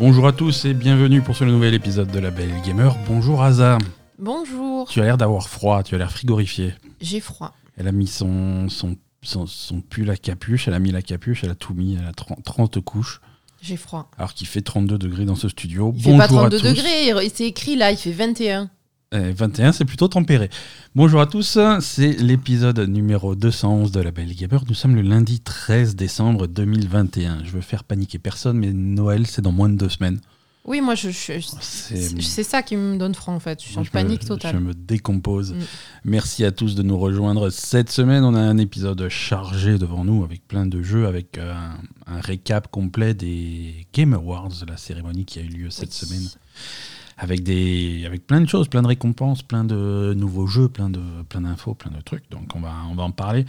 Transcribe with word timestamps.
Bonjour 0.00 0.26
à 0.26 0.32
tous 0.32 0.64
et 0.64 0.74
bienvenue 0.74 1.20
pour 1.20 1.36
ce 1.36 1.44
nouvel 1.44 1.74
épisode 1.74 2.10
de 2.10 2.18
La 2.18 2.30
Belle 2.30 2.52
Gamer. 2.64 2.96
Bonjour 3.06 3.42
Aza. 3.42 3.78
Bonjour. 4.18 4.88
Tu 4.88 5.00
as 5.00 5.04
l'air 5.04 5.16
d'avoir 5.18 5.48
froid, 5.48 5.82
tu 5.82 5.94
as 5.94 5.98
l'air 5.98 6.10
frigorifié. 6.10 6.74
J'ai 7.00 7.20
froid. 7.20 7.52
Elle 7.76 7.86
a 7.88 7.92
mis 7.92 8.06
son, 8.06 8.68
son, 8.68 8.96
son, 9.22 9.46
son 9.46 9.80
pull 9.80 10.10
à 10.10 10.16
capuche, 10.16 10.68
elle 10.68 10.74
a 10.74 10.78
mis 10.78 10.90
la 10.90 11.02
capuche, 11.02 11.44
elle 11.44 11.50
a 11.50 11.54
tout 11.54 11.74
mis, 11.74 11.96
elle 12.00 12.06
a 12.06 12.12
30, 12.12 12.42
30 12.42 12.80
couches. 12.80 13.20
J'ai 13.62 13.76
froid. 13.76 14.10
Alors 14.16 14.32
qu'il 14.32 14.46
fait 14.46 14.62
32 14.62 14.96
degrés 14.98 15.24
dans 15.26 15.34
ce 15.36 15.48
studio. 15.48 15.92
Il 15.94 16.02
Bonjour 16.02 16.12
fait 16.12 16.18
pas 16.18 16.28
32 16.28 16.56
à 16.56 16.60
tous. 16.60 16.66
degrés, 16.68 17.24
il- 17.24 17.30
c'est 17.32 17.44
écrit 17.46 17.76
là, 17.76 17.90
il 17.90 17.96
fait 17.98 18.12
21. 18.12 18.70
Eh, 19.12 19.32
21, 19.32 19.72
c'est 19.72 19.84
plutôt 19.84 20.06
tempéré. 20.06 20.50
Bonjour 20.94 21.20
à 21.20 21.26
tous, 21.26 21.58
c'est 21.80 22.12
l'épisode 22.22 22.78
numéro 22.78 23.34
211 23.34 23.90
de 23.90 24.00
La 24.00 24.12
Belle 24.12 24.32
Gamer. 24.36 24.62
Nous 24.68 24.74
sommes 24.74 24.94
le 24.94 25.02
lundi 25.02 25.40
13 25.40 25.96
décembre 25.96 26.46
2021. 26.46 27.42
Je 27.44 27.50
veux 27.50 27.60
faire 27.60 27.82
paniquer 27.82 28.20
personne, 28.20 28.56
mais 28.58 28.72
Noël, 28.72 29.26
c'est 29.26 29.42
dans 29.42 29.50
moins 29.50 29.68
de 29.68 29.74
deux 29.74 29.88
semaines. 29.88 30.20
Oui, 30.64 30.80
moi, 30.80 30.94
je, 30.94 31.10
je- 31.10 31.40
C'est 31.60 32.20
c'est 32.22 32.44
ça 32.44 32.62
qui 32.62 32.76
me 32.76 32.98
donne 32.98 33.16
froid 33.16 33.34
en 33.34 33.40
fait. 33.40 33.60
Je 33.60 33.66
suis 33.66 33.76
en 33.78 33.80
Moi, 33.80 33.84
je 33.86 33.90
panique 33.90 34.24
totale. 34.24 34.54
Je 34.54 34.60
me 34.60 34.74
décompose. 34.74 35.54
Mm. 35.54 35.58
Merci 36.04 36.44
à 36.44 36.52
tous 36.52 36.76
de 36.76 36.82
nous 36.84 36.96
rejoindre 36.96 37.50
cette 37.50 37.90
semaine. 37.90 38.22
On 38.22 38.36
a 38.36 38.40
un 38.40 38.58
épisode 38.58 39.08
chargé 39.08 39.76
devant 39.78 40.04
nous 40.04 40.22
avec 40.22 40.46
plein 40.46 40.66
de 40.66 40.82
jeux, 40.82 41.08
avec 41.08 41.36
euh, 41.36 41.52
un, 41.52 42.14
un 42.14 42.20
récap 42.20 42.70
complet 42.70 43.14
des 43.14 43.88
Game 43.92 44.14
Awards, 44.14 44.52
la 44.68 44.76
cérémonie 44.76 45.24
qui 45.24 45.40
a 45.40 45.42
eu 45.42 45.48
lieu 45.48 45.70
cette 45.70 45.88
Oui. 46.00 46.06
semaine. 46.08 46.28
Avec, 47.22 47.42
des, 47.42 48.04
avec 48.06 48.26
plein 48.26 48.40
de 48.40 48.48
choses, 48.48 48.66
plein 48.68 48.80
de 48.80 48.86
récompenses, 48.86 49.42
plein 49.42 49.62
de 49.62 50.14
nouveaux 50.16 50.46
jeux, 50.46 50.68
plein 50.70 50.88
de 50.88 51.00
plein 51.28 51.42
d'infos, 51.42 51.74
plein 51.74 51.90
de 51.90 52.00
trucs. 52.00 52.28
Donc 52.30 52.56
on 52.56 52.60
va, 52.60 52.72
on 52.90 52.94
va 52.94 53.02
en 53.02 53.10
parler. 53.10 53.44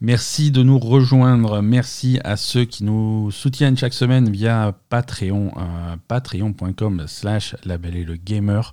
Merci 0.00 0.50
de 0.50 0.62
nous 0.62 0.78
rejoindre. 0.78 1.60
Merci 1.60 2.18
à 2.24 2.38
ceux 2.38 2.64
qui 2.64 2.82
nous 2.82 3.30
soutiennent 3.30 3.76
chaque 3.76 3.92
semaine 3.92 4.30
via 4.30 4.74
Patreon, 4.88 5.52
euh, 5.58 5.96
patreon.com 6.08 7.04
slash 7.06 7.56
label 7.66 7.94
et 7.96 8.04
le 8.04 8.16
gamer. 8.16 8.72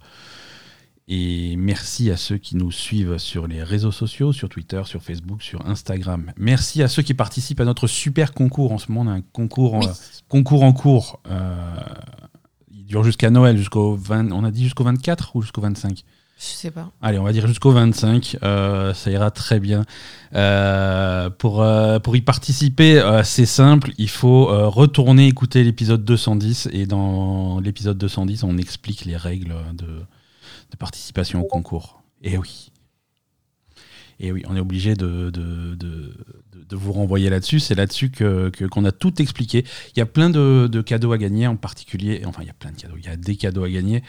Et 1.09 1.55
merci 1.57 2.11
à 2.11 2.17
ceux 2.17 2.37
qui 2.37 2.57
nous 2.57 2.71
suivent 2.71 3.17
sur 3.17 3.47
les 3.47 3.63
réseaux 3.63 3.93
sociaux, 3.93 4.33
sur 4.33 4.49
Twitter, 4.49 4.81
sur 4.83 5.01
Facebook, 5.01 5.41
sur 5.41 5.65
Instagram. 5.65 6.33
Merci 6.37 6.83
à 6.83 6.89
ceux 6.89 7.01
qui 7.01 7.13
participent 7.13 7.61
à 7.61 7.65
notre 7.65 7.87
super 7.87 8.33
concours. 8.33 8.73
En 8.73 8.77
ce 8.77 8.91
moment, 8.91 9.09
on 9.09 9.13
a 9.13 9.17
un 9.17 9.21
concours, 9.21 9.75
Oui. 9.75 9.85
concours 10.27 10.63
en 10.63 10.73
cours. 10.73 11.21
Euh, 11.29 11.65
dure 12.87 13.03
jusqu'à 13.03 13.29
Noël, 13.29 13.57
jusqu'au 13.57 13.95
20, 13.95 14.31
on 14.31 14.43
a 14.43 14.51
dit 14.51 14.63
jusqu'au 14.63 14.83
24 14.83 15.35
ou 15.35 15.41
jusqu'au 15.41 15.61
25 15.61 16.03
Je 16.37 16.43
sais 16.43 16.71
pas. 16.71 16.91
Allez, 17.01 17.19
on 17.19 17.23
va 17.23 17.33
dire 17.33 17.45
jusqu'au 17.47 17.71
25, 17.71 18.37
euh, 18.43 18.93
ça 18.93 19.11
ira 19.11 19.29
très 19.29 19.59
bien. 19.59 19.85
Euh, 20.33 21.29
pour, 21.29 21.61
euh, 21.61 21.99
pour 21.99 22.15
y 22.15 22.21
participer, 22.21 23.01
c'est 23.23 23.45
simple, 23.45 23.91
il 23.97 24.09
faut 24.09 24.47
retourner 24.69 25.27
écouter 25.27 25.63
l'épisode 25.63 26.03
210 26.03 26.69
et 26.71 26.85
dans 26.85 27.59
l'épisode 27.59 27.97
210, 27.97 28.43
on 28.43 28.57
explique 28.57 29.05
les 29.05 29.17
règles 29.17 29.55
de, 29.73 29.85
de 29.85 30.77
participation 30.77 31.41
au 31.41 31.45
concours. 31.45 32.01
Et 32.23 32.37
oui. 32.37 32.71
Et 34.19 34.31
oui, 34.31 34.43
on 34.47 34.55
est 34.55 34.59
obligé 34.59 34.95
de, 34.95 35.29
de, 35.29 35.75
de, 35.75 36.13
de- 36.69 36.75
vous 36.75 36.91
renvoyer 36.93 37.29
là-dessus. 37.29 37.59
C'est 37.59 37.75
là-dessus 37.75 38.09
que 38.09 38.49
que- 38.49 38.65
qu'on 38.65 38.85
a 38.85 38.91
tout 38.91 39.21
expliqué. 39.21 39.65
Il 39.95 39.99
y 39.99 40.01
a 40.01 40.05
plein 40.05 40.29
de, 40.29 40.67
de 40.71 40.81
cadeaux 40.81 41.11
à 41.11 41.17
gagner, 41.17 41.47
en 41.47 41.55
particulier. 41.55 42.21
Enfin, 42.25 42.41
il 42.43 42.47
y 42.47 42.51
a 42.51 42.53
plein 42.53 42.71
de 42.71 42.77
cadeaux. 42.77 42.95
Il 42.97 43.05
y 43.05 43.09
a 43.09 43.15
des 43.17 43.35
cadeaux 43.35 43.63
à 43.63 43.69
gagner. 43.69 44.03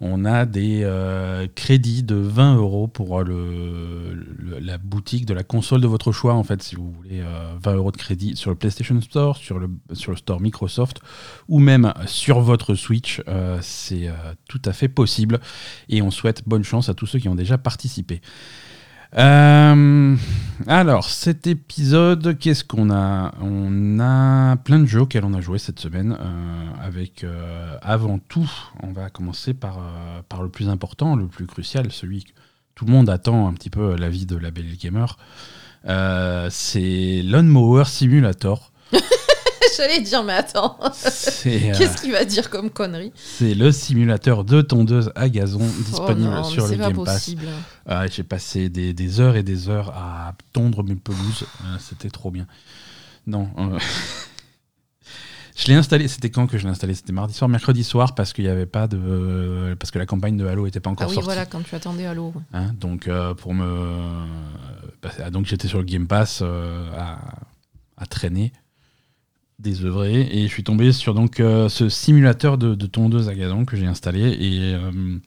On 0.00 0.24
a 0.24 0.46
des 0.46 0.82
euh, 0.84 1.48
crédits 1.56 2.04
de 2.04 2.14
20 2.14 2.54
euros 2.54 2.86
pour 2.86 3.24
le, 3.24 4.14
la 4.60 4.78
boutique 4.78 5.26
de 5.26 5.34
la 5.34 5.42
console 5.42 5.80
de 5.80 5.88
votre 5.88 6.12
choix. 6.12 6.34
En 6.34 6.44
fait, 6.44 6.62
si 6.62 6.76
vous 6.76 6.92
voulez 6.92 7.18
euh, 7.20 7.54
20 7.60 7.74
euros 7.74 7.90
de 7.90 7.96
crédit 7.96 8.36
sur 8.36 8.50
le 8.50 8.56
PlayStation 8.56 9.00
Store, 9.00 9.36
sur 9.36 9.58
le, 9.58 9.68
store 10.14 10.40
Microsoft 10.40 11.00
ou 11.48 11.58
même 11.58 11.92
sur 12.06 12.38
votre 12.40 12.76
Switch, 12.76 13.20
euh, 13.26 13.58
c'est 13.60 14.06
euh, 14.06 14.12
tout 14.48 14.62
à 14.66 14.72
fait 14.72 14.86
possible. 14.88 15.40
Et 15.88 16.00
on 16.00 16.12
souhaite 16.12 16.44
bonne 16.46 16.62
chance 16.62 16.88
à 16.88 16.94
tous 16.94 17.06
ceux 17.06 17.18
qui 17.18 17.28
ont 17.28 17.34
déjà 17.34 17.58
participé. 17.58 18.20
Euh, 19.16 20.16
alors, 20.66 21.08
cet 21.08 21.46
épisode, 21.46 22.38
qu'est-ce 22.38 22.64
qu'on 22.64 22.90
a? 22.90 23.32
On 23.40 24.00
a 24.00 24.56
plein 24.56 24.78
de 24.80 24.86
jeux 24.86 25.02
auxquels 25.02 25.24
on 25.24 25.34
a 25.34 25.40
joué 25.40 25.58
cette 25.58 25.80
semaine. 25.80 26.16
euh, 26.20 26.70
avec, 26.82 27.24
euh, 27.24 27.76
avant 27.80 28.18
tout, 28.18 28.50
on 28.82 28.92
va 28.92 29.08
commencer 29.08 29.54
par, 29.54 29.80
par 30.28 30.42
le 30.42 30.48
plus 30.48 30.68
important, 30.68 31.16
le 31.16 31.26
plus 31.26 31.46
crucial, 31.46 31.90
celui 31.90 32.24
que 32.24 32.32
tout 32.74 32.84
le 32.84 32.92
monde 32.92 33.08
attend 33.08 33.48
un 33.48 33.54
petit 33.54 33.70
peu 33.70 33.96
l'avis 33.96 34.26
de 34.26 34.36
la 34.36 34.50
Belle 34.50 34.76
Gamer. 34.76 35.16
C'est 36.50 37.22
Lawnmower 37.24 37.84
Simulator. 37.86 38.72
J'allais 39.76 40.00
dire, 40.00 40.22
mais 40.24 40.32
attends, 40.34 40.76
euh, 40.82 40.88
qu'est-ce 40.92 42.00
qu'il 42.00 42.12
va 42.12 42.24
dire 42.24 42.50
comme 42.50 42.70
connerie 42.70 43.12
c'est 43.16 43.54
le 43.54 43.72
simulateur 43.72 44.44
de 44.44 44.62
tondeuse 44.62 45.10
à 45.14 45.28
gazon 45.28 45.58
disponible 45.86 46.30
oh 46.32 46.36
non, 46.36 46.44
sur 46.44 46.62
le 46.64 46.68
c'est 46.70 46.76
pas 46.78 46.90
Game 46.90 47.04
Pass. 47.04 47.30
Ah, 47.86 48.06
J'ai 48.06 48.22
passé 48.22 48.68
des, 48.68 48.92
des 48.94 49.20
heures 49.20 49.36
et 49.36 49.42
des 49.42 49.68
heures 49.68 49.90
à 49.90 50.34
tondre 50.52 50.82
mes 50.84 50.94
pelouses. 50.96 51.44
Euh, 51.64 51.76
C'était 51.78 52.10
trop 52.10 52.30
bien. 52.30 52.46
Non. 53.26 53.48
euh, 53.58 53.78
je 55.56 55.66
l'ai 55.66 55.74
installé. 55.74 56.08
C'était 56.08 56.30
quand 56.30 56.46
que 56.46 56.56
je 56.58 56.64
l'ai 56.64 56.70
installé? 56.70 56.94
C'était 56.94 57.12
mardi 57.12 57.34
soir, 57.34 57.48
mercredi 57.48 57.84
soir, 57.84 58.14
parce 58.14 58.32
qu'il 58.32 58.46
avait 58.48 58.66
pas 58.66 58.86
de, 58.86 59.76
parce 59.78 59.90
que 59.90 59.98
la 59.98 60.06
campagne 60.06 60.36
de 60.36 60.46
Halo 60.46 60.66
était 60.66 60.80
pas 60.80 60.90
encore 60.90 61.06
Ah 61.06 61.10
oui, 61.10 61.14
sortie. 61.14 61.26
voilà, 61.26 61.46
quand 61.46 61.62
tu 61.62 61.74
attendais 61.74 62.06
Halo. 62.06 62.32
Hein, 62.52 62.72
donc 62.78 63.08
euh, 63.08 63.34
pour 63.34 63.54
me, 63.54 63.96
bah, 65.02 65.10
ah, 65.24 65.30
donc 65.30 65.46
j'étais 65.46 65.68
sur 65.68 65.78
le 65.78 65.84
Game 65.84 66.06
Pass 66.06 66.40
euh, 66.42 66.90
à, 66.96 67.18
à 67.96 68.06
traîner, 68.06 68.52
désœuvré, 69.58 70.28
et 70.30 70.42
je 70.42 70.52
suis 70.52 70.62
tombé 70.64 70.92
sur 70.92 71.14
donc 71.14 71.40
euh, 71.40 71.68
ce 71.68 71.88
simulateur 71.88 72.58
de, 72.58 72.74
de 72.74 72.86
tondeuse 72.86 73.28
à 73.28 73.34
gazon 73.34 73.64
que 73.64 73.76
j'ai 73.76 73.86
installé. 73.86 74.20
Et 74.20 74.74
euh, 74.74 75.18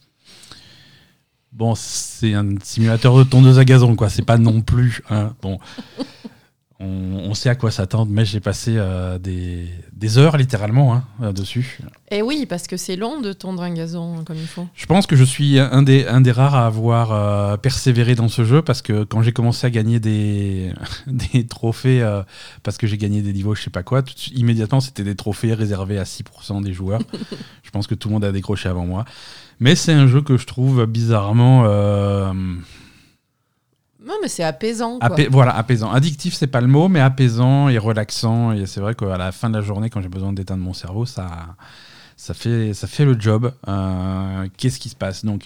bon 1.51 1.75
c'est 1.75 2.33
un 2.33 2.55
simulateur 2.63 3.17
de 3.17 3.23
tondeuse 3.23 3.59
à 3.59 3.65
gazon 3.65 3.95
quoi, 3.95 4.09
c'est 4.09 4.25
pas 4.25 4.37
non 4.37 4.61
plus 4.61 5.01
hein, 5.09 5.33
bon. 5.41 5.59
On, 6.81 7.29
on 7.29 7.33
sait 7.33 7.49
à 7.49 7.55
quoi 7.55 7.71
s'attendre, 7.71 8.11
mais 8.11 8.25
j'ai 8.25 8.39
passé 8.39 8.73
euh, 8.75 9.19
des, 9.19 9.67
des 9.93 10.17
heures 10.17 10.35
littéralement 10.37 10.93
hein, 10.93 11.03
là-dessus. 11.19 11.79
Et 12.09 12.21
oui, 12.21 12.45
parce 12.47 12.67
que 12.67 12.75
c'est 12.75 12.95
long 12.95 13.21
de 13.21 13.33
tondre 13.33 13.61
un 13.61 13.73
gazon 13.73 14.23
comme 14.25 14.37
il 14.37 14.47
faut. 14.47 14.67
Je 14.75 14.85
pense 14.87 15.05
que 15.05 15.15
je 15.15 15.23
suis 15.23 15.59
un 15.59 15.83
des, 15.83 16.05
un 16.07 16.21
des 16.21 16.31
rares 16.31 16.55
à 16.55 16.65
avoir 16.65 17.11
euh, 17.11 17.57
persévéré 17.57 18.15
dans 18.15 18.27
ce 18.27 18.43
jeu 18.43 18.61
parce 18.61 18.81
que 18.81 19.03
quand 19.03 19.21
j'ai 19.21 19.31
commencé 19.31 19.67
à 19.67 19.69
gagner 19.69 19.99
des, 19.99 20.73
des 21.07 21.45
trophées, 21.45 22.01
euh, 22.01 22.23
parce 22.63 22.77
que 22.77 22.87
j'ai 22.87 22.97
gagné 22.97 23.21
des 23.21 23.31
niveaux, 23.31 23.53
je 23.53 23.61
sais 23.61 23.69
pas 23.69 23.83
quoi, 23.83 24.01
tout 24.01 24.15
immédiatement 24.33 24.79
c'était 24.79 25.03
des 25.03 25.15
trophées 25.15 25.53
réservés 25.53 25.99
à 25.99 26.03
6% 26.03 26.63
des 26.63 26.73
joueurs. 26.73 27.01
je 27.63 27.69
pense 27.69 27.85
que 27.85 27.95
tout 27.95 28.07
le 28.07 28.13
monde 28.13 28.25
a 28.25 28.31
décroché 28.31 28.69
avant 28.69 28.85
moi. 28.85 29.05
Mais 29.59 29.75
c'est 29.75 29.93
un 29.93 30.07
jeu 30.07 30.21
que 30.21 30.37
je 30.37 30.47
trouve 30.47 30.85
bizarrement 30.87 31.65
euh, 31.65 32.33
Non, 34.03 34.15
mais 34.21 34.27
c'est 34.27 34.43
apaisant. 34.43 34.99
Voilà, 35.29 35.55
apaisant. 35.55 35.91
Addictif, 35.91 36.33
c'est 36.33 36.47
pas 36.47 36.61
le 36.61 36.67
mot, 36.67 36.87
mais 36.87 36.99
apaisant 36.99 37.69
et 37.69 37.77
relaxant. 37.77 38.51
Et 38.51 38.65
c'est 38.65 38.79
vrai 38.79 38.95
qu'à 38.95 39.17
la 39.17 39.31
fin 39.31 39.49
de 39.49 39.57
la 39.57 39.61
journée, 39.61 39.89
quand 39.89 40.01
j'ai 40.01 40.09
besoin 40.09 40.33
d'éteindre 40.33 40.63
mon 40.63 40.73
cerveau, 40.73 41.05
ça, 41.05 41.55
ça, 42.17 42.33
fait, 42.33 42.73
ça 42.73 42.87
fait 42.87 43.05
le 43.05 43.19
job. 43.19 43.53
Euh, 43.67 44.47
Qu'est-ce 44.57 44.79
qui 44.79 44.89
se 44.89 44.95
passe? 44.95 45.23
Donc, 45.23 45.45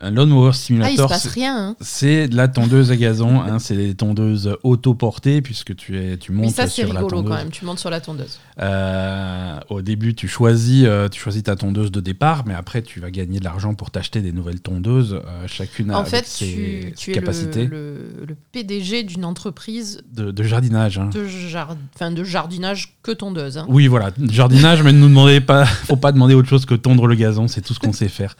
un 0.00 0.14
ah, 0.16 0.22
il 0.50 0.52
se 0.54 0.58
Simulator, 0.62 1.10
rien. 1.10 1.56
hein. 1.70 1.76
c'est 1.80 2.28
de 2.28 2.36
la 2.36 2.48
tondeuse 2.48 2.90
à 2.90 2.96
gazon. 2.96 3.40
hein, 3.40 3.58
c'est 3.58 3.76
des 3.76 3.94
tondeuses 3.94 4.56
autoportées 4.62 5.40
puisque 5.40 5.74
tu, 5.74 5.98
es, 5.98 6.18
tu 6.18 6.32
Mais 6.32 6.42
montes 6.42 6.54
ça, 6.54 6.66
c'est 6.66 6.82
sur 6.82 6.92
la 6.92 7.00
rigolo 7.00 7.16
tondeuse. 7.16 7.30
quand 7.30 7.36
même. 7.38 7.50
Tu 7.50 7.64
montes 7.64 7.78
sur 7.78 7.88
la 7.90 8.00
tondeuse. 8.00 8.38
Euh, 8.60 9.58
au 9.70 9.80
début, 9.82 10.14
tu 10.14 10.28
choisis, 10.28 10.84
euh, 10.86 11.08
tu 11.08 11.20
choisis 11.20 11.42
ta 11.42 11.56
tondeuse 11.56 11.90
de 11.90 12.00
départ, 12.00 12.44
mais 12.46 12.54
après, 12.54 12.82
tu 12.82 13.00
vas 13.00 13.10
gagner 13.10 13.38
de 13.38 13.44
l'argent 13.44 13.74
pour 13.74 13.90
t'acheter 13.90 14.20
des 14.20 14.32
nouvelles 14.32 14.60
tondeuses, 14.60 15.14
euh, 15.14 15.46
chacune 15.46 15.90
En 15.92 16.00
avec 16.00 16.10
fait, 16.10 16.26
ses, 16.26 16.44
tu, 16.46 16.82
ses 16.88 16.92
tu 16.96 17.10
es 17.12 17.14
le, 17.14 17.20
capacités 17.20 17.66
le- 17.66 18.24
le 18.28 18.36
PDG 18.52 19.02
d'une 19.02 19.24
entreprise 19.24 20.02
de, 20.12 20.30
de 20.30 20.42
jardinage. 20.42 20.98
hein. 20.98 21.10
de, 21.12 22.14
de 22.14 22.24
jardinage 22.24 22.96
que 23.02 23.12
tondeuse. 23.12 23.58
hein. 23.58 23.66
Oui, 23.68 23.86
voilà, 23.86 24.10
jardinage, 24.30 24.82
mais 24.82 24.92
ne 24.92 24.98
nous 24.98 25.08
demandez 25.08 25.40
pas, 25.40 25.64
faut 25.64 25.96
pas 25.96 26.12
demander 26.12 26.34
autre 26.34 26.48
chose 26.48 26.66
que 26.66 26.74
tondre 26.74 27.06
le 27.06 27.14
gazon, 27.14 27.48
c'est 27.48 27.60
tout 27.62 27.72
ce 27.74 27.78
qu'on 27.78 27.92
sait 27.92 28.08
faire. 28.08 28.36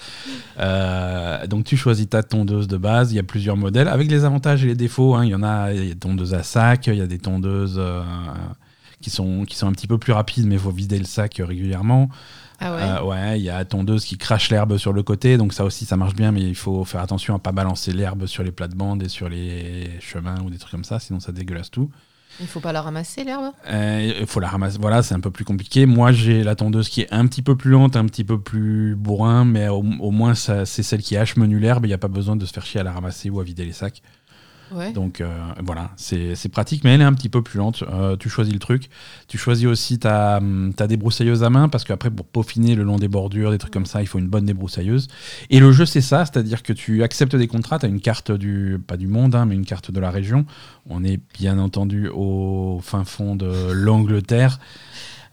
Euh, 1.46 1.48
donc 1.48 1.64
tu 1.64 1.76
choisis 1.76 2.08
ta 2.08 2.22
tondeuse 2.22 2.68
de 2.68 2.76
base, 2.76 3.12
il 3.12 3.16
y 3.16 3.18
a 3.18 3.22
plusieurs 3.22 3.56
modèles 3.56 3.88
avec 3.88 4.10
les 4.10 4.24
avantages 4.24 4.64
et 4.64 4.68
les 4.68 4.74
défauts. 4.74 5.14
hein. 5.14 5.24
Il 5.24 5.30
y 5.30 5.34
en 5.34 5.42
a, 5.42 5.72
il 5.72 5.78
y 5.78 5.90
a 5.90 5.94
des 5.94 5.98
tondeuses 5.98 6.34
à 6.34 6.42
sac, 6.42 6.86
il 6.88 6.94
y 6.94 7.00
a 7.00 7.06
des 7.06 7.18
tondeuses 7.18 7.76
euh, 7.78 8.02
qui 9.00 9.10
sont 9.10 9.44
qui 9.44 9.56
sont 9.56 9.66
un 9.66 9.72
petit 9.72 9.86
peu 9.86 9.98
plus 9.98 10.12
rapides, 10.12 10.46
mais 10.46 10.56
il 10.56 10.60
faut 10.60 10.70
vider 10.70 10.98
le 10.98 11.04
sac 11.04 11.40
régulièrement. 11.44 12.08
Ah 12.58 12.74
ouais? 12.74 12.82
Euh, 12.82 13.02
ouais, 13.04 13.40
il 13.40 13.44
y 13.44 13.50
a 13.50 13.64
tondeuse 13.66 14.04
qui 14.04 14.16
crache 14.16 14.48
l'herbe 14.50 14.78
sur 14.78 14.94
le 14.94 15.02
côté, 15.02 15.36
donc 15.36 15.52
ça 15.52 15.64
aussi 15.64 15.84
ça 15.84 15.96
marche 15.96 16.14
bien, 16.14 16.32
mais 16.32 16.40
il 16.40 16.54
faut 16.54 16.84
faire 16.84 17.02
attention 17.02 17.34
à 17.34 17.38
pas 17.38 17.52
balancer 17.52 17.92
l'herbe 17.92 18.26
sur 18.26 18.42
les 18.42 18.52
plates-bandes 18.52 19.02
et 19.02 19.08
sur 19.08 19.28
les 19.28 19.90
chemins 20.00 20.40
ou 20.42 20.48
des 20.50 20.56
trucs 20.58 20.72
comme 20.72 20.84
ça, 20.84 20.98
sinon 20.98 21.20
ça 21.20 21.32
dégueulasse 21.32 21.70
tout. 21.70 21.90
Il 22.40 22.46
faut 22.46 22.60
pas 22.60 22.72
la 22.72 22.82
ramasser, 22.82 23.24
l'herbe? 23.24 23.52
Euh, 23.68 24.14
Il 24.20 24.26
faut 24.26 24.40
la 24.40 24.48
ramasser. 24.48 24.78
Voilà, 24.80 25.02
c'est 25.02 25.14
un 25.14 25.20
peu 25.20 25.30
plus 25.30 25.44
compliqué. 25.44 25.86
Moi, 25.86 26.12
j'ai 26.12 26.44
la 26.44 26.54
tondeuse 26.54 26.88
qui 26.88 27.02
est 27.02 27.12
un 27.12 27.26
petit 27.26 27.42
peu 27.42 27.56
plus 27.56 27.70
lente, 27.70 27.96
un 27.96 28.04
petit 28.06 28.24
peu 28.24 28.38
plus 28.40 28.94
bourrin, 28.96 29.44
mais 29.44 29.68
au, 29.68 29.84
au 30.00 30.10
moins, 30.10 30.34
c'est 30.34 30.64
celle 30.66 31.02
qui 31.02 31.16
hache 31.16 31.36
menu 31.36 31.58
l'herbe. 31.58 31.86
Il 31.86 31.88
n'y 31.88 31.94
a 31.94 31.98
pas 31.98 32.08
besoin 32.08 32.36
de 32.36 32.44
se 32.44 32.52
faire 32.52 32.66
chier 32.66 32.80
à 32.80 32.84
la 32.84 32.92
ramasser 32.92 33.30
ou 33.30 33.40
à 33.40 33.44
vider 33.44 33.64
les 33.64 33.72
sacs. 33.72 34.02
Ouais. 34.72 34.92
Donc 34.92 35.20
euh, 35.20 35.28
voilà, 35.64 35.90
c'est 35.96 36.48
pratique, 36.50 36.82
mais 36.84 36.94
elle 36.94 37.00
est 37.00 37.04
un 37.04 37.12
petit 37.14 37.28
peu 37.28 37.42
plus 37.42 37.58
lente. 37.58 37.84
Euh, 37.92 38.16
tu 38.16 38.28
choisis 38.28 38.52
le 38.52 38.58
truc. 38.58 38.88
Tu 39.28 39.38
choisis 39.38 39.66
aussi 39.66 39.98
ta, 39.98 40.38
hum, 40.38 40.72
ta 40.74 40.86
débroussailleuse 40.86 41.44
à 41.44 41.50
main, 41.50 41.68
parce 41.68 41.84
qu'après, 41.84 42.10
pour 42.10 42.26
peaufiner 42.26 42.74
le 42.74 42.82
long 42.82 42.96
des 42.96 43.08
bordures, 43.08 43.50
des 43.52 43.58
trucs 43.58 43.72
comme 43.72 43.86
ça, 43.86 44.02
il 44.02 44.06
faut 44.06 44.18
une 44.18 44.28
bonne 44.28 44.44
débroussailleuse. 44.46 45.08
Et 45.50 45.60
le 45.60 45.70
jeu, 45.72 45.86
c'est 45.86 46.00
ça, 46.00 46.24
c'est-à-dire 46.26 46.62
que 46.62 46.72
tu 46.72 47.02
acceptes 47.02 47.36
des 47.36 47.46
contrats, 47.48 47.78
tu 47.78 47.86
as 47.86 47.88
une 47.88 48.00
carte 48.00 48.32
du, 48.32 48.78
pas 48.84 48.96
du 48.96 49.06
monde, 49.06 49.34
hein, 49.34 49.46
mais 49.46 49.54
une 49.54 49.66
carte 49.66 49.90
de 49.90 50.00
la 50.00 50.10
région. 50.10 50.46
On 50.88 51.04
est 51.04 51.20
bien 51.38 51.58
entendu 51.58 52.08
au 52.08 52.80
fin 52.82 53.04
fond 53.04 53.36
de 53.36 53.70
l'Angleterre. 53.72 54.58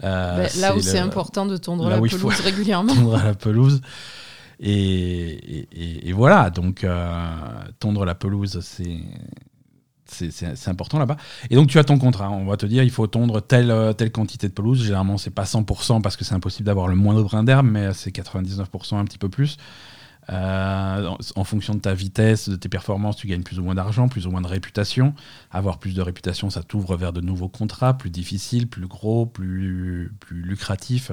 Euh, 0.04 0.44
Bah, 0.44 0.50
là 0.60 0.74
où 0.74 0.78
le- 0.78 0.82
c'est 0.82 1.00
important 1.00 1.46
de 1.46 1.56
tondre 1.58 1.90
la 1.90 1.96
faut- 1.98 2.02
pelouse 2.18 2.40
régulièrement. 2.42 2.94
tondre 2.96 3.16
à 3.16 3.24
la 3.24 3.34
pelouse. 3.34 3.82
Et, 4.66 6.14
voilà, 6.14 6.50
donc 6.50 6.84
euh, 6.84 7.36
tondre 7.80 8.06
la 8.06 8.16
pelouse, 8.16 8.60
c'est. 8.62 9.00
Important 10.68 11.00
là-bas. 11.00 11.18
Et 11.50 11.56
donc 11.56 11.70
tu 11.70 11.80
as 11.80 11.84
ton 11.84 11.98
contrat. 11.98 12.30
On 12.30 12.46
va 12.46 12.56
te 12.56 12.68
dire 12.68 12.84
il 12.84 12.92
faut 12.92 13.08
tondre 13.08 13.42
telle, 13.42 13.72
euh, 13.72 13.94
telle 13.94 14.12
quantité 14.12 14.48
de 14.48 14.54
pelouse. 14.54 14.84
Généralement, 14.84 15.18
c'est 15.18 15.32
pas 15.32 15.46
100% 15.46 16.04
parce 16.04 16.18
que 16.18 16.24
c'est 16.24 16.36
impossible 16.36 16.68
d'avoir 16.68 16.88
le 16.88 16.96
moindre 16.96 17.24
brin 17.24 17.44
d'herbe, 17.44 17.66
mais 17.66 17.94
c'est 17.94 18.12
99% 18.16 18.96
un 18.96 19.06
petit 19.06 19.18
peu 19.18 19.28
plus. 19.28 19.58
Euh, 20.30 21.10
en, 21.36 21.44
fonction 21.44 21.74
de 21.74 21.80
ta 21.80 21.94
vitesse, 21.94 22.48
de 22.48 22.56
tes 22.56 22.70
performances, 22.70 23.18
tu 23.18 23.28
gagnes 23.28 23.44
plus 23.44 23.60
ou 23.60 23.64
moins 23.64 23.76
d'argent, 23.76 24.08
plus 24.08 24.28
ou 24.28 24.32
moins 24.32 24.42
de 24.42 24.48
réputation. 24.48 25.14
Avoir 25.52 25.80
plus 25.80 25.94
de 25.94 26.02
réputation, 26.02 26.50
ça 26.50 26.64
t'ouvre 26.64 26.96
vers 26.96 27.12
de 27.12 27.22
nouveaux 27.22 27.50
contrats, 27.50 27.98
plus 27.98 28.10
difficiles, 28.10 28.68
plus 28.68 28.88
gros, 28.88 29.26
plus, 29.26 30.14
plus 30.20 30.42
lucratifs, 30.42 31.12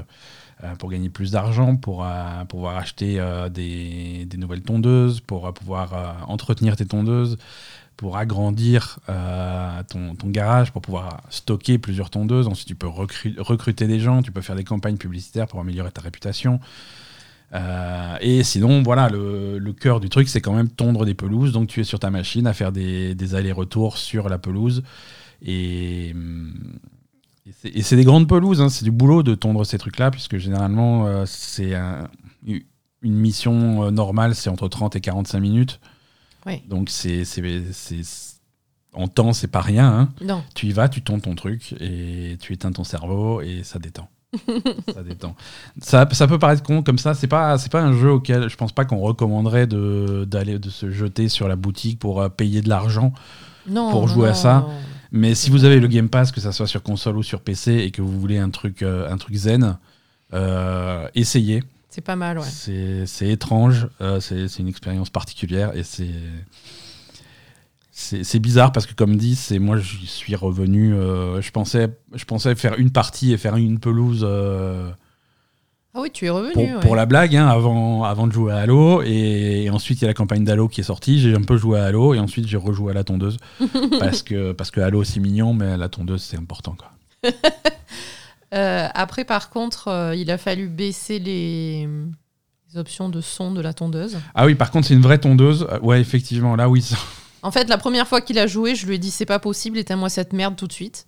pour 0.78 0.90
gagner 0.90 1.08
plus 1.08 1.32
d'argent, 1.32 1.76
pour 1.76 2.04
euh, 2.04 2.44
pouvoir 2.44 2.76
acheter 2.76 3.18
euh, 3.18 3.48
des, 3.48 4.26
nouvelles 4.36 4.62
tondeuses, 4.62 5.20
pour 5.20 5.46
euh, 5.46 5.52
pouvoir 5.52 5.94
euh, 5.94 6.12
entretenir 6.26 6.76
tes 6.76 6.86
tondeuses, 6.86 7.38
pour 7.96 8.16
agrandir 8.16 8.98
euh, 9.08 9.82
ton, 9.88 10.14
garage, 10.24 10.72
pour 10.72 10.82
pouvoir 10.82 11.22
stocker 11.30 11.78
plusieurs 11.78 12.10
tondeuses. 12.10 12.48
Ensuite, 12.48 12.68
tu 12.68 12.74
peux 12.74 12.86
recru- 12.86 13.38
recruter 13.38 13.86
des 13.86 14.00
gens, 14.00 14.22
tu 14.22 14.32
peux 14.32 14.40
faire 14.40 14.56
des 14.56 14.64
campagnes 14.64 14.96
publicitaires 14.96 15.46
pour 15.46 15.60
améliorer 15.60 15.90
ta 15.90 16.00
réputation. 16.00 16.60
Euh, 17.52 18.16
et 18.20 18.42
sinon, 18.44 18.82
voilà, 18.82 19.08
le, 19.08 19.58
le 19.58 19.72
cœur 19.72 20.00
du 20.00 20.08
truc, 20.08 20.28
c'est 20.28 20.40
quand 20.40 20.54
même 20.54 20.68
tondre 20.68 21.04
des 21.04 21.14
pelouses. 21.14 21.52
Donc, 21.52 21.68
tu 21.68 21.80
es 21.80 21.84
sur 21.84 21.98
ta 21.98 22.10
machine 22.10 22.46
à 22.46 22.52
faire 22.52 22.72
des, 22.72 23.14
des 23.14 23.34
allers-retours 23.34 23.98
sur 23.98 24.28
la 24.28 24.38
pelouse. 24.38 24.82
Et, 25.42 26.12
hum, 26.14 26.54
et 27.46 27.82
c'est- 27.82 27.96
des 27.96 28.04
grandes 28.04 28.28
pelouses, 28.28 28.60
hein, 28.60 28.68
c'est 28.68 28.84
du 28.84 28.90
boulot 28.90 29.22
de 29.22 29.34
tondre 29.34 29.64
ces 29.64 29.78
trucs-là, 29.78 30.10
puisque 30.10 30.36
généralement, 30.38 31.06
euh, 31.06 31.24
c'est 31.26 31.74
un- 31.74 32.08
une 32.46 33.14
mission 33.14 33.84
euh, 33.84 33.90
normale, 33.90 34.34
c'est 34.34 34.50
entre 34.50 34.68
30 34.68 34.94
et 34.96 35.00
45 35.00 35.40
minutes. 35.40 35.80
Oui. 36.46 36.62
Donc, 36.68 36.88
c'est 36.90 37.24
en 38.92 39.06
temps, 39.08 39.32
c'est 39.32 39.46
pas 39.48 39.60
rien. 39.60 39.88
hein. 39.88 40.08
Non. 40.20 40.42
Tu 40.54 40.66
y 40.66 40.72
vas, 40.72 40.88
tu 40.88 41.00
tondes 41.02 41.22
ton 41.22 41.34
truc, 41.34 41.74
et 41.80 42.36
tu 42.40 42.52
éteins 42.52 42.72
ton 42.72 42.84
cerveau, 42.84 43.40
et 43.40 43.62
ça 43.62 43.78
détend. 43.78 44.08
ça 44.94 45.02
détend. 45.02 45.34
Ça, 45.80 46.08
ça 46.12 46.26
peut 46.28 46.38
paraître 46.38 46.62
con 46.62 46.82
comme 46.82 46.98
ça. 46.98 47.14
C'est 47.14 47.26
pas, 47.26 47.56
c'est 47.58 47.70
pas 47.72 47.82
un 47.82 47.92
jeu 47.92 48.12
auquel 48.12 48.48
je 48.48 48.56
pense 48.56 48.72
pas 48.72 48.84
qu'on 48.84 48.98
recommanderait 49.00 49.66
de 49.66 50.24
d'aller 50.28 50.58
de 50.60 50.70
se 50.70 50.90
jeter 50.90 51.28
sur 51.28 51.48
la 51.48 51.56
boutique 51.56 51.98
pour 51.98 52.20
euh, 52.20 52.28
payer 52.28 52.60
de 52.62 52.68
l'argent. 52.68 53.12
Pour 53.64 53.74
non, 53.74 54.06
jouer 54.06 54.28
à 54.28 54.34
ça. 54.34 54.66
non. 54.68 54.72
Mais 55.12 55.34
si 55.34 55.50
vous 55.50 55.64
avez 55.64 55.80
le 55.80 55.88
Game 55.88 56.08
Pass, 56.08 56.32
que 56.32 56.40
ça 56.40 56.52
soit 56.52 56.66
sur 56.66 56.82
console 56.82 57.16
ou 57.16 57.22
sur 57.22 57.40
PC, 57.40 57.72
et 57.74 57.90
que 57.90 58.02
vous 58.02 58.20
voulez 58.20 58.38
un 58.38 58.50
truc, 58.50 58.82
euh, 58.82 59.10
un 59.10 59.16
truc 59.16 59.34
zen, 59.34 59.78
euh, 60.32 61.08
essayez. 61.14 61.62
C'est 61.88 62.00
pas 62.00 62.16
mal, 62.16 62.38
ouais. 62.38 62.44
C'est 62.44 63.06
c'est 63.06 63.28
étrange, 63.28 63.88
euh, 64.00 64.20
c'est 64.20 64.46
c'est 64.46 64.60
une 64.60 64.68
expérience 64.68 65.10
particulière 65.10 65.76
et 65.76 65.82
c'est 65.82 66.14
c'est 67.90 68.22
c'est 68.22 68.38
bizarre 68.38 68.70
parce 68.70 68.86
que 68.86 68.94
comme 68.94 69.16
dit, 69.16 69.34
c'est 69.34 69.58
moi 69.58 69.76
j'y 69.78 70.06
suis 70.06 70.36
revenu. 70.36 70.92
je 70.92 71.50
pensais 71.50 71.88
je 72.14 72.24
pensais 72.24 72.54
faire 72.54 72.78
une 72.78 72.90
partie 72.90 73.32
et 73.32 73.36
faire 73.38 73.56
une 73.56 73.80
pelouse 73.80 74.24
Ah 75.92 76.00
oui, 76.02 76.10
tu 76.12 76.24
es 76.26 76.30
revenu. 76.30 76.52
pour, 76.52 76.62
ouais. 76.62 76.80
pour 76.80 76.94
la 76.96 77.04
blague 77.06 77.34
hein, 77.34 77.48
avant 77.48 78.04
avant 78.04 78.26
de 78.28 78.32
jouer 78.32 78.52
à 78.52 78.58
Halo 78.58 79.02
et, 79.02 79.64
et 79.64 79.70
ensuite 79.70 79.98
il 80.00 80.02
y 80.02 80.04
a 80.04 80.08
la 80.08 80.14
campagne 80.14 80.44
d'Halo 80.44 80.68
qui 80.68 80.80
est 80.80 80.84
sortie. 80.84 81.18
J'ai 81.20 81.34
un 81.34 81.42
peu 81.42 81.56
joué 81.56 81.80
à 81.80 81.84
Halo 81.86 82.14
et 82.14 82.18
ensuite 82.20 82.46
j'ai 82.46 82.56
rejoué 82.56 82.92
à 82.92 82.94
la 82.94 83.02
tondeuse 83.04 83.38
parce 83.98 84.22
que 84.22 84.52
parce 84.52 84.70
que 84.70 84.80
Halo 84.80 85.02
c'est 85.02 85.18
mignon 85.20 85.52
mais 85.52 85.76
la 85.76 85.88
tondeuse 85.88 86.22
c'est 86.22 86.36
important 86.36 86.76
quoi. 86.78 86.92
Euh, 88.52 88.88
après, 88.94 89.24
par 89.24 89.48
contre, 89.50 89.86
euh, 89.86 90.16
il 90.16 90.28
a 90.32 90.36
fallu 90.36 90.66
baisser 90.66 91.20
les... 91.20 91.86
les 92.72 92.78
options 92.80 93.08
de 93.08 93.20
son 93.20 93.52
de 93.52 93.60
la 93.60 93.72
tondeuse. 93.72 94.18
Ah 94.34 94.44
oui 94.44 94.56
par 94.56 94.72
contre 94.72 94.88
c'est 94.88 94.94
une 94.94 95.02
vraie 95.02 95.18
tondeuse. 95.18 95.68
Euh, 95.70 95.78
Ouais 95.80 96.00
effectivement 96.00 96.56
là 96.56 96.68
oui 96.68 96.82
ça- 96.82 96.96
En 97.42 97.52
fait, 97.52 97.68
la 97.68 97.78
première 97.78 98.08
fois 98.08 98.20
qu'il 98.20 98.38
a 98.40 98.48
joué, 98.48 98.74
je 98.74 98.86
lui 98.88 98.96
ai 98.96 98.98
dit 98.98 99.12
c'est 99.12 99.24
pas 99.24 99.38
possible, 99.38 99.78
éteins-moi 99.78 100.08
cette 100.10 100.32
merde 100.32 100.56
tout 100.56 100.66
de 100.66 100.72
suite. 100.72 101.06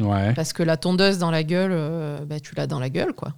ouais 0.00 0.34
Parce 0.34 0.52
que 0.52 0.64
la 0.64 0.76
tondeuse 0.76 1.18
dans 1.18 1.30
la 1.30 1.44
gueule, 1.44 1.70
euh, 1.72 2.18
bah, 2.26 2.40
tu 2.40 2.56
l'as 2.56 2.66
dans 2.66 2.80
la 2.80 2.90
gueule, 2.90 3.12
quoi. 3.14 3.34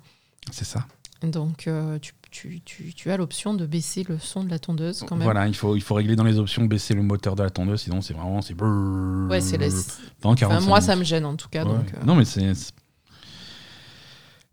C'est 0.50 0.64
ça. 0.64 0.86
Donc, 1.22 1.66
euh, 1.66 1.98
tu, 1.98 2.12
tu- 2.30 2.60
tu- 2.60 2.92
tu 2.92 3.10
as 3.10 3.16
l'option 3.16 3.54
de 3.54 3.64
baisser 3.64 4.04
le 4.06 4.18
son 4.18 4.44
de 4.44 4.50
la 4.50 4.58
tondeuse 4.58 5.02
quand 5.08 5.16
même. 5.16 5.24
Voilà, 5.24 5.48
il 5.48 5.54
faut, 5.56 5.74
il 5.74 5.80
faut 5.80 5.94
régler 5.94 6.14
dans 6.14 6.24
les 6.24 6.38
options, 6.38 6.64
baisser 6.66 6.94
le 6.94 7.02
moteur 7.02 7.34
de 7.36 7.42
la 7.42 7.48
tondeuse, 7.50 7.80
sinon 7.80 8.02
c'est 8.02 8.12
vraiment. 8.14 8.42
C'est 8.42 8.54
Ouais, 8.60 9.40
c'est 9.40 9.56
la- 9.56 9.66
Enfin, 9.66 10.34
45 10.34 10.68
moi, 10.68 10.80
ça 10.82 10.94
me 10.94 11.04
gêne 11.04 11.24
en 11.24 11.34
tout 11.36 11.48
cas. 11.48 11.64
Ouais. 11.64 11.72
Donc, 11.72 11.94
euh, 11.94 12.04
Non, 12.04 12.14
mais 12.14 12.24
c'est. 12.26 12.52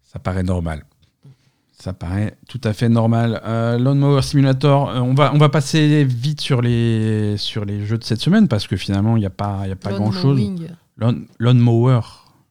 Ça 0.04 0.19
paraît 0.19 0.44
normal. 0.44 0.86
Ça 1.78 1.92
paraît 1.92 2.38
tout 2.48 2.62
à 2.63 2.72
fait 2.72 2.88
normal. 2.88 3.42
Euh, 3.44 3.78
Lawnmower 3.78 4.22
Simulator, 4.22 4.90
euh, 4.90 5.00
on, 5.00 5.13
va, 5.13 5.34
on 5.34 5.38
va 5.38 5.50
passer 5.50 6.06
vite 6.06 6.40
sur 6.40 6.62
les, 6.62 7.36
sur 7.38 7.66
les 7.66 7.86
jeux 7.86 7.98
de 7.98 8.04
cette 8.06 8.22
semaine 8.22 8.48
parce 8.48 8.68
que 8.68 8.78
finalement, 8.78 9.18
il 9.18 9.22
n'y 9.22 9.25
a 9.25 9.30
pas, 9.31 9.68
y 9.68 9.72
a 9.72 9.75
pas 9.75 9.90
grand-chose. 9.98 10.38
Lawn, 10.98 11.25
Lawnmower. 11.40 12.00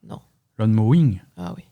Non. 0.06 0.21
Lawnmowing. 0.59 1.21
Ah 1.39 1.55
oui. 1.56 1.62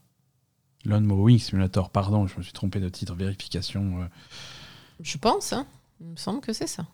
Lawnmowing 0.85 1.37
Simulator, 1.39 1.89
pardon, 1.89 2.27
je 2.27 2.37
me 2.37 2.43
suis 2.43 2.53
trompé 2.53 2.79
de 2.79 2.89
titre, 2.89 3.13
vérification. 3.15 4.01
euh. 4.01 4.05
Je 5.01 5.17
pense, 5.17 5.53
hein. 5.53 5.65
Il 5.99 6.07
me 6.07 6.15
semble 6.15 6.41
que 6.41 6.53
c'est 6.53 6.67
ça. 6.67 6.85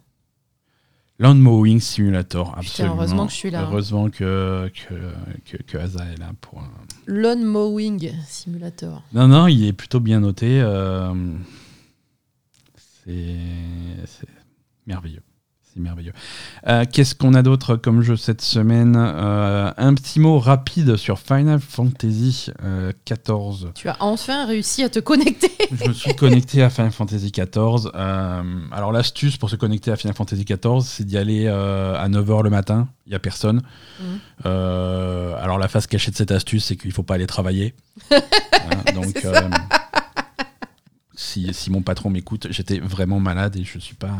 Lawn 1.20 1.40
Mowing 1.40 1.80
Simulator, 1.80 2.50
Putain, 2.50 2.60
absolument. 2.60 2.96
heureusement 2.96 3.26
que 3.26 3.32
je 3.32 3.38
suis 3.38 3.50
là, 3.50 3.62
hein. 3.62 3.68
Heureusement 3.72 4.10
que, 4.12 4.72
que, 4.88 5.14
que, 5.46 5.64
que 5.64 5.78
Asa 5.80 6.06
est 6.06 6.18
là 6.18 6.32
pour. 6.42 6.60
un- 6.60 6.70
Lawn 7.08 7.44
Mowing 7.44 8.12
Simulator. 8.28 9.02
Non, 9.14 9.28
non, 9.28 9.48
il 9.48 9.66
est 9.66 9.74
plutôt 9.74 10.00
bien 10.00 10.20
noté. 10.20 10.62
euh, 10.62 11.14
c'est 13.06 14.28
merveilleux. 14.86 15.24
C'est 15.78 15.84
merveilleux. 15.84 16.14
Euh, 16.68 16.86
Qu'est-ce 16.92 17.14
qu'on 17.14 17.36
a 17.36 17.44
d'autre 17.44 17.76
comme 17.76 18.02
jeu 18.02 18.16
cette 18.16 18.42
semaine 18.42 18.96
Euh, 18.98 19.72
Un 19.78 19.94
petit 19.94 20.20
mot 20.20 20.40
rapide 20.40 20.96
sur 20.96 21.20
Final 21.20 21.60
Fantasy 21.60 22.48
euh, 22.64 22.92
XIV. 23.06 23.72
Tu 23.76 23.88
as 23.88 23.98
enfin 24.00 24.48
réussi 24.48 24.84
à 24.84 24.90
te 24.90 24.98
connecter. 25.00 25.52
Je 25.72 25.88
me 25.90 25.94
suis 25.94 26.16
connecté 26.16 26.64
à 26.64 26.72
Final 26.72 26.92
Fantasy 26.92 27.32
XIV. 27.32 27.92
Euh, 27.94 28.42
alors 28.72 28.92
l'astuce 28.92 29.38
pour 29.38 29.52
se 29.52 29.56
connecter 29.56 29.92
à 29.92 29.96
Final 29.98 30.16
Fantasy 30.16 30.46
XIV, 30.46 30.82
c'est 30.84 31.04
d'y 31.06 31.18
aller 31.18 31.46
euh, 31.46 31.96
à 31.96 32.10
9h 32.10 32.44
le 32.44 32.50
matin. 32.50 32.88
Il 33.06 33.10
n'y 33.12 33.16
a 33.16 33.20
personne. 33.20 33.62
Euh, 34.46 35.34
alors 35.40 35.60
la 35.60 35.68
face 35.68 35.86
cachée 35.86 36.10
de 36.12 36.16
cette 36.16 36.32
astuce, 36.32 36.66
c'est 36.66 36.76
qu'il 36.76 36.90
ne 36.90 36.94
faut 36.94 37.04
pas 37.04 37.16
aller 37.16 37.28
travailler. 37.28 37.76
Voilà, 38.10 38.84
donc 38.96 39.24
euh, 39.26 39.42
si, 41.28 41.54
si 41.54 41.70
mon 41.72 41.82
patron 41.82 42.10
m'écoute, 42.10 42.48
j'étais 42.50 42.80
vraiment 42.80 43.20
malade 43.20 43.56
et 43.58 43.64
je 43.64 43.76
ne 43.78 43.82
suis 43.82 43.96
pas 43.96 44.12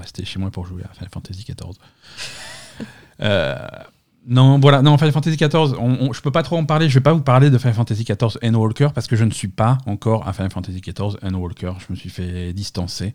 resté 0.00 0.24
chez 0.24 0.38
moi 0.38 0.50
pour 0.50 0.66
jouer 0.66 0.82
à 0.90 0.94
Final 0.94 1.10
Fantasy 1.12 1.44
XIV. 1.44 1.56
Euh, 3.20 3.56
non, 4.26 4.58
voilà, 4.58 4.82
non, 4.82 4.96
Final 4.98 5.12
Fantasy 5.12 5.36
XIV, 5.36 5.74
on, 5.78 6.08
on- 6.08 6.12
je 6.12 6.20
peux 6.22 6.30
pas 6.32 6.42
trop 6.42 6.56
en 6.56 6.64
parler. 6.64 6.88
Je 6.88 6.94
vais 6.94 7.00
pas 7.02 7.12
vous 7.12 7.20
parler 7.22 7.50
de 7.50 7.58
Final 7.58 7.74
Fantasy 7.74 8.04
XIV 8.04 8.38
Endwalker 8.42 8.88
parce 8.94 9.06
que 9.06 9.14
je 9.16 9.24
ne 9.24 9.30
suis 9.30 9.48
pas 9.48 9.78
encore 9.86 10.26
à 10.26 10.32
Final 10.32 10.50
Fantasy 10.50 10.80
XIV 10.80 11.18
Endwalker. 11.22 11.72
Je 11.78 11.86
me 11.92 11.96
suis 11.96 12.08
fait 12.10 12.52
distancer. 12.52 13.14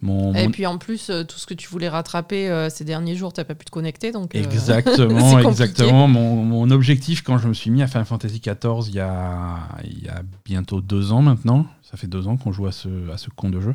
Mon, 0.00 0.34
Et 0.34 0.48
puis 0.48 0.66
en 0.66 0.78
plus, 0.78 1.10
euh, 1.10 1.22
tout 1.22 1.38
ce 1.38 1.46
que 1.46 1.54
tu 1.54 1.68
voulais 1.68 1.88
rattraper 1.88 2.50
euh, 2.50 2.68
ces 2.70 2.84
derniers 2.84 3.14
jours, 3.14 3.32
t'as 3.32 3.44
pas 3.44 3.54
pu 3.54 3.64
te 3.64 3.70
connecter. 3.70 4.10
Donc, 4.10 4.34
euh, 4.34 4.42
Exactement, 4.42 5.38
exactement. 5.48 6.08
Mon, 6.08 6.44
mon 6.44 6.70
objectif 6.72 7.22
quand 7.22 7.38
je 7.38 7.46
me 7.46 7.54
suis 7.54 7.70
mis 7.70 7.82
à 7.82 7.86
Final 7.86 8.04
Fantasy 8.04 8.40
XIV 8.40 8.88
il 8.88 8.94
y 8.94 9.00
a, 9.00 9.58
il 9.84 10.02
y 10.04 10.08
a 10.08 10.22
bientôt 10.44 10.80
deux 10.80 11.12
ans 11.12 11.22
maintenant, 11.22 11.66
ça 11.92 11.96
fait 11.96 12.08
deux 12.08 12.26
ans 12.26 12.36
qu'on 12.36 12.50
joue 12.52 12.66
à 12.66 12.72
ce, 12.72 12.88
à 13.12 13.18
ce 13.18 13.28
con 13.30 13.50
de 13.50 13.60
jeu, 13.60 13.74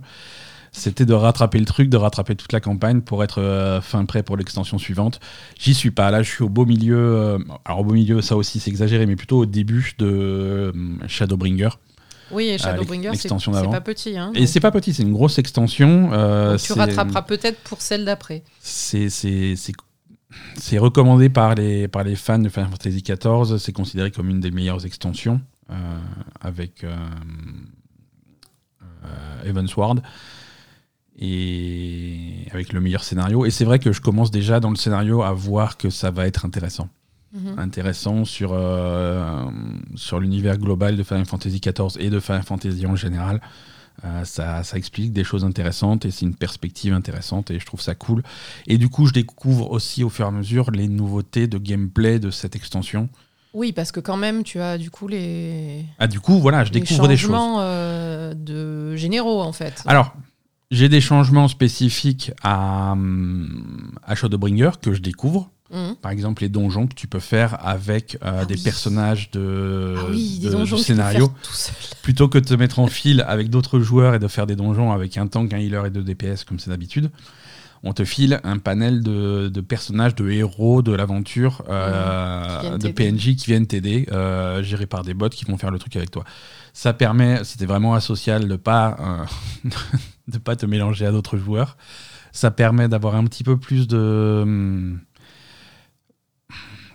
c'était 0.73 1.05
de 1.05 1.13
rattraper 1.13 1.59
le 1.59 1.65
truc, 1.65 1.87
de 1.89 1.97
rattraper 1.97 2.35
toute 2.35 2.51
la 2.51 2.59
campagne 2.59 3.01
pour 3.01 3.23
être 3.23 3.39
euh, 3.41 3.79
fin 3.79 4.03
prêt 4.05 4.21
pour 4.23 4.35
l'extension 4.37 4.77
suivante. 4.77 5.19
J'y 5.59 5.73
suis 5.73 5.91
pas, 5.91 6.11
là 6.11 6.23
je 6.23 6.29
suis 6.29 6.43
au 6.43 6.49
beau 6.49 6.65
milieu, 6.65 6.97
euh, 6.97 7.39
alors 7.63 7.79
au 7.79 7.83
beau 7.85 7.93
milieu 7.93 8.21
ça 8.21 8.35
aussi 8.35 8.59
c'est 8.59 8.69
exagéré, 8.69 9.05
mais 9.05 9.15
plutôt 9.15 9.37
au 9.39 9.45
début 9.45 9.93
de 9.99 10.05
euh, 10.05 10.71
Shadowbringer. 11.07 11.69
Oui, 12.31 12.47
et 12.49 12.57
Shadowbringer, 12.57 13.11
c'est 13.15 13.29
pas 13.29 13.79
petit. 13.81 14.17
Hein, 14.17 14.31
Et 14.35 14.47
c'est 14.47 14.59
pas 14.59 14.71
petit, 14.71 14.93
c'est 14.93 15.03
une 15.03 15.13
grosse 15.13 15.39
extension. 15.39 16.09
euh, 16.11 16.57
tu 16.57 16.73
rattraperas 16.73 17.21
peut-être 17.21 17.59
pour 17.61 17.81
celle 17.81 18.03
d'après. 18.03 18.43
c'est 18.59 19.09
c'est- 19.09 19.55
c'est- 19.55 19.73
c'est 20.57 20.77
recommandé 20.77 21.29
par 21.29 21.55
les, 21.55 21.87
par 21.87 22.03
les 22.03 22.15
fans 22.15 22.37
de 22.39 22.49
Final 22.49 22.69
Fantasy 22.69 23.01
XIV. 23.01 23.57
C'est 23.59 23.71
considéré 23.71 24.11
comme 24.11 24.29
une 24.29 24.41
des 24.41 24.51
meilleures 24.51 24.85
extensions 24.85 25.39
euh, 25.71 25.73
avec 26.41 26.83
euh, 26.83 26.93
euh, 29.07 29.49
Evansward. 29.49 30.01
et 31.19 32.45
avec 32.51 32.73
le 32.73 32.79
meilleur 32.79 33.03
scénario. 33.03 33.45
Et 33.45 33.49
c'est 33.49 33.65
vrai 33.65 33.79
que 33.79 33.91
je 33.91 34.01
commence 34.01 34.31
déjà 34.31 34.59
dans 34.59 34.69
le 34.69 34.75
scénario 34.75 35.23
à 35.23 35.33
voir 35.33 35.77
que 35.77 35.89
ça 35.89 36.11
va 36.11 36.27
être 36.27 36.45
intéressant. 36.45 36.89
Mhm. 37.33 37.59
Intéressant 37.59 38.25
sur, 38.25 38.51
euh, 38.53 39.45
sur 39.95 40.19
l'univers 40.19 40.57
global 40.57 40.95
de 40.95 41.03
Final 41.03 41.25
Fantasy 41.25 41.59
XIV 41.59 41.99
et 41.99 42.09
de 42.09 42.19
Final 42.19 42.43
Fantasy 42.43 42.85
en 42.85 42.95
général. 42.95 43.41
Euh, 44.05 44.23
ça, 44.25 44.63
ça 44.63 44.77
explique 44.77 45.11
des 45.11 45.23
choses 45.23 45.43
intéressantes 45.43 46.05
et 46.05 46.11
c'est 46.11 46.25
une 46.25 46.35
perspective 46.35 46.93
intéressante 46.93 47.49
et 47.49 47.59
je 47.59 47.65
trouve 47.65 47.81
ça 47.81 47.95
cool. 47.95 48.23
Et 48.67 48.77
du 48.77 48.89
coup, 48.89 49.07
je 49.07 49.13
découvre 49.13 49.71
aussi 49.71 50.03
au 50.03 50.09
fur 50.09 50.25
et 50.25 50.27
à 50.27 50.31
mesure 50.31 50.71
les 50.71 50.87
nouveautés 50.87 51.47
de 51.47 51.57
gameplay 51.57 52.19
de 52.19 52.29
cette 52.29 52.55
extension. 52.55 53.09
Oui, 53.53 53.71
parce 53.71 53.91
que 53.91 53.99
quand 53.99 54.17
même, 54.17 54.43
tu 54.43 54.59
as 54.59 54.77
du 54.77 54.91
coup 54.91 55.07
les, 55.07 55.85
Ah, 55.99 56.07
du 56.07 56.19
coup, 56.19 56.39
voilà, 56.39 56.63
je 56.63 56.71
les 56.71 56.79
découvre 56.81 57.07
des 57.07 57.17
choses. 57.17 57.29
changements 57.31 57.57
euh, 57.61 58.33
de 58.35 58.95
généraux 58.95 59.41
en 59.41 59.51
fait. 59.53 59.83
Alors, 59.87 60.13
j'ai 60.69 60.89
des 60.89 61.01
changements 61.01 61.47
spécifiques 61.47 62.31
à, 62.43 62.91
hum, 62.91 63.91
à 64.03 64.15
Shadowbringer 64.15 64.71
que 64.81 64.93
je 64.93 65.01
découvre. 65.01 65.49
Mhm. 65.71 65.95
Par 66.01 66.11
exemple, 66.11 66.43
les 66.43 66.49
donjons 66.49 66.87
que 66.87 66.93
tu 66.93 67.07
peux 67.07 67.19
faire 67.19 67.65
avec 67.65 68.15
euh, 68.23 68.39
Ah 68.41 68.45
des 68.45 68.55
oui. 68.55 68.61
personnages 68.61 69.31
de, 69.31 69.95
ah 69.97 70.05
oui, 70.11 70.39
de- 70.39 70.63
du 70.63 70.77
scénario. 70.77 71.29
Plutôt 72.03 72.29
que 72.29 72.37
de 72.37 72.45
te 72.45 72.53
mettre 72.53 72.79
en 72.79 72.87
file 72.87 73.23
avec 73.27 73.49
d'autres 73.49 73.79
joueurs 73.81 74.13
et 74.15 74.19
de 74.19 74.27
faire 74.29 74.47
des 74.47 74.55
donjons 74.55 74.93
avec 74.93 75.17
un 75.17 75.27
tank, 75.27 75.53
un 75.53 75.57
healer 75.57 75.85
et 75.85 75.89
deux 75.89 76.03
DPS 76.03 76.45
comme 76.45 76.57
c'est 76.59 76.69
d'habitude, 76.69 77.11
on 77.83 77.93
te 77.93 78.03
file 78.03 78.39
un 78.43 78.57
panel 78.57 79.03
de, 79.03 79.49
de 79.49 79.61
personnages, 79.61 80.15
de 80.15 80.29
héros 80.29 80.81
de 80.81 80.93
l'aventure, 80.93 81.63
euh, 81.69 82.59
Qui 82.59 82.67
viennent 82.67 82.77
de. 82.77 82.89
PNJ 82.89 83.35
qui 83.35 83.45
viennent 83.47 83.67
t'aider, 83.67 84.07
euh, 84.11 84.63
gérés 84.63 84.87
par 84.87 85.03
des 85.03 85.13
bots 85.13 85.29
qui 85.29 85.45
vont 85.45 85.57
faire 85.57 85.71
le 85.71 85.79
truc 85.79 85.95
avec 85.95 86.11
toi. 86.11 86.23
Ça 86.73 86.93
permet, 86.93 87.43
c'était 87.43 87.65
vraiment 87.65 87.93
asocial 87.93 88.47
de 88.47 88.55
pas 88.55 88.97
euh, 88.99 89.69
de 90.27 90.37
pas 90.37 90.55
te 90.55 90.65
mélanger 90.65 91.05
à 91.05 91.11
d'autres 91.11 91.37
joueurs. 91.37 91.77
Ça 92.31 92.51
permet 92.51 92.87
d'avoir 92.87 93.15
un 93.15 93.23
petit 93.25 93.43
peu 93.43 93.57
plus 93.57 93.87
de 93.87 94.41
hum, 94.43 94.99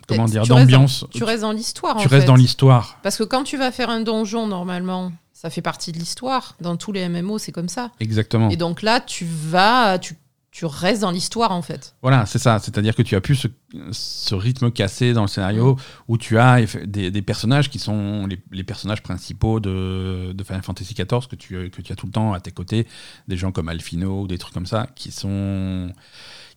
comment 0.07 0.27
dire 0.27 0.47
d'ambiance. 0.47 1.05
Tu 1.11 1.25
restes 1.25 1.43
dans 1.43 1.53
l'histoire. 1.53 1.97
Tu 1.97 2.09
restes 2.09 2.27
dans 2.27 2.37
l'histoire. 2.37 2.99
Parce 3.03 3.17
que 3.17 3.25
quand 3.25 3.45
tu 3.45 3.57
vas 3.57 3.73
faire 3.73 3.91
un 3.91 4.01
donjon, 4.01 4.47
normalement, 4.47 5.13
ça 5.33 5.51
fait 5.51 5.63
partie 5.63 5.93
de 5.93 5.99
l'histoire. 5.99 6.55
Dans 6.61 6.77
tous 6.77 6.93
les 6.93 7.09
MMO, 7.09 7.39
c'est 7.39 7.53
comme 7.53 7.69
ça. 7.69 7.91
Exactement. 8.01 8.51
Et 8.51 8.57
donc 8.57 8.83
là, 8.83 9.01
tu 9.01 9.27
vas, 9.29 9.99
tu, 9.99 10.17
tu 10.53 10.67
restes 10.67 11.01
dans 11.01 11.11
l'histoire 11.11 11.51
en 11.51 11.63
fait. 11.63 11.97
Voilà, 12.03 12.27
c'est 12.27 12.39
ça. 12.39 12.59
C'est-à-dire 12.59 12.95
que 12.95 13.01
tu 13.01 13.17
as 13.17 13.23
plus 13.23 13.37
ce, 13.37 13.49
ce 13.91 14.35
rythme 14.35 14.71
cassé 14.71 15.15
dans 15.15 15.23
le 15.23 15.29
scénario 15.29 15.79
où 16.09 16.19
tu 16.19 16.39
as 16.39 16.61
des 16.85 17.23
personnages 17.23 17.71
qui 17.71 17.79
sont 17.79 18.27
les, 18.27 18.39
les 18.53 18.63
personnages 18.63 19.03
principaux 19.03 19.61
de, 19.61 20.33
de 20.35 20.45
Final 20.45 20.63
Fantasy 20.63 20.93
XIV 20.93 21.27
que 21.27 21.37
tu, 21.37 21.71
que 21.71 21.81
tu 21.81 21.91
as 21.93 21.97
tout 21.97 22.05
le 22.05 22.13
temps 22.13 22.35
à 22.35 22.41
tes 22.41 22.51
côtés. 22.51 22.87
Des 23.29 23.39
gens 23.39 23.51
comme 23.51 23.71
Alfino 23.71 24.21
ou 24.23 24.27
des 24.29 24.37
trucs 24.37 24.53
comme 24.53 24.67
ça 24.67 24.89
qui 24.95 25.11
sont 25.11 25.91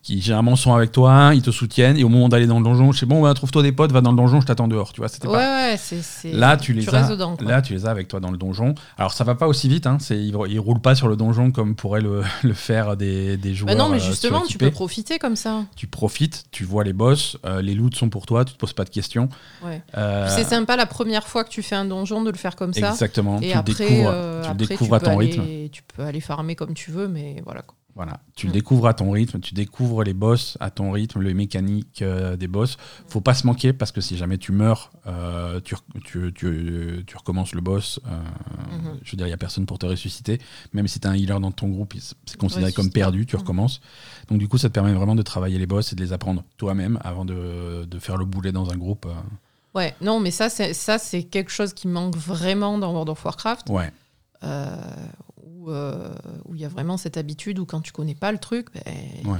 qui 0.06 0.20
généralement 0.20 0.54
sont 0.54 0.72
avec 0.72 0.92
toi, 0.92 1.32
ils 1.34 1.42
te 1.42 1.50
soutiennent 1.50 1.96
et 1.96 2.04
au 2.04 2.08
moment 2.08 2.28
d'aller 2.28 2.46
dans 2.46 2.58
le 2.58 2.64
donjon, 2.64 2.92
je 2.92 3.00
sais 3.00 3.06
bon, 3.06 3.22
bah, 3.22 3.34
trouve-toi 3.34 3.64
des 3.64 3.72
potes, 3.72 3.90
va 3.90 4.00
dans 4.00 4.12
le 4.12 4.16
donjon, 4.16 4.40
je 4.40 4.46
t'attends 4.46 4.68
dehors. 4.68 4.92
Tu 4.92 5.00
vois, 5.00 5.08
c'était 5.08 5.26
Ouais, 5.26 5.34
pas- 5.34 5.70
ouais, 5.70 5.76
c'est. 5.76 6.00
c'est- 6.00 6.30
Là, 6.32 6.56
tu 6.56 6.72
les 6.74 6.88
as. 6.94 7.08
dedans. 7.08 7.36
Là, 7.40 7.60
tu 7.60 7.72
les 7.72 7.86
as 7.86 7.90
avec 7.90 8.06
toi 8.06 8.20
dans 8.20 8.30
le 8.30 8.36
donjon. 8.38 8.76
Alors, 8.98 9.12
ça 9.12 9.24
va 9.24 9.34
pas 9.34 9.48
aussi 9.48 9.68
vite. 9.68 9.84
Hein. 9.88 9.98
C'est, 10.00 10.16
ils, 10.16 10.36
ils 10.48 10.60
roulent 10.60 10.80
pas 10.80 10.94
sur 10.94 11.08
le 11.08 11.16
donjon 11.16 11.50
comme 11.50 11.74
pourraient 11.74 12.00
le, 12.00 12.22
le 12.44 12.52
faire 12.54 12.96
des, 12.96 13.36
des 13.36 13.52
joueurs. 13.52 13.74
Bah 13.74 13.82
non, 13.82 13.88
mais 13.88 13.96
euh, 13.96 13.98
justement, 14.00 14.42
tu 14.48 14.58
peux 14.58 14.70
profiter 14.70 15.18
comme 15.18 15.34
ça. 15.34 15.64
tu 15.74 15.88
profites, 15.88 16.44
tu 16.52 16.62
vois 16.64 16.84
les 16.84 16.92
boss, 16.92 17.36
euh, 17.44 17.60
les 17.60 17.74
loots 17.74 17.96
sont 17.96 18.08
pour 18.08 18.26
toi, 18.26 18.44
tu 18.44 18.54
te 18.54 18.58
poses 18.58 18.74
pas 18.74 18.84
de 18.84 18.90
questions. 18.90 19.28
Ouais. 19.64 19.82
Euh, 19.96 20.28
C'est 20.30 20.44
sympa 20.44 20.76
la 20.76 20.86
première 20.86 21.26
fois 21.26 21.42
que 21.42 21.50
tu 21.50 21.62
fais 21.62 21.74
un 21.76 21.84
donjon 21.84 22.22
de 22.22 22.30
le 22.30 22.36
faire 22.36 22.54
comme 22.54 22.72
ça. 22.72 22.90
Exactement. 22.90 23.40
Et 23.40 23.50
tu 23.50 23.56
après, 23.56 23.72
le 23.72 23.88
découvres, 23.90 24.10
euh, 24.12 24.42
tu 24.44 24.48
le 24.50 24.54
découvres 24.54 24.94
à 24.94 25.00
ton 25.00 25.18
aller- 25.18 25.30
rythme. 25.32 25.42
Tu 25.72 25.82
peux 25.82 26.04
aller 26.04 26.20
farmer 26.20 26.54
comme 26.54 26.74
tu 26.74 26.92
veux, 26.92 27.08
mais 27.08 27.42
voilà. 27.44 27.62
quoi. 27.62 27.75
Voilà, 27.96 28.20
tu 28.34 28.46
le 28.46 28.52
découvres 28.52 28.88
à 28.88 28.92
ton 28.94 29.10
rythme, 29.10 29.40
tu 29.40 29.54
découvres 29.54 30.02
les 30.04 30.12
boss 30.12 30.58
à 30.60 30.70
ton 30.70 30.90
rythme, 30.92 31.22
les 31.22 31.32
mécaniques 31.32 32.02
euh, 32.02 32.36
des 32.36 32.46
boss. 32.46 32.76
Faut 33.08 33.22
pas 33.22 33.32
se 33.32 33.46
manquer 33.46 33.72
parce 33.72 33.90
que 33.90 34.02
si 34.02 34.18
jamais 34.18 34.36
tu 34.36 34.52
meurs, 34.52 34.90
euh, 35.06 35.60
tu, 35.64 35.74
re- 35.74 36.02
tu, 36.04 36.30
tu- 36.34 37.04
tu 37.06 37.16
recommences 37.16 37.54
le 37.54 37.62
boss. 37.62 37.98
euh, 38.06 38.10
Mhm. 38.76 38.98
Je 39.02 39.12
veux 39.12 39.16
dire, 39.16 39.26
il 39.26 39.30
y 39.30 39.32
a 39.32 39.38
personne 39.38 39.64
pour 39.64 39.78
te 39.78 39.86
ressusciter. 39.86 40.38
Même 40.74 40.88
si 40.88 41.00
tu 41.00 41.08
as 41.08 41.10
un 41.10 41.14
healer 41.14 41.40
dans 41.40 41.52
ton 41.52 41.68
groupe, 41.68 41.94
c'est 42.26 42.36
considéré 42.36 42.70
comme 42.72 42.90
perdu, 42.90 43.24
tu 43.24 43.34
Mhm. 43.36 43.40
recommences. 43.40 43.80
Donc 44.28 44.38
du 44.40 44.46
coup, 44.46 44.58
ça 44.58 44.68
te 44.68 44.74
permet 44.74 44.92
vraiment 44.92 45.14
de 45.14 45.22
travailler 45.22 45.58
les 45.58 45.66
boss 45.66 45.92
et 45.92 45.96
de 45.96 46.02
les 46.04 46.12
apprendre 46.12 46.44
toi-même 46.58 46.98
avant 47.02 47.24
de, 47.24 47.86
de 47.86 47.98
faire 47.98 48.18
le 48.18 48.26
boulet 48.26 48.52
dans 48.52 48.70
un 48.70 48.76
groupe. 48.76 49.06
Ouais, 49.74 49.94
non, 50.02 50.20
mais 50.20 50.30
ça, 50.30 50.50
c'est 50.50 50.74
ça, 50.74 50.98
c'est 50.98 51.22
quelque 51.22 51.50
chose 51.50 51.72
qui 51.72 51.88
manque 51.88 52.14
vraiment 52.16 52.76
dans 52.76 52.90
World 52.92 53.08
of 53.08 53.24
Warcraft, 53.24 53.70
Ouais, 53.70 53.90
euh, 54.44 54.76
où 55.66 55.70
euh, 55.70 56.08
où 56.46 56.54
il 56.54 56.60
y 56.60 56.64
a 56.64 56.68
vraiment 56.68 56.96
cette 56.96 57.16
habitude 57.16 57.58
où 57.58 57.66
quand 57.66 57.80
tu 57.80 57.92
connais 57.92 58.14
pas 58.14 58.32
le 58.32 58.38
truc, 58.38 58.68
Ouais, 58.74 58.82
ouais. 59.24 59.38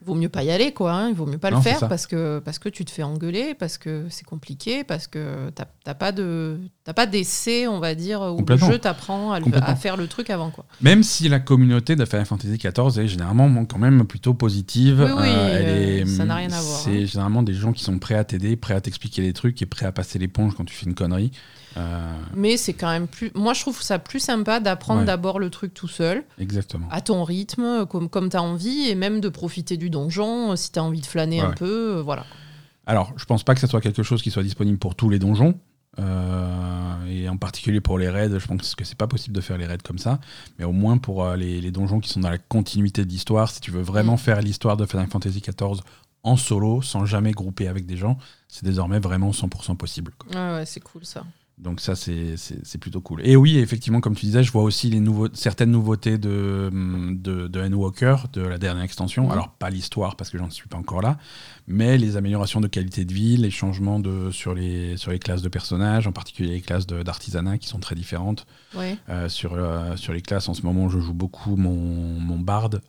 il 0.00 0.04
vaut 0.04 0.14
mieux 0.14 0.28
pas 0.28 0.42
y 0.42 0.50
aller, 0.50 0.72
quoi. 0.72 0.92
hein, 0.92 1.08
il 1.10 1.14
vaut 1.14 1.26
mieux 1.26 1.38
pas 1.38 1.50
Non, 1.50 1.58
le 1.58 1.62
faire 1.62 1.88
parce 1.88 2.06
que 2.06 2.40
parce 2.44 2.58
que 2.58 2.68
tu 2.68 2.84
te 2.84 2.90
fais 2.90 3.02
engueuler, 3.04 3.54
parce 3.54 3.78
que 3.78 4.06
c'est 4.10 4.24
compliqué, 4.26 4.82
parce 4.84 5.06
que 5.06 5.50
t'as 5.54 5.94
pas 5.94 6.10
de 6.12 6.58
t'as 6.84 6.92
pas 6.92 7.06
d'essai, 7.06 7.66
on 7.68 7.78
va 7.78 7.94
dire, 7.94 8.20
où 8.20 8.44
le 8.44 8.56
jeu 8.56 8.78
t'apprend 8.78 9.32
à, 9.32 9.76
faire 9.76 9.96
le 9.96 10.06
truc 10.08 10.28
avant, 10.30 10.50
quoi. 10.50 10.64
Même 10.80 11.02
si 11.02 11.28
la 11.28 11.38
communauté 11.40 11.94
de 11.96 12.04
Final 12.04 12.26
Fantasy 12.26 12.58
XIV 12.58 12.98
est 12.98 13.08
généralement 13.08 13.64
quand 13.64 13.78
même 13.78 14.04
plutôt 14.06 14.34
positive. 14.34 15.00
Oui, 15.06 15.22
oui, 15.22 15.28
elle 15.28 15.66
euh, 15.68 16.02
est- 16.02 16.06
ça 16.06 16.24
n'a 16.24 16.34
rien 16.36 16.50
à 16.52 16.60
voir, 16.60 16.80
C'est 16.80 17.02
hein. 17.02 17.06
généralement 17.06 17.42
des 17.44 17.54
gens 17.54 17.72
qui 17.72 17.84
sont 17.84 17.98
prêts 17.98 18.16
à 18.16 18.24
t'aider, 18.24 18.56
prêts 18.56 18.74
à 18.74 18.80
t'expliquer 18.80 19.22
des 19.22 19.32
trucs 19.32 19.60
et 19.62 19.66
prêts 19.66 19.86
à 19.86 19.92
passer 19.92 20.18
l'éponge 20.18 20.54
quand 20.56 20.64
tu 20.64 20.74
fais 20.74 20.86
une 20.86 20.94
connerie. 20.94 21.30
Euh, 21.76 22.12
Mais 22.34 22.56
c'est 22.56 22.72
quand 22.74 22.90
même 22.90 23.06
plus. 23.06 23.30
Moi, 23.34 23.54
je 23.54 23.60
trouve 23.60 23.80
ça 23.82 23.98
plus 23.98 24.20
sympa 24.20 24.58
d'apprendre 24.60 25.00
Ouais. 25.00 25.06
d'abord 25.06 25.38
le 25.38 25.50
truc 25.50 25.72
tout 25.74 25.88
seul, 25.88 26.24
exactement. 26.38 26.88
à 26.90 27.00
ton 27.00 27.22
rythme, 27.24 27.86
comme, 27.86 28.08
comme 28.08 28.28
tu 28.28 28.36
as 28.36 28.42
envie, 28.42 28.88
et 28.88 28.94
même 28.94 29.20
de 29.20 29.28
profiter 29.28 29.76
du 29.76 29.88
donjon, 29.90 30.52
euh, 30.52 30.56
si 30.56 30.72
tu 30.72 30.78
as 30.78 30.82
envie 30.84 31.00
de 31.00 31.06
flâner 31.06 31.40
Ouais, 31.42 31.48
un 31.48 31.52
peu. 31.52 31.96
euh, 31.98 32.02
voilà. 32.02 32.24
Alors, 32.86 33.12
je 33.16 33.24
pense 33.24 33.44
pas 33.44 33.54
que 33.54 33.60
ça 33.60 33.68
soit 33.68 33.80
quelque 33.80 34.02
chose 34.02 34.20
qui 34.22 34.30
soit 34.32 34.42
disponible 34.42 34.78
pour 34.78 34.94
tous 34.96 35.08
les 35.10 35.18
donjons. 35.18 35.54
euh, 35.98 37.06
et 37.08 37.28
en 37.28 37.36
particulier 37.36 37.80
pour 37.80 37.98
les 37.98 38.08
raids, 38.08 38.30
je 38.38 38.46
pense 38.46 38.74
que 38.74 38.84
c'est 38.84 38.96
pas 38.98 39.06
possible 39.06 39.34
de 39.34 39.40
faire 39.40 39.58
les 39.58 39.66
raids 39.66 39.78
comme 39.84 39.98
ça. 39.98 40.20
Mais 40.58 40.64
au 40.64 40.72
moins 40.72 40.98
pour 40.98 41.24
euh, 41.24 41.36
les, 41.36 41.60
les 41.60 41.70
donjons 41.70 42.00
qui 42.00 42.08
sont 42.08 42.20
dans 42.20 42.30
la 42.30 42.38
continuité 42.38 43.04
de 43.04 43.10
l'histoire, 43.10 43.50
si 43.50 43.60
tu 43.60 43.70
veux 43.70 43.82
vraiment 43.82 44.14
Mm. 44.14 44.18
faire 44.18 44.40
l'histoire 44.40 44.76
de 44.76 44.86
Final 44.86 45.08
Fantasy 45.08 45.40
XIV 45.40 45.80
en 46.22 46.36
solo, 46.36 46.82
sans 46.82 47.06
jamais 47.06 47.32
grouper 47.32 47.66
avec 47.68 47.86
des 47.86 47.96
gens, 47.96 48.18
c'est 48.48 48.64
désormais 48.64 48.98
vraiment 48.98 49.32
100% 49.32 49.76
possible. 49.76 50.12
quoi. 50.18 50.30
Ouais, 50.34 50.54
ouais, 50.58 50.66
c'est 50.66 50.80
cool 50.80 51.04
ça. 51.04 51.24
Donc 51.60 51.80
ça, 51.80 51.94
c'est 51.94 52.78
plutôt 52.80 53.02
cool. 53.02 53.20
Et 53.22 53.36
oui, 53.36 53.58
effectivement, 53.58 54.00
comme 54.00 54.14
tu 54.14 54.24
disais, 54.24 54.42
je 54.42 54.50
vois 54.50 54.62
aussi 54.62 54.88
les 54.88 55.00
nouveaux, 55.00 55.28
certaines 55.34 55.70
nouveautés 55.70 56.16
de, 56.16 56.70
de, 56.72 57.48
de 57.48 57.60
Endwalker, 57.60 58.16
de 58.32 58.40
la 58.40 58.56
dernière 58.56 58.82
extension. 58.82 59.26
Mhm. 59.26 59.32
Alors, 59.32 59.50
pas 59.50 59.68
l'histoire, 59.68 60.16
parce 60.16 60.30
que 60.30 60.38
j'en 60.38 60.48
suis 60.48 60.68
pas 60.68 60.78
encore 60.78 61.02
là, 61.02 61.18
mais 61.68 61.98
les 61.98 62.16
améliorations 62.16 62.62
de 62.62 62.66
qualité 62.66 63.04
de 63.04 63.12
vie, 63.12 63.36
les 63.36 63.50
changements 63.50 64.00
de, 64.00 64.30
sur, 64.30 64.54
les, 64.54 64.96
sur 64.96 65.10
les 65.10 65.18
classes 65.18 65.42
de 65.42 65.50
personnages, 65.50 66.06
en 66.06 66.12
particulier 66.12 66.52
les 66.52 66.60
classes 66.62 66.86
d'artisanat 66.86 67.58
qui 67.58 67.68
sont 67.68 67.78
très 67.78 67.94
différentes. 67.94 68.46
Ouais. 68.74 68.96
Euh, 69.10 69.28
sur, 69.28 69.52
euh, 69.52 69.96
sur 69.96 70.14
les 70.14 70.22
classes, 70.22 70.48
en 70.48 70.54
ce 70.54 70.62
moment, 70.62 70.88
je 70.88 70.98
joue 70.98 71.14
beaucoup 71.14 71.56
mon, 71.56 71.74
mon 71.74 72.38
barde. 72.38 72.80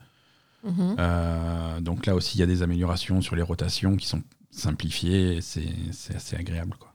Mhm. 0.63 0.95
Euh, 0.97 1.81
donc 1.81 2.05
là 2.05 2.15
aussi, 2.15 2.37
il 2.37 2.39
y 2.39 2.43
a 2.43 2.47
des 2.47 2.63
améliorations 2.63 3.21
sur 3.21 3.35
les 3.35 3.41
rotations 3.41 3.97
qui 3.97 4.07
sont 4.07 4.21
simplifiées 4.51 5.39
c'est 5.41 6.15
assez 6.15 6.35
agréable. 6.35 6.75
Quoi. 6.79 6.90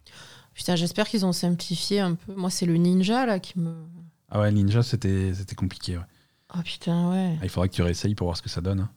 Putain, 0.57 0.75
j'espère 0.75 1.07
qu'ils 1.07 1.25
ont 1.27 1.33
simplifié 1.33 2.01
un 2.01 2.15
peu. 2.15 2.35
Moi, 2.35 2.49
c'est 2.51 2.67
le 2.67 2.77
ninja 2.79 3.27
là 3.27 3.39
qui 3.39 3.59
me. 3.61 3.75
Ah 4.31 4.41
ouais, 4.41 4.51
Ninja, 4.51 4.83
c'était 4.83 5.33
c'était 5.35 5.55
compliqué. 5.55 5.99
ouais. 5.99 6.03
Oh 6.57 6.63
putain, 6.65 7.11
ouais. 7.11 7.37
Ah, 7.41 7.45
il 7.45 7.49
faudrait 7.51 7.69
que 7.69 7.75
tu 7.75 7.83
réessayes 7.83 8.15
pour 8.15 8.27
voir 8.29 8.37
ce 8.37 8.43
que 8.43 8.49
ça 8.49 8.61
donne. 8.61 8.81
hein. 8.81 8.91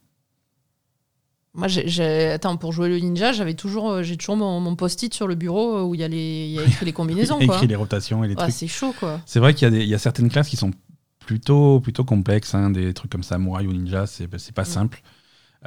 Moi, 1.55 1.67
j'ai- 1.67 2.27
attends, 2.27 2.55
pour 2.57 2.71
jouer 2.71 2.89
le 2.89 2.97
ninja, 2.99 3.33
j'avais 3.33 3.55
toujours, 3.55 3.89
euh, 3.89 4.03
j'ai 4.03 4.15
toujours 4.17 4.37
mon, 4.37 4.59
mon 4.59 4.75
post-it 4.75 5.13
sur 5.13 5.27
le 5.27 5.35
bureau 5.35 5.77
euh, 5.77 5.83
où 5.83 5.95
il 5.95 6.01
y, 6.01 6.03
a 6.03 6.07
les- 6.07 6.45
il 6.45 6.51
y 6.51 6.59
a 6.59 6.63
écrit 6.63 6.85
les 6.85 6.93
combinaisons. 6.93 7.37
Il 7.39 7.41
y 7.41 7.43
a 7.43 7.47
quoi. 7.47 7.55
écrit 7.55 7.67
les 7.67 7.75
rotations 7.75 8.23
et 8.23 8.27
les 8.27 8.35
Ah, 8.37 8.43
trucs. 8.43 8.53
c'est 8.53 8.67
chaud, 8.67 8.93
quoi. 8.97 9.19
C'est 9.25 9.39
vrai 9.39 9.53
qu'il 9.53 9.65
y, 9.65 9.67
a 9.67 9.71
des- 9.71 9.81
il 9.83 9.89
y 9.89 9.95
a 9.95 9.99
certaines 9.99 10.29
classes 10.29 10.47
qui 10.47 10.57
sont 10.57 10.71
plutôt, 11.19 11.79
plutôt 11.81 12.05
complexes, 12.05 12.53
hein, 12.55 12.69
des 12.69 12.93
trucs 12.93 13.11
comme 13.11 13.23
samouraï 13.23 13.67
ou 13.67 13.73
ninja, 13.73 14.05
c'est 14.07 14.29
c'est 14.39 14.53
pas 14.53 14.61
Mm. 14.61 14.65
simple. 14.65 15.01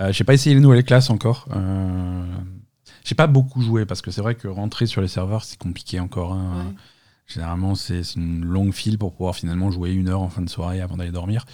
Euh, 0.01 0.13
J'ai 0.13 0.25
pas 0.25 0.35
essayé 0.35 0.55
les 0.55 0.61
nouvelles 0.61 0.85
classes 0.85 1.11
encore. 1.11 1.47
Euh, 1.55 2.25
J'ai 3.05 3.15
pas 3.15 3.27
beaucoup 3.27 3.61
joué 3.63 3.85
parce 3.87 4.01
que 4.03 4.11
c'est 4.11 4.21
vrai 4.21 4.35
que 4.35 4.49
rentrer 4.49 4.87
sur 4.87 5.01
les 5.01 5.09
serveurs 5.09 5.45
c'est 5.45 5.59
compliqué 5.59 5.99
encore. 6.01 6.33
hein. 6.33 6.67
Ouais. 6.69 6.75
Généralement 7.27 7.75
c'est 7.75 8.03
une 8.17 8.45
longue 8.45 8.73
file 8.73 8.99
pour 8.99 9.13
pouvoir 9.13 9.35
finalement 9.35 9.71
jouer 9.71 9.93
une 9.93 10.09
heure 10.09 10.23
en 10.23 10.29
fin 10.29 10.43
de 10.43 10.51
soirée 10.51 10.81
avant 10.81 10.97
d'aller 10.97 11.11
dormir. 11.13 11.45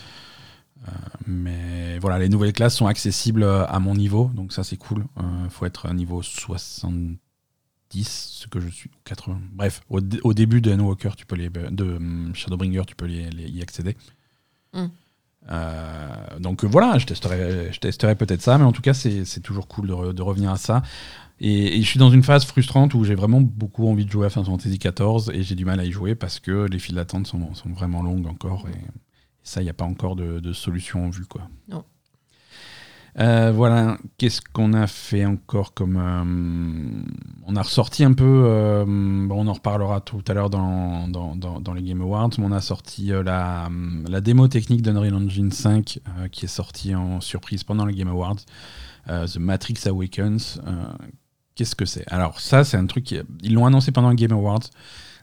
Euh, 0.87 0.91
mais 1.27 1.99
voilà, 1.99 2.19
les 2.19 2.29
nouvelles 2.29 2.53
classes 2.53 2.77
sont 2.77 2.87
accessibles 2.87 3.43
à 3.45 3.79
mon 3.81 3.95
niveau, 3.95 4.31
donc 4.35 4.53
ça 4.53 4.63
c'est 4.65 4.77
cool. 4.77 5.05
Il 5.45 5.51
faut 5.51 5.67
être 5.67 5.87
à 5.87 5.93
niveau 5.93 6.23
70, 6.23 7.19
ce 8.05 8.47
que 8.47 8.61
je 8.61 8.69
suis, 8.69 8.91
80. 9.05 9.41
Bref, 9.53 9.81
au, 9.91 10.01
au 10.23 10.35
début 10.35 10.61
de 10.61 10.73
Endwalker, 10.73 11.11
tu 11.17 11.27
peux 11.27 11.37
les, 11.37 11.49
de 11.51 11.99
Shadowbringer, 12.35 12.83
tu 12.87 12.95
peux 12.95 13.07
les, 13.07 13.29
les- 13.31 13.49
y 13.49 13.63
accéder. 13.63 13.97
Mm. 14.73 14.85
Euh, 15.51 16.39
donc 16.41 16.65
voilà, 16.65 16.99
je 16.99 17.07
testerai, 17.07 17.73
je 17.73 17.81
testerai 17.81 18.15
peut-être 18.15 18.43
ça, 18.43 18.59
mais 18.59 18.65
en 18.65 18.73
tout 18.73 18.83
cas 18.83 18.93
c'est 18.95 19.25
c'est 19.25 19.41
toujours 19.41 19.67
cool 19.67 19.87
de, 19.89 19.93
re- 19.95 20.13
de 20.13 20.23
revenir 20.23 20.51
à 20.51 20.57
ça. 20.59 20.83
Et, 21.41 21.79
et 21.79 21.83
je 21.83 21.87
suis 21.87 21.99
dans 21.99 22.11
une 22.11 22.23
phase 22.23 22.45
frustrante 22.45 22.95
où 22.95 23.05
j'ai 23.05 23.15
vraiment 23.15 23.41
beaucoup 23.41 23.87
envie 23.89 24.05
de 24.05 24.11
jouer 24.11 24.27
à 24.27 24.31
Final 24.31 24.47
Fantasy 24.47 24.79
XIV 24.79 25.31
et 25.33 25.43
j'ai 25.43 25.55
du 25.55 25.65
mal 25.65 25.79
à 25.81 25.85
y 25.85 25.93
jouer 25.93 26.15
parce 26.15 26.41
que 26.41 26.67
les 26.67 26.79
files 26.79 26.97
d'attente 26.97 27.27
sont, 27.27 27.55
sont 27.55 27.69
vraiment 27.71 28.03
longues 28.03 28.27
encore 28.27 28.67
et, 28.69 28.73
et 28.77 28.87
Ça, 29.45 29.61
il 29.61 29.65
n'y 29.65 29.71
a 29.71 29.75
pas 29.75 29.85
encore 29.85 30.17
de, 30.17 30.41
de 30.41 30.53
solution 30.53 31.07
en 31.07 31.11
vue. 31.11 31.27
Quoi. 31.27 31.43
Non. 31.69 31.85
Euh, 33.21 33.51
voilà, 33.53 33.99
qu'est-ce 34.17 34.41
qu'on 34.53 34.75
a 34.75 34.87
fait 34.87 35.25
encore 35.25 35.75
comme. 35.75 35.97
euh, 35.97 37.03
on 37.47 37.57
a 37.57 37.63
ressorti 37.63 38.05
un 38.05 38.13
peu. 38.13 38.45
euh, 38.47 38.85
bon, 38.85 39.45
on 39.45 39.47
en 39.49 39.55
reparlera 39.55 40.01
tout 40.01 40.23
à 40.29 40.35
l'heure 40.35 40.51
dans, 40.51 41.09
dans, 41.09 41.35
dans- 41.35 41.61
dans 41.61 41.73
les 41.73 41.83
Game 41.83 42.01
Awards, 42.01 42.31
mais 42.39 42.45
on 42.45 42.53
a 42.53 42.61
sorti 42.61 43.07
la, 43.07 43.69
la 44.09 44.21
démo 44.21 44.47
technique 44.47 44.83
d'Unreal 44.83 45.15
Engine 45.15 45.51
5 45.51 45.99
euh, 46.21 46.29
qui 46.29 46.45
est 46.45 46.49
sortie 46.49 46.95
en 46.95 47.21
surprise 47.21 47.65
pendant 47.65 47.87
les 47.87 47.95
Game 47.95 48.09
Awards. 48.09 48.37
The 49.07 49.39
Matrix 49.39 49.87
Awakens. 49.87 50.61
Qu'est-ce 51.59 51.77
que 51.77 51.85
c'est? 51.85 52.05
Alors, 52.11 52.41
ça, 52.41 52.65
c'est 52.65 52.77
un 52.79 52.87
truc. 52.87 53.05
qui- 53.05 53.19
ils 53.43 53.53
l'ont 53.53 53.67
annoncé 53.67 53.93
pendant 53.93 54.09
les 54.11 54.17
Game 54.17 54.33
Awards. 54.33 54.61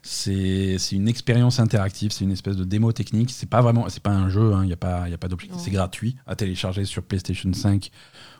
C'est 0.02 0.76
une 0.92 1.08
expérience 1.08 1.58
interactive, 1.58 2.12
c'est 2.12 2.22
une 2.22 2.30
espèce 2.30 2.54
de 2.54 2.62
démo 2.62 2.92
technique. 2.92 3.30
C'est 3.32 3.48
pas 3.50 3.60
vraiment, 3.60 3.88
c'est 3.88 4.02
pas 4.02 4.12
un 4.12 4.28
jeu, 4.28 4.54
hein, 4.54 4.62
il 4.62 4.68
n'y 4.68 4.72
a 4.72 4.76
pas, 4.76 5.08
y 5.08 5.14
a 5.14 5.18
pas 5.18 5.26
d'objectif. 5.26 5.58
C'est 5.60 5.72
gratuit 5.72 6.14
à 6.26 6.36
télécharger 6.36 6.84
sur 6.84 7.02
PlayStation 7.02 7.52
5 7.52 7.90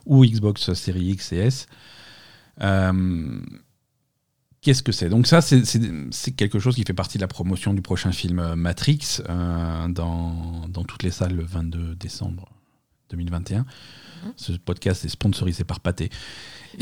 ou 0.05 0.25
Xbox 0.25 0.73
Series 0.75 1.07
X 1.11 1.33
et 1.33 1.37
S. 1.39 1.67
Euh, 2.63 3.41
Qu'est-ce 4.61 4.83
que 4.83 4.93
c'est? 4.93 5.09
Donc 5.09 5.27
ça, 5.27 5.41
c'est- 5.41 6.33
quelque 6.37 6.59
chose 6.61 6.75
qui 6.77 6.83
fait 6.85 6.93
partie 6.95 7.19
de 7.19 7.23
la 7.23 7.29
promotion 7.29 7.73
du 7.75 7.83
prochain 7.83 8.13
film 8.13 8.39
euh, 8.41 8.55
Matrix 8.57 9.21
euh, 9.29 9.89
dans, 9.89 10.67
dans 10.69 10.85
toutes 10.85 11.03
les 11.03 11.11
salles 11.13 11.35
le 11.35 11.45
22 11.45 11.95
décembre 11.97 12.49
2021. 13.11 13.65
Ce 14.37 14.53
podcast 14.53 15.05
est 15.05 15.09
sponsorisé 15.09 15.65
par 15.65 15.81
Pathé. 15.81 16.11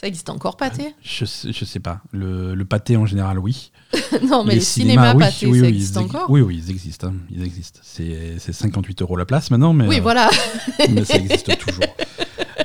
Ça 0.00 0.06
existe 0.06 0.30
encore, 0.30 0.56
pâté? 0.56 0.94
Je, 1.02 1.26
sais- 1.26 1.52
je 1.52 1.64
sais 1.66 1.78
pas. 1.80 2.00
Le, 2.10 2.54
le 2.54 2.64
pâté 2.64 2.96
en 2.96 3.04
général, 3.04 3.38
oui. 3.38 3.70
Non, 4.26 4.44
mais 4.44 4.54
les, 4.54 4.60
cinémas, 4.62 5.12
oui, 5.14 5.18
pâté, 5.20 5.46
oui, 5.46 5.58
ça 5.60 5.66
oui, 5.66 5.68
existe 5.68 5.96
encore? 5.98 6.30
Oui, 6.30 6.40
oui, 6.40 6.62
ils 6.64 6.70
existent. 6.70 7.08
hein, 7.08 7.14
ils 7.30 7.42
existent. 7.44 7.80
C'est 7.82 8.36
c'est 8.38 8.54
58 8.54 9.02
euros 9.02 9.16
la 9.18 9.26
place 9.26 9.50
maintenant, 9.50 9.74
mais, 9.74 9.86
Oui, 9.86 9.98
euh, 9.98 10.02
voilà. 10.02 10.30
mais 10.90 11.04
ça 11.04 11.16
existe 11.16 11.54
toujours. 11.58 11.84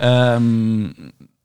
Euh, 0.02 0.88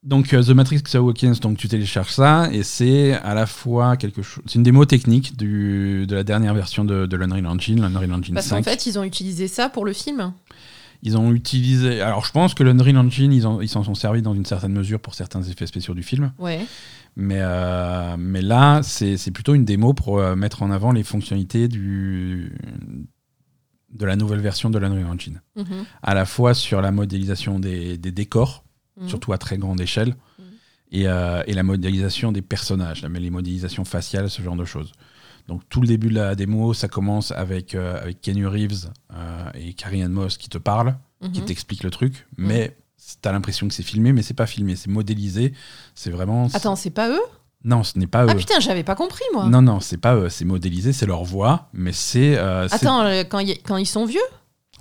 donc 0.03 0.33
euh, 0.33 0.43
The 0.43 0.51
Matrix 0.51 0.83
Awakens, 0.95 1.41
donc 1.41 1.59
tu 1.59 1.69
télécharges 1.69 2.13
ça 2.13 2.49
et 2.53 2.63
c'est 2.63 3.13
à 3.15 3.35
la 3.35 3.47
fois 3.47 3.97
quelque 3.97 4.23
chose. 4.23 4.43
C'est 4.47 4.55
une 4.55 4.63
démo 4.63 4.85
technique 4.87 5.37
du, 5.37 6.07
de 6.07 6.15
la 6.15 6.23
dernière 6.25 6.55
version 6.55 6.85
de, 6.85 7.07
de 7.07 7.17
l'Unreal 7.17 7.47
Engine, 7.47 7.81
l'Unreal 7.83 8.13
Engine 8.13 8.35
Parce 8.35 8.49
qu'en 8.49 8.57
5. 8.63 8.65
fait, 8.65 8.87
ils 8.87 8.99
ont 8.99 9.05
utilisé 9.05 9.47
ça 9.49 9.69
pour 9.69 9.85
le 9.85 9.93
film. 9.93 10.33
Ils 11.03 11.17
ont 11.17 11.33
utilisé. 11.33 12.01
Alors 12.03 12.25
je 12.27 12.33
pense 12.33 12.53
que 12.55 12.63
l'Unreal 12.63 12.97
Engine, 12.99 13.33
ils 13.33 13.47
en- 13.47 13.61
ils 13.61 13.69
s'en 13.69 13.83
sont 13.83 13.95
servis 13.95 14.21
dans 14.23 14.35
une 14.35 14.45
certaine 14.45 14.73
mesure 14.73 15.01
pour 15.01 15.15
certains 15.15 15.43
effets 15.43 15.67
spéciaux 15.67 15.95
du 15.95 16.03
film. 16.03 16.33
Ouais. 16.39 16.61
Mais, 17.17 17.39
euh, 17.41 18.17
mais 18.19 18.43
là, 18.43 18.83
c'est 18.83 19.17
c'est 19.17 19.31
plutôt 19.31 19.55
une 19.55 19.65
démo 19.65 19.95
pour 19.95 20.19
euh, 20.19 20.37
mettre 20.37 20.63
en 20.63 20.71
avant 20.71 20.93
les 20.93 21.03
fonctionnalités 21.03 21.69
du, 21.69 22.53
de 23.93 24.05
la 24.07 24.15
nouvelle 24.17 24.41
version 24.41 24.71
de 24.71 24.79
l'Unreal 24.79 25.07
Engine. 25.07 25.41
Mhm. 25.57 25.65
À 26.03 26.15
la 26.15 26.25
fois 26.25 26.55
sur 26.55 26.81
la 26.81 26.93
modélisation 26.93 27.59
des, 27.59 27.99
des 27.99 28.13
décors, 28.13 28.65
Mhm. 29.01 29.09
surtout 29.09 29.33
à 29.33 29.39
très 29.39 29.59
grande 29.59 29.81
échelle, 29.81 30.11
Mhm. 30.39 30.45
et, 30.93 31.09
euh, 31.09 31.43
et 31.47 31.55
la 31.55 31.63
modélisation 31.63 32.31
des 32.31 32.43
personnages, 32.43 33.03
les 33.03 33.31
modélisations 33.31 33.85
faciales, 33.85 34.31
ce 34.31 34.43
genre 34.43 34.57
de 34.57 34.65
choses. 34.65 34.93
Donc 35.49 35.63
tout 35.69 35.81
le 35.81 35.87
début 35.87 36.09
de 36.09 36.15
la 36.15 36.35
démo, 36.35 36.75
ça 36.75 36.89
commence 36.89 37.33
avec, 37.33 37.75
euh, 37.75 38.01
avec 38.01 38.21
Kenny 38.21 38.45
Reeves 38.45 38.91
euh, 39.15 39.51
et 39.55 39.73
Carrie 39.75 40.03
Ann 40.03 40.13
Moss 40.13 40.37
qui 40.37 40.49
te 40.49 40.59
parlent, 40.59 40.97
qui 41.33 41.41
Mhm. 41.41 41.45
t'expliquent 41.47 41.83
le 41.85 41.91
truc, 41.91 42.27
mais 42.37 42.77
t'as 43.23 43.33
l'impression 43.33 43.67
que 43.69 43.75
c'est 43.75 43.83
filmé, 43.83 44.13
mais 44.13 44.23
c'est 44.23 44.35
pas 44.35 44.47
filmé, 44.47 44.77
c'est 44.77 44.91
modélisé, 44.91 45.53
c'est 45.95 46.11
vraiment... 46.11 46.47
Attends, 46.55 46.77
c'est 46.77 46.91
pas 46.91 47.09
eux? 47.11 47.21
Non, 47.65 47.83
ce 47.83 47.99
n'est 47.99 48.07
pas 48.07 48.25
Ah 48.29 48.33
eux. 48.33 48.37
putain, 48.37 48.59
j'avais 48.61 48.85
pas 48.85 48.95
compris, 48.95 49.25
moi. 49.35 49.47
Non, 49.47 49.61
non, 49.61 49.81
c'est 49.81 49.99
pas 49.99 50.15
eux, 50.17 50.29
c'est 50.31 50.45
modélisé, 50.47 50.93
c'est 50.93 51.07
leur 51.07 51.25
voix, 51.25 51.69
mais 51.75 51.93
c'est... 51.93 52.39
euh, 52.39 52.67
Attends, 52.71 53.05
quand, 53.29 53.41
y- 53.41 53.59
quand 53.63 53.77
ils 53.77 53.87
sont 53.87 54.07
vieux? 54.07 54.21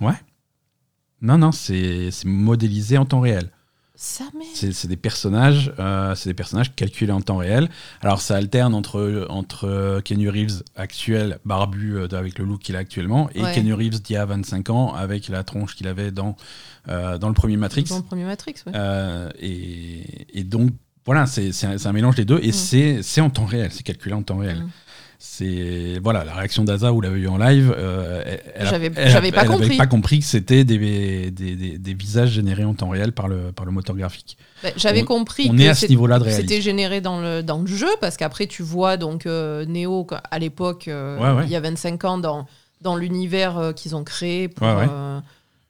Ouais. 0.00 0.14
Non, 1.20 1.36
non, 1.36 1.52
c'est 1.52 2.10
c'est 2.10 2.26
modélisé 2.26 2.96
en 2.96 3.04
temps 3.04 3.20
réel. 3.20 3.50
C'est 4.54 4.86
des 4.86 4.96
personnages, 4.96 5.74
euh, 5.78 6.14
c'est 6.14 6.30
des 6.30 6.34
personnages 6.34 6.74
calculés 6.74 7.12
en 7.12 7.20
temps 7.20 7.36
réel. 7.36 7.68
Alors 8.00 8.22
ça 8.22 8.36
alterne 8.36 8.74
entre 8.74 9.26
entre 9.28 10.00
Kenny 10.02 10.26
Reeves 10.26 10.62
actuel 10.74 11.38
barbu 11.44 11.96
euh, 11.98 12.08
avec 12.12 12.38
le 12.38 12.46
look 12.46 12.60
qu'il 12.60 12.76
a 12.76 12.78
actuellement 12.78 13.28
et 13.34 13.42
Ouais. 13.42 13.52
Kenny 13.52 13.74
Reeves 13.74 14.00
d'il 14.00 14.14
y 14.14 14.16
a 14.16 14.24
25 14.24 14.70
ans 14.70 14.94
avec 14.94 15.28
la 15.28 15.44
tronche 15.44 15.76
qu'il 15.76 15.86
avait 15.86 16.12
dans 16.12 16.34
euh, 16.88 17.18
dans 17.18 17.28
le 17.28 17.34
premier 17.34 17.58
Matrix. 17.58 17.84
Dans 17.90 17.98
le 17.98 18.02
premier 18.02 18.24
Matrix, 18.24 18.54
ouais. 18.66 18.72
Et, 19.38 20.38
et 20.38 20.44
donc 20.44 20.70
voilà, 21.04 21.26
c'est 21.26 21.52
c'est 21.52 21.86
un, 21.86 21.92
mélange 21.92 22.14
des 22.16 22.24
deux 22.24 22.38
et 22.42 22.48
Mm. 22.48 22.52
c'est 22.52 23.02
c'est 23.02 23.20
en 23.20 23.28
temps 23.28 23.44
réel, 23.44 23.70
c'est 23.70 23.82
calculé 23.82 24.14
en 24.14 24.22
temps 24.22 24.38
réel. 24.38 24.64
C'est 25.22 25.98
voilà 26.02 26.24
la 26.24 26.32
réaction 26.34 26.64
d'Aza, 26.64 26.90
vous 26.90 27.02
l'avez 27.02 27.20
vu 27.20 27.28
en 27.28 27.36
live. 27.36 27.74
euh, 27.76 28.24
J'avais- 28.58 28.88
pas 28.88 29.44
pas 29.76 29.86
compris 29.86 30.18
que 30.20 30.24
c'était 30.24 30.64
des, 30.64 31.30
des, 31.30 31.54
des- 31.56 31.76
des 31.78 31.94
visages 31.94 32.30
générés 32.30 32.64
en 32.64 32.72
temps 32.72 32.88
réel 32.88 33.12
par 33.12 33.28
le 33.28 33.52
par 33.52 33.66
le 33.66 33.72
moteur 33.72 33.96
graphique. 33.96 34.38
Bah, 34.62 34.70
J'avais 34.76 35.02
compris 35.02 35.46
On 35.50 35.54
que 35.56 35.60
est 35.60 35.68
à 35.68 35.74
ce 35.74 35.86
niveau-là 35.86 36.18
de 36.20 36.30
c'était 36.30 36.62
généré 36.62 37.02
dans 37.02 37.20
le, 37.20 37.42
dans 37.42 37.58
le 37.58 37.66
jeu, 37.66 37.90
parce 38.00 38.16
qu'après, 38.16 38.46
tu 38.46 38.62
vois 38.62 38.96
donc 38.96 39.26
euh, 39.26 39.66
Neo, 39.66 40.06
à 40.30 40.38
l'époque, 40.38 40.88
euh, 40.88 41.18
Ouais, 41.18 41.38
ouais. 41.38 41.44
il 41.44 41.50
y 41.50 41.56
a 41.56 41.60
25 41.60 42.02
ans, 42.06 42.16
dans, 42.16 42.46
dans 42.80 42.96
l'univers 42.96 43.58
euh, 43.58 43.72
qu'ils 43.72 43.94
ont 43.94 44.04
créé 44.04 44.48
pour, 44.48 44.66
Ouais, 44.66 44.86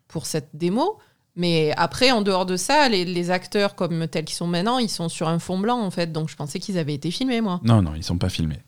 pour 0.07 0.27
cette 0.27 0.51
démo. 0.55 0.97
Mais 1.35 1.73
après, 1.77 2.13
en 2.13 2.23
dehors 2.23 2.47
de 2.47 2.57
ça, 2.57 2.89
les, 2.89 3.05
les 3.05 3.31
acteurs 3.33 3.75
comme 3.75 4.07
tels 4.07 4.25
qu'ils 4.25 4.37
sont 4.37 4.47
maintenant, 4.47 4.79
ils 4.79 4.89
sont 4.89 5.09
sur 5.09 5.27
un 5.29 5.39
fond 5.41 5.59
blanc, 5.59 5.81
en 5.81 5.91
fait. 5.91 6.13
Donc, 6.13 6.29
je 6.29 6.37
pensais 6.37 6.59
qu'ils 6.61 6.79
avaient 6.79 6.95
été 6.95 7.11
filmés, 7.11 7.41
moi. 7.41 7.61
Non, 7.65 7.83
non, 7.83 7.93
ils 7.97 8.03
sont 8.05 8.19
pas 8.19 8.29
filmés. 8.29 8.59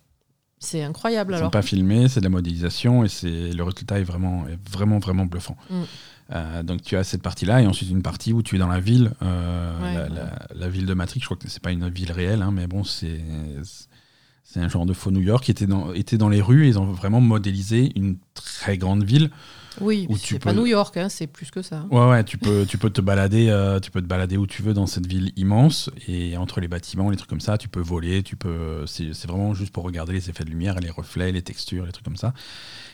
C'est 0.64 0.82
incroyable, 0.84 1.32
Ils 1.32 1.36
sont 1.36 1.40
alors. 1.40 1.50
pas 1.50 1.62
filmés, 1.62 2.08
c'est 2.08 2.20
de 2.20 2.24
la 2.24 2.30
modélisation 2.30 3.02
et 3.04 3.08
c'est 3.08 3.50
le 3.52 3.62
résultat 3.64 3.98
est 3.98 4.04
vraiment, 4.04 4.46
est 4.46 4.58
vraiment, 4.70 4.98
vraiment 5.00 5.26
bluffant. 5.26 5.56
Mm. 5.70 5.74
Euh, 6.34 6.62
donc 6.62 6.82
tu 6.82 6.96
as 6.96 7.02
cette 7.04 7.20
partie-là 7.22 7.60
et 7.62 7.66
ensuite 7.66 7.90
une 7.90 8.00
partie 8.02 8.32
où 8.32 8.42
tu 8.42 8.54
es 8.54 8.58
dans 8.58 8.68
la 8.68 8.78
ville, 8.80 9.10
euh, 9.22 9.82
Ouais, 9.82 9.94
la, 9.94 10.02
ouais. 10.04 10.08
la- 10.14 10.46
la 10.54 10.68
ville 10.68 10.86
de 10.86 10.94
Matrix. 10.94 11.18
Je 11.20 11.24
crois 11.26 11.36
que 11.36 11.48
c'est 11.48 11.60
pas 11.62 11.72
une 11.72 11.88
ville 11.88 12.12
réelle, 12.12 12.42
hein, 12.42 12.50
mais 12.52 12.66
bon, 12.68 12.84
c'est 12.84 13.20
c'est 14.44 14.60
un 14.60 14.68
genre 14.68 14.86
de 14.86 14.92
faux 14.92 15.10
New 15.10 15.20
York 15.20 15.44
qui 15.44 15.50
était 15.50 15.66
dans, 15.66 15.92
était 15.94 16.18
dans 16.18 16.28
les 16.28 16.40
rues. 16.42 16.64
Et 16.66 16.68
ils 16.68 16.78
ont 16.78 16.84
vraiment 16.86 17.20
modélisé 17.20 17.90
une 17.96 18.16
très 18.34 18.78
grande 18.78 19.02
ville. 19.02 19.30
Oui, 19.80 20.06
c'est 20.18 20.38
pas 20.38 20.52
New 20.52 20.66
York, 20.66 20.96
hein, 20.96 21.08
c'est 21.08 21.26
plus 21.26 21.50
que 21.50 21.62
ça. 21.62 21.86
Ouais, 21.90 22.08
ouais, 22.08 22.24
tu 22.24 22.38
peux, 22.38 22.64
tu 22.66 22.78
peux 22.78 22.90
te 22.90 23.00
balader, 23.00 23.48
euh, 23.48 23.80
tu 23.80 23.90
peux 23.90 24.02
te 24.02 24.06
balader 24.06 24.36
où 24.36 24.46
tu 24.46 24.62
veux 24.62 24.74
dans 24.74 24.86
cette 24.86 25.06
ville 25.06 25.32
immense 25.36 25.90
et 26.06 26.36
entre 26.36 26.60
les 26.60 26.68
bâtiments, 26.68 27.10
les 27.10 27.16
trucs 27.16 27.30
comme 27.30 27.40
ça, 27.40 27.58
tu 27.58 27.68
peux 27.68 27.80
voler, 27.80 28.22
tu 28.22 28.36
peux. 28.36 28.84
C'est 28.86 29.14
c'est 29.14 29.28
vraiment 29.28 29.54
juste 29.54 29.72
pour 29.72 29.84
regarder 29.84 30.12
les 30.12 30.30
effets 30.30 30.44
de 30.44 30.50
lumière, 30.50 30.78
les 30.80 30.90
reflets, 30.90 31.32
les 31.32 31.42
textures, 31.42 31.86
les 31.86 31.92
trucs 31.92 32.04
comme 32.04 32.16
ça. 32.16 32.34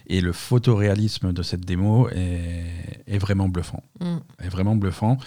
Et 0.07 0.21
le 0.21 0.33
photoréalisme 0.33 1.33
de 1.33 1.43
cette 1.43 1.65
démo 1.65 2.09
est, 2.09 2.65
est 3.07 3.19
vraiment 3.19 3.49
bluffant. 3.49 3.83
Mm. 4.01 4.17
Est 4.43 4.49
vraiment 4.49 4.77
bluffant. 4.77 5.19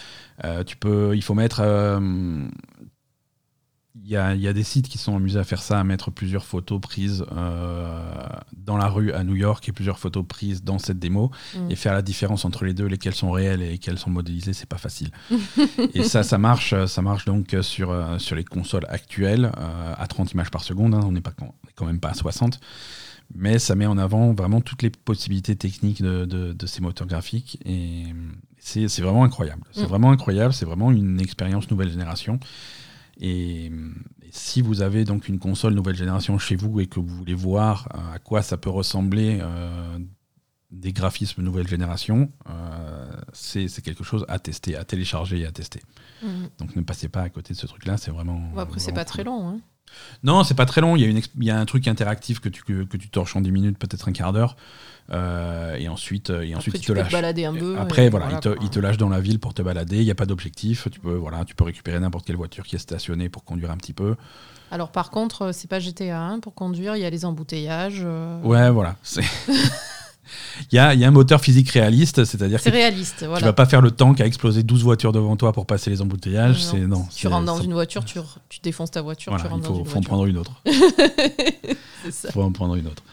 Euh, 0.43 0.63
tu 0.63 0.77
peux, 0.77 1.15
il 1.15 1.21
faut 1.21 1.35
mettre. 1.35 1.61
Euh, 4.01 4.05
il 4.05 4.09
y, 4.11 4.15
a, 4.17 4.33
il 4.35 4.41
y 4.41 4.47
a 4.47 4.53
des 4.53 4.63
sites 4.63 4.87
qui 4.89 4.97
sont 4.97 5.15
amusés 5.15 5.39
à 5.39 5.43
faire 5.43 5.61
ça, 5.61 5.79
à 5.79 5.83
mettre 5.83 6.11
plusieurs 6.11 6.43
photos 6.45 6.79
prises 6.81 7.23
euh, 7.31 8.15
dans 8.57 8.77
la 8.77 8.87
rue 8.87 9.11
à 9.13 9.23
New 9.23 9.35
York 9.35 9.67
et 9.69 9.71
plusieurs 9.71 9.99
photos 9.99 10.25
prises 10.27 10.63
dans 10.63 10.79
cette 10.79 10.99
démo 10.99 11.31
Mm. 11.55 11.71
et 11.71 11.75
faire 11.75 11.93
la 11.93 12.01
différence 12.01 12.45
entre 12.45 12.65
les 12.65 12.73
deux, 12.73 12.85
lesquelles 12.87 13.13
sont 13.15 13.31
réelles 13.31 13.61
et 13.61 13.69
lesquelles 13.69 13.97
sont 13.99 14.09
modélisées, 14.09 14.53
c'est 14.53 14.65
pas 14.69 14.77
facile. 14.77 15.11
et 15.93 16.03
ça, 16.03 16.23
ça 16.23 16.37
marche, 16.37 16.73
ça 16.85 17.01
marche 17.01 17.25
donc 17.25 17.55
sur, 17.61 17.91
euh, 17.91 18.17
sur 18.19 18.35
les 18.35 18.43
consoles 18.43 18.85
actuelles 18.89 19.51
euh, 19.57 19.93
à 19.97 20.07
30 20.07 20.31
images 20.33 20.51
par 20.51 20.63
seconde. 20.63 20.93
hein, 20.95 21.01
on 21.03 21.11
n'est 21.11 21.21
pas 21.21 21.33
quand 21.75 21.85
même 21.85 21.99
pas 21.99 22.09
à 22.09 22.13
60. 22.13 22.59
Mais 23.33 23.59
ça 23.59 23.75
met 23.75 23.85
en 23.85 23.97
avant 23.97 24.33
vraiment 24.33 24.59
toutes 24.59 24.81
les 24.81 24.89
possibilités 24.89 25.55
techniques 25.55 26.01
de, 26.01 26.25
de- 26.25 26.51
de 26.51 26.65
ces 26.65 26.81
moteurs 26.81 27.07
graphiques 27.07 27.59
et 27.65 28.03
c'est 28.57 28.89
c'est 28.89 29.01
vraiment 29.01 29.23
incroyable. 29.23 29.63
C'est 29.71 29.83
Mm. 29.83 29.87
vraiment 29.87 30.11
incroyable. 30.11 30.53
C'est 30.53 30.65
vraiment 30.65 30.91
une 30.91 31.19
expérience 31.21 31.69
nouvelle 31.71 31.89
génération. 31.89 32.39
Et, 33.21 33.67
et 33.67 33.71
si 34.31 34.61
vous 34.61 34.81
avez 34.81 35.05
donc 35.05 35.29
une 35.29 35.39
console 35.39 35.73
nouvelle 35.73 35.95
génération 35.95 36.37
chez 36.37 36.55
vous 36.55 36.79
et 36.79 36.87
que 36.87 36.99
vous 36.99 37.07
voulez 37.07 37.35
voir 37.35 37.87
euh, 37.93 38.15
à 38.15 38.19
quoi 38.19 38.41
ça 38.41 38.57
peut 38.57 38.69
ressembler 38.69 39.39
euh, 39.41 39.99
des 40.71 40.93
graphismes 40.93 41.43
nouvelle 41.43 41.67
génération, 41.67 42.31
euh, 42.49 43.11
c'est 43.33 43.67
quelque 43.83 44.03
chose 44.03 44.25
à 44.27 44.39
tester, 44.39 44.75
à 44.75 44.85
télécharger 44.85 45.39
et 45.39 45.45
à 45.45 45.51
tester. 45.51 45.81
Mm. 46.23 46.45
Donc 46.57 46.75
ne 46.75 46.81
passez 46.81 47.09
pas 47.09 47.21
à 47.21 47.29
côté 47.29 47.53
de 47.53 47.59
ce 47.59 47.67
truc-là, 47.67 47.97
c'est 47.97 48.11
vraiment. 48.11 48.39
Bon, 48.53 48.59
après, 48.59 48.79
c'est 48.79 48.91
pas 48.93 49.03
cool. 49.05 49.13
très 49.13 49.23
long. 49.23 49.47
hein. 49.47 49.59
Non, 50.23 50.43
c'est 50.43 50.53
pas 50.53 50.65
très 50.65 50.81
long. 50.81 50.95
Il 50.95 51.01
y 51.01 51.05
a, 51.05 51.07
une 51.07 51.17
exp- 51.19 51.31
il 51.37 51.45
y 51.45 51.51
a 51.51 51.59
un 51.59 51.65
truc 51.65 51.87
interactif 51.87 52.39
que 52.39 52.49
tu, 52.49 52.63
que, 52.63 52.83
que 52.83 52.97
tu 52.97 53.09
torches 53.09 53.35
en 53.35 53.41
10 53.41 53.51
minutes, 53.51 53.77
peut-être 53.77 54.07
un 54.07 54.11
quart 54.11 54.33
d'heure. 54.33 54.55
Euh, 55.11 55.75
et 55.75 55.89
ensuite, 55.89 56.29
euh, 56.29 56.41
et 56.43 56.55
ensuite 56.55 56.75
Après, 56.75 56.79
il 56.79 56.81
tu 56.81 56.87
te 56.87 56.91
peux 56.93 56.99
te 56.99 57.03
lâche. 57.03 57.11
balader 57.11 57.45
un 57.45 57.53
peu. 57.53 57.77
Après, 57.77 58.05
et 58.05 58.09
voilà, 58.09 58.27
il, 58.31 58.39
te, 58.39 58.49
quoi. 58.49 58.57
il 58.63 58.69
te 58.69 58.79
lâche 58.79 58.97
dans 58.97 59.09
la 59.09 59.19
ville 59.19 59.39
pour 59.39 59.53
te 59.53 59.61
balader. 59.61 59.97
Il 59.97 60.05
n'y 60.05 60.11
a 60.11 60.15
pas 60.15 60.25
d'objectif. 60.25 60.87
Tu 60.91 60.99
peux, 60.99 61.15
voilà, 61.15 61.43
tu 61.43 61.55
peux 61.55 61.63
récupérer 61.63 61.99
n'importe 61.99 62.25
quelle 62.25 62.35
voiture 62.37 62.63
qui 62.65 62.75
est 62.75 62.79
stationnée 62.79 63.27
pour 63.29 63.43
conduire 63.43 63.71
un 63.71 63.77
petit 63.77 63.93
peu. 63.93 64.15
Alors, 64.69 64.91
par 64.91 65.09
contre, 65.09 65.41
euh, 65.47 65.51
c'est 65.51 65.67
pas 65.67 65.79
GTA 65.79 66.21
1 66.21 66.39
pour 66.39 66.53
conduire, 66.53 66.95
il 66.95 67.01
y 67.01 67.05
a 67.05 67.09
les 67.09 67.25
embouteillages. 67.25 68.01
euh, 68.05 68.41
Ouais, 68.43 68.69
voilà. 68.69 68.95
c'est- 69.03 69.21
Il 70.71 70.75
y 70.75 70.79
a, 70.79 70.93
y 70.93 71.03
a 71.03 71.07
un 71.07 71.11
moteur 71.11 71.41
physique 71.41 71.69
réaliste, 71.69 72.23
c'est-à-dire 72.25 72.61
que 72.61 72.69
réaliste, 72.69 73.15
tu 73.19 73.25
voilà. 73.25 73.47
vas 73.47 73.53
pas 73.53 73.65
faire 73.65 73.81
le 73.81 73.91
tank 73.91 74.21
à 74.21 74.25
exploser 74.25 74.63
12 74.63 74.83
voitures 74.83 75.11
devant 75.11 75.35
toi 75.35 75.51
pour 75.53 75.65
passer 75.65 75.89
les 75.89 76.01
embouteillages. 76.01 76.65
Non, 76.65 76.71
c'est 76.71 76.79
non. 76.79 77.07
Tu 77.15 77.27
rentres 77.27 77.45
dans 77.45 77.61
une 77.61 77.73
voiture, 77.73 78.05
tu, 78.05 78.19
tu 78.49 78.59
défonces 78.61 78.91
ta 78.91 79.01
voiture, 79.01 79.31
Voilà, 79.31 79.45
tu 79.45 79.49
rentres 79.49 79.65
il 79.65 79.69
dans 79.69 79.75
faut, 79.75 79.79
une 79.81 79.85
faut 79.85 79.97
en 79.97 80.01
prendre 80.01 80.25
une 80.25 80.37
autre. 80.37 80.61
Ça. 82.11 82.31
faut 82.31 82.41
en 82.41 82.51
prendre 82.51 82.75
une 82.75 82.87
autre. 82.87 83.03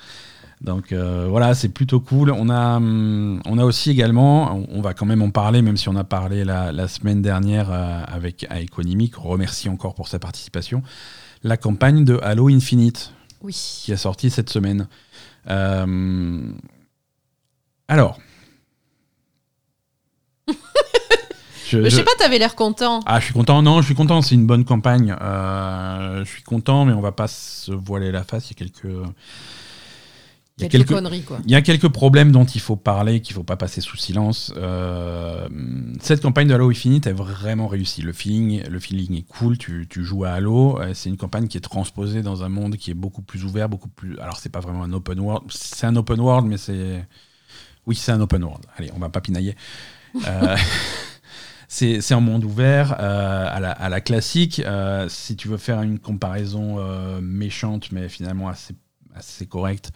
Donc 0.60 0.92
euh, 0.92 1.26
voilà, 1.30 1.54
c'est 1.54 1.68
plutôt 1.68 2.00
cool. 2.00 2.30
On 2.30 2.48
a, 2.48 2.76
hum, 2.76 3.40
on 3.46 3.58
a 3.58 3.64
aussi 3.64 3.90
également, 3.90 4.64
on, 4.70 4.80
va 4.80 4.94
quand 4.94 5.06
même 5.06 5.22
en 5.22 5.30
parler, 5.30 5.62
même 5.62 5.76
si 5.76 5.88
on 5.88 5.96
a 5.96 6.04
parlé 6.04 6.44
la, 6.44 6.88
semaine 6.88 7.22
dernière 7.22 7.70
euh, 7.70 8.02
avec 8.06 8.46
Economic, 8.50 9.14
remercie 9.16 9.68
encore 9.68 9.94
pour 9.94 10.08
sa 10.08 10.18
participation, 10.18 10.82
la 11.44 11.56
campagne 11.56 12.04
de 12.04 12.18
Halo 12.22 12.48
Infinite, 12.48 13.12
oui. 13.42 13.52
qui 13.84 13.92
est 13.92 13.96
sortie 13.96 14.30
cette 14.30 14.50
semaine. 14.50 14.88
Euh, 15.48 16.50
alors. 17.88 18.18
je, 21.68 21.82
je, 21.82 21.88
sais 21.88 22.04
pas, 22.04 22.12
t'avais 22.18 22.38
l'air 22.38 22.54
content. 22.54 23.00
Ah, 23.06 23.20
je 23.20 23.26
suis 23.26 23.34
content. 23.34 23.62
Non, 23.62 23.80
je 23.80 23.86
suis 23.86 23.94
content. 23.94 24.22
C'est 24.22 24.34
une 24.34 24.46
bonne 24.46 24.64
campagne. 24.64 25.14
je 25.20 26.24
suis 26.26 26.42
content, 26.42 26.84
mais 26.84 26.92
on 26.92 27.00
va 27.00 27.12
pas 27.12 27.28
se 27.28 27.72
voiler 27.72 28.12
la 28.12 28.24
face. 28.24 28.50
Il 28.50 28.52
y 28.52 28.62
a 28.62 28.66
quelques 28.66 28.86
il 30.58 30.62
y 30.62 30.66
a 30.66 30.68
quelques, 30.68 30.88
conneries, 30.88 31.22
quoi. 31.22 31.38
Il 31.44 31.52
y 31.52 31.54
a 31.54 31.62
quelques 31.62 31.88
problèmes 31.88 32.32
dont 32.32 32.44
il 32.44 32.60
faut 32.60 32.74
parler, 32.74 33.20
qu'il 33.20 33.34
ne 33.34 33.36
faut 33.36 33.44
pas 33.44 33.56
passer 33.56 33.80
sous 33.80 33.96
silence. 33.96 34.52
Euh, 34.56 35.48
cette 36.00 36.20
campagne 36.20 36.48
de 36.48 36.54
Halo 36.54 36.70
Infinite 36.70 37.06
est 37.06 37.12
vraiment 37.12 37.68
réussie. 37.68 38.02
Le 38.02 38.12
feeling, 38.12 38.64
le 38.68 38.80
feeling 38.80 39.18
est 39.18 39.22
cool. 39.22 39.56
Tu, 39.56 39.86
tu 39.88 40.02
joues 40.02 40.24
à 40.24 40.30
Halo. 40.30 40.80
Euh, 40.80 40.94
c'est 40.94 41.10
une 41.10 41.16
campagne 41.16 41.46
qui 41.46 41.58
est 41.58 41.62
transposée 41.62 42.22
dans 42.22 42.42
un 42.42 42.48
monde 42.48 42.76
qui 42.76 42.90
est 42.90 42.94
beaucoup 42.94 43.22
plus 43.22 43.44
ouvert, 43.44 43.68
beaucoup 43.68 43.88
plus. 43.88 44.18
Alors, 44.18 44.38
c'est 44.38 44.48
pas 44.48 44.58
vraiment 44.58 44.82
un 44.82 44.92
open 44.92 45.20
world. 45.20 45.44
C'est 45.48 45.86
un 45.86 45.94
open 45.94 46.18
world, 46.18 46.46
mais 46.48 46.56
c'est. 46.56 47.06
Oui, 47.88 47.96
c'est 47.96 48.12
un 48.12 48.20
open 48.20 48.44
world. 48.44 48.64
Allez, 48.76 48.90
on 48.94 49.00
va 49.00 49.08
pas 49.08 49.20
pinailler. 49.20 49.56
Euh, 50.26 50.56
c'est 51.68 52.12
un 52.12 52.20
monde 52.20 52.44
ouvert 52.44 52.92
à, 52.92 53.58
la, 53.58 53.72
à, 53.72 53.88
la, 53.88 54.00
classique. 54.00 54.62
si 55.08 55.36
tu 55.36 55.48
veux 55.48 55.56
faire 55.56 55.82
une 55.82 55.98
comparaison 55.98 56.78
méchante, 57.20 57.90
mais 57.90 58.08
finalement 58.08 58.48
assez, 58.48 58.74
assez 59.16 59.46
correcte, 59.46 59.90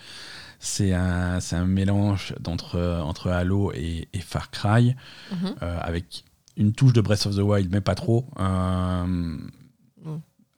c'est 0.58 0.92
un, 0.94 1.38
un, 1.50 1.64
mélange 1.66 2.34
entre, 2.46 3.00
entre 3.02 3.30
Halo 3.30 3.72
et, 3.74 4.08
Far 4.20 4.50
Cry, 4.50 4.94
mhm. 5.32 5.54
euh, 5.60 5.78
avec 5.80 6.24
une 6.56 6.72
touche 6.72 6.92
de 6.92 7.00
Breath 7.00 7.26
of 7.26 7.34
the 7.34 7.40
Wild, 7.40 7.70
mais 7.72 7.80
pas 7.80 7.96
trop. 7.96 8.26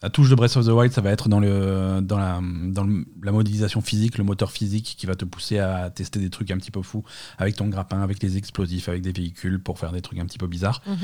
La 0.05 0.11
touche 0.11 0.29
de 0.29 0.35
Breath 0.35 0.55
of 0.59 0.67
the 0.67 0.69
Wild, 0.69 0.93
ça 0.93 1.01
va 1.01 1.12
être 1.12 1.31
dans, 1.31 1.40
le, 1.40 2.01
dans, 2.03 2.19
la, 2.19 2.38
dans 2.43 2.87
la 3.23 3.33
modélisation 3.33 3.81
physique, 3.81 4.19
le 4.19 4.25
moteur 4.25 4.53
physique 4.53 4.97
qui 4.99 5.07
va 5.07 5.14
te 5.14 5.25
pousser 5.25 5.59
à 5.61 5.88
tester 5.88 6.19
des 6.21 6.29
trucs 6.29 6.51
un 6.51 6.59
petit 6.59 6.71
peu 6.71 6.83
fous 6.83 7.05
avec 7.38 7.57
ton 7.57 7.69
grappin, 7.69 8.03
avec 8.03 8.23
les 8.23 8.37
explosifs, 8.37 8.90
avec 8.90 9.01
des 9.01 9.12
véhicules 9.12 9.62
pour 9.62 9.79
faire 9.79 9.93
des 9.93 10.03
trucs 10.03 10.19
un 10.19 10.27
petit 10.27 10.37
peu 10.37 10.47
bizarres. 10.47 10.83
Mhm. 10.87 10.97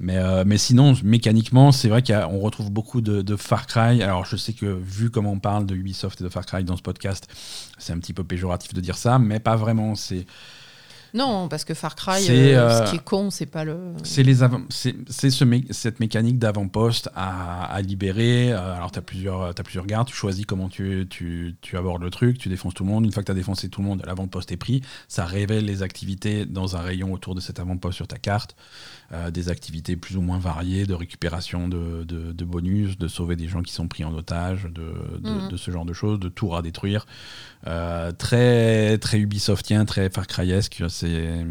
mais, 0.00 0.16
euh, 0.16 0.44
mais 0.46 0.56
sinon, 0.56 0.94
mécaniquement, 1.04 1.70
c'est 1.70 1.90
vrai 1.90 2.02
qu'on 2.02 2.38
retrouve 2.38 2.70
beaucoup 2.70 3.02
de, 3.02 3.36
Far 3.36 3.66
Cry. 3.66 4.02
Alors, 4.02 4.24
je 4.24 4.36
sais 4.36 4.54
que 4.54 4.64
vu 4.64 5.10
comment 5.10 5.32
on 5.32 5.38
parle 5.38 5.66
de 5.66 5.74
Ubisoft 5.74 6.22
et 6.22 6.24
de 6.24 6.30
Far 6.30 6.46
Cry 6.46 6.64
dans 6.64 6.78
ce 6.78 6.82
podcast, 6.82 7.28
c'est 7.76 7.92
un 7.92 7.98
petit 7.98 8.14
peu 8.14 8.24
péjoratif 8.24 8.72
de 8.72 8.80
dire 8.80 8.96
ça, 8.96 9.18
mais 9.18 9.38
pas 9.38 9.56
vraiment. 9.56 9.94
C'est 9.94 10.24
non, 11.16 11.48
parce 11.48 11.64
que 11.64 11.72
Far 11.72 11.94
Cry, 11.94 12.28
euh, 12.28 12.68
ce 12.68 12.82
euh, 12.82 12.84
qui 12.90 12.96
est 12.96 13.04
con, 13.04 13.30
c'est 13.30 13.46
pas 13.46 13.64
le. 13.64 13.94
C'est 14.02 14.22
les 14.22 14.36
c'est 14.68 15.30
ce 15.30 15.62
cette 15.70 15.98
mécanique 15.98 16.38
d'avant-poste 16.38 17.08
à, 17.16 17.80
libérer. 17.80 18.52
Euh, 18.52 18.74
alors, 18.76 18.92
tu 18.92 18.98
as 18.98 19.02
plusieurs, 19.02 19.44
as 19.44 19.54
plusieurs 19.54 19.86
gardes, 19.86 20.08
tu 20.08 20.14
choisis 20.14 20.44
comment 20.44 20.68
tu, 20.68 21.06
tu, 21.08 21.56
tu, 21.62 21.78
abordes 21.78 22.02
le 22.02 22.10
truc, 22.10 22.36
tu 22.36 22.50
défonces 22.50 22.74
tout 22.74 22.84
le 22.84 22.90
monde. 22.90 23.06
Une 23.06 23.12
fois 23.12 23.22
que 23.22 23.26
tu 23.26 23.32
as 23.32 23.36
défoncé 23.36 23.70
tout 23.70 23.80
le 23.80 23.86
monde, 23.86 24.02
l'avant-poste 24.04 24.52
est 24.52 24.58
pris. 24.58 24.82
Ça 25.08 25.24
révèle 25.24 25.64
les 25.64 25.82
activités 25.82 26.44
dans 26.44 26.76
un 26.76 26.80
rayon 26.80 27.14
autour 27.14 27.34
de 27.34 27.40
cet 27.40 27.60
avant-poste 27.60 27.96
sur 27.96 28.06
ta 28.06 28.18
carte. 28.18 28.54
Euh, 29.12 29.30
des 29.30 29.50
activités 29.50 29.94
plus 29.94 30.16
ou 30.16 30.20
moins 30.20 30.40
variées 30.40 30.84
de 30.84 30.92
récupération 30.92 31.68
de, 31.68 32.02
de, 32.02 32.44
bonus, 32.44 32.98
de 32.98 33.06
sauver 33.06 33.36
des 33.36 33.46
gens 33.46 33.62
qui 33.62 33.72
sont 33.72 33.86
pris 33.86 34.02
en 34.02 34.12
otage, 34.12 34.64
de, 34.64 35.20
de 35.20 35.30
mhm. 35.30 35.56
ce 35.56 35.70
genre 35.70 35.84
de 35.84 35.92
choses, 35.92 36.18
de 36.18 36.28
tours 36.28 36.56
à 36.56 36.62
détruire. 36.62 37.06
Euh, 37.68 38.10
très, 38.10 38.98
très 38.98 39.18
Ubisoftien, 39.18 39.84
très 39.84 40.10
Far 40.10 40.26
Cryesque. 40.26 40.82
C'est 40.88 41.44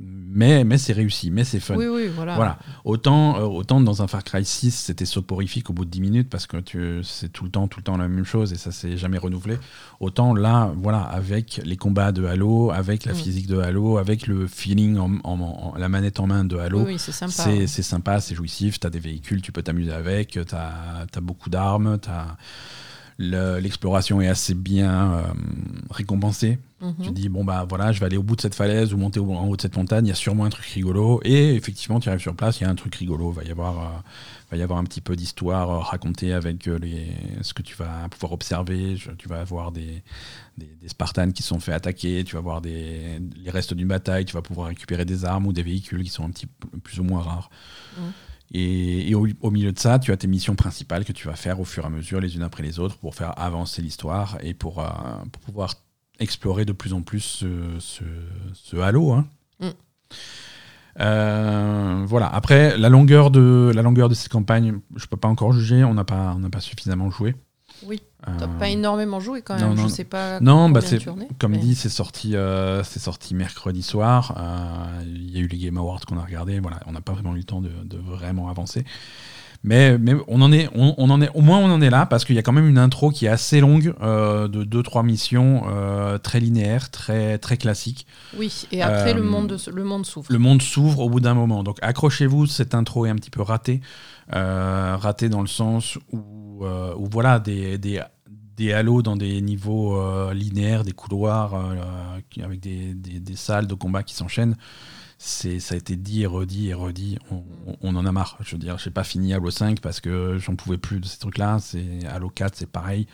mais, 0.00 0.62
mais 0.62 0.78
c'est 0.78 0.92
réussi, 0.92 1.32
mais 1.32 1.42
c'est 1.42 1.58
fun. 1.58 1.74
Oui, 1.74 1.86
oui, 1.86 2.06
voilà. 2.06 2.36
voilà. 2.36 2.58
Autant, 2.84 3.36
euh, 3.36 3.40
autant 3.40 3.80
dans 3.80 4.00
un 4.00 4.06
Far 4.06 4.22
Cry 4.22 4.44
6, 4.44 4.70
c'était 4.70 5.04
soporifique 5.04 5.70
au 5.70 5.72
bout 5.72 5.84
de 5.84 5.90
10 5.90 6.00
minutes 6.00 6.30
parce 6.30 6.46
que 6.46 6.58
c'est 7.02 7.32
tout 7.32 7.42
le 7.42 7.50
temps, 7.50 7.66
tout 7.66 7.80
le 7.80 7.82
temps 7.82 7.96
la 7.96 8.06
même 8.06 8.24
chose 8.24 8.52
et 8.52 8.56
ça 8.56 8.70
s'est 8.70 8.96
jamais 8.96 9.18
renouvelé. 9.18 9.58
Autant 9.98 10.34
là, 10.34 10.72
voilà, 10.76 11.00
avec 11.00 11.60
les 11.64 11.76
combats 11.76 12.12
de 12.12 12.24
Halo, 12.26 12.70
avec 12.70 13.06
la 13.06 13.12
mm. 13.12 13.16
physique 13.16 13.46
de 13.48 13.58
Halo, 13.58 13.98
avec 13.98 14.28
le 14.28 14.46
feeling, 14.46 14.98
en, 14.98 15.74
la 15.76 15.88
manette 15.88 16.20
en 16.20 16.28
main 16.28 16.44
de 16.44 16.56
Halo, 16.56 16.84
oui, 16.86 16.98
c'est 16.98 17.10
sympa. 17.10 17.32
C'est 17.66 17.82
sympa, 17.82 18.20
c'est 18.20 18.36
jouissif, 18.36 18.78
tu 18.78 18.86
as 18.86 18.90
des 18.90 19.00
véhicules, 19.00 19.42
tu 19.42 19.50
peux 19.50 19.62
t'amuser 19.62 19.92
avec, 19.92 20.30
tu 20.30 20.54
as, 20.54 21.20
beaucoup 21.20 21.50
d'armes, 21.50 21.98
tu 22.00 22.08
as 22.08 22.36
l'exploration 23.18 24.20
est 24.20 24.28
assez 24.28 24.54
bien 24.54 25.12
euh, 25.12 25.22
récompensée. 25.90 26.58
Mhm. 26.80 26.94
Tu 27.02 27.10
dis, 27.10 27.28
bon, 27.28 27.44
bah 27.44 27.66
voilà, 27.68 27.90
je 27.90 27.98
vais 27.98 28.06
aller 28.06 28.16
au 28.16 28.22
bout 28.22 28.36
de 28.36 28.40
cette 28.40 28.54
falaise 28.54 28.94
ou 28.94 28.96
monter 28.96 29.18
en 29.18 29.48
haut 29.48 29.56
de 29.56 29.60
cette 29.60 29.76
montagne, 29.76 30.06
il 30.06 30.10
y 30.10 30.12
a 30.12 30.16
sûrement 30.16 30.44
un 30.44 30.50
truc 30.50 30.66
rigolo. 30.66 31.20
Et 31.24 31.54
effectivement, 31.54 31.98
tu 31.98 32.08
arrives 32.08 32.20
sur 32.20 32.36
place, 32.36 32.60
il 32.60 32.64
y 32.64 32.66
a 32.66 32.70
un 32.70 32.76
truc 32.76 32.94
rigolo. 32.94 33.32
Il 33.32 33.36
va 33.36 33.42
y 33.42 33.50
avoir, 33.50 33.78
euh, 33.80 33.98
va 34.52 34.56
y 34.56 34.62
avoir 34.62 34.78
un 34.78 34.84
petit 34.84 35.00
peu 35.00 35.16
d'histoire 35.16 35.70
euh, 35.70 35.78
racontée 35.78 36.32
avec 36.32 36.66
les, 36.66 37.08
ce 37.42 37.52
que 37.52 37.62
tu 37.62 37.74
vas 37.74 38.08
pouvoir 38.08 38.32
observer. 38.32 38.96
tu 39.18 39.28
vas 39.28 39.40
avoir 39.40 39.72
des, 39.72 40.02
des, 40.56 40.68
Spartans 40.86 41.32
qui 41.32 41.42
sont 41.42 41.58
fait 41.58 41.72
attaquer, 41.72 42.22
tu 42.22 42.36
vas 42.36 42.40
voir 42.40 42.60
des, 42.60 43.20
les 43.42 43.50
restes 43.50 43.74
d'une 43.74 43.88
bataille, 43.88 44.24
tu 44.24 44.34
vas 44.34 44.42
pouvoir 44.42 44.68
récupérer 44.68 45.04
des 45.04 45.24
armes 45.24 45.46
ou 45.46 45.52
des 45.52 45.64
véhicules 45.64 46.04
qui 46.04 46.10
sont 46.10 46.24
un 46.24 46.30
petit 46.30 46.46
peu 46.46 46.78
plus 46.78 47.00
ou 47.00 47.04
moins 47.04 47.22
rares. 47.22 47.50
Mhm. 47.98 48.12
Et, 48.52 49.14
au, 49.14 49.50
milieu 49.50 49.72
de 49.72 49.78
ça, 49.78 49.98
tu 49.98 50.10
as 50.10 50.16
tes 50.16 50.26
missions 50.26 50.54
principales 50.54 51.04
que 51.04 51.12
tu 51.12 51.26
vas 51.26 51.36
faire 51.36 51.60
au 51.60 51.64
fur 51.64 51.84
et 51.84 51.86
à 51.86 51.90
mesure, 51.90 52.20
les 52.20 52.36
unes 52.36 52.42
après 52.42 52.62
les 52.62 52.78
autres, 52.78 52.96
pour 52.96 53.14
faire 53.14 53.38
avancer 53.38 53.82
l'histoire 53.82 54.38
et 54.42 54.54
pour, 54.54 54.80
euh, 54.80 54.88
pour, 55.32 55.42
pouvoir 55.42 55.74
explorer 56.18 56.64
de 56.64 56.72
plus 56.72 56.94
en 56.94 57.02
plus 57.02 57.20
ce, 57.20 58.04
ce, 58.54 58.76
Halo. 58.76 59.12
Hein. 59.12 59.26
Mm. 59.60 59.68
Euh, 61.00 62.04
voilà. 62.06 62.26
Après, 62.26 62.76
la 62.78 62.88
longueur 62.88 63.30
de 63.30 63.70
la 63.74 63.82
longueur 63.82 64.08
de 64.08 64.14
cette 64.14 64.32
campagne, 64.32 64.80
je 64.96 65.06
peux 65.06 65.16
pas 65.16 65.28
encore 65.28 65.52
juger. 65.52 65.84
On 65.84 65.94
n'a 65.94 66.04
pas 66.04 66.32
on 66.34 66.40
n'a 66.40 66.50
pas 66.50 66.60
suffisamment 66.60 67.10
joué. 67.10 67.36
Oui. 67.86 68.00
T'as 68.38 68.48
pas 68.48 68.66
euh, 68.66 68.70
énormément 68.70 69.20
joué 69.20 69.42
quand 69.42 69.58
même. 69.58 69.74
Non, 69.74 69.82
je 69.82 69.88
sais 69.88 70.04
pas. 70.04 70.40
Non, 70.40 70.70
bah 70.70 70.80
c'est 70.80 70.98
comme 71.38 71.56
dit, 71.56 71.74
c'est 71.74 71.88
sorti, 71.88 72.34
euh, 72.34 72.82
c'est 72.82 72.98
sorti 72.98 73.34
mercredi 73.34 73.82
soir. 73.82 74.34
Euh, 74.36 75.02
il 75.04 75.30
y 75.30 75.38
a 75.38 75.40
eu 75.40 75.46
les 75.46 75.58
Game 75.58 75.78
Awards 75.78 76.00
qu'on 76.00 76.18
a 76.18 76.24
regardé. 76.24 76.58
Voilà, 76.58 76.80
on 76.86 76.92
n'a 76.92 77.00
pas 77.00 77.12
vraiment 77.12 77.34
eu 77.34 77.38
le 77.38 77.44
temps 77.44 77.60
de, 77.60 77.70
vraiment 77.96 78.48
avancer. 78.48 78.84
Mais, 79.64 79.98
mais 79.98 80.14
on 80.28 80.40
en 80.40 80.52
est, 80.52 80.68
on, 80.74 81.10
en 81.10 81.20
est, 81.20 81.30
au 81.34 81.40
moins 81.40 81.58
on 81.58 81.68
en 81.68 81.80
est 81.80 81.90
là 81.90 82.06
parce 82.06 82.24
qu'il 82.24 82.36
y 82.36 82.38
a 82.38 82.42
quand 82.42 82.52
même 82.52 82.68
une 82.68 82.78
intro 82.78 83.10
qui 83.10 83.26
est 83.26 83.28
assez 83.28 83.58
longue 83.58 83.92
de 84.00 84.64
2-3 84.64 85.04
missions 85.04 85.64
très 86.22 86.38
linéaires, 86.38 86.90
très, 86.90 87.38
très 87.38 87.56
classiques. 87.56 88.06
Oui, 88.36 88.66
et 88.70 88.82
après 88.82 89.14
le 89.14 89.22
monde, 89.22 89.56
le 89.72 89.84
monde 89.84 90.06
s'ouvre. 90.06 90.32
Le 90.32 90.38
monde 90.38 90.62
s'ouvre 90.62 91.00
au 91.00 91.10
bout 91.10 91.18
d'un 91.18 91.34
moment. 91.34 91.64
Donc 91.64 91.78
accrochez-vous, 91.82 92.46
cette 92.46 92.74
intro 92.74 93.06
est 93.06 93.10
un 93.10 93.16
petit 93.16 93.30
peu 93.30 93.42
ratée. 93.42 93.80
ratée 94.30 95.28
dans 95.28 95.40
le 95.40 95.48
sens 95.48 95.98
où 96.12 96.37
euh, 96.62 96.94
ou 96.96 97.06
voilà, 97.10 97.38
des, 97.38 97.78
des, 97.78 98.02
des, 98.56 98.72
halos 98.72 99.02
dans 99.02 99.16
des 99.16 99.40
niveaux 99.40 100.00
euh, 100.00 100.32
linéaires, 100.34 100.84
des 100.84 100.92
couloirs 100.92 101.54
euh, 101.54 102.18
avec 102.42 102.60
des, 102.60 102.94
des, 102.94 103.36
salles 103.36 103.66
de 103.66 103.74
combat 103.74 104.02
qui 104.02 104.14
s'enchaînent. 104.14 104.56
C'est, 105.20 105.58
ça 105.58 105.74
a 105.74 105.78
été 105.78 105.96
dit 105.96 106.22
et 106.22 106.26
redit 106.26 106.68
et 106.68 106.74
redit. 106.74 107.18
On, 107.82 107.96
en 107.96 108.06
a 108.06 108.12
marre. 108.12 108.38
Je 108.40 108.52
veux 108.52 108.58
dire, 108.58 108.78
j'ai 108.78 108.90
pas 108.90 109.02
fini 109.02 109.34
Halo 109.34 109.50
5 109.50 109.80
parce 109.80 109.98
que 109.98 110.38
j'en 110.38 110.54
pouvais 110.54 110.78
plus 110.78 111.00
de 111.00 111.06
ces 111.06 111.18
trucs-là. 111.18 111.58
C'est 111.60 112.06
Halo 112.06 112.30
4, 112.30 112.54
c'est 112.54 112.70
pareil. 112.70 113.08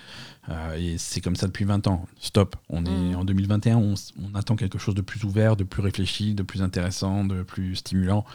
et 0.77 0.99
c'est 0.99 1.23
comme 1.23 1.35
ça 1.35 1.47
depuis 1.47 1.65
20 1.65 1.87
ans. 1.87 2.05
Stop. 2.21 2.57
On 2.69 2.85
est 2.85 3.15
mm. 3.15 3.17
en 3.17 3.25
2021. 3.25 3.77
On, 3.79 3.95
on, 4.23 4.35
attend 4.35 4.55
quelque 4.55 4.79
chose 4.79 4.95
de 4.95 5.01
plus 5.01 5.25
ouvert, 5.25 5.57
de 5.57 5.65
plus 5.65 5.81
réfléchi, 5.81 6.35
de 6.35 6.43
plus 6.43 6.61
intéressant, 6.61 7.25
de 7.25 7.43
plus 7.43 7.77
stimulant. 7.77 8.27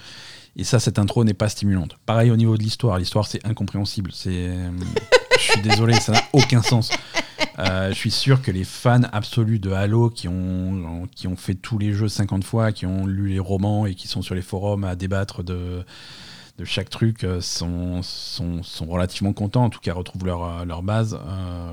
Et 0.55 0.63
ça, 0.63 0.79
cette 0.79 0.99
intro 0.99 1.23
n'est 1.23 1.33
pas 1.33 1.49
stimulante. 1.49 1.95
Pareil 2.05 2.31
au 2.31 2.37
niveau 2.37 2.57
de 2.57 2.63
l'histoire. 2.63 2.97
L'histoire, 2.97 3.27
c'est 3.27 3.45
incompréhensible. 3.45 4.11
C'est, 4.13 4.55
je 5.37 5.51
suis 5.51 5.61
désolé, 5.61 5.93
ça 5.93 6.13
n'a 6.13 6.21
aucun 6.33 6.61
sens. 6.61 6.91
Euh, 7.59 7.89
je 7.89 7.93
suis 7.93 8.11
sûr 8.11 8.41
que 8.41 8.51
les 8.51 8.63
fans 8.63 9.01
absolus 9.11 9.59
de 9.59 9.71
Halo 9.71 10.09
qui 10.09 10.27
ont, 10.27 11.07
qui 11.15 11.27
ont 11.27 11.35
fait 11.35 11.55
tous 11.55 11.77
les 11.77 11.93
jeux 11.93 12.07
50 12.07 12.43
fois, 12.43 12.71
qui 12.71 12.85
ont 12.85 13.05
lu 13.05 13.29
les 13.29 13.39
romans 13.39 13.85
et 13.85 13.95
qui 13.95 14.07
sont 14.07 14.21
sur 14.21 14.35
les 14.35 14.41
forums 14.41 14.83
à 14.83 14.95
débattre 14.95 15.43
de, 15.43 15.83
de 16.57 16.65
chaque 16.65 16.89
truc 16.89 17.23
euh, 17.23 17.41
sont, 17.41 18.01
sont, 18.01 18.63
sont, 18.63 18.85
relativement 18.85 19.33
contents, 19.33 19.65
en 19.65 19.69
tout 19.69 19.79
cas 19.79 19.93
retrouvent 19.93 20.25
leur, 20.25 20.43
euh, 20.43 20.65
leur 20.65 20.83
base. 20.83 21.19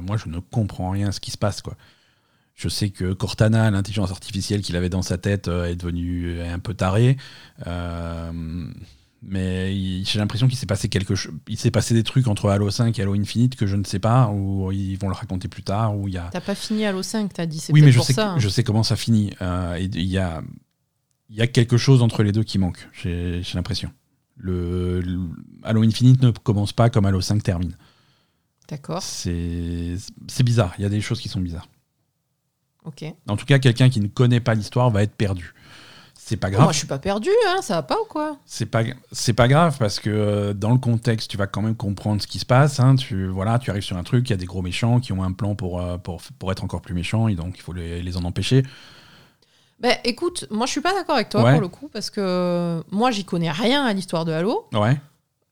moi, 0.02 0.16
je 0.16 0.28
ne 0.28 0.38
comprends 0.38 0.90
rien 0.90 1.08
à 1.08 1.12
ce 1.12 1.20
qui 1.20 1.30
se 1.30 1.38
passe. 1.38 1.62
Quoi. 1.62 1.74
Je 2.56 2.70
sais 2.70 2.88
que 2.88 3.12
Cortana, 3.12 3.70
l'intelligence 3.70 4.10
artificielle 4.10 4.62
qu'il 4.62 4.76
avait 4.76 4.88
dans 4.88 5.02
sa 5.02 5.18
tête, 5.18 5.48
euh, 5.48 5.66
est 5.66 5.76
devenue 5.76 6.40
un 6.40 6.58
peu 6.58 6.72
tarée. 6.72 7.18
Euh, 7.66 8.32
mais 9.22 10.04
j'ai 10.04 10.18
l'impression 10.18 10.48
qu'il 10.48 10.56
s'est 10.56 10.66
passé 10.66 10.88
quelque 10.88 11.14
chose. 11.14 11.34
Il 11.48 11.58
s'est 11.58 11.70
passé 11.70 11.92
des 11.92 12.02
trucs 12.02 12.28
entre 12.28 12.48
Halo 12.48 12.70
5 12.70 12.98
et 12.98 13.02
Halo 13.02 13.14
Infinite 13.14 13.56
que 13.56 13.66
je 13.66 13.76
ne 13.76 13.84
sais 13.84 13.98
pas, 13.98 14.28
ou 14.28 14.72
ils 14.72 14.96
vont 14.96 15.08
le 15.08 15.14
raconter 15.14 15.48
plus 15.48 15.62
tard. 15.62 15.96
Ou 15.98 16.08
il 16.08 16.14
y 16.14 16.18
a... 16.18 16.30
T'as 16.32 16.40
pas 16.40 16.54
fini 16.54 16.86
Halo 16.86 17.02
5, 17.02 17.30
t'as 17.34 17.44
dit. 17.44 17.62
Oui, 17.70 17.82
mais 17.82 17.92
je 17.92 18.00
sais, 18.00 18.14
ça, 18.14 18.36
je 18.38 18.48
sais 18.48 18.64
comment 18.64 18.82
ça 18.82 18.96
finit. 18.96 19.34
Euh, 19.42 19.76
il 19.78 20.04
y 20.04 20.16
a, 20.16 20.42
il 21.28 21.36
y 21.36 21.42
a 21.42 21.46
quelque 21.46 21.76
chose 21.76 22.02
entre 22.02 22.22
les 22.22 22.32
deux 22.32 22.44
qui 22.44 22.58
manque. 22.58 22.88
J'ai 22.92 23.42
l'impression. 23.54 23.90
Le, 24.38 25.00
le, 25.02 25.18
Halo 25.62 25.82
Infinite 25.82 26.22
ne 26.22 26.30
commence 26.30 26.72
pas 26.72 26.88
comme 26.88 27.04
Halo 27.04 27.20
5 27.20 27.42
termine. 27.42 27.76
D'accord. 28.68 29.02
C'est 29.02 29.98
bizarre. 30.42 30.74
Il 30.78 30.82
y 30.82 30.86
a 30.86 30.90
des 30.90 31.02
choses 31.02 31.20
qui 31.20 31.28
sont 31.28 31.40
bizarres. 31.40 31.68
En 33.28 33.36
tout 33.36 33.46
cas, 33.46 33.58
quelqu'un 33.58 33.88
qui 33.90 34.00
ne 34.00 34.08
connaît 34.08 34.40
pas 34.40 34.54
l'histoire 34.54 34.90
va 34.90 35.02
être 35.02 35.14
perdu. 35.14 35.52
C'est 36.18 36.36
pas 36.36 36.50
grave. 36.50 36.64
Moi, 36.64 36.72
je 36.72 36.78
suis 36.78 36.86
pas 36.88 36.98
perdu, 36.98 37.30
hein, 37.48 37.62
ça 37.62 37.74
va 37.74 37.82
pas 37.84 37.96
ou 38.02 38.04
quoi? 38.08 38.36
C'est 38.46 38.66
pas 38.66 38.82
c'est 39.12 39.32
pas 39.32 39.46
grave 39.46 39.76
parce 39.78 40.00
que 40.00 40.10
euh, 40.10 40.54
dans 40.54 40.72
le 40.72 40.78
contexte, 40.78 41.30
tu 41.30 41.36
vas 41.36 41.46
quand 41.46 41.62
même 41.62 41.76
comprendre 41.76 42.20
ce 42.20 42.26
qui 42.26 42.40
se 42.40 42.46
passe. 42.46 42.80
hein. 42.80 42.96
Tu 42.96 43.28
voilà, 43.28 43.60
tu 43.60 43.70
arrives 43.70 43.84
sur 43.84 43.96
un 43.96 44.02
truc, 44.02 44.28
il 44.28 44.32
y 44.32 44.34
a 44.34 44.36
des 44.36 44.46
gros 44.46 44.60
méchants 44.62 44.98
qui 44.98 45.12
ont 45.12 45.22
un 45.22 45.30
plan 45.32 45.54
pour 45.54 45.80
euh, 45.80 45.98
pour, 45.98 46.20
pour 46.40 46.50
être 46.50 46.64
encore 46.64 46.80
plus 46.80 46.94
méchants 46.94 47.28
et 47.28 47.36
donc 47.36 47.54
il 47.56 47.62
faut 47.62 47.72
les, 47.72 48.02
les 48.02 48.16
en 48.16 48.24
empêcher. 48.24 48.64
Ben 49.78 49.96
écoute, 50.04 50.46
moi 50.50 50.66
je 50.66 50.72
suis 50.72 50.80
pas 50.80 50.94
d'accord 50.94 51.14
avec 51.16 51.28
toi 51.28 51.44
Ouais. 51.44 51.52
pour 51.52 51.60
le 51.60 51.68
coup 51.68 51.88
parce 51.92 52.10
que 52.10 52.82
moi 52.90 53.10
j'y 53.12 53.24
connais 53.24 53.50
rien 53.52 53.84
à 53.84 53.92
l'histoire 53.92 54.24
de 54.24 54.32
Halo. 54.32 54.66
Ouais. 54.72 54.98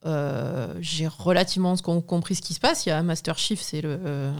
Euh, 0.05 0.73
J'ai 0.81 1.07
relativement 1.07 1.75
com- 1.77 2.01
compris 2.03 2.35
ce 2.35 2.41
qui 2.41 2.53
se 2.53 2.59
passe. 2.59 2.85
Il 2.85 2.89
y 2.89 2.91
a 2.91 3.01
Master 3.01 3.37
Chief, 3.37 3.61
c'est 3.61 3.81
le. 3.81 3.97
euh, 4.03 4.33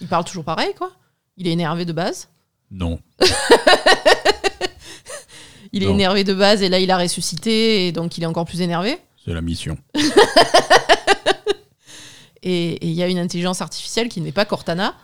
il 0.00 0.06
parle 0.06 0.24
toujours 0.24 0.44
pareil 0.44 0.72
quoi. 0.78 0.92
Il 1.38 1.46
est 1.46 1.52
énervé 1.52 1.84
de 1.86 1.92
base. 1.92 2.28
Non. 2.70 2.98
Il 5.72 5.82
est 5.82 5.86
Non. 5.86 5.94
énervé 5.94 6.24
de 6.24 6.32
base 6.34 6.62
et 6.62 6.68
là 6.70 6.78
il 6.80 6.90
a 6.90 6.96
ressuscité 6.98 7.86
et 7.86 7.92
donc 7.92 8.16
il 8.18 8.22
est 8.24 8.26
encore 8.26 8.44
plus 8.46 8.60
énervé. 8.62 8.96
C'est 9.24 9.32
la 9.34 9.40
mission. 9.42 9.76
Et 12.42 12.72
et 12.74 12.86
il 12.86 12.92
y 12.92 13.02
a 13.02 13.08
une 13.08 13.18
intelligence 13.18 13.60
artificielle 13.60 14.08
qui 14.08 14.20
n'est 14.20 14.32
pas 14.32 14.44
Cortana. 14.44 14.94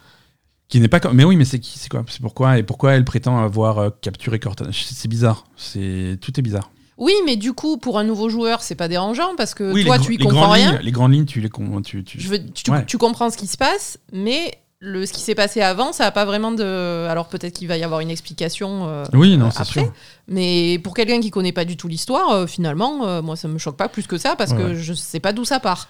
Qui 0.68 0.78
n'est 0.80 0.88
pas 0.88 1.00
comme. 1.00 1.14
Mais 1.16 1.24
oui, 1.24 1.36
mais 1.36 1.44
c'est 1.44 1.58
qui 1.58 1.78
C'est 1.78 1.88
quoi? 1.90 2.04
C'est 2.08 2.20
pourquoi 2.22 2.58
Et 2.58 2.62
pourquoi 2.62 2.92
elle 2.92 3.04
prétend 3.04 3.38
avoir 3.42 3.78
euh, 3.78 3.90
capturé 4.00 4.38
Cortana? 4.38 4.70
C'est 4.72 5.08
bizarre. 5.08 5.44
C'est 5.56 6.16
tout 6.20 6.38
est 6.38 6.42
bizarre. 6.42 6.70
Oui, 6.96 7.12
mais 7.26 7.34
du 7.36 7.52
coup, 7.52 7.76
pour 7.76 7.98
un 7.98 8.04
nouveau 8.04 8.28
joueur, 8.28 8.62
c'est 8.62 8.76
pas 8.76 8.86
dérangeant 8.86 9.34
parce 9.36 9.52
que 9.52 9.72
oui, 9.72 9.84
toi, 9.84 9.98
tu 9.98 10.14
y 10.14 10.18
comprends 10.18 10.42
grandes 10.42 10.52
rien. 10.52 10.72
lignes, 10.72 10.80
les 10.82 10.92
grandes 10.92 11.12
lignes, 11.12 11.24
tu 11.26 11.40
les 11.40 11.48
com- 11.48 11.82
tu, 11.84 12.04
tu- 12.04 12.20
Je 12.20 12.28
veux, 12.28 12.38
tu, 12.52 12.70
Ouais. 12.70 12.86
tu 12.86 12.98
comprends 12.98 13.30
ce 13.30 13.36
qui 13.36 13.48
se 13.48 13.56
passe, 13.56 13.98
mais 14.12 14.54
le, 14.84 15.06
ce 15.06 15.12
qui 15.12 15.20
s'est 15.20 15.34
passé 15.34 15.60
avant, 15.62 15.92
ça 15.92 16.04
n'a 16.04 16.10
pas 16.10 16.24
vraiment 16.24 16.52
de. 16.52 17.06
Alors 17.08 17.28
peut-être 17.28 17.54
qu'il 17.54 17.68
va 17.68 17.76
y 17.76 17.82
avoir 17.82 18.00
une 18.00 18.10
explication. 18.10 18.86
euh, 18.88 19.04
Oui, 19.14 19.36
non, 19.36 19.46
euh, 19.46 19.50
c'est 19.50 19.60
après. 19.62 19.80
sûr. 19.80 19.92
Mais 20.28 20.78
pour 20.84 20.94
quelqu'un 20.94 21.20
qui 21.20 21.30
connaît 21.30 21.52
pas 21.52 21.64
du 21.64 21.76
tout 21.76 21.88
l'histoire, 21.88 22.30
euh, 22.32 22.46
finalement, 22.46 23.06
euh, 23.06 23.22
moi, 23.22 23.36
ça 23.36 23.48
me 23.48 23.58
choque 23.58 23.76
pas 23.76 23.88
plus 23.88 24.06
que 24.06 24.18
ça 24.18 24.36
parce 24.36 24.52
Ouais, 24.52 24.58
que 24.58 24.74
je 24.74 24.92
sais 24.94 25.20
pas 25.20 25.32
d'où 25.32 25.44
ça 25.44 25.58
part. 25.60 25.88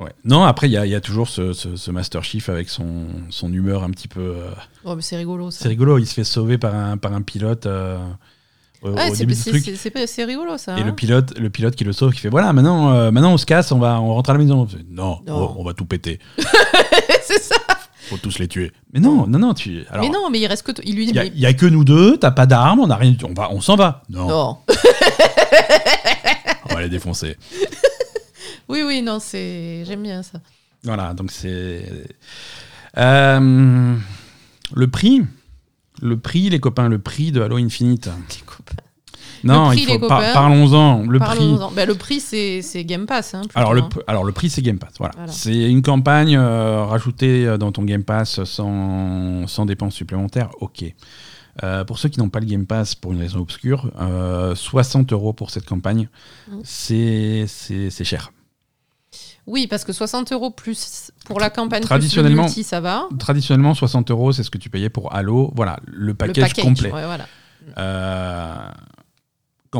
Ouais. 0.00 0.12
Non, 0.24 0.44
après, 0.44 0.68
il 0.68 0.72
y 0.72 0.88
y 0.88 0.94
a 0.94 1.00
toujours 1.00 1.28
ce, 1.28 1.52
ce- 1.52 1.76
ce 1.76 1.90
Master 1.90 2.24
Chief 2.24 2.48
avec 2.48 2.68
son, 2.68 3.06
son 3.30 3.52
humeur 3.52 3.84
un 3.84 3.90
petit 3.90 4.08
peu. 4.08 4.36
Oh, 4.84 4.94
mais 4.96 5.02
c'est 5.02 5.16
rigolo 5.16 5.50
ça. 5.50 5.60
C'est 5.62 5.68
rigolo, 5.68 5.98
il 5.98 6.06
se 6.06 6.14
fait 6.14 6.24
sauver 6.24 6.58
par 6.58 6.74
un, 6.74 6.96
par 6.96 7.12
un 7.12 7.22
pilote 7.22 7.66
au 8.82 8.94
c'est- 10.06 10.24
rigolo 10.24 10.56
ça. 10.58 10.78
Et 10.78 10.82
le 10.82 10.90
hein. 10.90 10.92
pilote, 10.92 11.38
le 11.38 11.50
pilote 11.50 11.74
qui 11.76 11.84
le 11.84 11.92
sauve, 11.92 12.12
qui 12.12 12.20
fait 12.20 12.28
voilà, 12.28 12.52
maintenant, 12.52 12.92
euh, 12.92 13.10
maintenant 13.10 13.32
on 13.32 13.36
se 13.38 13.46
casse, 13.46 13.72
on 13.72 13.78
va, 13.78 14.00
on 14.00 14.14
rentre 14.14 14.30
à 14.30 14.32
la 14.34 14.38
maison. 14.38 14.66
Non, 14.90 15.20
Non. 15.26 15.54
On, 15.56 15.60
on 15.60 15.64
va 15.64 15.74
tout 15.74 15.86
péter, 15.86 16.20
c'est 17.22 17.42
ça. 17.42 17.56
Faut 18.08 18.16
tous 18.18 18.38
les 18.38 18.48
tuer. 18.48 18.72
Mais 18.92 19.00
non, 19.00 19.26
non, 19.26 19.38
non, 19.38 19.54
tu. 19.54 19.84
Alors, 19.90 20.04
mais 20.04 20.10
non, 20.10 20.30
mais 20.30 20.40
il 20.40 20.46
reste 20.46 20.64
que. 20.66 20.72
t- 20.72 20.82
Il 20.84 20.96
lui 20.96 21.06
dit. 21.06 21.12
il 21.12 21.16
y, 21.16 21.18
a- 21.18 21.24
mais- 21.24 21.32
il 21.34 21.40
y 21.40 21.46
a 21.46 21.52
que 21.54 21.66
nous 21.66 21.84
deux, 21.84 22.16
t'as 22.18 22.30
pas 22.30 22.46
d'armes, 22.46 22.80
on 22.80 22.90
a 22.90 22.96
rien, 22.96 23.14
on 23.24 23.32
va, 23.34 23.50
on 23.52 23.60
s'en 23.60 23.76
va. 23.76 24.02
Non, 24.08 24.28
Non. 24.28 24.58
on 26.70 26.74
va 26.74 26.82
les 26.82 26.88
défoncer. 26.88 27.36
Oui, 28.68 28.82
oui, 28.84 29.00
non, 29.00 29.20
c'est. 29.20 29.84
J'aime 29.86 30.02
bien 30.02 30.24
ça. 30.24 30.40
Voilà, 30.82 31.14
donc 31.14 31.30
c'est. 31.30 31.84
Euh, 32.98 33.94
le 34.74 34.86
prix, 34.88 35.22
le 36.02 36.18
prix, 36.18 36.50
les 36.50 36.58
copains, 36.58 36.88
le 36.88 36.98
prix 36.98 37.30
de 37.30 37.40
Halo 37.42 37.58
Infinite. 37.58 38.06
Les 38.30 38.44
copains. 38.44 38.65
Non, 39.46 39.66
prix, 39.68 39.82
il 39.88 39.98
faut 40.00 40.06
par- 40.08 40.32
parlons-en. 40.32 41.02
Le 41.06 41.18
prix. 41.18 41.54
Ben, 41.74 41.86
le 41.88 41.94
prix, 41.94 42.20
c'est 42.20 42.62
c'est 42.62 42.84
Game 42.84 43.06
Pass. 43.06 43.34
Hein, 43.34 43.40
plutôt, 43.40 43.58
Alors 43.58 43.74
le, 43.74 43.82
hein. 43.82 43.88
p- 43.94 44.00
alors 44.06 44.24
le 44.24 44.32
prix 44.32 44.50
c'est 44.50 44.62
Game 44.62 44.78
Pass, 44.78 44.94
voilà. 44.98 45.14
Voilà. 45.16 45.32
C'est 45.32 45.54
une 45.70 45.82
campagne 45.82 46.36
euh, 46.36 46.84
rajoutée 46.84 47.46
euh, 47.46 47.56
dans 47.58 47.72
ton 47.72 47.82
Game 47.84 48.04
Pass 48.04 48.42
sans, 48.44 49.46
sans 49.46 49.66
dépenses 49.66 49.94
supplémentaires, 49.94 50.50
ok. 50.60 50.84
Euh, 51.62 51.84
pour 51.84 51.98
ceux 51.98 52.10
qui 52.10 52.18
n'ont 52.18 52.28
pas 52.28 52.40
le 52.40 52.46
Game 52.46 52.66
Pass 52.66 52.94
pour 52.94 53.12
une 53.12 53.18
raison 53.20 53.38
obscure, 53.40 53.90
euh, 54.00 54.54
60 54.54 55.12
euros 55.14 55.32
pour 55.32 55.50
cette 55.50 55.64
campagne, 55.64 56.08
Mm. 56.48 56.58
c'est 56.64 57.46
cher. 58.04 58.30
Oui, 59.46 59.66
parce 59.68 59.84
que 59.84 59.92
60 59.92 60.32
euros 60.32 60.50
plus 60.50 61.12
pour 61.24 61.38
la 61.38 61.50
campagne 61.50 61.78
plus 61.80 61.84
le 61.84 61.88
Traditionnellement- 61.88 62.42
multi, 62.44 62.64
ça 62.64 62.80
va. 62.80 63.04
Traditionnellement, 63.18 63.74
60 63.74 64.10
euros, 64.10 64.32
c'est 64.32 64.42
ce 64.42 64.50
que 64.50 64.58
tu 64.58 64.68
payais 64.70 64.90
pour 64.90 65.14
Halo, 65.14 65.52
voilà, 65.54 65.78
le 65.86 66.06
Le 66.08 66.14
package, 66.14 66.52
complet. 66.54 66.90
ouais, 66.92 67.04
voilà. 67.06 67.26
Euh, 67.78 68.56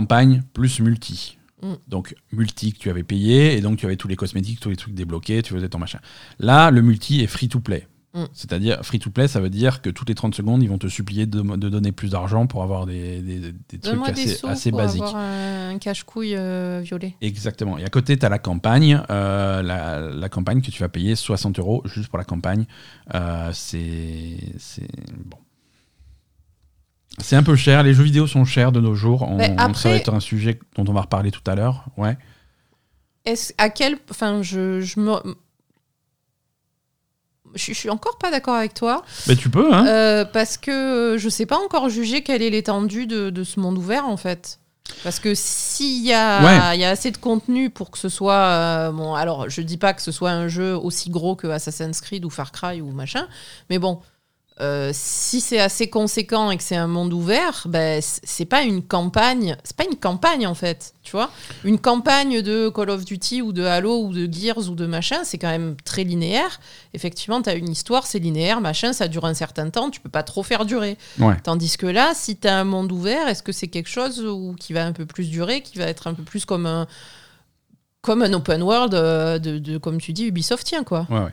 campagne 0.01 0.43
plus 0.53 0.81
multi. 0.81 1.39
Mm. 1.63 1.73
Donc 1.89 2.15
multi 2.33 2.73
que 2.73 2.79
tu 2.79 2.91
avais 2.91 3.03
payé 3.03 3.57
et 3.57 3.61
donc 3.63 3.79
tu 3.79 3.87
avais 3.87 3.97
tous 3.97 4.09
les 4.09 4.17
cosmétiques, 4.17 4.61
tous 4.61 4.71
les 4.71 4.77
trucs 4.77 4.95
débloqués, 4.95 5.43
tu 5.43 5.55
faisais 5.55 5.69
ton 5.71 5.79
machin. 5.79 6.01
Là, 6.39 6.71
le 6.71 6.83
multi 6.83 7.23
est 7.23 7.27
free 7.27 7.49
to 7.49 7.61
play. 7.61 7.87
Mm. 8.15 8.25
C'est-à-dire 8.33 8.79
free 8.83 8.99
to 8.99 9.11
play, 9.11 9.27
ça 9.29 9.41
veut 9.41 9.51
dire 9.51 9.81
que 9.83 9.91
toutes 9.91 10.09
les 10.09 10.15
30 10.15 10.35
secondes, 10.35 10.63
ils 10.63 10.69
vont 10.69 10.79
te 10.79 10.87
supplier 10.87 11.27
de, 11.27 11.41
de 11.41 11.69
donner 11.69 11.93
plus 11.93 12.11
d'argent 12.11 12.47
pour 12.47 12.63
avoir 12.63 12.87
des, 12.87 13.21
des- 13.21 13.53
des 13.71 13.79
trucs 13.79 14.03
des 14.05 14.11
assez, 14.13 14.35
sous 14.37 14.47
assez 14.47 14.71
pour 14.71 14.79
basiques. 14.81 15.03
avoir 15.03 15.17
un 15.17 15.79
cache-couille 15.79 16.35
euh, 16.37 16.81
violet. 16.85 17.15
Exactement. 17.21 17.77
Et 17.79 17.85
à 17.85 17.89
côté, 17.91 18.17
tu 18.19 18.25
as 18.25 18.31
la 18.31 18.39
campagne, 18.39 19.03
euh, 19.11 19.63
la, 19.63 20.01
la 20.01 20.29
campagne 20.29 20.61
que 20.63 20.71
tu 20.71 20.81
vas 20.83 20.89
payer 20.89 21.15
60 21.15 21.59
euros 21.59 21.83
juste 21.87 22.09
pour 22.09 22.19
la 22.19 22.25
campagne. 22.25 22.65
Euh, 23.15 23.51
c'est- 23.53 24.89
bon. 25.25 25.39
C'est 27.19 27.37
un 27.37 27.43
peu 27.43 27.57
cher. 27.57 27.83
Les 27.83 27.95
jeux 27.95 28.03
vidéo 28.05 28.27
sont 28.27 28.45
chers 28.45 28.73
de 28.73 28.81
nos 28.81 28.95
jours. 28.95 29.23
On, 29.23 29.37
Mais 29.37 29.49
Ça 29.57 29.65
après- 29.65 29.91
va 29.91 29.97
être 29.97 30.13
un 30.15 30.21
sujet 30.21 30.59
dont 30.77 30.85
on 30.89 30.93
va 30.93 31.03
reparler 31.03 31.31
tout 31.31 31.43
à 31.47 31.55
l'heure. 31.55 31.85
Ouais. 31.97 32.17
Est-ce 33.25 33.53
à 33.59 33.71
quel 33.71 33.99
enfin 34.11 34.43
je, 34.43 34.81
je 34.83 35.01
me 35.01 35.15
je, 37.55 37.73
je 37.73 37.73
suis 37.73 37.91
encore 37.91 38.19
pas 38.19 38.31
d'accord 38.31 38.55
avec 38.55 38.75
toi 38.75 39.03
Mais 39.29 39.37
tu 39.37 39.49
peux, 39.49 39.73
hein 39.75 39.87
euh, 39.87 40.25
parce 40.25 40.59
que 40.59 41.17
je 41.19 41.29
sais 41.29 41.47
pas 41.47 41.57
encore 41.59 41.89
juger 41.89 42.23
quelle 42.23 42.43
est 42.43 42.51
l'étendue 42.51 43.07
de, 43.07 43.31
de 43.31 43.45
ce 43.45 43.61
monde 43.61 43.79
ouvert 43.79 44.07
en 44.07 44.17
fait. 44.17 44.59
Parce 45.03 45.19
que 45.19 45.35
s'il 45.35 46.05
y, 46.07 46.11
Ouais. 46.11 46.79
y 46.79 46.85
a 46.85 46.91
assez 46.91 47.11
de 47.11 47.17
contenu 47.17 47.71
pour 47.71 47.91
que 47.91 47.99
ce 47.99 48.09
soit. 48.09 48.35
euh, 48.35 48.93
bon, 48.93 49.15
alors 49.15 49.49
je 49.51 49.61
dis 49.63 49.79
pas 49.79 49.93
que 49.95 50.03
ce 50.03 50.13
soit 50.13 50.31
un 50.31 50.47
jeu 50.49 50.77
aussi 50.77 51.11
gros 51.11 51.35
que 51.35 51.49
Assassin's 51.49 52.01
Creed 52.01 52.25
ou 52.25 52.31
Far 52.31 52.53
Cry 52.53 52.81
ou 52.81 52.93
machin, 52.93 53.27
mais 53.71 53.79
bon, 53.81 54.01
euh, 54.59 54.91
si 54.95 55.43
c'est 55.43 55.61
assez 55.61 55.91
conséquent 55.91 56.51
et 56.51 56.57
que 56.57 56.63
c'est 56.63 56.77
un 56.77 56.87
monde 56.87 57.13
ouvert, 57.13 57.67
ben, 57.69 58.01
c'est 58.03 58.47
pas 58.47 58.63
une 58.63 58.83
campagne. 58.83 59.55
C'est 59.65 59.77
pas 59.77 59.85
une 59.85 59.97
campagne 59.97 60.47
en 60.47 60.55
fait, 60.55 60.95
tu 61.03 61.13
vois. 61.13 61.31
Une 61.65 61.79
campagne 61.79 62.41
de 62.41 62.71
Call 62.71 62.89
of 62.89 63.05
Duty 63.05 63.43
ou 63.43 63.53
de 63.53 63.65
Halo 63.65 64.05
ou 64.05 64.15
de 64.15 64.33
Gears 64.33 64.71
ou 64.71 64.75
de 64.75 64.87
machin, 64.87 65.25
c'est 65.25 65.37
quand 65.37 65.51
même 65.51 65.77
très 65.85 66.05
linéaire. 66.05 66.59
Effectivement, 66.95 67.43
tu 67.43 67.51
as 67.51 67.55
une 67.55 67.69
histoire, 67.69 68.07
c'est 68.07 68.19
linéaire, 68.19 68.63
machin, 68.63 68.95
ça 68.95 69.09
dure 69.09 69.27
un 69.27 69.35
certain 69.35 69.69
temps, 69.69 69.91
tu 69.91 70.01
peux 70.01 70.09
pas 70.09 70.23
trop 70.23 70.43
faire 70.43 70.65
durer. 70.65 70.97
Ouais. 71.19 71.37
Tandis 71.43 71.77
que 71.77 71.87
là, 71.87 72.13
si 72.15 72.37
tu 72.39 72.49
as 72.49 72.57
un 72.57 72.65
monde 72.65 72.91
ouvert, 72.93 73.29
est-ce 73.29 73.43
que 73.43 73.53
c'est 73.53 73.69
quelque 73.69 73.91
chose 73.91 74.25
où, 74.25 74.57
qui 74.59 74.73
va 74.73 74.87
un 74.87 74.93
peu 74.93 75.05
plus 75.05 75.29
durer, 75.29 75.61
qui 75.61 75.77
va 75.77 75.85
être 75.85 76.07
un 76.07 76.15
peu 76.15 76.23
plus 76.23 76.47
comme 76.47 76.65
un, 76.65 76.87
comme 78.01 78.23
un 78.23 78.33
open 78.33 78.63
world 78.63 78.95
euh, 78.95 79.39
de, 79.39 79.59
de, 79.59 79.77
comme 79.77 80.01
tu 80.01 80.15
dis, 80.15 80.25
Ubisoftien, 80.25 80.83
quoi. 80.83 81.07
Ouais, 81.11 81.19
ouais. 81.19 81.33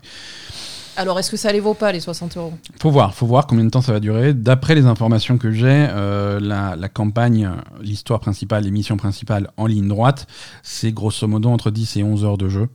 Alors, 0.96 1.18
est-ce 1.18 1.30
que 1.30 1.36
ça 1.36 1.52
les 1.52 1.60
vaut 1.60 1.74
pas, 1.74 1.90
les 1.92 2.00
60 2.00 2.36
euros? 2.36 2.52
Faut 2.80 2.90
voir, 2.90 3.14
faut 3.14 3.26
voir 3.26 3.46
combien 3.46 3.64
de 3.64 3.70
temps 3.70 3.82
ça 3.82 3.92
va 3.92 4.00
durer. 4.00 4.32
D'après 4.34 4.74
les 4.74 4.86
informations 4.86 5.38
que 5.38 5.50
j'ai, 5.50 5.66
euh, 5.90 6.38
la, 6.40 6.76
la 6.76 6.88
campagne, 6.88 7.50
l'histoire 7.80 8.20
principale, 8.20 8.64
les 8.64 8.70
missions 8.70 8.96
principales 8.96 9.50
en 9.56 9.66
ligne 9.66 9.88
droite, 9.88 10.26
c'est 10.62 10.92
grosso 10.92 11.26
modo 11.26 11.48
entre 11.50 11.70
10 11.70 11.96
et 11.96 12.02
11 12.04 12.24
heures 12.24 12.38
de 12.38 12.48
jeu. 12.48 12.68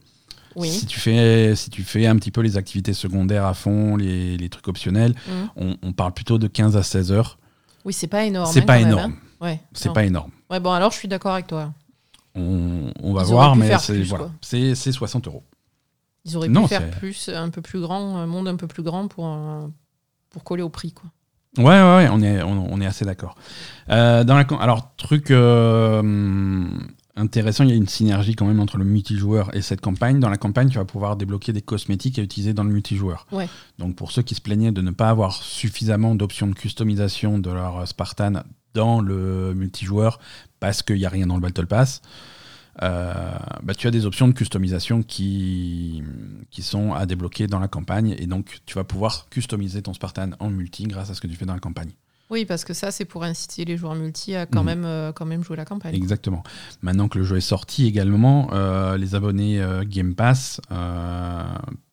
Oui. 0.55 0.69
Si 0.69 0.85
tu, 0.85 0.99
fais, 0.99 1.55
si 1.55 1.69
tu 1.69 1.83
fais 1.83 2.07
un 2.07 2.15
petit 2.17 2.31
peu 2.31 2.41
les 2.41 2.57
activités 2.57 2.93
secondaires 2.93 3.45
à 3.45 3.53
fond, 3.53 3.95
les, 3.95 4.35
les 4.35 4.49
trucs 4.49 4.67
optionnels, 4.67 5.13
Mhm. 5.27 5.49
on, 5.55 5.75
on 5.83 5.93
parle 5.93 6.11
plutôt 6.13 6.37
de 6.37 6.47
15 6.47 6.75
à 6.75 6.83
16 6.83 7.11
heures. 7.11 7.37
Oui, 7.85 7.93
c'est 7.93 8.07
pas 8.07 8.25
énorme. 8.25 8.51
C'est 8.51 8.61
hein, 8.61 8.65
pas 8.65 8.73
quand 8.79 8.85
même, 8.85 8.91
énorme. 8.93 9.11
hein. 9.41 9.45
Ouais. 9.45 9.59
C'est 9.73 9.93
pas 9.93 10.03
énorme. 10.03 10.31
Ouais, 10.49 10.59
bon, 10.59 10.71
alors 10.71 10.91
je 10.91 10.97
suis 10.97 11.07
d'accord 11.07 11.33
avec 11.33 11.47
toi. 11.47 11.71
On, 12.35 12.91
on 13.01 13.13
va 13.13 13.23
voir, 13.23 13.55
mais 13.55 13.71
c'est 13.79 14.01
voilà. 14.01 14.25
quoi. 14.25 14.33
C'est 14.41 14.75
c'est 14.75 14.91
60 14.91 15.27
euros. 15.27 15.43
Ils 16.25 16.35
auraient 16.37 16.49
Non, 16.49 16.63
pu 16.63 16.67
faire 16.69 16.89
plus, 16.91 17.29
un 17.29 17.49
peu 17.49 17.61
plus 17.61 17.79
grand, 17.79 18.17
un 18.17 18.25
monde 18.25 18.47
un 18.47 18.55
peu 18.55 18.67
plus 18.67 18.83
grand 18.83 19.07
pour, 19.07 19.25
euh, 19.27 19.67
pour 20.29 20.43
coller 20.43 20.63
au 20.63 20.69
prix, 20.69 20.91
quoi. 20.91 21.09
Ouais, 21.57 21.63
ouais, 21.65 21.95
ouais, 21.97 22.09
on 22.11 22.21
est, 22.21 22.43
on, 22.43 22.71
on 22.71 22.79
est 22.79 22.85
assez 22.85 23.05
d'accord. 23.05 23.35
Euh, 23.89 24.23
dans 24.23 24.35
la, 24.35 24.43
cam- 24.43 24.59
alors, 24.61 24.95
truc 24.97 25.31
euh, 25.31 25.99
hum, 25.99 26.87
intéressant, 27.15 27.63
il 27.63 27.71
y 27.71 27.73
a 27.73 27.75
une 27.75 27.87
synergie 27.87 28.35
quand 28.35 28.45
même 28.45 28.59
entre 28.59 28.77
le 28.77 28.85
multijoueur 28.85 29.53
et 29.55 29.61
cette 29.63 29.81
campagne. 29.81 30.19
Dans 30.19 30.29
la 30.29 30.37
campagne, 30.37 30.69
tu 30.69 30.77
vas 30.77 30.85
pouvoir 30.85 31.15
débloquer 31.15 31.51
des 31.51 31.63
cosmétiques 31.63 32.19
à 32.19 32.21
utiliser 32.21 32.53
dans 32.53 32.63
le 32.63 32.69
multijoueur. 32.69 33.25
Ouais. 33.31 33.49
Donc, 33.79 33.95
pour 33.95 34.11
ceux 34.11 34.21
qui 34.21 34.35
se 34.35 34.41
plaignaient 34.41 34.71
de 34.71 34.81
ne 34.81 34.91
pas 34.91 35.09
avoir 35.09 35.33
suffisamment 35.41 36.13
d'options 36.13 36.45
de 36.47 36.53
customisation 36.53 37.39
de 37.39 37.49
leur 37.49 37.87
Spartan 37.87 38.43
dans 38.75 39.01
le 39.01 39.53
multijoueur 39.55 40.19
parce 40.59 40.83
qu'il 40.83 40.97
n'y 40.97 41.05
a 41.05 41.09
rien 41.09 41.25
dans 41.25 41.35
le 41.35 41.41
Battle 41.41 41.65
Pass, 41.65 42.01
euh, 42.03 42.07
bah, 42.81 43.73
tu 43.77 43.87
as 43.87 43.91
des 43.91 44.05
options 44.05 44.27
de 44.27 44.33
customisation 44.33 45.03
qui, 45.03 46.03
qui 46.49 46.61
sont 46.61 46.93
à 46.93 47.05
débloquer 47.05 47.47
dans 47.47 47.59
la 47.59 47.67
campagne 47.67 48.15
et 48.17 48.25
donc 48.27 48.59
tu 48.65 48.75
vas 48.75 48.83
pouvoir 48.83 49.27
customiser 49.29 49.81
ton 49.81 49.93
Spartan 49.93 50.31
en 50.39 50.49
multi 50.49 50.83
grâce 50.83 51.09
à 51.09 51.13
ce 51.13 51.21
que 51.21 51.27
tu 51.27 51.35
fais 51.35 51.45
dans 51.45 51.53
la 51.53 51.59
campagne. 51.59 51.91
Oui, 52.31 52.45
parce 52.45 52.63
que 52.63 52.75
ça, 52.75 52.91
c'est 52.91 53.05
pour 53.05 53.23
inciter 53.23 53.65
les 53.65 53.75
joueurs 53.75 53.95
multi 53.95 54.35
à 54.35 54.45
quand, 54.45 54.59
Mhm. 54.61 54.65
même, 54.67 54.85
euh, 54.85 55.11
quand 55.11 55.25
même 55.25 55.43
jouer 55.43 55.57
la 55.57 55.65
campagne. 55.65 55.95
Exactement. 55.95 56.43
Maintenant 56.83 57.07
que 57.07 57.17
le 57.17 57.23
jeu 57.23 57.37
est 57.37 57.41
sorti 57.41 57.87
également, 57.87 58.49
euh, 58.53 58.97
les 58.97 59.15
abonnés 59.15 59.59
euh, 59.59 59.83
Game 59.83 60.13
Pass 60.13 60.61
euh, 60.71 61.43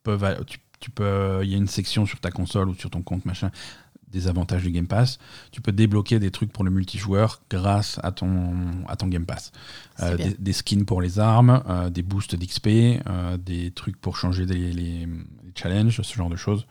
peuvent, 0.02 0.44
tu, 0.46 0.58
tu 0.78 0.90
peux, 0.90 1.40
il 1.42 1.48
y 1.50 1.54
a 1.54 1.56
une 1.56 1.68
section 1.68 2.04
sur 2.04 2.20
ta 2.20 2.30
console 2.30 2.68
ou 2.68 2.74
sur 2.74 2.90
ton 2.90 3.00
compte 3.00 3.24
machin 3.24 3.50
des 4.16 4.28
avantages 4.28 4.62
du 4.62 4.70
Game 4.70 4.86
Pass, 4.86 5.18
tu 5.52 5.60
peux 5.60 5.72
débloquer 5.72 6.18
des 6.18 6.30
trucs 6.30 6.52
pour 6.52 6.64
le 6.64 6.70
multijoueur 6.70 7.42
grâce 7.50 8.00
à 8.02 8.10
ton, 8.12 8.54
à 8.88 8.96
ton 8.96 9.06
Game 9.08 9.26
Pass. 9.26 9.52
Bien. 9.98 10.14
des, 10.16 10.34
des 10.38 10.52
skins 10.52 10.84
pour 10.84 11.00
les 11.02 11.18
armes, 11.18 11.62
euh, 11.68 11.90
des 11.90 12.02
boosts 12.02 12.34
d'XP, 12.36 12.66
euh, 13.06 13.36
des 13.36 13.70
trucs 13.70 13.96
pour 14.00 14.16
changer 14.16 14.46
des- 14.46 14.72
les, 14.72 15.06
les 15.06 15.08
challenges, 15.54 16.00
ce 16.02 16.14
genre 16.14 16.30
de 16.30 16.36
choses. 16.36 16.66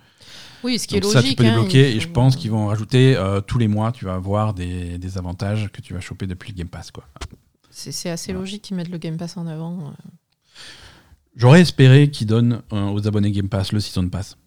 Oui, 0.63 0.79
ce 0.79 0.87
qui 0.87 0.95
Donc 0.99 1.11
est 1.11 1.13
ça, 1.13 1.21
logique. 1.21 1.37
tu 1.37 1.43
peux 1.43 1.47
hein, 1.49 1.55
débloquer 1.55 1.95
et 1.95 1.99
je 1.99 2.07
pense 2.09 2.35
qu'ils 2.35 2.49
vont 2.51 2.63
en 2.65 2.67
rajouter 2.67 3.15
euh, 3.15 3.39
tous 3.41 3.59
les 3.59 3.67
mois. 3.67 3.91
Tu 3.91 4.05
vas 4.05 4.15
avoir 4.15 4.53
des, 4.55 4.97
des 4.97 5.17
avantages 5.19 5.69
que 5.71 5.81
tu 5.81 5.93
vas 5.93 5.99
choper 6.01 6.25
depuis 6.25 6.51
le 6.51 6.57
Game 6.57 6.67
Pass. 6.69 6.89
Quoi. 6.91 7.03
C'est 7.69 8.09
assez 8.09 8.31
Voilà. 8.31 8.39
logique 8.39 8.63
qu'ils 8.63 8.75
mettent 8.75 8.89
le 8.89 8.97
Game 8.97 9.17
Pass 9.17 9.37
en 9.37 9.45
avant. 9.45 9.79
euh. 9.89 9.91
J'aurais 11.35 11.61
espéré 11.61 12.09
qu'ils 12.09 12.27
donnent 12.27 12.61
euh, 12.73 12.89
aux 12.89 13.05
abonnés 13.07 13.31
Game 13.31 13.49
Pass 13.49 13.71
le 13.73 13.79
Season 13.79 14.07
Pass. 14.09 14.37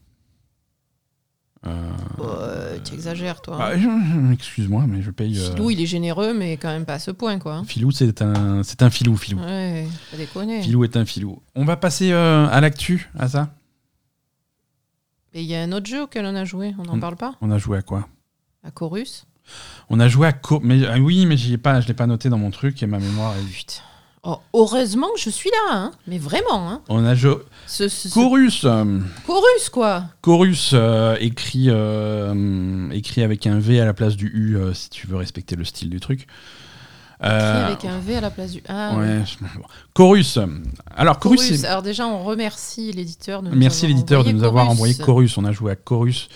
Euh, 1.66 1.90
Euh, 2.20 2.78
tu 2.84 2.94
exagères, 2.94 3.40
toi. 3.42 3.58
ah, 3.60 3.76
je- 3.76 4.32
Excuse-moi, 4.32 4.84
mais 4.86 5.02
je 5.02 5.10
paye. 5.10 5.38
euh, 5.38 5.50
Filou, 5.52 5.70
il 5.70 5.80
est 5.80 5.86
généreux, 5.86 6.32
mais 6.32 6.52
quand 6.56 6.68
même 6.68 6.84
pas 6.84 6.94
à 6.94 6.98
ce 6.98 7.10
point, 7.10 7.38
quoi. 7.38 7.62
Filou, 7.66 7.90
c'est 7.90 8.22
un, 8.22 8.62
c'est 8.62 8.82
un 8.82 8.90
filou, 8.90 9.16
filou. 9.16 9.40
Ouais, 9.40 9.86
pas 10.10 10.16
déconner. 10.16 10.62
Filou 10.62 10.84
est 10.84 10.96
un 10.96 11.04
filou. 11.04 11.42
On 11.56 11.64
va 11.64 11.76
passer 11.76 12.12
euh, 12.12 12.46
à 12.48 12.60
l'actu, 12.60 13.10
à 13.18 13.28
ça. 13.28 13.54
Et 15.34 15.42
il 15.42 15.46
y 15.48 15.54
a 15.56 15.62
un 15.62 15.72
autre 15.72 15.86
jeu 15.86 16.02
auquel 16.04 16.24
on 16.26 16.34
a 16.34 16.44
joué, 16.44 16.74
on 16.78 16.84
n'en 16.84 16.98
parle 16.98 17.16
pas 17.16 17.34
On 17.42 17.50
a 17.50 17.58
joué 17.58 17.78
à 17.78 17.82
quoi? 17.82 18.08
À 18.64 18.70
Chorus 18.70 19.26
On 19.90 20.00
a 20.00 20.08
joué 20.08 20.26
à 20.26 20.32
Co 20.32 20.60
mais 20.62 20.86
ah 20.86 20.98
oui, 20.98 21.26
mais 21.26 21.36
ai 21.50 21.58
pas, 21.58 21.80
je 21.80 21.88
l'ai 21.88 21.94
pas 21.94 22.06
noté 22.06 22.28
dans 22.28 22.38
mon 22.38 22.50
truc 22.50 22.82
et 22.82 22.86
ma 22.86 22.98
mémoire 22.98 23.34
est. 23.36 23.42
Putain. 23.52 23.74
Oh, 24.24 24.38
heureusement 24.52 25.06
que 25.14 25.20
je 25.20 25.30
suis 25.30 25.48
là, 25.50 25.74
hein. 25.76 25.90
mais 26.06 26.18
vraiment. 26.18 26.68
Hein. 26.68 26.80
On 26.88 27.04
a 27.04 27.14
joué 27.14 27.36
Ce, 27.66 27.88
ce- 27.88 28.08
ce- 28.08 28.14
Chorus. 28.14 28.62
Chorus, 29.26 29.68
quoi. 29.72 30.04
Chorus 30.22 30.72
euh, 30.74 31.16
écrit 31.20 31.66
euh, 31.68 32.90
écrit 32.90 33.22
avec 33.22 33.46
un 33.46 33.58
V 33.58 33.80
à 33.80 33.84
la 33.84 33.94
place 33.94 34.16
du 34.16 34.26
U 34.26 34.56
euh, 34.56 34.74
si 34.74 34.90
tu 34.90 35.06
veux 35.06 35.16
respecter 35.16 35.54
le 35.56 35.64
style 35.64 35.88
du 35.90 36.00
truc. 36.00 36.26
Écrit 37.20 37.32
avec 37.32 37.84
un 37.84 37.98
V 37.98 38.16
à 38.16 38.20
la 38.20 38.30
place 38.30 38.52
du 38.52 38.62
A. 38.68 38.94
ouais, 38.96 39.22
bon. 39.56 39.62
Chorus. 39.94 40.38
Alors 40.96 41.18
Chorus, 41.18 41.64
Alors 41.64 41.82
déjà, 41.82 42.06
on 42.06 42.22
remercie 42.24 42.92
l'éditeur 42.92 43.42
de 43.42 43.48
nous 43.50 43.56
merci 43.56 43.86
avoir 43.86 43.96
l'éditeur 43.96 44.18
de 44.24 44.28
envoyé 44.28 44.38
nous 44.40 44.44
avoir 44.44 44.64
Chorus. 44.66 44.76
envoyé 44.76 44.94
Chorus. 44.94 45.38
On 45.38 45.44
a 45.44 45.52
joué 45.52 45.72
à 45.72 45.76
Chorus. 45.76 46.28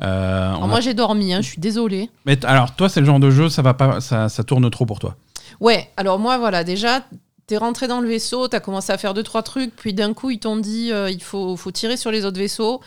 On 0.00 0.04
Alors 0.04 0.64
a- 0.64 0.66
moi, 0.66 0.80
j'ai 0.80 0.94
dormi, 0.94 1.32
hein, 1.34 1.40
je 1.40 1.48
suis 1.50 1.60
désolée. 1.60 2.10
Mais 2.26 2.44
alors 2.44 2.74
toi, 2.74 2.88
c'est 2.88 3.00
le 3.00 3.06
genre 3.06 3.20
de 3.20 3.30
jeu, 3.30 3.48
ça 3.48 3.62
va 3.62 3.74
pas, 3.74 4.00
ça, 4.00 4.28
ça 4.28 4.42
tourne 4.44 4.68
trop 4.70 4.86
pour 4.86 4.98
toi. 4.98 5.14
Ouais, 5.60 5.88
alors 5.96 6.18
moi, 6.18 6.36
voilà, 6.36 6.64
déjà, 6.64 7.04
t'es 7.46 7.56
rentré 7.56 7.88
dans 7.88 8.00
le 8.00 8.08
vaisseau, 8.08 8.48
t'as 8.48 8.60
commencé 8.60 8.92
à 8.92 8.98
faire 8.98 9.14
deux, 9.14 9.22
trois 9.22 9.42
trucs, 9.42 9.74
puis 9.76 9.92
d'un 9.92 10.14
coup, 10.14 10.30
ils 10.30 10.38
t'ont 10.38 10.56
dit 10.56 10.90
euh, 10.92 11.10
il 11.10 11.22
faut, 11.22 11.56
faut 11.56 11.70
tirer 11.70 11.96
sur 11.96 12.10
les 12.10 12.24
autres 12.24 12.38
vaisseaux. 12.38 12.80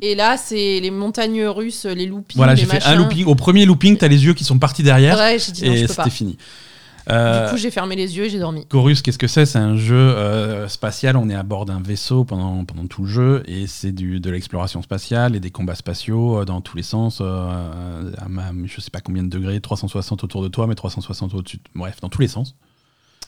Et 0.00 0.14
là, 0.14 0.36
c'est 0.36 0.80
les 0.80 0.90
montagnes 0.90 1.44
russes, 1.46 1.84
les 1.86 2.06
loopings, 2.06 2.36
Voilà, 2.36 2.54
j'ai 2.56 2.66
fait 2.66 2.82
un 2.84 2.94
looping. 2.96 3.24
Au 3.26 3.34
premier 3.36 3.64
looping, 3.66 3.96
t'as 3.96 4.08
les 4.08 4.24
yeux 4.24 4.34
qui 4.34 4.42
sont 4.44 4.58
partis 4.58 4.82
derrière 4.82 5.16
Ouais, 5.16 5.38
j'ai 5.38 5.52
dit 5.52 5.64
non, 5.64 5.72
et 5.72 5.86
c'était 5.86 6.10
fini. 6.10 6.36
Euh, 7.10 7.46
Du 7.46 7.50
coup, 7.52 7.56
j'ai 7.56 7.70
fermé 7.72 7.96
les 7.96 8.16
yeux 8.16 8.24
et 8.26 8.30
j'ai 8.30 8.38
dormi. 8.38 8.64
Chorus, 8.66 9.02
qu'est-ce 9.02 9.18
que 9.18 9.26
c'est? 9.26 9.44
C'est 9.44 9.58
un 9.58 9.76
jeu 9.76 9.96
euh, 9.96 10.68
spatial. 10.68 11.16
On 11.16 11.28
est 11.28 11.34
à 11.34 11.42
bord 11.42 11.66
d'un 11.66 11.80
vaisseau 11.80 12.24
pendant, 12.24 12.64
pendant 12.64 12.86
tout 12.86 13.02
le 13.02 13.08
jeu 13.08 13.42
et 13.46 13.66
c'est 13.66 13.90
du- 13.92 14.20
de 14.20 14.30
l'exploration 14.30 14.82
spatiale 14.82 15.34
et 15.34 15.40
des 15.40 15.50
combats 15.50 15.74
spatiaux 15.74 16.38
euh, 16.40 16.44
dans 16.44 16.60
tous 16.60 16.76
les 16.76 16.84
sens. 16.84 17.18
euh, 17.20 18.12
à 18.18 18.28
ma- 18.28 18.52
je 18.66 18.80
sais 18.80 18.90
pas 18.90 19.00
combien 19.00 19.22
de 19.24 19.28
degrés, 19.28 19.60
360 19.60 20.22
autour 20.24 20.42
de 20.42 20.48
toi, 20.48 20.66
mais 20.68 20.74
360 20.76 21.34
au-dessus. 21.34 21.56
de- 21.56 21.62
Bref, 21.74 21.96
dans 22.00 22.08
tous 22.08 22.20
les 22.22 22.28
sens. 22.28 22.54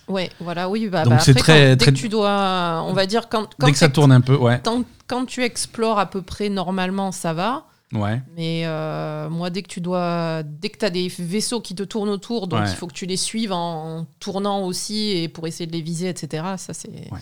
Ouais, 0.09 0.31
voilà, 0.41 0.69
oui. 0.69 0.89
Bah, 0.89 1.05
Donc 1.05 1.15
bah, 1.15 1.19
c'est 1.21 1.35
très- 1.35 1.41
quand- 1.41 1.53
très- 1.53 1.77
Dès 1.77 1.85
que 1.87 1.91
tu 1.93 2.09
dois, 2.09 2.85
on 2.87 2.93
va 2.93 3.07
dire, 3.07 3.29
quand, 3.29 3.49
quand, 3.59 3.67
Dès 3.67 3.73
que 3.73 3.79
ça 3.79 3.89
tourne 3.89 4.13
un 4.13 4.21
peu, 4.21 4.37
ouais. 4.37 4.61
quand 5.07 5.25
tu 5.27 5.43
explores 5.43 5.99
à 5.99 6.07
peu 6.07 6.23
près 6.23 6.49
normalement, 6.49 7.11
ça 7.13 7.33
va. 7.33 7.67
Ouais. 7.93 8.21
Mais 8.37 8.63
euh, 8.65 9.31
moi, 9.31 9.51
dès 9.51 9.63
que 9.63 9.69
tu 9.69 9.81
dois, 9.81 10.43
dès 10.43 10.69
que 10.69 10.79
tu 10.79 10.85
as 10.85 10.91
des 10.91 11.07
vaisseaux 11.19 11.61
qui 11.61 11.75
te 11.77 11.85
tournent 11.85 12.09
autour, 12.09 12.49
donc 12.49 12.61
Ouais. 12.61 12.71
il 12.71 12.75
faut 12.75 12.87
que 12.89 12.93
tu 12.95 13.07
les 13.07 13.17
suives 13.17 13.53
en, 13.53 14.07
tournant 14.19 14.65
aussi 14.65 15.11
et 15.11 15.29
pour 15.29 15.47
essayer 15.47 15.67
de 15.67 15.73
les 15.73 15.81
viser, 15.83 16.09
etc. 16.09 16.43
Ça, 16.57 16.75
c'est 16.75 16.89
Ouais. 16.91 17.21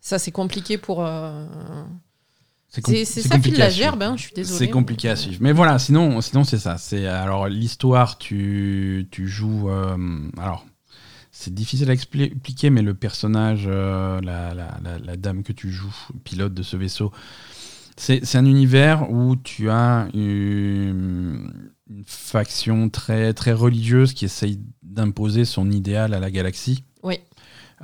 ça, 0.00 0.18
c'est 0.18 0.32
compliqué 0.32 0.76
pour. 0.76 1.04
euh, 1.06 1.46
C'est 2.68 3.04
ça 3.04 3.34
à 3.36 3.58
la 3.58 3.68
gerbe, 3.70 4.02
hein, 4.02 4.14
je 4.16 4.22
suis 4.22 4.32
désolée. 4.34 4.58
C'est 4.58 4.70
compliqué 4.70 5.08
à 5.10 5.14
suivre. 5.16 5.38
Mais 5.40 5.52
voilà, 5.52 5.78
sinon, 5.78 6.20
sinon 6.22 6.42
c'est 6.42 6.58
ça. 6.58 6.78
C'est 6.78 7.06
alors 7.06 7.46
l'histoire. 7.48 8.16
Tu, 8.18 9.06
tu 9.10 9.28
joues. 9.28 9.68
euh, 9.70 9.96
alors, 10.38 10.64
c'est 11.42 11.54
difficile 11.54 11.90
à 11.90 11.94
expli- 11.94 12.22
expliquer, 12.32 12.70
mais 12.70 12.82
le 12.82 12.94
personnage, 12.94 13.64
euh, 13.66 14.20
la, 14.20 14.54
la- 14.54 14.78
la- 14.82 14.98
la 14.98 15.16
dame 15.16 15.42
que 15.42 15.52
tu 15.52 15.70
joues, 15.70 15.94
pilote 16.24 16.54
de 16.54 16.62
ce 16.62 16.76
vaisseau, 16.76 17.12
c'est 17.96 18.24
c'est 18.24 18.38
un 18.38 18.46
univers 18.46 19.10
où 19.10 19.36
tu 19.36 19.68
as 19.70 20.08
une, 20.14 21.52
une 21.90 22.04
faction 22.06 22.88
très 22.88 23.34
très 23.34 23.52
religieuse 23.52 24.12
qui 24.14 24.24
essaye 24.24 24.60
d'imposer 24.82 25.44
son 25.44 25.70
idéal 25.70 26.14
à 26.14 26.20
la 26.20 26.30
galaxie. 26.30 26.84
Oui. 27.02 27.18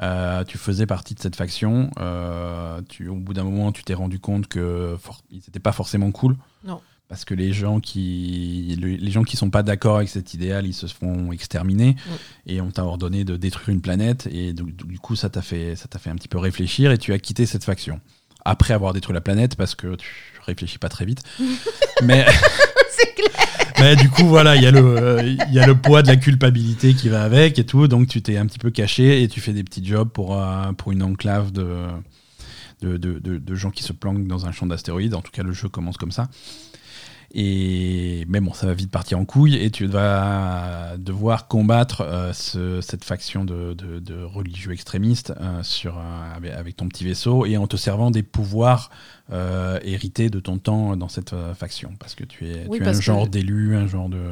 Euh, 0.00 0.44
tu 0.44 0.58
faisais 0.58 0.86
partie 0.86 1.14
de 1.14 1.20
cette 1.20 1.34
faction. 1.34 1.90
euh, 1.98 2.80
tu, 2.88 3.08
au 3.08 3.16
bout 3.16 3.34
d'un 3.34 3.42
moment, 3.44 3.72
tu 3.72 3.82
t'es 3.82 3.94
rendu 3.94 4.20
compte 4.20 4.46
que 4.46 4.96
for- 5.00 5.22
ils 5.30 5.38
n'étaient 5.38 5.58
pas 5.58 5.72
forcément 5.72 6.12
cool. 6.12 6.36
Non. 6.64 6.80
Parce 7.08 7.24
que 7.24 7.32
les 7.34 7.52
gens 7.54 7.80
qui 7.80 8.76
le- 8.80 8.88
les 8.96 9.10
gens 9.10 9.22
qui 9.22 9.36
sont 9.36 9.48
pas 9.50 9.62
d'accord 9.62 9.96
avec 9.96 10.08
cet 10.10 10.34
idéal, 10.34 10.66
ils 10.66 10.74
se 10.74 10.86
font 10.86 11.32
exterminer 11.32 11.96
et 12.46 12.60
on 12.60 12.70
t'a 12.70 12.84
ordonné 12.84 13.24
de 13.24 13.36
détruire 13.36 13.70
une 13.70 13.80
planète 13.80 14.28
et 14.30 14.52
donc, 14.52 14.74
du 14.76 14.98
coup 14.98 15.16
ça 15.16 15.30
t'a 15.30 15.40
fait 15.40 15.74
ça 15.74 15.88
t'a 15.88 15.98
fait 15.98 16.10
un 16.10 16.16
petit 16.16 16.28
peu 16.28 16.36
réfléchir 16.38 16.90
et 16.92 16.98
tu 16.98 17.12
as 17.14 17.18
quitté 17.18 17.46
cette 17.46 17.64
faction 17.64 18.00
après 18.44 18.74
avoir 18.74 18.92
détruit 18.92 19.14
la 19.14 19.22
planète 19.22 19.56
parce 19.56 19.74
que 19.74 19.94
tu 19.96 20.06
réfléchis 20.46 20.78
pas 20.78 20.88
très 20.90 21.06
vite. 21.06 21.22
Mais 22.02 22.24
clair. 23.16 23.30
mais 23.80 23.96
du 23.96 24.08
coup, 24.10 24.26
voilà, 24.26 24.54
il 24.56 24.62
y, 24.62 24.66
a 24.66 24.70
le, 24.70 24.78
euh, 24.84 25.36
y 25.50 25.58
a 25.58 25.66
le 25.66 25.74
poids 25.76 26.02
de 26.02 26.06
la 26.08 26.16
culpabilité 26.16 26.94
qui 26.94 27.08
va 27.08 27.22
avec 27.24 27.58
et 27.58 27.66
tout. 27.66 27.88
Donc, 27.88 28.06
tu 28.08 28.22
t'es 28.22 28.36
un 28.36 28.46
petit 28.46 28.58
peu 28.60 28.70
caché 28.70 29.22
et 29.22 29.28
tu 29.28 29.40
fais 29.40 29.52
des 29.52 29.64
petits 29.64 29.84
jobs 29.84 30.08
pour, 30.08 30.40
euh, 30.40 30.72
pour 30.72 30.92
une 30.92 31.02
enclave 31.02 31.50
de, 31.52 31.86
de, 32.82 32.96
de, 32.96 33.18
de- 33.18 33.38
de 33.38 33.54
gens 33.56 33.70
qui 33.72 33.82
se 33.82 33.92
planquent 33.92 34.26
dans 34.28 34.46
un 34.46 34.52
champ 34.52 34.66
d'astéroïdes. 34.66 35.14
En 35.14 35.22
tout 35.22 35.32
cas, 35.32 35.42
le 35.42 35.52
jeu 35.52 35.68
commence 35.68 35.96
comme 35.96 36.12
ça. 36.12 36.28
Et 37.34 38.24
mais 38.28 38.40
bon, 38.40 38.54
ça 38.54 38.66
va 38.66 38.72
vite 38.72 38.90
partir 38.90 39.18
en 39.18 39.24
couille 39.26 39.54
et 39.56 39.70
tu 39.70 39.86
vas 39.86 40.96
devoir 40.96 41.46
combattre 41.46 42.00
euh, 42.00 42.32
ce- 42.32 42.80
cette 42.80 43.04
faction 43.04 43.44
de, 43.44 43.74
de- 43.74 43.98
de 43.98 44.22
religieux 44.22 44.72
extrémistes 44.72 45.34
euh, 45.38 45.62
sur, 45.62 45.98
avec, 45.98 46.76
ton 46.76 46.88
petit 46.88 47.04
vaisseau 47.04 47.44
et 47.44 47.58
en 47.58 47.66
te 47.66 47.76
servant 47.76 48.10
des 48.10 48.22
pouvoirs 48.22 48.90
euh, 49.30 49.78
hérités 49.82 50.30
de 50.30 50.40
ton 50.40 50.56
temps 50.58 50.96
dans 50.96 51.08
cette 51.08 51.34
faction. 51.54 51.92
Parce 51.98 52.14
que 52.14 52.24
tu 52.24 52.46
es, 52.48 52.66
Oui, 52.66 52.78
tu 52.78 52.82
es 52.82 52.84
parce 52.86 52.96
un 52.96 53.00
que- 53.00 53.04
genre 53.04 53.28
d'élu, 53.28 53.76
un 53.76 53.86
genre 53.86 54.08
de. 54.08 54.22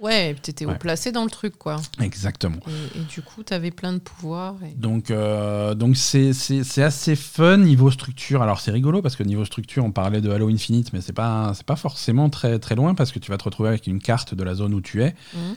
Ouais, 0.00 0.34
t'étais 0.40 0.64
Ouais. 0.64 0.72
haut 0.74 0.78
placé 0.78 1.12
dans 1.12 1.24
le 1.24 1.30
truc, 1.30 1.56
quoi. 1.58 1.76
Exactement. 2.00 2.56
Et, 2.94 3.00
et 3.00 3.02
du 3.04 3.20
coup, 3.22 3.42
t'avais 3.42 3.70
plein 3.70 3.92
de 3.92 3.98
pouvoirs. 3.98 4.56
et- 4.64 4.74
Donc, 4.74 5.10
euh, 5.10 5.74
donc 5.74 5.96
c'est, 5.96 6.32
c'est, 6.32 6.64
c'est 6.64 6.82
assez 6.82 7.16
fun 7.16 7.58
niveau 7.58 7.90
structure. 7.90 8.42
Alors 8.42 8.60
c'est 8.60 8.70
rigolo 8.70 9.02
parce 9.02 9.14
que 9.16 9.22
niveau 9.22 9.44
structure, 9.44 9.84
on 9.84 9.92
parlait 9.92 10.20
de 10.20 10.30
Halo 10.30 10.48
Infinite, 10.48 10.92
mais 10.92 11.00
c'est 11.02 11.12
pas, 11.12 11.52
c'est 11.54 11.66
pas 11.66 11.76
forcément 11.76 12.30
très, 12.30 12.58
très 12.58 12.74
loin 12.76 12.94
parce 12.94 13.12
que 13.12 13.18
tu 13.18 13.30
vas 13.30 13.36
te 13.36 13.44
retrouver 13.44 13.68
avec 13.68 13.86
une 13.86 13.98
carte 13.98 14.34
de 14.34 14.42
la 14.42 14.54
zone 14.54 14.72
où 14.74 14.80
tu 14.80 15.02
es. 15.02 15.14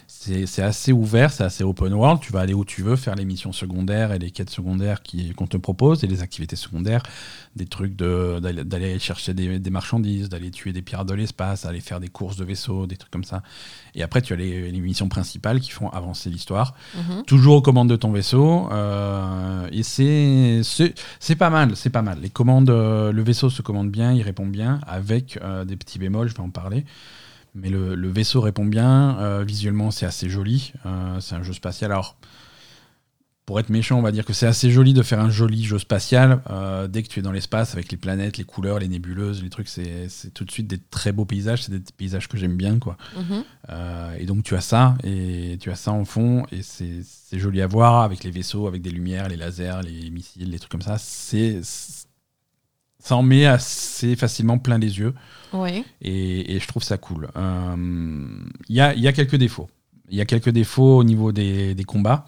C'est, 0.08 0.46
c'est 0.46 0.62
assez 0.64 0.92
ouvert, 0.92 1.32
c'est 1.32 1.44
assez 1.44 1.64
open 1.64 1.94
world. 1.94 2.20
Tu 2.22 2.32
vas 2.34 2.42
aller 2.42 2.54
où 2.54 2.66
tu 2.66 2.82
veux, 2.82 2.96
faire 2.98 3.16
les 3.16 3.26
missions 3.26 3.54
secondaires 3.54 4.12
et 4.12 4.20
les 4.20 4.32
quêtes 4.32 4.50
secondaires 4.50 5.02
qui, 5.04 5.32
qu'on 5.34 5.48
te 5.48 5.58
propose 5.58 6.04
et 6.04 6.08
les 6.08 6.22
activités 6.22 6.56
secondaires, 6.58 7.04
des 7.56 7.68
trucs 7.68 7.96
d'aller, 7.96 8.64
d'aller 8.64 8.98
chercher 9.00 9.34
des, 9.34 9.60
des 9.60 9.70
marchandises, 9.70 10.28
d'aller 10.30 10.50
tuer 10.52 10.74
des 10.74 10.82
pirates 10.82 11.08
de 11.08 11.14
l'espace, 11.14 11.66
aller 11.66 11.82
faire 11.82 12.00
des 12.00 12.08
courses 12.10 12.36
de 12.36 12.44
vaisseaux, 12.46 12.88
des 12.88 12.98
trucs 12.98 13.12
comme 13.12 13.24
ça. 13.24 13.44
Et 13.94 14.02
après, 14.02 14.22
tu 14.24 14.34
as 14.34 14.36
les, 14.36 14.72
les 14.72 14.80
missions 14.80 15.08
principales 15.10 15.60
qui 15.60 15.70
font 15.72 15.90
avancer 15.90 16.30
l'histoire 16.32 16.74
Mhm. 16.98 17.24
toujours 17.26 17.56
aux 17.58 17.62
commandes 17.62 17.90
de 17.90 17.96
ton 17.96 18.12
vaisseau. 18.12 18.70
euh, 18.72 19.68
et 19.72 19.84
c'est, 19.84 21.36
pas 21.38 21.50
mal, 21.50 21.76
c'est 21.76 21.90
pas 21.90 22.02
mal. 22.02 22.20
Les 22.22 22.30
commandes, 22.30 22.70
euh, 22.70 23.12
le 23.12 23.22
vaisseau 23.24 23.50
se 23.50 23.62
commande 23.62 23.92
bien, 23.92 24.12
il 24.14 24.22
répond 24.22 24.46
bien, 24.48 24.80
avec 24.88 25.38
euh, 25.42 25.66
des 25.66 25.76
petits 25.76 26.00
bémols, 26.00 26.30
je 26.30 26.34
vais 26.36 26.42
en 26.42 26.50
parler. 26.50 26.86
Mais 27.56 27.70
le, 27.70 27.94
le 27.94 28.10
vaisseau 28.10 28.42
répond 28.42 28.66
bien, 28.66 29.18
euh, 29.20 29.44
visuellement 29.46 29.92
c'est 29.92 30.08
assez 30.08 30.28
joli, 30.28 30.74
c'est 31.20 31.36
un 31.36 31.44
jeu 31.44 31.54
spatial. 31.54 31.92
Alors, 31.92 32.16
pour 33.46 33.60
être 33.60 33.70
méchant, 33.70 34.00
on 34.00 34.02
va 34.02 34.14
dire 34.14 34.24
que 34.24 34.32
c'est 34.32 34.46
assez 34.48 34.72
joli 34.72 34.94
de 34.94 35.04
faire 35.04 35.20
un 35.20 35.30
joli 35.30 35.66
jeu 35.66 35.78
spatial. 35.78 36.42
euh, 36.50 36.88
dès 36.88 37.04
que 37.04 37.10
tu 37.10 37.20
es 37.20 37.22
dans 37.22 37.34
l'espace, 37.34 37.74
avec 37.74 37.92
les 37.92 37.98
planètes, 37.98 38.38
les 38.38 38.46
couleurs, 38.46 38.80
les 38.80 38.88
nébuleuses, 38.88 39.44
les 39.44 39.50
trucs, 39.50 39.68
c'est, 39.68 40.08
tout 40.34 40.46
de 40.46 40.52
suite 40.52 40.68
des 40.68 40.78
très 40.78 41.12
beaux 41.12 41.26
paysages, 41.26 41.64
c'est 41.64 41.72
des 41.72 41.84
paysages 41.98 42.30
que 42.30 42.38
j'aime 42.38 42.56
bien, 42.56 42.80
quoi. 42.80 42.96
Mhm. 43.18 43.44
Euh, 43.70 44.16
et 44.18 44.26
donc 44.26 44.44
tu 44.44 44.56
as 44.56 44.62
ça, 44.62 44.96
et 45.04 45.58
tu 45.60 45.70
as 45.72 45.76
ça 45.76 45.92
en 45.92 46.06
fond, 46.06 46.46
et 46.54 46.62
c'est 46.62 47.04
joli 47.40 47.62
à 47.62 47.68
voir 47.68 48.04
avec 48.04 48.24
les 48.24 48.32
vaisseaux, 48.32 48.66
avec 48.68 48.82
des 48.82 48.92
lumières, 48.92 49.28
les 49.28 49.36
lasers, 49.38 49.82
les 49.84 50.10
missiles, 50.10 50.50
les 50.50 50.60
trucs 50.60 50.72
comme 50.72 50.82
ça. 50.82 50.98
C'est 50.98 51.60
ça 53.00 53.18
en 53.18 53.24
met 53.24 53.46
assez 53.46 54.16
facilement 54.16 54.58
plein 54.58 54.78
les 54.78 55.00
yeux, 55.00 55.14
et, 56.02 56.56
et 56.56 56.60
je 56.62 56.68
trouve 56.68 56.84
ça 56.84 56.98
cool. 56.98 57.28
Euh, 57.36 57.76
Il 58.70 58.76
y, 58.76 58.80
a, 58.80 58.96
y 58.96 59.08
a 59.08 59.12
quelques 59.12 59.36
défauts. 59.36 59.70
Il 60.10 60.18
y 60.18 60.22
a 60.22 60.26
quelques 60.26 60.50
défauts 60.52 60.98
au 61.00 61.04
niveau 61.04 61.34
des, 61.34 61.76
des 61.76 61.84
combats. 61.84 62.26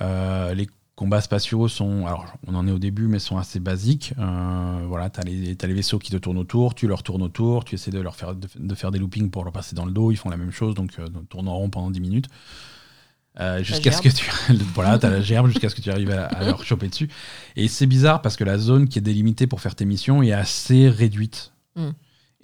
Euh, 0.00 0.54
les 0.54 0.68
combats 0.96 1.20
spatiaux 1.20 1.68
sont, 1.68 2.06
alors 2.06 2.26
on 2.46 2.54
en 2.54 2.66
est 2.68 2.70
au 2.72 2.78
début, 2.78 3.08
mais 3.08 3.18
sont 3.18 3.36
assez 3.36 3.60
basiques. 3.60 4.14
Euh, 4.18 4.84
voilà, 4.86 5.10
t'as 5.10 5.22
les, 5.22 5.56
t'as 5.56 5.66
les 5.66 5.74
vaisseaux 5.74 5.98
qui 5.98 6.10
te 6.10 6.16
tournent 6.16 6.38
autour, 6.38 6.74
tu 6.74 6.86
leur 6.86 7.02
tournes 7.02 7.22
autour, 7.22 7.64
tu 7.64 7.74
essaies 7.74 7.90
de 7.90 8.00
leur 8.00 8.16
faire, 8.16 8.34
de, 8.34 8.48
de 8.56 8.74
faire 8.74 8.90
des 8.90 8.98
loopings 8.98 9.30
pour 9.30 9.44
leur 9.44 9.52
passer 9.52 9.74
dans 9.74 9.86
le 9.86 9.92
dos, 9.92 10.12
ils 10.12 10.16
font 10.16 10.30
la 10.30 10.36
même 10.36 10.52
chose, 10.52 10.74
donc 10.74 10.92
euh, 10.98 11.08
tournent 11.28 11.48
en 11.48 11.56
rond 11.56 11.70
pendant 11.70 11.90
10 11.90 12.00
minutes. 12.00 12.28
Euh, 13.40 13.64
jusqu'à 13.64 13.90
ce 13.90 14.00
que 14.00 14.08
tu 14.08 14.30
voilà 14.76 14.96
t'as 14.96 15.10
la 15.10 15.20
gerbe 15.20 15.48
jusqu'à 15.48 15.68
ce 15.68 15.74
que 15.74 15.80
tu 15.80 15.90
arrives 15.90 16.12
à, 16.12 16.26
à 16.26 16.44
leur 16.44 16.62
choper 16.62 16.86
dessus 16.86 17.10
et 17.56 17.66
c'est 17.66 17.86
bizarre 17.86 18.22
parce 18.22 18.36
que 18.36 18.44
la 18.44 18.58
zone 18.58 18.86
qui 18.86 19.00
est 19.00 19.02
délimitée 19.02 19.48
pour 19.48 19.60
faire 19.60 19.74
tes 19.74 19.84
missions 19.86 20.22
est 20.22 20.30
assez 20.30 20.88
réduite 20.88 21.52
Mm. 21.76 21.90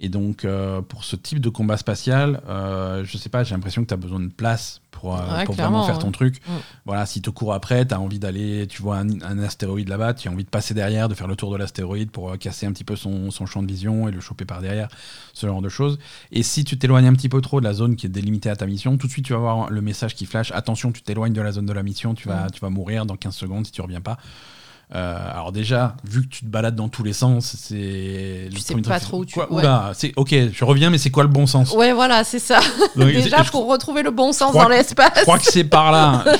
Et 0.03 0.09
donc 0.09 0.43
euh, 0.45 0.81
pour 0.81 1.03
ce 1.03 1.15
type 1.15 1.39
de 1.39 1.49
combat 1.49 1.77
spatial 1.77 2.41
euh, 2.49 3.03
je 3.05 3.17
sais 3.17 3.29
pas 3.29 3.43
j'ai 3.43 3.53
l'impression 3.55 3.83
que 3.83 3.87
tu 3.87 3.93
as 3.93 3.97
besoin 3.97 4.19
de 4.19 4.27
place 4.29 4.81
pour, 4.89 5.15
euh, 5.15 5.19
Ouais, 5.37 5.45
pour 5.45 5.55
clairement, 5.55 5.77
vraiment 5.79 5.85
faire 5.87 5.95
ouais. 5.97 6.01
ton 6.01 6.11
truc 6.11 6.41
Mm. 6.47 6.51
voilà 6.85 7.05
si 7.05 7.21
te 7.21 7.29
cours 7.29 7.53
après 7.53 7.85
tu 7.85 7.93
as 7.93 7.99
envie 7.99 8.17
d'aller 8.19 8.65
tu 8.67 8.81
vois 8.81 8.97
un, 8.97 9.07
un 9.21 9.39
astéroïde 9.39 9.89
là-bas 9.89 10.13
tu 10.15 10.27
as 10.27 10.31
envie 10.31 10.43
de 10.43 10.49
passer 10.49 10.73
derrière 10.73 11.07
de 11.07 11.13
faire 11.13 11.27
le 11.27 11.35
tour 11.35 11.51
de 11.51 11.57
l'astéroïde 11.57 12.09
pour 12.11 12.31
euh, 12.31 12.37
casser 12.37 12.65
un 12.65 12.71
petit 12.71 12.83
peu 12.83 12.95
son, 12.95 13.29
son 13.31 13.45
champ 13.45 13.61
de 13.61 13.67
vision 13.67 14.07
et 14.07 14.11
le 14.11 14.19
choper 14.19 14.45
par 14.45 14.59
derrière 14.61 14.87
ce 15.33 15.45
genre 15.47 15.61
de 15.61 15.69
choses 15.69 15.99
et 16.31 16.41
si 16.43 16.63
tu 16.63 16.77
t'éloignes 16.79 17.05
un 17.07 17.13
petit 17.13 17.29
peu 17.29 17.39
trop 17.41 17.59
de 17.59 17.65
la 17.65 17.73
zone 17.73 17.95
qui 17.95 18.07
est 18.07 18.09
délimitée 18.09 18.49
à 18.49 18.55
ta 18.55 18.65
mission, 18.65 18.97
tout 18.97 19.05
de 19.07 19.11
suite 19.11 19.25
tu 19.25 19.33
vas 19.33 19.39
avoir 19.39 19.69
le 19.69 19.81
message 19.81 20.15
qui 20.15 20.25
flash 20.25 20.51
attention, 20.51 20.91
tu 20.91 21.01
t'éloignes 21.03 21.33
de 21.33 21.41
la 21.41 21.51
zone 21.51 21.65
de 21.67 21.73
la 21.73 21.83
mission, 21.83 22.15
tu 22.15 22.27
vas, 22.27 22.45
Mm. 22.47 22.51
tu 22.51 22.59
vas 22.59 22.69
mourir 22.69 23.05
dans 23.05 23.15
15 23.15 23.35
secondes 23.35 23.65
si 23.67 23.71
tu 23.71 23.81
reviens 23.81 24.01
pas. 24.01 24.17
Euh, 24.93 25.31
alors 25.31 25.51
déjà, 25.53 25.95
vu 26.03 26.23
que 26.23 26.27
tu 26.27 26.41
te 26.41 26.49
balades 26.49 26.75
dans 26.75 26.89
tous 26.89 27.03
les 27.03 27.13
sens, 27.13 27.55
c'est 27.57 28.49
le 28.51 28.59
sais 28.59 28.75
pas 28.81 28.99
trop 28.99 29.19
où 29.19 29.25
tu- 29.25 29.35
quoi, 29.35 29.51
ouais. 29.51 29.61
Oula, 29.61 29.91
c'est 29.93 30.11
ok, 30.17 30.35
je 30.51 30.65
reviens, 30.65 30.89
mais 30.89 30.97
c'est 30.97 31.11
quoi 31.11 31.23
le 31.23 31.29
bon 31.29 31.47
sens? 31.47 31.71
Ouais, 31.73 31.93
voilà, 31.93 32.23
c'est 32.25 32.39
ça. 32.39 32.59
Donc, 32.97 33.07
Déjà, 33.07 33.41
je, 33.43 33.51
pour 33.51 33.67
retrouver 33.67 34.03
le 34.03 34.11
bon 34.11 34.33
sens 34.33 34.53
dans 34.53 34.67
l'espace. 34.67 35.11
je 35.19 35.21
crois 35.21 35.39
que 35.39 35.45
c'est 35.45 35.63
par 35.63 35.91
là. 35.91 36.25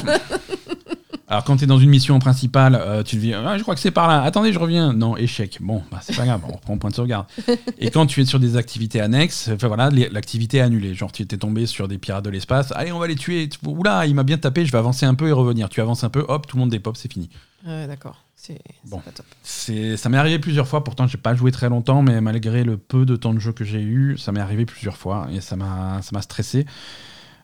Alors 1.30 1.46
quand 1.46 1.56
tu 1.56 1.64
es 1.64 1.68
dans 1.68 1.80
une 1.80 1.90
mission 1.90 2.20
principale, 2.20 2.76
euh, 2.76 3.04
tu 3.04 3.16
te 3.16 3.22
dis 3.22 3.34
ah, 3.34 3.58
je 3.58 3.62
crois 3.64 3.74
que 3.74 3.80
c'est 3.80 3.90
par 3.92 4.10
là. 4.10 4.22
Attendez, 4.22 4.52
je 4.52 4.60
reviens. 4.60 4.92
Non, 4.92 5.16
échec. 5.16 5.60
Bon, 5.62 5.82
bah, 5.90 6.00
c'est 6.02 6.14
pas 6.14 6.26
grave, 6.26 6.42
on 6.46 6.52
reprend 6.52 6.78
point 6.78 6.90
de 6.90 6.96
sauvegarde. 6.96 7.26
Et 7.80 7.90
quand 7.90 8.06
tu 8.06 8.22
es 8.22 8.26
sur 8.26 8.38
des 8.38 8.58
activités 8.58 9.00
annexes, 9.00 9.50
enfin, 9.54 9.70
voilà, 9.70 9.90
l'activité 9.90 10.58
est 10.58 10.62
annulée. 10.62 10.94
Genre 10.94 11.10
tu 11.10 11.22
étais 11.22 11.38
tombé 11.38 11.68
sur 11.68 11.88
des 11.88 11.98
pirates 11.98 12.26
de 12.26 12.30
l'espace. 12.30 12.74
Allez, 12.76 12.92
on 12.92 13.00
va 13.00 13.08
les 13.08 13.16
tuer. 13.16 13.48
Oula, 13.66 14.06
il 14.08 14.14
m'a 14.14 14.24
bien 14.24 14.38
tapé. 14.38 14.66
Je 14.66 14.74
vais 14.74 14.78
avancer 14.78 15.06
un 15.06 15.14
peu 15.16 15.30
et 15.30 15.32
revenir. 15.32 15.70
Tu 15.70 15.80
avances 15.80 16.04
un 16.04 16.10
peu, 16.10 16.26
hop, 16.28 16.48
tout 16.48 16.58
le 16.58 16.62
monde 16.62 16.70
dépop, 16.70 16.98
c'est 16.98 17.10
fini. 17.10 17.30
Ouais, 17.66 17.88
d'accord. 17.88 18.18
C'est 18.44 18.58
Bon. 18.86 18.98
pas 18.98 19.12
top. 19.12 19.26
C'est, 19.44 19.98
ça 19.98 20.10
m'est 20.10 20.18
arrivé 20.18 20.40
plusieurs 20.40 20.68
fois. 20.68 20.84
Pourtant, 20.84 21.06
j'ai 21.06 21.20
pas 21.20 21.36
joué 21.36 21.52
très 21.52 21.70
longtemps, 21.70 22.02
mais 22.02 22.22
malgré 22.22 22.64
le 22.64 22.76
peu 22.76 23.06
de 23.06 23.16
temps 23.16 23.36
de 23.36 23.40
jeu 23.40 23.52
que 23.54 23.64
j'ai 23.64 23.82
eu, 23.82 24.18
ça 24.18 24.32
m'est 24.32 24.40
arrivé 24.40 24.66
plusieurs 24.66 24.98
fois 24.98 25.28
et 25.32 25.42
ça 25.42 25.56
m'a, 25.56 26.02
ça 26.02 26.10
m'a 26.12 26.24
stressé. 26.24 26.66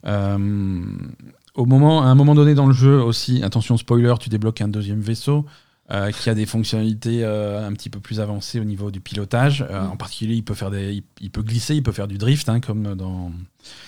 Euh, 0.06 0.38
au 1.54 1.66
moment, 1.66 2.02
à 2.02 2.08
un 2.08 2.16
moment 2.16 2.34
donné 2.34 2.56
dans 2.56 2.66
le 2.66 2.74
jeu 2.74 3.00
aussi, 3.00 3.44
attention 3.44 3.78
spoiler, 3.78 4.16
tu 4.20 4.30
débloques 4.30 4.60
un 4.62 4.68
deuxième 4.70 5.02
vaisseau. 5.02 5.46
Euh, 5.90 6.12
qui 6.12 6.30
a 6.30 6.36
des 6.36 6.46
fonctionnalités 6.46 7.24
euh, 7.24 7.66
un 7.66 7.72
petit 7.72 7.90
peu 7.90 8.02
plus 8.02 8.20
avancées 8.20 8.60
au 8.60 8.66
niveau 8.66 8.92
du 8.92 9.00
pilotage. 9.00 9.62
Euh, 9.70 9.82
Mm. 9.82 9.92
En 9.92 9.98
particulier, 9.98 10.36
il 10.36 10.44
peut, 10.44 10.54
faire 10.54 10.72
des, 10.72 10.94
il, 10.94 11.04
il 11.22 11.30
peut 11.30 11.44
glisser, 11.44 11.76
il 11.76 11.84
peut 11.84 11.92
faire 11.92 12.08
du 12.08 12.18
drift, 12.18 12.50
hein, 12.50 12.60
comme 12.60 12.96
dans, 12.96 13.32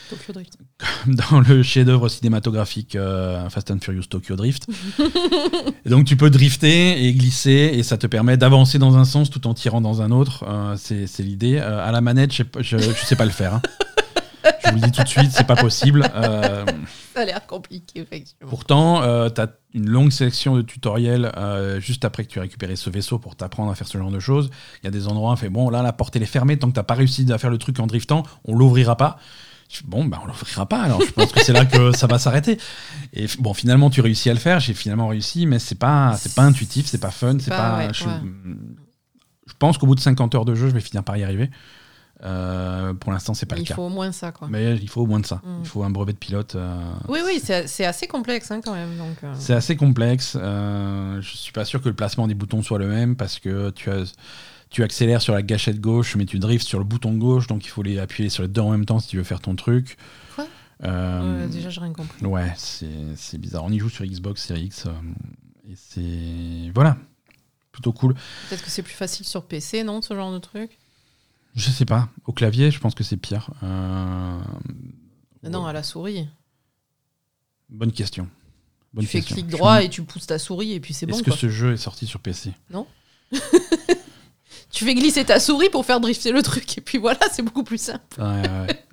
Tokyo 0.09 0.33
Drift. 0.33 0.57
dans 1.07 1.39
le 1.41 1.63
chef-d'œuvre 1.63 2.07
cinématographique 2.09 2.97
Fast 3.49 3.71
and 3.71 3.79
Furious 3.81 4.03
Tokyo 4.03 4.35
Drift. 4.35 4.67
et 5.85 5.89
donc 5.89 6.05
tu 6.05 6.15
peux 6.15 6.29
drifter 6.29 7.05
et 7.05 7.13
glisser 7.13 7.71
et 7.73 7.83
ça 7.83 7.97
te 7.97 8.07
permet 8.07 8.37
d'avancer 8.37 8.79
dans 8.79 8.97
un 8.97 9.05
sens 9.05 9.29
tout 9.29 9.45
en 9.47 9.53
tirant 9.53 9.81
dans 9.81 10.01
un 10.01 10.11
autre. 10.11 10.45
C'est 10.77 11.07
l'idée. 11.19 11.59
À 11.59 11.91
la 11.91 12.01
manette, 12.01 12.33
je 12.33 12.43
je 12.61 12.77
sais 12.77 13.15
pas 13.15 13.25
le 13.25 13.31
faire. 13.31 13.55
hein. 13.55 13.61
Je 14.65 14.71
vous 14.71 14.75
le 14.75 14.81
dis 14.81 14.91
tout 14.91 15.03
de 15.03 15.07
suite, 15.07 15.31
c'est 15.31 15.47
pas 15.47 15.55
possible. 15.55 16.09
Euh, 17.19 17.25
Ça 17.25 17.31
a 17.31 17.33
l'air 17.33 17.47
compliqué, 17.47 17.99
effectivement. 18.01 18.49
pourtant, 18.49 19.01
tu 19.29 19.41
as 19.41 19.47
une 19.73 19.89
longue 19.89 20.11
sélection 20.11 20.55
de 20.55 20.61
tutoriels 20.61 21.31
euh, 21.37 21.79
juste 21.79 22.03
après 22.05 22.23
que 22.23 22.29
tu 22.29 22.39
as 22.39 22.41
récupéré 22.43 22.75
ce 22.75 22.89
vaisseau 22.89 23.19
pour 23.19 23.35
t'apprendre 23.35 23.69
à 23.71 23.75
faire 23.75 23.87
ce 23.87 23.97
genre 23.97 24.11
de 24.11 24.19
choses. 24.19 24.49
Il 24.81 24.85
y 24.85 24.87
a 24.87 24.91
des 24.91 25.07
endroits, 25.07 25.31
on 25.31 25.35
fait 25.35 25.49
bon, 25.49 25.69
là, 25.69 25.81
la 25.83 25.93
porte 25.93 26.15
elle 26.15 26.23
est 26.23 26.27
fermée, 26.27 26.57
tant 26.57 26.67
que 26.69 26.73
t'as 26.73 26.83
pas 26.83 26.95
réussi 26.95 27.31
à 27.31 27.37
faire 27.37 27.49
le 27.51 27.57
truc 27.57 27.79
en 27.79 27.87
driftant, 27.87 28.23
on 28.45 28.55
l'ouvrira 28.55 28.95
pas. 28.97 29.19
Je 29.69 29.81
Bon, 29.85 30.03
bah, 30.05 30.19
on 30.23 30.25
l'ouvrira 30.25 30.65
pas, 30.67 30.81
alors 30.81 30.99
je 31.03 31.11
pense 31.11 31.31
que 31.31 31.43
c'est 31.43 31.53
là 31.53 31.63
que 31.65 31.95
ça 31.95 32.07
va 32.07 32.17
s'arrêter. 32.17 32.57
Et 33.13 33.27
bon, 33.37 33.53
finalement, 33.53 33.91
tu 33.91 34.01
réussis 34.01 34.31
à 34.31 34.33
le 34.33 34.39
faire, 34.39 34.59
j'ai 34.59 34.73
finalement 34.73 35.07
réussi, 35.09 35.45
mais 35.45 35.59
c'est 35.59 35.75
pas, 35.77 36.15
c'est 36.17 36.33
pas 36.33 36.41
intuitif, 36.43 36.87
c'est 36.87 36.97
pas 36.97 37.11
fun, 37.11 37.37
c'est 37.39 37.51
pas- 37.51 37.57
pas. 37.71 37.77
ouais, 37.77 37.93
je, 37.93 38.05
ouais. 38.05 38.11
je 39.45 39.53
pense 39.59 39.77
qu'au 39.77 39.85
bout 39.85 39.93
de 39.95 39.99
50 39.99 40.33
heures 40.33 40.45
de 40.45 40.55
jeu, 40.55 40.69
je 40.69 40.73
vais 40.73 40.79
finir 40.79 41.03
par 41.03 41.17
y 41.17 41.23
arriver. 41.23 41.51
Euh, 42.23 42.93
pour 42.93 43.11
l'instant, 43.13 43.33
c'est 43.33 43.45
pas 43.45 43.55
Il 43.55 43.59
le 43.59 43.65
cas. 43.65 43.75
faut 43.75 43.83
au 43.83 43.89
moins 43.89 44.11
ça, 44.11 44.31
quoi. 44.31 44.47
Mais 44.49 44.75
il 44.75 44.89
faut 44.89 45.01
au 45.01 45.05
moins 45.05 45.19
de 45.21 45.25
ça. 45.25 45.37
Mm. 45.43 45.59
Il 45.61 45.67
faut 45.67 45.83
un 45.83 45.89
brevet 45.89 46.11
de 46.13 46.17
pilote. 46.17 46.55
euh, 46.55 46.75
Oui, 47.07 47.19
oui, 47.25 47.41
c'est 47.41 47.85
assez 47.85 48.07
complexe 48.07 48.51
hein, 48.51 48.59
quand 48.63 48.73
même. 48.73 48.89
Euh, 48.99 49.33
c'est 49.37 49.53
assez 49.53 49.75
complexe. 49.77 50.35
Euh, 50.39 51.21
je 51.21 51.37
suis 51.37 51.53
pas 51.53 51.63
sûr 51.65 51.81
que 51.81 51.87
le 51.89 51.95
placement 51.95 52.27
des 52.27 52.33
boutons 52.33 52.61
soit 52.61 52.77
le 52.79 52.87
même 52.87 53.15
parce 53.15 53.39
que 53.39 53.69
tu 53.71 53.89
as. 53.89 54.13
Tu 54.71 54.83
accélères 54.83 55.19
sur 55.21 55.33
la 55.33 55.41
gâchette 55.41 55.81
gauche, 55.81 56.15
mais 56.15 56.25
tu 56.25 56.37
drifts 56.37 56.67
sur 56.67 56.77
le 56.77 56.85
bouton 56.85 57.15
gauche, 57.17 57.47
donc 57.47 57.65
il 57.65 57.69
faut 57.69 57.81
les 57.81 57.97
appuyer 57.97 58.29
sur 58.29 58.43
les 58.43 58.49
deux 58.49 58.61
en 58.61 58.69
même 58.69 58.85
temps 58.85 58.99
si 58.99 59.07
tu 59.07 59.17
veux 59.17 59.23
faire 59.23 59.39
ton 59.39 59.55
truc. 59.55 59.97
Quoi? 60.35 60.45
Déjà, 61.47 61.69
j'ai 61.71 61.81
rien 61.81 61.91
compris. 61.93 62.23
Ouais, 62.25 62.53
c'est 62.55 63.37
bizarre. 63.39 63.63
On 63.63 63.71
y 63.71 63.79
joue 63.79 63.89
sur 63.89 64.05
Xbox 64.05 64.45
Series 64.45 64.65
X. 64.65 64.85
et 65.67 65.73
c'est. 65.75 66.71
Voilà. 66.75 66.97
Plutôt 67.71 67.93
cool. 67.93 68.13
Peut-être 68.49 68.63
que 68.63 68.69
c'est 68.69 68.81
plus 68.83 68.93
facile 68.93 69.25
sur 69.25 69.43
PC, 69.45 69.83
non, 69.83 70.01
ce 70.01 70.13
genre 70.13 70.31
de 70.33 70.39
truc? 70.39 70.77
Je 71.59 71.71
sais 71.71 71.85
pas. 71.85 72.07
Au 72.25 72.31
clavier, 72.31 72.71
je 72.71 72.79
pense 72.79 72.95
que 72.95 73.03
c'est 73.03 73.17
pire. 73.17 73.49
Euh, 73.63 74.39
Non, 75.43 75.65
à 75.65 75.73
la 75.73 75.83
souris. 75.83 76.25
Bonne 77.67 77.91
question. 77.91 78.29
Bonne 78.93 79.03
tu 79.03 79.11
fais 79.11 79.21
clic 79.21 79.47
droit 79.47 79.83
et 79.83 79.89
tu 79.89 80.03
pousses 80.03 80.27
ta 80.27 80.39
souris 80.39 80.71
et 80.71 80.79
puis 80.79 80.93
c'est 80.93 81.05
bon. 81.05 81.15
Est-ce 81.15 81.23
que 81.23 81.31
ce 81.31 81.49
jeu 81.49 81.73
est 81.73 81.77
sorti 81.77 82.07
sur 82.07 82.21
PC 82.21 82.53
Tu 84.71 84.85
fais 84.85 84.95
glisser 84.95 85.25
ta 85.25 85.39
souris 85.39 85.69
pour 85.69 85.85
faire 85.85 85.99
drifter 85.99 86.31
le 86.31 86.41
truc 86.41 86.77
et 86.77 86.81
puis 86.81 86.97
voilà, 86.97 87.19
c'est 87.31 87.41
beaucoup 87.41 87.63
plus 87.63 87.81
simple. 87.81 88.03
Ouais, 88.17 88.41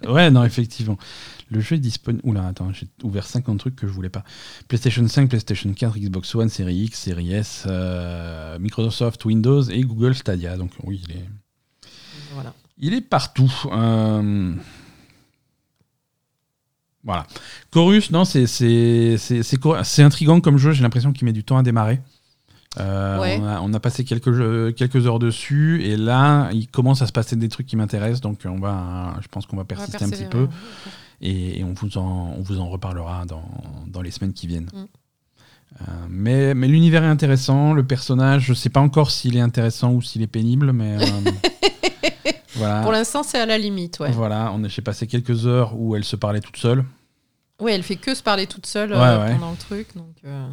ouais. 0.05 0.11
Ouais, 0.11 0.31
non, 0.33 0.43
effectivement. 0.43 0.99
Le 1.51 1.61
jeu 1.61 1.77
est 1.77 1.81
disponible. 1.81 2.27
Oula, 2.29 2.49
attends, 2.49 2.73
j'ai 2.73 2.89
ouvert 3.05 3.27
50 3.27 3.59
trucs 3.61 3.77
que 3.77 3.87
je 3.87 3.93
voulais 3.93 4.09
pas. 4.09 4.25
PlayStation 4.67 5.07
5, 5.07 5.29
PlayStation 5.29 5.73
4, 5.73 5.99
Xbox 5.99 6.35
One, 6.35 6.49
Series 6.49 6.85
X, 6.85 6.99
Series 6.99 7.33
S, 7.33 7.65
euh, 7.67 8.59
Microsoft, 8.59 9.25
Windows 9.25 9.63
et 9.63 9.83
Google 9.83 10.17
Stadia. 10.17 10.57
Donc 10.57 10.73
oui, 10.83 11.01
il 11.05 11.13
est, 11.17 11.25
Voilà. 12.37 12.55
il 12.79 12.95
est 12.95 13.01
partout. 13.01 13.53
Euh, 13.73 14.53
Voilà. 17.05 17.27
Chorus, 17.71 18.11
non, 18.11 18.25
c'est 18.25 18.47
c'est- 18.47 20.03
intriguant 20.03 20.41
comme 20.41 20.59
jeu. 20.59 20.73
J'ai 20.73 20.83
l'impression 20.83 21.13
qu'il 21.13 21.25
met 21.25 21.33
du 21.33 21.45
temps 21.45 21.57
à 21.57 21.63
démarrer. 21.63 22.01
Euh, 22.79 23.21
Ouais. 23.21 23.39
on, 23.41 23.47
a, 23.47 23.61
on 23.61 23.73
a 23.75 23.81
passé 23.81 24.05
quelques, 24.05 24.33
jeux- 24.33 24.73
quelques 24.73 25.07
heures 25.07 25.19
dessus 25.21 25.83
et 25.85 25.97
là, 25.97 26.51
il 26.53 26.69
commence 26.69 27.01
à 27.03 27.07
se 27.07 27.13
passer 27.13 27.37
des 27.37 27.49
trucs 27.49 27.67
qui 27.67 27.77
m'intéressent. 27.77 28.21
Donc, 28.21 28.41
on 28.45 28.59
va, 28.59 29.15
je 29.23 29.29
pense 29.29 29.47
qu'on 29.47 29.57
va 29.57 29.65
persister 29.65 30.05
un 30.05 30.11
petit 30.11 30.25
peu 30.27 30.49
et, 31.23 31.61
et 31.61 31.65
on, 31.65 31.73
vous 31.73 31.97
en, 31.97 32.35
on 32.37 32.43
vous 32.43 32.59
en 32.61 32.69
reparlera 32.69 33.25
dans, 33.25 33.49
dans 33.87 34.03
les 34.03 34.11
semaines 34.11 34.35
qui 34.35 34.47
viennent. 34.47 34.69
Mm. 34.75 34.85
Euh, 35.81 35.85
mais 36.11 36.55
mais 36.55 36.69
l'univers 36.69 37.03
est 37.05 37.09
intéressant, 37.09 37.73
le 37.73 37.85
personnage, 37.85 38.45
je 38.47 38.55
sais 38.55 38.69
pas 38.71 38.81
encore 38.81 39.11
s'il 39.11 39.37
est 39.37 39.41
intéressant 39.41 39.93
ou 39.93 40.01
s'il 40.03 40.23
est 40.23 40.27
pénible, 40.27 40.73
mais 40.73 40.97
euh, 41.01 41.07
voilà. 42.55 42.83
Pour 42.83 42.93
l'instant, 42.93 43.23
c'est 43.23 43.39
à 43.39 43.47
la 43.47 43.59
limite, 43.59 43.99
ouais. 44.01 44.11
Voilà, 44.11 44.51
on 44.55 44.63
a- 44.65 44.69
j'ai 44.69 44.83
passé 44.83 45.07
quelques 45.07 45.47
heures 45.47 45.73
où 45.79 45.97
elle 45.97 46.05
se 46.05 46.17
parlait 46.17 46.41
toute 46.41 46.57
seule. 46.57 46.85
Ouais, 47.61 47.73
elle 47.75 47.83
fait 47.83 47.97
que 47.97 48.15
se 48.15 48.23
parler 48.23 48.47
toute 48.47 48.67
seule 48.67 48.91
Ouais, 48.93 48.99
euh, 48.99 49.25
ouais. 49.25 49.33
pendant 49.33 49.51
le 49.51 49.57
truc, 49.57 49.89
donc. 49.97 50.15
euh, 50.25 50.49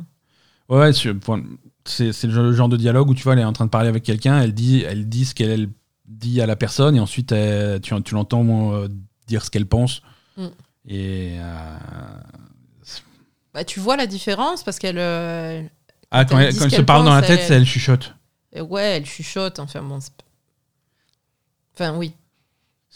Ouais, 0.70 0.92
c'est 0.94 2.28
le 2.28 2.54
genre- 2.54 2.70
de 2.70 2.78
dialogue 2.78 3.10
où 3.10 3.14
tu 3.14 3.24
vois, 3.24 3.34
elle 3.34 3.40
est 3.40 3.44
en 3.44 3.54
train 3.54 3.66
de 3.66 3.70
parler 3.70 3.90
avec 3.90 4.04
quelqu'un, 4.04 4.40
elle 4.40 4.54
dit, 4.54 4.84
elle 4.88 5.08
dit 5.10 5.26
ce 5.26 5.36
qu'elle 5.36 5.50
elle 5.52 5.70
dit 6.08 6.42
à 6.42 6.46
la 6.46 6.56
personne, 6.56 6.96
et 6.96 7.00
ensuite 7.00 7.32
elle- 7.34 7.82
tu, 7.82 7.94
tu 8.04 8.16
l'entends 8.16 8.74
euh, 8.74 8.88
dire 9.28 9.44
ce 9.44 9.52
qu'elle 9.52 9.66
pense. 9.68 10.02
Mm. 10.38 10.46
Et 10.88 11.38
Bah, 13.54 13.64
tu 13.64 13.80
vois 13.80 13.98
la 13.98 14.08
différence 14.08 14.64
parce 14.64 14.80
qu'elle. 14.80 14.98
ah, 15.00 16.26
quand 16.26 16.40
elle 16.40 16.58
quand 16.58 16.70
se 16.70 16.82
parle 16.82 17.06
dans 17.06 17.14
la 17.14 17.22
tête, 17.22 17.42
elle- 17.50 17.54
elle 17.58 17.66
chuchote. 17.66 18.16
ouais, 18.60 18.98
elle 18.98 19.06
chuchote. 19.06 19.60
Enfin 19.60 19.82
bon. 19.84 20.00
c'est 20.00 20.12
Enfin 21.76 21.96
oui. 21.98 22.14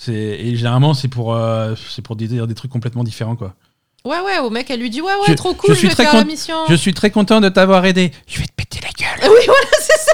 Et 0.08 0.56
généralement 0.56 0.94
c'est 0.94 1.08
pour 1.08 1.34
euh, 1.34 1.74
c'est 1.90 2.02
pour 2.04 2.16
dire 2.16 2.46
des 2.48 2.54
trucs 2.56 2.72
complètement 2.72 3.04
différents 3.04 3.36
quoi. 3.36 3.54
Ouais, 4.06 4.22
ouais, 4.22 4.40
au 4.40 4.50
mec, 4.50 4.70
elle 4.70 4.80
lui 4.80 4.90
dit 4.90 5.02
Ouais, 5.02 5.08
ouais, 5.12 5.26
Je- 5.28 5.34
trop 5.34 5.52
je 5.52 5.58
cool, 5.58 5.74
je, 5.74 5.80
suis 5.80 5.88
vais 5.90 5.94
très 5.94 6.04
faire 6.06 6.14
la 6.14 6.22
cont- 6.22 6.28
mission. 6.28 6.56
Je 6.70 6.76
suis 6.76 6.94
très 6.94 7.12
content 7.12 7.42
de 7.42 7.50
t'avoir 7.50 7.84
aidé. 7.86 8.12
Je 8.26 8.40
vais 8.40 8.46
te 8.46 8.54
péter 8.54 8.80
la 8.82 8.90
gueule. 8.92 9.30
Oui, 9.34 9.46
voilà, 9.46 9.68
c'est 9.82 9.98
ça. 10.00 10.14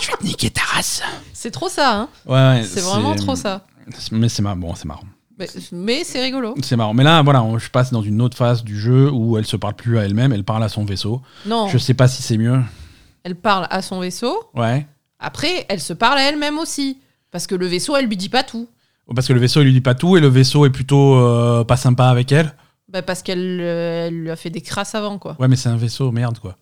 Je 0.00 0.06
vais 0.08 0.16
te 0.18 0.24
niquer 0.24 0.50
ta 0.50 0.60
race. 0.62 1.02
C'est 1.32 1.50
trop 1.50 1.68
ça, 1.68 1.96
hein. 1.96 2.08
Ouais, 2.26 2.34
ouais, 2.60 2.62
C'est 2.64 2.80
vraiment 2.82 3.14
trop 3.16 3.34
ça. 3.34 3.66
Mais 4.12 4.28
c'est 4.28 4.42
marrant. 4.42 4.56
Bon, 4.56 4.74
c'est 4.76 4.84
marrant. 4.84 5.02
Mais, 5.36 5.48
mais 5.72 6.04
c'est 6.04 6.22
rigolo. 6.22 6.54
C'est 6.62 6.76
marrant. 6.76 6.94
Mais 6.94 7.02
là, 7.02 7.22
voilà, 7.22 7.42
on- 7.42 7.58
je 7.58 7.70
passe 7.70 7.90
dans 7.90 8.02
une 8.02 8.20
autre 8.22 8.36
phase 8.36 8.62
du 8.62 8.78
jeu 8.78 9.10
où 9.10 9.36
elle 9.36 9.46
se 9.46 9.56
parle 9.56 9.74
plus 9.74 9.98
à 9.98 10.04
elle-même, 10.04 10.32
elle 10.32 10.44
parle 10.44 10.62
à 10.62 10.68
son 10.68 10.84
vaisseau. 10.84 11.22
Non, 11.46 11.66
Je 11.68 11.78
sais 11.78 11.94
pas 11.94 12.06
si 12.06 12.22
c'est 12.22 12.36
mieux. 12.36 12.60
elle 13.24 13.34
parle 13.34 13.66
à 13.70 13.82
son 13.82 13.98
vaisseau. 13.98 14.38
Ouais. 14.54 14.86
Après, 15.18 15.66
elle 15.68 15.80
se 15.80 15.92
parle 15.92 16.18
à 16.18 16.22
elle-même 16.28 16.58
aussi. 16.58 16.98
Parce 17.34 17.48
que 17.48 17.56
le 17.56 17.66
vaisseau, 17.66 17.96
elle 17.96 18.06
lui 18.06 18.16
dit 18.16 18.28
pas 18.28 18.44
tout. 18.44 18.68
Parce 19.12 19.26
que 19.26 19.32
le 19.32 19.40
vaisseau, 19.40 19.60
il 19.60 19.64
lui 19.64 19.72
dit 19.72 19.80
pas 19.80 19.96
tout 19.96 20.16
et 20.16 20.20
le 20.20 20.28
vaisseau 20.28 20.66
est 20.66 20.70
plutôt 20.70 21.16
euh, 21.16 21.64
pas 21.64 21.76
sympa 21.76 22.06
avec 22.06 22.30
elle. 22.30 22.54
Bah, 22.88 23.02
parce 23.02 23.24
qu'elle 23.24 23.58
euh, 23.60 24.06
elle 24.06 24.20
lui 24.20 24.30
a 24.30 24.36
fait 24.36 24.50
des 24.50 24.60
crasses 24.60 24.94
avant, 24.94 25.18
quoi. 25.18 25.36
Ouais, 25.40 25.48
mais 25.48 25.56
c'est 25.56 25.68
un 25.68 25.76
vaisseau, 25.76 26.12
merde, 26.12 26.38
quoi. 26.38 26.56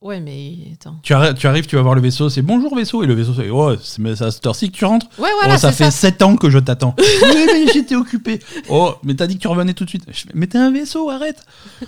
Ouais, 0.00 0.18
mais 0.18 0.72
attends. 0.74 0.98
Tu, 1.04 1.12
arri- 1.12 1.34
tu 1.34 1.46
arrives, 1.46 1.66
tu 1.66 1.76
vas 1.76 1.82
voir 1.82 1.94
le 1.94 2.00
vaisseau, 2.00 2.28
c'est 2.28 2.42
bonjour 2.42 2.74
vaisseau, 2.74 3.04
et 3.04 3.06
le 3.06 3.14
vaisseau 3.14 3.32
c'est 3.32 3.48
oh, 3.48 3.76
c'est 3.76 4.00
mais 4.00 4.16
c'est 4.16 4.24
à 4.24 4.32
cette 4.32 4.44
heure-ci 4.44 4.72
que 4.72 4.76
tu 4.76 4.84
rentres. 4.84 5.06
Ouais, 5.20 5.30
voilà, 5.38 5.54
oh, 5.54 5.56
ça 5.58 5.70
c'est 5.70 5.84
fait 5.84 5.90
ça. 5.92 6.10
7 6.10 6.22
ans 6.22 6.36
que 6.36 6.50
je 6.50 6.58
t'attends. 6.58 6.96
oui, 6.98 7.46
mais 7.46 7.72
j'étais 7.72 7.94
occupé. 7.94 8.40
Oh, 8.68 8.96
mais 9.04 9.14
t'as 9.14 9.28
dit 9.28 9.36
que 9.36 9.42
tu 9.42 9.48
revenais 9.48 9.74
tout 9.74 9.84
de 9.84 9.88
suite. 9.88 10.02
Je 10.08 10.22
fais, 10.22 10.30
mais 10.34 10.48
t'es 10.48 10.58
un 10.58 10.72
vaisseau, 10.72 11.10
arrête. 11.10 11.46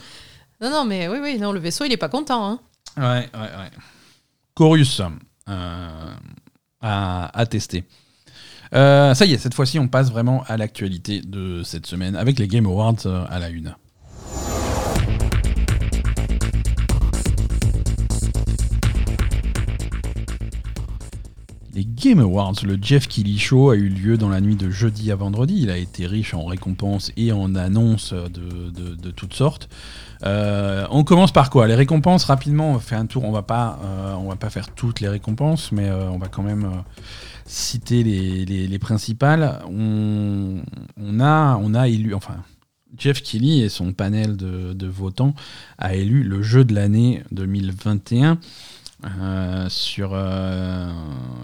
Non, 0.60 0.70
non, 0.70 0.84
mais 0.84 1.08
oui, 1.08 1.18
oui, 1.20 1.38
non, 1.38 1.50
le 1.50 1.58
vaisseau, 1.58 1.84
il 1.84 1.92
est 1.92 1.96
pas 1.96 2.08
content. 2.08 2.44
Hein. 2.48 2.60
Ouais, 2.96 3.28
ouais, 3.34 3.40
ouais. 3.40 3.70
Chorus 4.54 5.00
euh, 5.48 6.14
à, 6.80 7.46
tester. 7.48 7.84
Euh, 8.74 9.14
ça 9.14 9.24
y 9.24 9.32
est, 9.32 9.38
cette 9.38 9.54
fois-ci, 9.54 9.78
on 9.78 9.88
passe 9.88 10.10
vraiment 10.10 10.44
à 10.46 10.56
l'actualité 10.56 11.20
de 11.20 11.62
cette 11.64 11.86
semaine 11.86 12.16
avec 12.16 12.38
les 12.38 12.48
Game 12.48 12.66
Awards 12.66 13.06
euh, 13.06 13.24
à 13.28 13.38
la 13.38 13.48
une. 13.48 13.74
Les 21.74 21.84
Game 21.84 22.18
Awards, 22.18 22.54
le 22.64 22.78
Jeff 22.80 23.06
Keighley 23.06 23.38
Show, 23.38 23.70
a 23.70 23.76
eu 23.76 23.88
lieu 23.88 24.16
dans 24.16 24.28
la 24.30 24.40
nuit 24.40 24.56
de 24.56 24.70
jeudi 24.70 25.12
à 25.12 25.16
vendredi. 25.16 25.60
Il 25.62 25.70
a 25.70 25.76
été 25.76 26.06
riche 26.06 26.34
en 26.34 26.44
récompenses 26.44 27.12
et 27.16 27.30
en 27.30 27.54
annonces 27.54 28.12
de- 28.12 28.94
de 28.94 29.10
toutes 29.10 29.34
sortes. 29.34 29.68
Euh, 30.24 30.86
on 30.90 31.04
commence 31.04 31.32
par 31.32 31.50
quoi? 31.50 31.66
Les 31.68 31.74
récompenses, 31.74 32.24
rapidement, 32.24 32.72
on 32.72 32.78
fait 32.78 32.96
un 32.96 33.06
tour. 33.06 33.24
On 33.24 33.32
va 33.32 33.42
pas, 33.42 33.78
euh, 33.84 34.14
va 34.28 34.36
pas 34.36 34.50
faire 34.50 34.68
toutes 34.74 35.00
les 35.00 35.08
récompenses, 35.08 35.70
mais 35.72 35.88
euh, 35.88 36.08
on 36.10 36.18
va 36.18 36.28
quand 36.28 36.42
même 36.42 36.82
citer 37.46 38.02
les, 38.02 38.44
les- 38.44 38.66
les 38.66 38.78
principales. 38.78 39.60
On, 39.70 40.60
a, 41.20 41.56
élu, 41.88 42.14
enfin, 42.14 42.36
Jeff 42.96 43.22
Keighley 43.22 43.58
et 43.58 43.68
son 43.68 43.92
panel 43.92 44.36
de, 44.36 44.86
votants 44.86 45.34
a 45.78 45.94
élu 45.94 46.22
le 46.24 46.42
jeu 46.42 46.64
de 46.64 46.74
l'année 46.74 47.22
2021. 47.32 48.38
Euh, 49.20 49.68
sur 49.68 50.16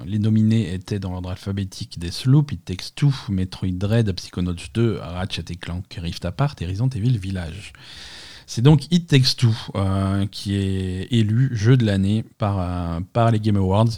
les 0.07 0.19
nominés 0.19 0.75
étaient 0.75 0.99
dans 0.99 1.13
l'ordre 1.13 1.31
alphabétique 1.31 2.01
des 2.01 2.11
Sloop, 2.11 2.51
It 2.51 2.65
Takes 2.65 2.95
Two, 2.97 3.13
Metroid 3.29 3.71
Dread, 3.79 4.11
Psychonauts 4.13 4.57
2, 4.75 4.99
Ratchet 5.01 5.45
et 5.51 5.57
Clank, 5.57 5.85
Rift 6.03 6.25
Apart 6.25 6.57
Resident 6.61 6.89
Evil 6.89 7.17
Village. 7.19 7.73
C'est 8.47 8.63
donc 8.63 8.85
It 8.93 9.07
Takes 9.09 9.37
Two 9.37 9.53
euh, 9.77 10.27
qui 10.31 10.55
est 10.57 11.09
élu 11.11 11.51
jeu 11.53 11.77
de 11.77 11.85
l'année 11.87 12.25
par, 12.39 12.61
euh, 12.61 13.01
par 13.13 13.31
les 13.31 13.41
Game 13.41 13.57
Awards. 13.57 13.89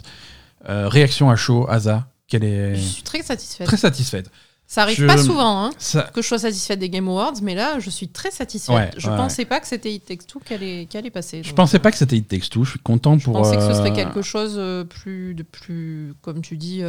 Euh, 0.69 0.87
réaction 0.89 1.29
à 1.29 1.35
chaud, 1.35 1.65
Asa, 1.69 2.07
quelle 2.27 2.43
est 2.43 2.75
Je 2.75 2.81
suis 2.81 3.03
très 3.03 3.21
satisfaite. 3.23 3.67
très 3.67 3.77
satisfaite. 3.77 4.29
Ça 4.69 4.81
arrive 4.81 4.97
Je- 4.97 5.05
pas 5.05 5.17
souvent 5.17 5.63
hein, 5.65 5.69
Ça, 5.77 6.09
que 6.13 6.21
je 6.21 6.27
sois 6.27 6.39
satisfaite 6.39 6.79
des 6.79 6.89
Game 6.89 7.07
Awards, 7.07 7.35
mais 7.41 7.55
là, 7.55 7.79
je 7.79 7.89
suis 7.89 8.09
très 8.09 8.31
satisfaite. 8.31 8.75
Ouais, 8.75 8.91
je 8.97 9.09
ouais, 9.09 9.15
pensais 9.15 9.45
pas 9.45 9.61
que 9.61 9.67
c'était 9.67 9.93
It 9.93 10.03
Takes 10.05 10.27
Two 10.27 10.41
qui 10.45 10.53
allait, 10.53 10.87
qui 10.89 10.97
allait 10.97 11.09
passer. 11.09 11.41
je 11.41 11.53
pensais 11.53 11.79
pas 11.79 11.89
que 11.89 11.97
c'était 11.97 12.17
It 12.17 12.27
Takes 12.27 12.49
Two. 12.49 12.65
Je 12.65 12.71
suis 12.71 12.79
content 12.79 13.17
Je 13.17 13.23
pour. 13.25 13.33
pensais 13.33 13.55
que 13.55 13.61
ce 13.63 13.73
serait 13.73 13.93
quelque 13.93 14.21
chose 14.21 14.59
plus, 14.89 15.35
de 15.35 15.43
plus, 15.43 16.13
comme 16.21 16.41
tu 16.41 16.57
dis, 16.57 16.81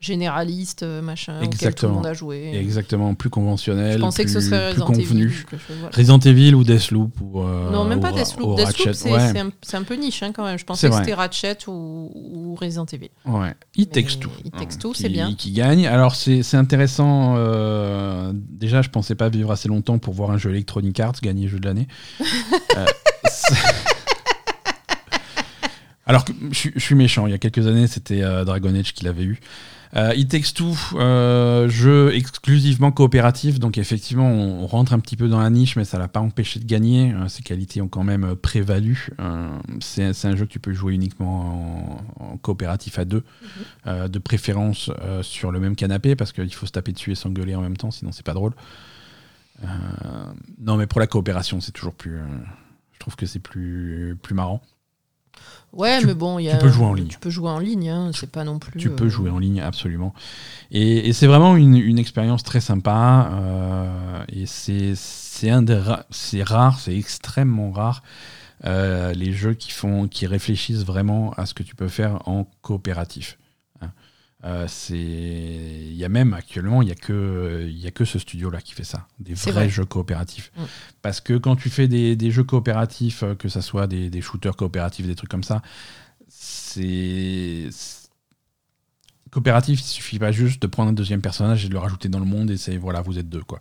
généraliste, 0.00 0.82
euh, 0.82 1.02
machin, 1.02 1.34
auquel 1.36 1.50
tout 1.50 1.50
le 1.50 1.54
Exactement. 1.56 1.94
monde 1.96 2.06
a 2.06 2.14
joué. 2.14 2.52
Exactement, 2.56 3.14
plus 3.14 3.28
conventionnel. 3.28 3.92
Je 3.92 3.98
pensais 3.98 4.24
que 4.24 4.30
ce 4.30 4.38
plus- 4.38 4.46
serait 4.48 4.72
plus 4.72 4.80
Resident 4.82 4.86
convenu. 4.86 5.24
Evil. 5.26 5.34
je- 5.52 5.56
voilà. 5.78 5.96
Resident 5.96 6.18
Evil 6.20 6.54
ou 6.54 6.64
Deathloop 6.64 7.20
ou 7.20 7.40
euh, 7.42 7.70
non, 7.70 7.84
même 7.84 8.00
pas 8.00 8.10
ou- 8.10 8.14
Deathloop. 8.16 8.48
ou 8.48 8.54
Deathloop, 8.54 8.94
c'est 8.94 9.10
ouais, 9.12 9.40
un, 9.74 9.82
peu 9.82 9.94
niche 9.96 10.22
hein, 10.22 10.32
quand 10.32 10.44
même. 10.44 10.58
Je 10.58 10.64
pensais 10.64 10.88
que 10.88 10.96
c'était 10.96 11.12
Ratchet 11.12 11.58
ou, 11.68 12.10
ou 12.14 12.54
Resident 12.54 12.86
Evil. 12.86 13.10
ouais. 13.26 13.54
It 13.76 13.92
Takes 13.92 14.18
Two. 14.18 14.30
It 14.44 14.56
Takes 14.56 14.78
Two, 14.78 14.94
c'est 14.94 15.10
bien. 15.10 15.34
Qui 15.34 15.52
gagne. 15.52 15.86
Alors 15.86 16.14
c'est 16.16 16.54
intéressant. 16.54 17.34
euh, 17.36 18.32
déjà, 18.34 18.80
je 18.80 18.88
pensais 18.88 19.14
pas 19.14 19.28
vivre 19.28 19.50
assez 19.50 19.68
longtemps 19.68 19.98
pour 19.98 20.14
voir 20.14 20.30
un 20.30 20.38
jeu 20.38 20.48
Electronic 20.50 20.98
Arts 20.98 21.20
gagner 21.22 21.46
jeu 21.48 21.58
de 21.60 21.66
l'année. 21.66 21.88
Euh, 22.76 22.86
Alors 26.06 26.24
que 26.24 26.32
je, 26.50 26.56
suis- 26.56 26.72
je 26.74 26.80
suis 26.80 26.94
méchant. 26.94 27.26
Il 27.26 27.30
y 27.30 27.34
a 27.34 27.38
quelques 27.38 27.66
années, 27.66 27.86
c'était 27.86 28.22
euh, 28.22 28.44
Dragon 28.44 28.74
Age 28.74 28.94
qui 28.94 29.04
l'avait 29.04 29.22
eu. 29.24 29.40
Euh, 29.96 30.14
It 30.14 30.28
Takes 30.30 30.54
Two, 30.54 30.76
euh, 30.94 31.68
jeu 31.68 32.14
exclusivement 32.14 32.92
coopératif, 32.92 33.58
donc 33.58 33.76
effectivement 33.76 34.30
on, 34.30 34.62
on 34.62 34.66
rentre 34.68 34.92
un 34.92 35.00
petit 35.00 35.16
peu 35.16 35.26
dans 35.26 35.40
la 35.40 35.50
niche, 35.50 35.74
mais 35.74 35.84
ça 35.84 35.98
l'a 35.98 36.06
pas 36.06 36.20
empêché 36.20 36.60
de 36.60 36.64
gagner. 36.64 37.12
Euh, 37.12 37.26
ses 37.26 37.42
qualités 37.42 37.82
ont 37.82 37.88
quand 37.88 38.04
même 38.04 38.22
euh, 38.22 38.34
prévalu. 38.36 39.08
Euh, 39.18 39.48
c'est 39.80 40.24
un 40.26 40.36
jeu 40.36 40.46
que 40.46 40.52
tu 40.52 40.60
peux 40.60 40.72
jouer 40.72 40.94
uniquement 40.94 42.04
en, 42.20 42.24
en 42.24 42.36
coopératif 42.36 43.00
à 43.00 43.04
deux, 43.04 43.24
euh, 43.88 44.06
de 44.06 44.18
préférence 44.20 44.92
sur 45.22 45.50
le 45.50 45.58
même 45.58 45.74
canapé, 45.74 46.14
parce 46.14 46.30
qu'il 46.32 46.54
faut 46.54 46.66
se 46.66 46.72
taper 46.72 46.92
dessus 46.92 47.10
et 47.10 47.14
s'engueuler 47.16 47.56
en 47.56 47.60
même 47.62 47.76
temps, 47.76 47.90
sinon 47.90 48.12
c'est 48.12 48.24
pas 48.24 48.34
drôle. 48.34 48.52
Non, 50.60 50.76
mais 50.76 50.86
pour 50.86 51.00
la 51.00 51.06
coopération, 51.06 51.60
c'est 51.60 51.72
toujours 51.72 51.94
plus. 51.94 52.16
je 52.92 52.98
trouve 52.98 53.16
que 53.16 53.26
c'est 53.26 53.40
plus, 53.40 54.16
plus 54.22 54.34
marrant. 54.34 54.62
Ouais, 55.72 55.98
Tu- 56.00 56.06
mais 56.06 56.14
bon, 56.14 56.38
il 56.38 56.44
y 56.46 56.48
tu 56.48 56.56
a. 56.56 56.58
peux 56.58 56.68
jouer 56.68 56.86
en 56.86 56.94
ligne. 56.94 57.06
Tu 57.08 57.18
peux 57.18 57.30
jouer 57.30 57.50
en 57.50 57.58
ligne, 57.60 57.88
hein, 57.90 58.10
c'est 58.12 58.30
pas 58.30 58.42
non 58.44 58.58
plus. 58.58 58.78
Tu 58.80 58.90
peux 58.90 59.04
euh, 59.04 59.08
jouer 59.08 59.30
en 59.30 59.38
ligne, 59.38 59.60
absolument. 59.60 60.12
Et, 60.72 61.08
et 61.08 61.12
c'est 61.12 61.26
vraiment 61.28 61.56
une, 61.56 61.76
une 61.76 61.98
expérience 61.98 62.42
très 62.42 62.60
sympa. 62.60 63.30
euh, 63.32 64.24
et 64.28 64.46
c'est 64.46 64.94
c'est 64.96 65.50
un 65.50 65.62
des 65.62 65.76
ra- 65.76 66.06
c'est 66.10 66.42
rare, 66.42 66.78
c'est 66.80 66.96
extrêmement 66.96 67.70
rare. 67.70 68.02
euh, 68.66 69.12
les 69.14 69.32
jeux 69.32 69.54
qui 69.54 69.70
font, 69.70 70.08
qui 70.08 70.26
réfléchissent 70.26 70.84
vraiment 70.84 71.32
à 71.36 71.46
ce 71.46 71.54
que 71.54 71.62
tu 71.62 71.74
peux 71.76 71.88
faire 71.88 72.28
en 72.28 72.46
coopératif. 72.62 73.38
Euh, 74.42 74.64
c'est, 74.68 74.96
il 74.96 75.92
y 75.94 76.04
a 76.04 76.08
même 76.08 76.32
actuellement, 76.32 76.80
il 76.80 76.88
y 76.88 76.92
a 76.92 76.94
que, 76.94 77.66
il 77.68 77.78
y 77.78 77.86
a 77.86 77.90
que 77.90 78.06
ce 78.06 78.18
studio-là 78.18 78.62
qui 78.62 78.72
fait 78.72 78.84
ça, 78.84 79.06
des 79.18 79.34
vrais 79.34 79.52
vrai. 79.52 79.68
jeux 79.68 79.84
coopératifs. 79.84 80.50
Mm. 80.56 80.62
Parce 81.02 81.20
que 81.20 81.34
quand 81.36 81.56
tu 81.56 81.68
fais 81.68 81.88
des, 81.88 82.16
des 82.16 82.30
jeux 82.30 82.44
coopératifs, 82.44 83.22
euh, 83.22 83.34
que 83.34 83.48
ça 83.50 83.60
soit 83.60 83.86
des, 83.86 84.08
des 84.08 84.22
shooters 84.22 84.56
coopératifs, 84.56 85.06
des 85.06 85.14
trucs 85.14 85.28
comme 85.30 85.44
ça, 85.44 85.60
c'est 86.28 87.68
coopératif. 89.30 89.80
Il 89.80 89.84
suffit 89.84 90.18
pas 90.18 90.32
juste 90.32 90.60
de 90.62 90.66
prendre 90.66 90.90
un 90.90 90.94
deuxième 90.94 91.20
personnage 91.20 91.64
et 91.64 91.68
de 91.68 91.72
le 91.74 91.78
rajouter 91.78 92.08
dans 92.08 92.18
le 92.20 92.24
monde 92.24 92.50
et 92.50 92.56
c'est 92.56 92.76
voilà, 92.76 93.00
vous 93.02 93.18
êtes 93.18 93.28
deux 93.28 93.42
quoi. 93.42 93.60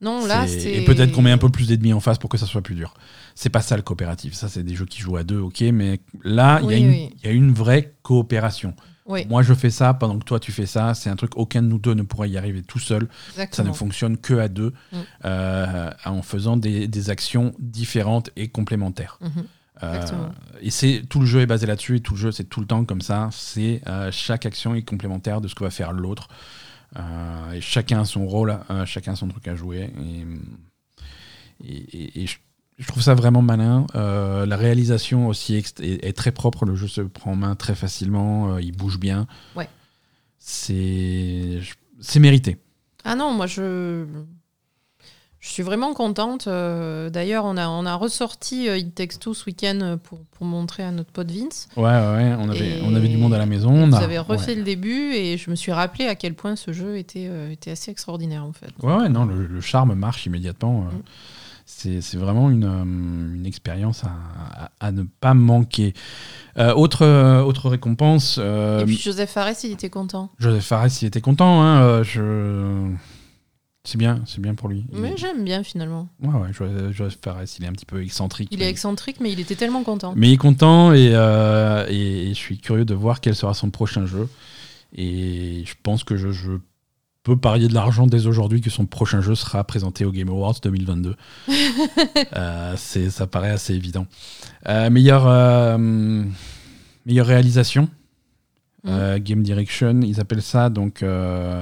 Non, 0.00 0.26
là, 0.26 0.46
C'est-. 0.46 0.76
Et 0.76 0.84
peut-être 0.84 1.12
qu'on 1.12 1.22
met 1.22 1.30
un 1.30 1.38
peu 1.38 1.48
plus 1.48 1.68
d'ennemis 1.68 1.92
en 1.94 2.00
face 2.00 2.18
pour 2.18 2.28
que 2.28 2.36
ça 2.36 2.44
soit 2.46 2.60
plus 2.62 2.74
dur. 2.74 2.92
C'est 3.34 3.48
pas 3.48 3.62
ça 3.62 3.76
le 3.76 3.82
coopératif. 3.82 4.34
Ça, 4.34 4.48
c'est 4.48 4.62
des 4.62 4.74
jeux 4.74 4.84
qui 4.84 5.00
jouent 5.00 5.16
à 5.16 5.24
deux, 5.24 5.38
ok, 5.38 5.60
mais 5.72 6.00
là, 6.22 6.60
il 6.62 6.70
y, 6.70 6.74
a 6.74 6.76
Oui, 6.76 6.80
une- 6.82 6.88
oui. 6.90 7.10
il 7.22 7.26
y 7.26 7.28
a 7.28 7.32
une 7.32 7.52
vraie 7.52 7.94
coopération. 8.02 8.74
Oui, 9.06 9.24
Moi, 9.28 9.42
je 9.42 9.54
fais 9.54 9.70
ça 9.70 9.94
pendant 9.94 10.18
que 10.18 10.24
toi, 10.24 10.40
tu 10.40 10.50
fais 10.52 10.66
ça. 10.66 10.92
C'est 10.94 11.08
un 11.10 11.16
truc, 11.16 11.32
aucun 11.36 11.62
de 11.62 11.68
nous 11.68 11.78
deux 11.78 11.94
ne 11.94 12.02
pourrait 12.02 12.28
y 12.30 12.36
arriver 12.36 12.62
tout 12.62 12.78
seul. 12.80 13.08
Ça 13.54 13.62
ne 13.62 13.72
fonctionne 13.72 14.16
que 14.18 14.34
à 14.34 14.48
deux, 14.48 14.72
Mm. 14.92 14.96
euh, 15.26 15.90
en 16.04 16.22
faisant 16.22 16.56
des, 16.56 16.88
des 16.88 17.10
actions 17.10 17.54
différentes 17.58 18.30
et 18.36 18.48
complémentaires. 18.48 19.18
Mhm. 19.20 19.44
Euh, 19.82 20.06
et 20.62 20.70
c'est 20.70 21.02
tout 21.08 21.20
le 21.20 21.26
jeu 21.26 21.40
est 21.42 21.46
basé 21.46 21.66
là-dessus 21.66 21.96
et 21.96 22.00
tout 22.00 22.14
le 22.14 22.18
jeu 22.18 22.32
c'est 22.32 22.44
tout 22.44 22.60
le 22.60 22.66
temps 22.66 22.84
comme 22.86 23.02
ça. 23.02 23.28
C'est 23.30 23.82
euh, 23.86 24.10
chaque 24.10 24.46
action 24.46 24.74
est 24.74 24.82
complémentaire 24.82 25.40
de 25.42 25.48
ce 25.48 25.54
que 25.54 25.64
va 25.64 25.70
faire 25.70 25.92
l'autre. 25.92 26.28
Et 27.54 27.60
chacun 27.60 28.00
a 28.00 28.04
son 28.06 28.26
rôle, 28.26 28.58
chacun 28.86 29.12
a 29.12 29.16
son 29.16 29.28
truc 29.28 29.46
à 29.48 29.54
jouer. 29.54 29.90
Et, 30.00 30.24
et- 31.68 31.96
et- 32.02 32.22
et 32.22 32.26
je, 32.26 32.38
je 32.78 32.86
trouve 32.86 33.02
ça 33.02 33.14
vraiment 33.14 33.42
malin. 33.42 33.86
Euh, 33.94 34.44
la 34.46 34.56
réalisation 34.56 35.28
aussi 35.28 35.54
est, 35.56 35.80
est 35.80 36.12
très 36.16 36.32
propre. 36.32 36.64
Le 36.66 36.76
jeu 36.76 36.88
se 36.88 37.00
prend 37.00 37.32
en 37.32 37.36
main 37.36 37.54
très 37.54 37.74
facilement. 37.74 38.54
euh, 38.54 38.60
il 38.60 38.72
bouge 38.76 38.98
bien. 38.98 39.26
Ouais. 39.54 39.68
C'est 40.38 41.60
c'est 42.00 42.20
mérité. 42.20 42.56
Ah 43.04 43.14
non, 43.16 43.32
moi 43.32 43.46
je. 43.46 44.04
Je 45.38 45.52
suis 45.52 45.62
vraiment 45.62 45.94
contente. 45.94 46.48
euh, 46.48 47.08
D'ailleurs, 47.08 47.44
on 47.44 47.56
a, 47.56 47.68
on 47.68 47.86
a 47.86 47.94
ressorti 47.94 48.66
It 48.66 48.96
Takes 48.96 49.20
Two 49.20 49.32
ce 49.32 49.44
week-end 49.44 49.96
pour, 50.02 50.18
pour 50.32 50.44
montrer 50.44 50.82
à 50.82 50.90
notre 50.90 51.12
pote 51.12 51.30
Vince. 51.30 51.68
Ouais, 51.76 51.84
ouais, 51.84 51.90
ouais, 51.90 52.34
on 52.36 52.48
avait, 52.48 52.78
Et- 52.78 52.82
on 52.82 52.92
avait 52.96 53.06
du 53.06 53.16
monde 53.16 53.32
à 53.32 53.38
la 53.38 53.46
maison. 53.46 53.70
On 53.70 53.88
Vous 53.88 53.94
a- 53.94 54.00
avez 54.00 54.18
refait 54.18 54.48
ouais. 54.52 54.54
le 54.56 54.62
début 54.64 55.12
et 55.12 55.36
je 55.38 55.48
me 55.50 55.54
suis 55.54 55.70
rappelé 55.70 56.06
à 56.08 56.16
quel 56.16 56.34
point 56.34 56.56
ce 56.56 56.72
jeu 56.72 56.96
était, 56.98 57.30
était 57.52 57.70
assez 57.70 57.92
extraordinaire 57.92 58.44
en 58.44 58.52
fait. 58.52 58.70
Ouais, 58.82 58.92
ouais, 58.96 59.08
non, 59.08 59.24
le, 59.24 59.46
le 59.46 59.60
charme 59.60 59.94
marche 59.94 60.26
immédiatement. 60.26 60.80
Mm. 60.80 60.90
C'est 61.68 62.14
vraiment 62.14 62.48
une, 62.48 62.64
euh, 62.64 63.34
une 63.34 63.44
expérience 63.44 64.04
à, 64.04 64.12
à- 64.66 64.70
à 64.80 64.92
ne 64.92 65.02
pas 65.02 65.34
manquer. 65.34 65.94
Euh, 66.58 66.72
autre, 66.74 67.02
euh, 67.04 67.42
autre 67.42 67.68
récompense, 67.68 68.36
euh, 68.38 68.80
et 68.80 68.84
puis 68.84 68.96
Joseph 68.96 69.30
Fares, 69.30 69.52
il 69.64 69.72
était 69.72 69.90
content. 69.90 70.30
Joseph 70.38 70.64
Fares, 70.64 70.86
il 71.02 71.06
était 71.06 71.20
content. 71.20 71.62
Hein, 71.62 72.02
je... 72.04 72.88
C'est 73.84 73.98
bien, 73.98 74.22
c'est 74.26 74.40
bien 74.40 74.54
pour 74.54 74.68
lui. 74.68 74.84
Mais 74.92 75.10
est- 75.12 75.16
j'aime 75.16 75.44
bien 75.44 75.62
finalement. 75.62 76.08
Ouais, 76.22 76.34
ouais, 76.40 76.52
Jo- 76.52 76.92
Joseph 76.92 77.18
Fares, 77.22 77.42
il 77.58 77.64
est 77.64 77.68
un 77.68 77.72
petit 77.72 77.84
peu 77.86 78.02
excentrique. 78.02 78.48
Il 78.52 78.58
mais- 78.58 78.64
est 78.66 78.70
excentrique, 78.70 79.18
mais 79.20 79.32
il 79.32 79.38
était 79.40 79.54
tellement 79.56 79.82
content. 79.84 80.12
mais 80.16 80.28
il 80.28 80.32
est 80.34 80.38
content 80.38 80.92
et, 80.92 81.10
euh, 81.14 81.84
et, 81.88 82.26
et 82.26 82.28
je 82.30 82.34
suis 82.38 82.58
curieux 82.58 82.84
de 82.84 82.94
voir 82.94 83.20
quel 83.20 83.34
sera 83.34 83.54
son 83.54 83.70
prochain 83.70 84.06
jeu. 84.06 84.28
Et 84.96 85.62
je 85.66 85.74
pense 85.82 86.04
que 86.04 86.16
je, 86.16 86.30
je 86.30 86.52
peux 87.26 87.36
parier 87.36 87.66
de 87.66 87.74
l'argent 87.74 88.06
dès 88.06 88.28
aujourd'hui 88.28 88.60
que 88.60 88.70
son 88.70 88.86
prochain 88.86 89.20
jeu 89.20 89.34
sera 89.34 89.64
présenté 89.64 90.04
au 90.04 90.12
Game 90.12 90.28
Awards 90.28 90.54
2022. 90.62 91.16
Euh, 92.34 92.74
c'est, 92.76 93.10
ça 93.10 93.26
paraît 93.26 93.50
assez 93.50 93.74
évident. 93.74 94.06
Euh, 94.68 94.90
meilleure, 94.90 95.26
euh, 95.26 95.78
meilleure 97.06 97.26
réalisation, 97.26 97.88
euh, 98.86 99.18
Game 99.18 99.42
Direction, 99.42 100.00
ils 100.02 100.20
appellent 100.20 100.42
ça, 100.42 100.70
donc 100.70 101.04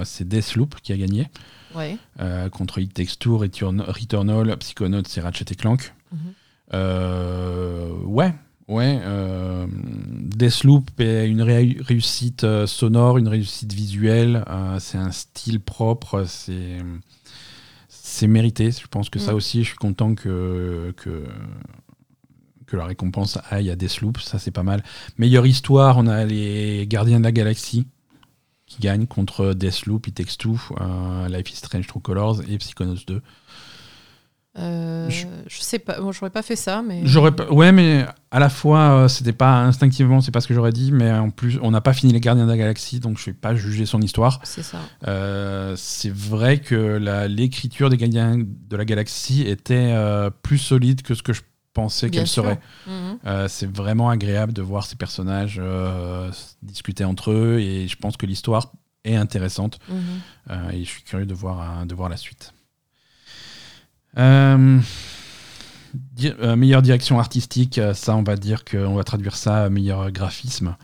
c'est 0.05 0.27
Deathloop 0.27 0.77
qui 0.83 0.93
a 0.93 0.97
gagné. 0.97 1.29
Ouais. 1.75 1.97
contre 2.51 2.79
It 2.79 2.93
Takes 2.93 3.19
Two, 3.19 3.39
Return, 3.39 3.81
Returnal, 3.81 4.57
Psychonauts 4.59 5.03
et 5.17 5.21
Ratchet 5.21 5.47
et 5.51 5.55
Clank. 5.55 5.95
Mhm. 6.13 8.05
Ouais, 8.07 8.35
Ouais, 8.67 8.99
euh, 9.03 9.67
Deathloop 9.71 10.99
est 10.99 11.29
une 11.29 11.43
ré- 11.43 11.77
réussite 11.81 12.45
euh, 12.45 12.67
sonore, 12.67 13.19
une 13.19 13.29
réussite 13.29 13.73
visuelle. 13.75 14.43
euh, 14.49 14.79
c'est 14.81 14.97
un 14.99 15.11
style 15.13 15.61
propre. 15.61 16.25
C'est 16.27 16.79
c'est 17.89 18.27
mérité. 18.27 18.71
Je 18.71 18.87
pense 18.87 19.11
que 19.11 19.19
ça 19.19 19.33
Mm. 19.33 19.37
aussi, 19.37 19.63
je 19.65 19.69
suis 19.69 19.77
content 19.77 20.15
que 20.15 20.95
que 20.97 21.25
que 22.67 22.77
la 22.77 22.87
récompense 22.87 23.39
aille 23.51 23.71
à 23.71 23.77
Deathloop. 23.77 24.19
Ça, 24.19 24.39
c'est 24.39 24.51
pas 24.51 24.63
mal. 24.63 24.83
Meilleure 25.19 25.47
histoire, 25.47 25.99
on 25.99 26.07
a 26.07 26.25
les 26.25 26.87
Gardiens 26.89 27.19
de 27.19 27.25
la 27.25 27.33
Galaxie 27.33 27.87
qui 28.67 28.81
gagnent 28.81 29.07
contre 29.07 29.53
Deathloop, 29.53 30.07
It 30.07 30.15
Takes 30.15 30.39
Two, 30.39 30.59
euh, 30.81 31.29
Life 31.29 31.51
is 31.53 31.57
Strange 31.57 31.87
True 31.87 32.01
Colors 32.01 32.41
et 32.49 32.57
Psychonauts 32.57 32.97
2. 33.07 33.21
Euh, 34.57 35.11
Je- 35.11 35.27
je... 35.49 35.61
sais 35.63 35.81
pas, 35.81 36.01
moi 36.01 36.13
j'aurais 36.13 36.31
pas 36.31 36.43
fait 36.43 36.55
ça, 36.57 36.81
mais. 36.81 37.01
J'aurais 37.05 37.33
pas- 37.35 37.51
ouais, 37.51 37.73
mais 37.73 38.07
à 38.31 38.39
la 38.39 38.49
fois, 38.49 38.79
euh, 38.79 39.09
c'était 39.09 39.33
pas 39.33 39.63
instinctivement, 39.63 40.21
c'est 40.21 40.31
pas 40.31 40.41
ce 40.41 40.47
que 40.47 40.55
j'aurais 40.55 40.71
dit, 40.73 40.93
mais 40.93 41.11
en 41.13 41.31
plus, 41.31 41.59
on 41.61 41.73
n'a 41.73 41.81
pas 41.81 41.93
fini 41.93 42.13
les 42.13 42.21
Gardiens 42.21 42.45
de 42.47 42.51
la 42.51 42.57
Galaxie, 42.57 43.01
donc 43.01 43.19
je 43.19 43.25
vais 43.27 43.33
pas 43.33 43.55
juger 43.57 43.85
son 43.85 44.01
histoire. 44.01 44.39
C'est 44.45 44.63
ça. 44.63 44.79
Euh, 45.09 45.75
c'est 45.77 46.13
vrai 46.15 46.59
que 46.59 47.27
l'écriture 47.29 47.91
des 47.91 47.97
Gardiens 47.97 48.39
de 48.39 48.77
la 48.77 48.85
Galaxie 48.85 49.43
était 49.43 49.95
plus 50.43 50.59
solide 50.59 51.03
que 51.03 51.15
ce 51.15 51.23
que 51.25 51.33
je 51.33 51.43
pensais 51.73 52.09
qu'elle 52.09 52.29
serait. 52.29 52.61
Mhm. 52.87 53.19
C'est 53.49 53.71
vraiment 53.77 54.09
agréable 54.09 54.53
de 54.53 54.63
voir 54.63 54.87
ces 54.87 54.95
personnages 54.97 55.61
discuter 56.63 57.05
entre 57.05 57.33
eux, 57.33 57.59
et 57.59 57.89
je 57.89 57.97
pense 57.97 58.17
que 58.17 58.25
l'histoire 58.27 58.73
est 59.05 59.17
intéressante. 59.17 59.81
Mhm. 59.89 60.71
Et 60.75 60.85
je 60.85 60.89
suis 60.89 61.03
curieux 61.03 61.27
de 61.27 61.35
voir, 61.35 61.85
de 61.87 61.95
voir 61.97 62.09
la 62.09 62.17
suite. 62.17 62.54
Euh, 64.19 64.81
di- 65.95 66.33
euh, 66.41 66.57
meilleure 66.57 66.83
direction 66.83 67.19
artistique, 67.19 67.79
euh, 67.79 67.95
ça 67.95 68.15
on 68.17 68.23
va 68.23 68.37
dire 68.37 68.65
qu'on 68.65 68.95
va 68.95 69.05
traduire 69.05 69.37
ça 69.37 69.65
à 69.65 69.71
meilleur 69.71 70.11
graphisme. 70.11 70.77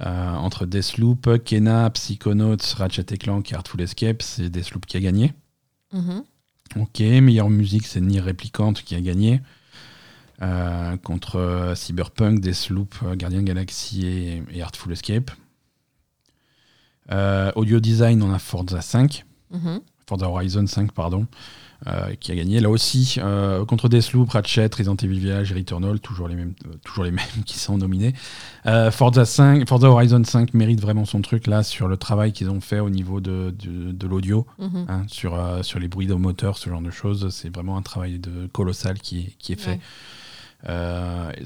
Euh, 0.00 0.34
entre 0.34 0.64
Deathloop, 0.64 1.42
Kena, 1.44 1.90
Psychonauts, 1.90 2.56
Ratchet 2.76 3.04
Clank 3.18 3.50
et 3.50 3.54
Artful 3.56 3.80
Escape, 3.80 4.22
c'est 4.22 4.48
Deathloop 4.48 4.86
qui 4.86 4.96
a 4.96 5.00
gagné. 5.00 5.32
Mhm. 5.92 6.22
Ok, 6.76 7.00
meilleure 7.00 7.50
musique, 7.50 7.86
c'est 7.86 8.00
Nier 8.00 8.20
Replicant 8.20 8.74
qui 8.74 8.94
a 8.94 9.00
gagné. 9.00 9.40
Euh, 10.40 10.96
contre 10.98 11.36
euh, 11.36 11.74
Cyberpunk, 11.74 12.38
Deathloop, 12.40 12.94
Guardian 13.16 13.42
Galaxy 13.42 14.06
et, 14.06 14.42
et 14.52 14.62
Artful 14.62 14.92
Escape. 14.92 15.30
Audio 17.56 17.80
design, 17.80 18.22
on 18.22 18.32
a 18.32 18.38
Forza 18.38 18.80
5. 18.80 19.24
Mhm. 19.50 19.80
Forza 20.06 20.26
Horizon 20.28 20.66
5, 20.66 20.92
pardon, 20.92 21.26
euh, 21.86 22.14
qui 22.18 22.32
a 22.32 22.34
gagné. 22.34 22.58
Là 22.60 22.70
aussi, 22.70 23.16
euh, 23.18 23.64
contre 23.64 23.88
Deathloop, 23.88 24.30
Ratchet, 24.30 24.68
Resident 24.76 24.96
Evil 24.96 25.18
Village 25.20 25.52
et 25.52 25.54
Returnal, 25.54 26.00
toujours 26.00 26.26
les 26.28 26.34
mêmes, 26.34 26.54
euh, 26.66 26.74
toujours 26.84 27.04
les 27.04 27.10
mêmes 27.12 27.44
qui 27.46 27.58
sont 27.58 27.78
nominés. 27.78 28.14
Forza, 28.90 29.24
5, 29.24 29.68
Forza 29.68 29.88
Horizon 29.88 30.22
5 30.24 30.54
mérite 30.54 30.80
vraiment 30.80 31.04
son 31.04 31.22
truc 31.22 31.46
là 31.46 31.62
sur 31.62 31.88
le 31.88 31.96
travail 31.96 32.32
qu'ils 32.32 32.50
ont 32.50 32.60
fait 32.60 32.80
au 32.80 32.90
niveau 32.90 33.20
de, 33.20 33.54
de, 33.58 33.92
de 33.92 34.06
l'audio, 34.06 34.46
Mhm. 34.58 34.86
hein, 34.88 35.04
sur, 35.08 35.38
sur 35.62 35.78
les 35.78 35.88
bruits 35.88 36.06
de 36.06 36.14
moteur, 36.14 36.58
ce 36.58 36.68
genre 36.68 36.82
de 36.82 36.90
choses. 36.90 37.28
C'est 37.30 37.54
vraiment 37.54 37.76
un 37.76 37.82
travail 37.82 38.18
de 38.18 38.46
colossal 38.48 38.98
qui 38.98 39.18
est, 39.20 39.34
qui 39.38 39.52
est 39.52 39.60
fait. 39.60 39.78
Ouais. 40.68 41.44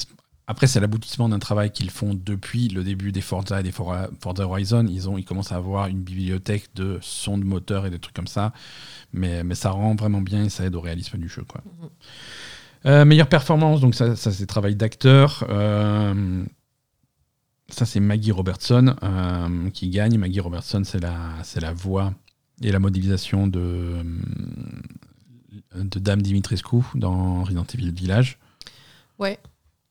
Après, 0.48 0.66
c'est 0.66 0.80
l'aboutissement 0.80 1.28
d'un 1.28 1.38
travail 1.38 1.70
qu'ils 1.70 1.90
font 1.90 2.14
depuis 2.14 2.68
le 2.68 2.82
début 2.82 3.12
des 3.12 3.20
Forza 3.20 3.60
et 3.60 3.62
des 3.62 3.70
For- 3.70 4.08
Forza 4.20 4.44
Horizon. 4.44 4.86
Ils, 4.90 5.08
ont, 5.08 5.16
ils 5.16 5.24
commencent 5.24 5.52
à 5.52 5.56
avoir 5.56 5.86
une 5.86 6.00
bibliothèque 6.02 6.68
de 6.74 6.98
sons 7.00 7.38
de 7.38 7.44
moteur 7.44 7.86
et 7.86 7.90
des 7.90 8.00
trucs 8.00 8.14
comme 8.14 8.26
ça. 8.26 8.52
Mais, 9.12 9.44
mais 9.44 9.54
ça 9.54 9.70
rend 9.70 9.94
vraiment 9.94 10.20
bien 10.20 10.44
et 10.44 10.48
ça 10.48 10.64
aide 10.64 10.74
au 10.74 10.80
réalisme 10.80 11.18
du 11.18 11.28
jeu. 11.28 11.44
Quoi. 11.46 11.62
Mhm. 11.64 11.88
Euh, 12.84 13.04
meilleure 13.04 13.28
performance, 13.28 13.80
donc 13.80 13.94
ça, 13.94 14.16
ça 14.16 14.32
c'est 14.32 14.46
travail 14.46 14.74
d'acteur. 14.74 15.44
Euh, 15.48 16.44
ça, 17.68 17.86
c'est 17.86 18.00
Maggie 18.00 18.32
Robertson 18.32 18.96
euh, 19.02 19.70
qui 19.70 19.88
gagne. 19.88 20.18
Maggie 20.18 20.40
Robertson, 20.40 20.82
c'est 20.84 21.00
la, 21.00 21.16
c'est 21.44 21.60
la 21.60 21.72
voix 21.72 22.12
et 22.60 22.72
la 22.72 22.80
modélisation 22.80 23.46
de, 23.46 24.04
de 25.74 25.98
Dame 25.98 26.22
Dimitrescu 26.22 26.76
dans 26.94 27.44
Resident 27.44 27.64
Evil 27.72 27.92
Village. 27.92 28.38
Ouais. 29.18 29.38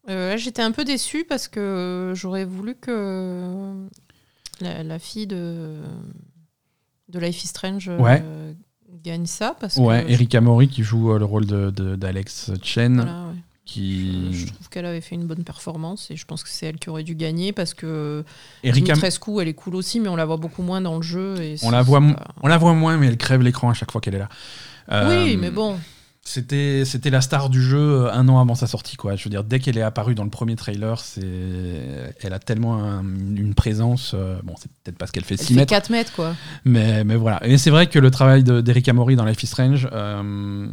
Là, 0.07 0.36
j'étais 0.36 0.61
un 0.61 0.72
peu 0.72 0.84
déçue 0.84 1.24
parce 1.24 1.47
que 1.47 2.11
j'aurais 2.15 2.43
voulu 2.43 2.76
que 2.76 3.88
la, 4.59 4.84
la 4.84 4.99
fille 4.99 5.28
de, 5.28 5.78
de 7.07 7.19
Life 7.19 7.43
is 7.43 7.47
Strange 7.47 7.88
Ouais. 7.88 8.22
Gagne 9.03 9.25
ça. 9.25 9.55
Parce 9.59 9.75
Ouais, 9.77 10.03
que 10.05 10.11
Erika 10.11 10.41
Mori 10.41 10.67
qui 10.67 10.83
joue 10.83 11.11
euh, 11.13 11.19
le 11.19 11.25
rôle 11.25 11.45
de- 11.45 11.69
de- 11.69 11.95
d'Alex 11.95 12.51
Chen, 12.63 12.95
Voilà, 12.97 13.11
ouais. 13.27 13.35
qui 13.65 14.29
Je 14.33 14.47
trouve 14.47 14.69
qu'elle 14.69 14.85
avait 14.85 15.01
fait 15.01 15.15
une 15.15 15.25
bonne 15.27 15.43
performance 15.43 16.09
et 16.11 16.15
je 16.15 16.25
pense 16.25 16.43
que 16.43 16.49
c'est 16.49 16.65
elle 16.65 16.77
qui 16.77 16.89
aurait 16.89 17.03
dû 17.03 17.15
gagner 17.15 17.51
parce 17.53 17.73
que 17.73 18.23
Erika, 18.63 18.93
Dimitrescu, 18.93 19.39
elle 19.41 19.47
est 19.47 19.53
cool 19.53 19.75
aussi, 19.75 19.99
mais 19.99 20.09
on 20.09 20.15
la 20.15 20.25
voit 20.25 20.37
beaucoup 20.37 20.61
moins 20.63 20.81
dans 20.81 20.95
le 20.95 21.01
jeu. 21.01 21.35
Et 21.41 21.55
on 21.63 21.71
la 21.71 21.81
voit, 21.81 22.01
pas- 22.01 22.33
on 22.43 22.47
la 22.47 22.57
voit 22.57 22.73
moins, 22.73 22.97
mais 22.97 23.07
elle 23.07 23.17
crève 23.17 23.41
l'écran 23.41 23.69
à 23.69 23.73
chaque 23.73 23.91
fois 23.91 24.01
qu'elle 24.01 24.15
est 24.15 24.19
là. 24.19 24.29
Oui, 24.89 25.35
Euh, 25.35 25.37
mais 25.39 25.51
bon. 25.51 25.77
C'était, 26.24 26.84
c'était 26.86 27.09
la 27.09 27.19
star 27.19 27.49
du 27.49 27.61
jeu 27.63 27.80
euh, 28.05 28.11
un 28.13 28.30
an 28.30 28.39
avant 28.39 28.53
sa 28.53 28.67
sortie, 28.67 28.95
quoi. 28.95 29.15
Je 29.15 29.24
veux 29.24 29.32
dire, 29.32 29.43
dès 29.43 29.59
qu'elle 29.59 29.78
est 29.78 29.82
apparue 29.82 30.13
dans 30.13 30.24
le 30.24 30.30
premier 30.30 30.55
trailer, 30.55 30.99
c'est, 30.99 32.13
elle 32.22 32.34
a 32.34 32.38
tellement 32.39 32.76
un- 32.84 33.01
une 33.03 33.55
présence. 33.55 34.11
euh, 34.13 34.39
bon, 34.43 34.53
c'est 34.59 34.69
peut-être 34.84 34.99
parce 34.99 35.09
qu'elle 35.11 35.24
fait 35.26 35.34
Elle 35.34 35.39
6 35.47 35.53
fait 35.55 35.59
mètres, 35.61 35.69
4 35.72 35.89
mètres, 35.89 36.13
quoi. 36.13 36.36
mais, 36.63 37.03
mais 37.03 37.15
voilà. 37.15 37.43
Et 37.45 37.57
c'est 37.57 37.72
vrai 37.72 37.88
que 37.88 37.97
le 37.97 38.11
travail 38.11 38.43
de, 38.43 38.61
d'Erika 38.61 38.93
Mori 38.93 39.15
dans 39.15 39.26
Life 39.26 39.41
is 39.41 39.47
Strange. 39.47 39.89
euh, 39.91 40.67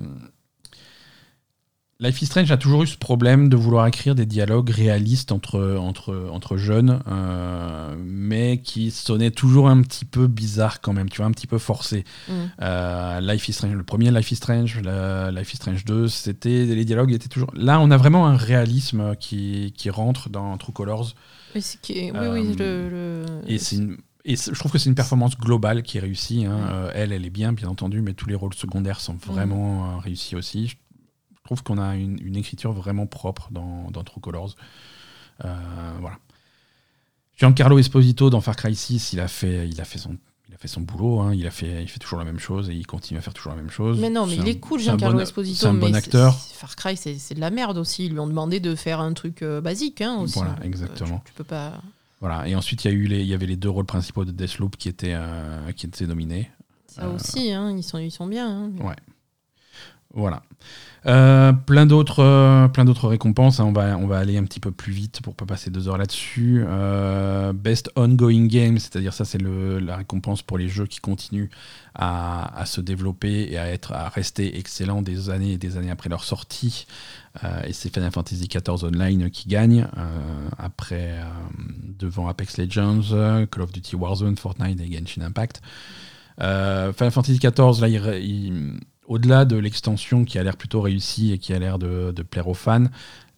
Life 2.00 2.22
is 2.22 2.26
Strange 2.26 2.52
a 2.52 2.56
toujours 2.56 2.84
eu 2.84 2.86
ce 2.86 2.96
problème 2.96 3.48
de 3.48 3.56
vouloir 3.56 3.84
écrire 3.88 4.14
des 4.14 4.24
dialogues 4.26 4.70
réalistes 4.70 5.32
entre, 5.32 5.76
entre, 5.80 6.28
entre 6.30 6.56
jeunes, 6.56 7.00
euh, 7.08 7.67
mais 8.28 8.58
qui 8.58 8.90
sonnaient 8.90 9.30
toujours 9.30 9.68
un 9.68 9.82
petit 9.82 10.04
peu 10.04 10.26
bizarre 10.26 10.80
quand 10.80 10.92
même, 10.92 11.08
tu 11.08 11.16
vois, 11.18 11.26
un 11.26 11.32
petit 11.32 11.46
peu 11.46 11.58
forcé. 11.58 12.04
Mm. 12.28 12.32
Euh, 12.62 13.20
Life 13.20 13.48
is 13.48 13.52
Strange, 13.54 13.74
le 13.74 13.82
premier 13.82 14.10
Life 14.10 14.30
is 14.30 14.36
Strange, 14.36 14.80
le 14.82 15.30
Life 15.36 15.52
is 15.54 15.56
Strange 15.56 15.84
2, 15.84 16.06
c'était 16.08 16.64
les 16.66 16.84
dialogues 16.84 17.12
étaient 17.12 17.28
toujours. 17.28 17.50
Là, 17.54 17.80
on 17.80 17.90
a 17.90 17.96
vraiment 17.96 18.26
un 18.26 18.36
réalisme 18.36 19.16
qui, 19.16 19.72
qui 19.76 19.90
rentre 19.90 20.28
dans 20.28 20.56
True 20.58 20.72
Colors, 20.72 21.14
Oui, 21.54 21.64
qui- 21.82 21.94
oui, 21.94 22.12
Euh, 22.14 22.32
oui, 22.34 22.54
le, 22.58 22.88
le- 22.90 23.24
et 23.50 23.58
c'est 23.58 23.76
une- 23.76 23.96
et 24.24 24.36
je 24.36 24.52
trouve 24.58 24.70
que 24.72 24.76
c'est 24.78 24.90
une 24.90 24.94
performance 24.94 25.38
globale 25.38 25.82
qui 25.82 25.96
est 25.96 26.00
réussie. 26.00 26.44
hein. 26.44 26.58
Euh, 26.70 26.90
elle, 26.94 27.12
elle 27.12 27.24
est 27.24 27.30
bien, 27.30 27.54
bien 27.54 27.68
entendu, 27.68 28.02
mais 28.02 28.12
tous 28.12 28.28
les 28.28 28.34
rôles 28.34 28.52
secondaires 28.52 29.00
sont 29.00 29.14
vraiment 29.14 29.92
euh, 29.94 29.96
réussis 29.98 30.36
aussi. 30.36 30.68
Je 30.68 30.74
trouve 31.44 31.62
qu'on 31.62 31.78
a 31.78 31.96
une, 31.96 32.18
une 32.22 32.36
écriture 32.36 32.72
vraiment 32.72 33.06
propre 33.06 33.48
dans, 33.50 33.90
dans 33.90 34.04
True 34.04 34.20
Colors. 34.20 34.54
Euh, 35.46 35.54
voilà. 36.00 36.18
Giancarlo 37.38 37.78
Esposito 37.78 38.30
dans 38.30 38.40
Far 38.40 38.56
Cry 38.56 38.74
6, 38.74 39.12
il 39.12 39.20
a 39.20 39.28
fait, 39.28 39.68
il 39.68 39.80
a 39.80 39.84
fait 39.84 39.98
son, 39.98 40.16
il 40.48 40.54
a 40.54 40.58
fait 40.58 40.66
son 40.68 40.80
boulot. 40.80 41.20
hein. 41.20 41.32
Il 41.34 41.46
a 41.46 41.50
fait, 41.50 41.82
il 41.82 41.88
fait 41.88 41.98
toujours 42.00 42.18
la 42.18 42.24
même 42.24 42.38
chose 42.40 42.68
et 42.68 42.74
il 42.74 42.86
continue 42.86 43.18
à 43.18 43.22
faire 43.22 43.32
toujours 43.34 43.52
la 43.52 43.56
même 43.62 43.70
chose. 43.70 43.98
Mais 44.00 44.10
non, 44.10 44.26
mais 44.26 44.36
il 44.36 44.48
est 44.48 44.58
cool, 44.58 44.80
Giancarlo 44.80 45.20
Esposito. 45.20 45.60
C'est 45.60 45.66
un 45.66 45.74
bon 45.74 45.88
mais 45.90 45.96
acteur. 45.96 46.34
Far 46.34 46.74
Cry, 46.74 46.96
c'est 46.96 47.34
de 47.34 47.40
la 47.40 47.50
merde 47.50 47.78
aussi. 47.78 48.06
Ils 48.06 48.12
lui 48.12 48.18
ont 48.18 48.26
demandé 48.26 48.58
de 48.58 48.74
faire 48.74 48.98
un 49.00 49.12
truc 49.12 49.42
euh, 49.42 49.60
basique 49.60 50.00
hein, 50.00 50.16
aussi. 50.20 50.34
Voilà, 50.34 50.56
euh, 50.60 50.64
exactement. 50.64 51.18
tu, 51.24 51.30
tu 51.30 51.32
peux 51.36 51.44
pas. 51.44 51.80
Voilà. 52.20 52.48
Et 52.48 52.56
ensuite, 52.56 52.84
il 52.84 52.88
y 52.88 52.90
a 52.90 52.94
eu 52.94 53.04
les, 53.06 53.20
il 53.20 53.28
y 53.28 53.34
avait 53.34 53.46
les 53.46 53.56
deux 53.56 53.70
rôles 53.70 53.86
principaux 53.86 54.24
de 54.24 54.32
Deathloop 54.32 54.76
qui 54.76 54.88
étaient, 54.88 55.14
euh, 55.14 55.70
qui 55.76 55.86
étaient 55.86 56.06
nominés. 56.06 56.50
Ça 56.88 57.02
Euh, 57.04 57.14
aussi, 57.14 57.52
hein, 57.52 57.72
ils, 57.76 57.84
sont, 57.84 57.98
ils 57.98 58.10
sont 58.10 58.26
bien. 58.26 58.48
hein, 58.64 58.70
mais- 58.74 58.82
Ouais. 58.82 58.96
Voilà. 60.14 60.42
Euh, 61.06 61.52
plein 61.52 61.86
d'autres, 61.86 62.22
euh, 62.24 62.66
plein 62.68 62.84
d'autres 62.84 63.08
récompenses. 63.08 63.60
hein. 63.60 63.64
On 63.64 63.72
va, 63.72 63.96
on 63.98 64.06
va 64.06 64.18
aller 64.18 64.36
un 64.36 64.44
petit 64.44 64.58
peu 64.58 64.70
plus 64.72 64.92
vite 64.92 65.20
pour 65.22 65.34
pas 65.34 65.44
passer 65.46 65.70
deux 65.70 65.86
heures 65.86 65.98
là-dessus. 65.98 66.64
Euh, 66.66 67.52
Best 67.52 67.90
ongoing 67.94 68.46
game, 68.46 68.78
c'est-à-dire 68.78 69.12
ça, 69.12 69.24
c'est 69.24 69.40
la 69.40 69.96
récompense 69.96 70.42
pour 70.42 70.58
les 70.58 70.68
jeux 70.68 70.86
qui 70.86 70.98
continuent 71.00 71.50
à, 71.94 72.64
se 72.66 72.80
développer 72.80 73.48
et 73.50 73.58
à 73.58 73.66
être, 73.68 73.92
à 73.92 74.08
rester 74.08 74.58
excellents 74.58 75.02
des 75.02 75.30
années 75.30 75.52
et 75.52 75.58
des 75.58 75.76
années 75.76 75.90
après 75.90 76.08
leur 76.08 76.24
sortie. 76.24 76.86
Et 77.66 77.72
c'est 77.72 77.92
Final 77.92 78.10
Fantasy 78.10 78.48
XIV 78.48 78.84
Online 78.84 79.30
qui 79.30 79.48
gagne 79.48 79.86
après 80.58 81.14
devant 81.98 82.28
Apex 82.28 82.56
Legends, 82.58 83.46
Call 83.50 83.62
of 83.62 83.72
Duty 83.72 83.94
Warzone, 83.96 84.36
Fortnite 84.36 84.80
et 84.80 84.90
Genshin 84.92 85.22
Impact. 85.22 85.60
Final 86.38 87.10
Fantasy 87.12 87.38
XIV, 87.38 87.80
là, 87.80 87.88
il- 88.18 88.80
au-delà 89.08 89.44
de 89.44 89.56
l'extension 89.56 90.24
qui 90.24 90.38
a 90.38 90.42
l'air 90.44 90.56
plutôt 90.56 90.80
réussie 90.80 91.32
et 91.32 91.38
qui 91.38 91.52
a 91.52 91.58
l'air 91.58 91.78
de, 91.78 92.12
de 92.14 92.22
plaire 92.22 92.46
aux 92.48 92.54
fans, 92.54 92.84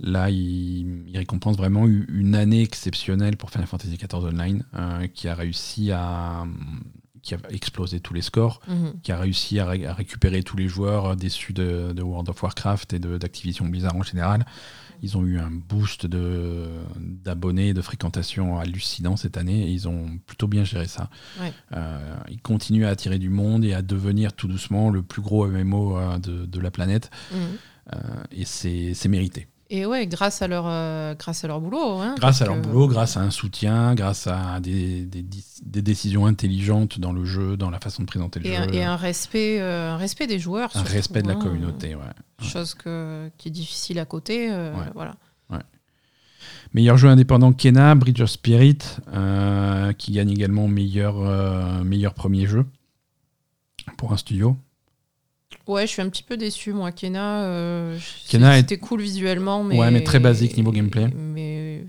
là, 0.01 0.29
il, 0.31 1.05
il 1.09 1.17
récompense 1.17 1.57
vraiment 1.57 1.87
une 1.87 2.35
année 2.35 2.63
exceptionnelle 2.63 3.37
pour 3.37 3.51
Final 3.51 3.67
Fantasy 3.67 3.97
XIV 3.97 4.25
Online, 4.25 4.65
euh, 4.75 5.07
qui 5.07 5.29
a 5.29 5.35
réussi 5.35 5.91
à 5.93 6.45
qui 7.23 7.35
a 7.35 7.39
explosé 7.51 8.01
tous 8.01 8.15
les 8.15 8.23
scores, 8.23 8.61
Mhm. 8.67 8.95
qui 9.03 9.13
a 9.13 9.19
réussi 9.19 9.59
à, 9.59 9.67
ré- 9.67 9.85
à 9.87 9.93
récupérer 9.93 10.43
tous 10.43 10.57
les 10.57 10.69
joueurs 10.69 11.17
déçus 11.17 11.53
de, 11.53 11.93
de 11.95 12.03
World 12.03 12.31
of 12.31 12.43
Warcraft 12.43 12.95
et 12.95 12.99
de- 12.99 13.19
d'Activision 13.19 13.67
Blizzard 13.67 13.95
en 13.95 14.03
général. 14.03 14.47
Ils 15.03 15.17
ont 15.17 15.25
eu 15.25 15.39
un 15.39 15.51
boost 15.51 16.07
de- 16.07 16.69
d'abonnés 16.99 17.69
et 17.69 17.75
de 17.75 17.81
fréquentation 17.83 18.59
hallucinant 18.59 19.17
cette 19.17 19.37
année 19.37 19.63
et 19.67 19.71
ils 19.71 19.89
ont 19.89 20.19
plutôt 20.27 20.47
bien 20.49 20.65
géré 20.65 20.87
ça. 20.87 21.09
Ouais. 21.41 21.53
Euh, 21.73 22.17
ils 22.31 22.41
continuent 22.41 22.85
à 22.85 22.91
attirer 22.91 23.19
du 23.19 23.31
monde 23.31 23.65
et 23.65 23.73
à 23.75 23.83
devenir 23.83 24.33
tout 24.33 24.49
doucement 24.49 24.91
le 24.91 25.03
plus 25.03 25.23
gros 25.23 25.47
MMO 25.47 25.97
euh, 25.99 26.19
de, 26.19 26.47
de 26.47 26.61
la 26.61 26.71
planète 26.71 27.11
Mhm. 27.33 27.39
euh, 27.95 27.99
et 28.33 28.45
c'est 28.45 29.09
mérité. 29.09 29.49
Et 29.73 29.87
ouais, 29.87 30.07
grâce 30.09 30.43
à 30.43 30.49
leur, 30.49 30.65
euh, 30.67 31.15
grâce 31.15 31.45
à 31.45 31.47
leur 31.47 31.61
boulot. 31.61 31.99
hein, 31.99 32.17
Grâce 32.19 32.43
à 32.43 32.47
leur 32.47 32.57
que- 32.61 32.67
boulot, 32.67 32.89
grâce 32.89 33.17
à 33.17 33.21
un 33.21 33.31
soutien, 33.31 33.95
grâce 33.95 34.27
à 34.27 34.59
des, 34.59 35.05
des, 35.07 35.25
des 35.63 35.81
décisions 35.83 36.27
intelligentes 36.27 36.99
dans 36.99 37.13
le 37.13 37.25
jeu, 37.25 37.57
dans 37.57 37.71
la 37.71 37.79
façon 37.79 38.03
de 38.03 38.09
présenter 38.09 38.41
le 38.41 38.47
Et, 38.47 38.57
jeu. 38.57 38.63
un, 38.63 38.69
et 38.73 38.83
un 38.83 38.97
respect, 38.97 39.61
euh, 39.61 39.93
un 39.93 39.97
respect 39.97 40.27
des 40.27 40.41
joueurs. 40.41 40.71
un 40.75 40.83
respect 40.83 41.23
de 41.23 41.29
la 41.29 41.35
hein. 41.35 41.41
communauté. 41.41 41.95
Ouais. 41.95 42.03
Chose 42.45 42.75
que, 42.75 43.31
qui 43.39 43.47
est 43.49 43.53
difficile 43.53 44.01
à 44.01 44.05
côté. 44.07 44.51
euh, 44.51 44.75
Ouais. 44.75 44.91
Voilà. 44.95 45.15
Meilleur 46.73 46.97
jeu 46.97 47.09
indépendant 47.09 47.53
Kena, 47.53 47.95
Bridge 47.97 48.21
of 48.21 48.31
Spirit, 48.31 48.79
euh, 49.13 49.93
qui 49.93 50.13
gagne 50.13 50.31
également 50.31 50.69
meilleur, 50.69 51.17
euh, 51.19 51.83
meilleur 51.85 52.15
premier 52.15 52.47
jeu 52.47 52.65
pour 53.97 54.13
un 54.13 54.17
studio. 54.17 54.57
Ouais, 55.71 55.87
je 55.87 55.93
suis 55.93 56.03
un 56.03 56.09
petit 56.09 56.23
peu 56.25 56.37
déçu, 56.37 56.73
moi. 56.73 56.91
Kena, 56.93 57.43
euh, 57.45 57.99
Kena 58.29 58.57
est- 58.59 58.63
c'était 58.63 58.79
cool 58.79 59.01
visuellement, 59.01 59.63
mais. 59.63 59.79
Ouais, 59.79 59.91
mais 59.91 60.03
très 60.03 60.19
basique 60.19 60.57
niveau 60.57 60.73
gameplay. 60.73 61.09
Mais 61.15 61.85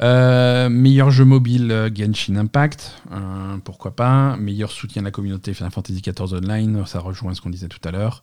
Euh, 0.00 0.68
meilleur 0.68 1.10
jeu 1.10 1.24
mobile 1.24 1.72
euh, 1.72 1.90
Genshin 1.92 2.36
Impact, 2.36 2.92
euh, 3.10 3.56
pourquoi 3.64 3.96
pas. 3.96 4.36
Meilleur 4.36 4.70
soutien 4.70 5.02
de 5.02 5.06
la 5.06 5.10
communauté 5.10 5.52
Final 5.54 5.72
Fantasy 5.72 6.00
XIV 6.00 6.34
Online, 6.34 6.86
ça 6.86 7.00
rejoint 7.00 7.34
ce 7.34 7.40
qu'on 7.40 7.50
disait 7.50 7.66
tout 7.66 7.80
à 7.82 7.90
l'heure. 7.90 8.22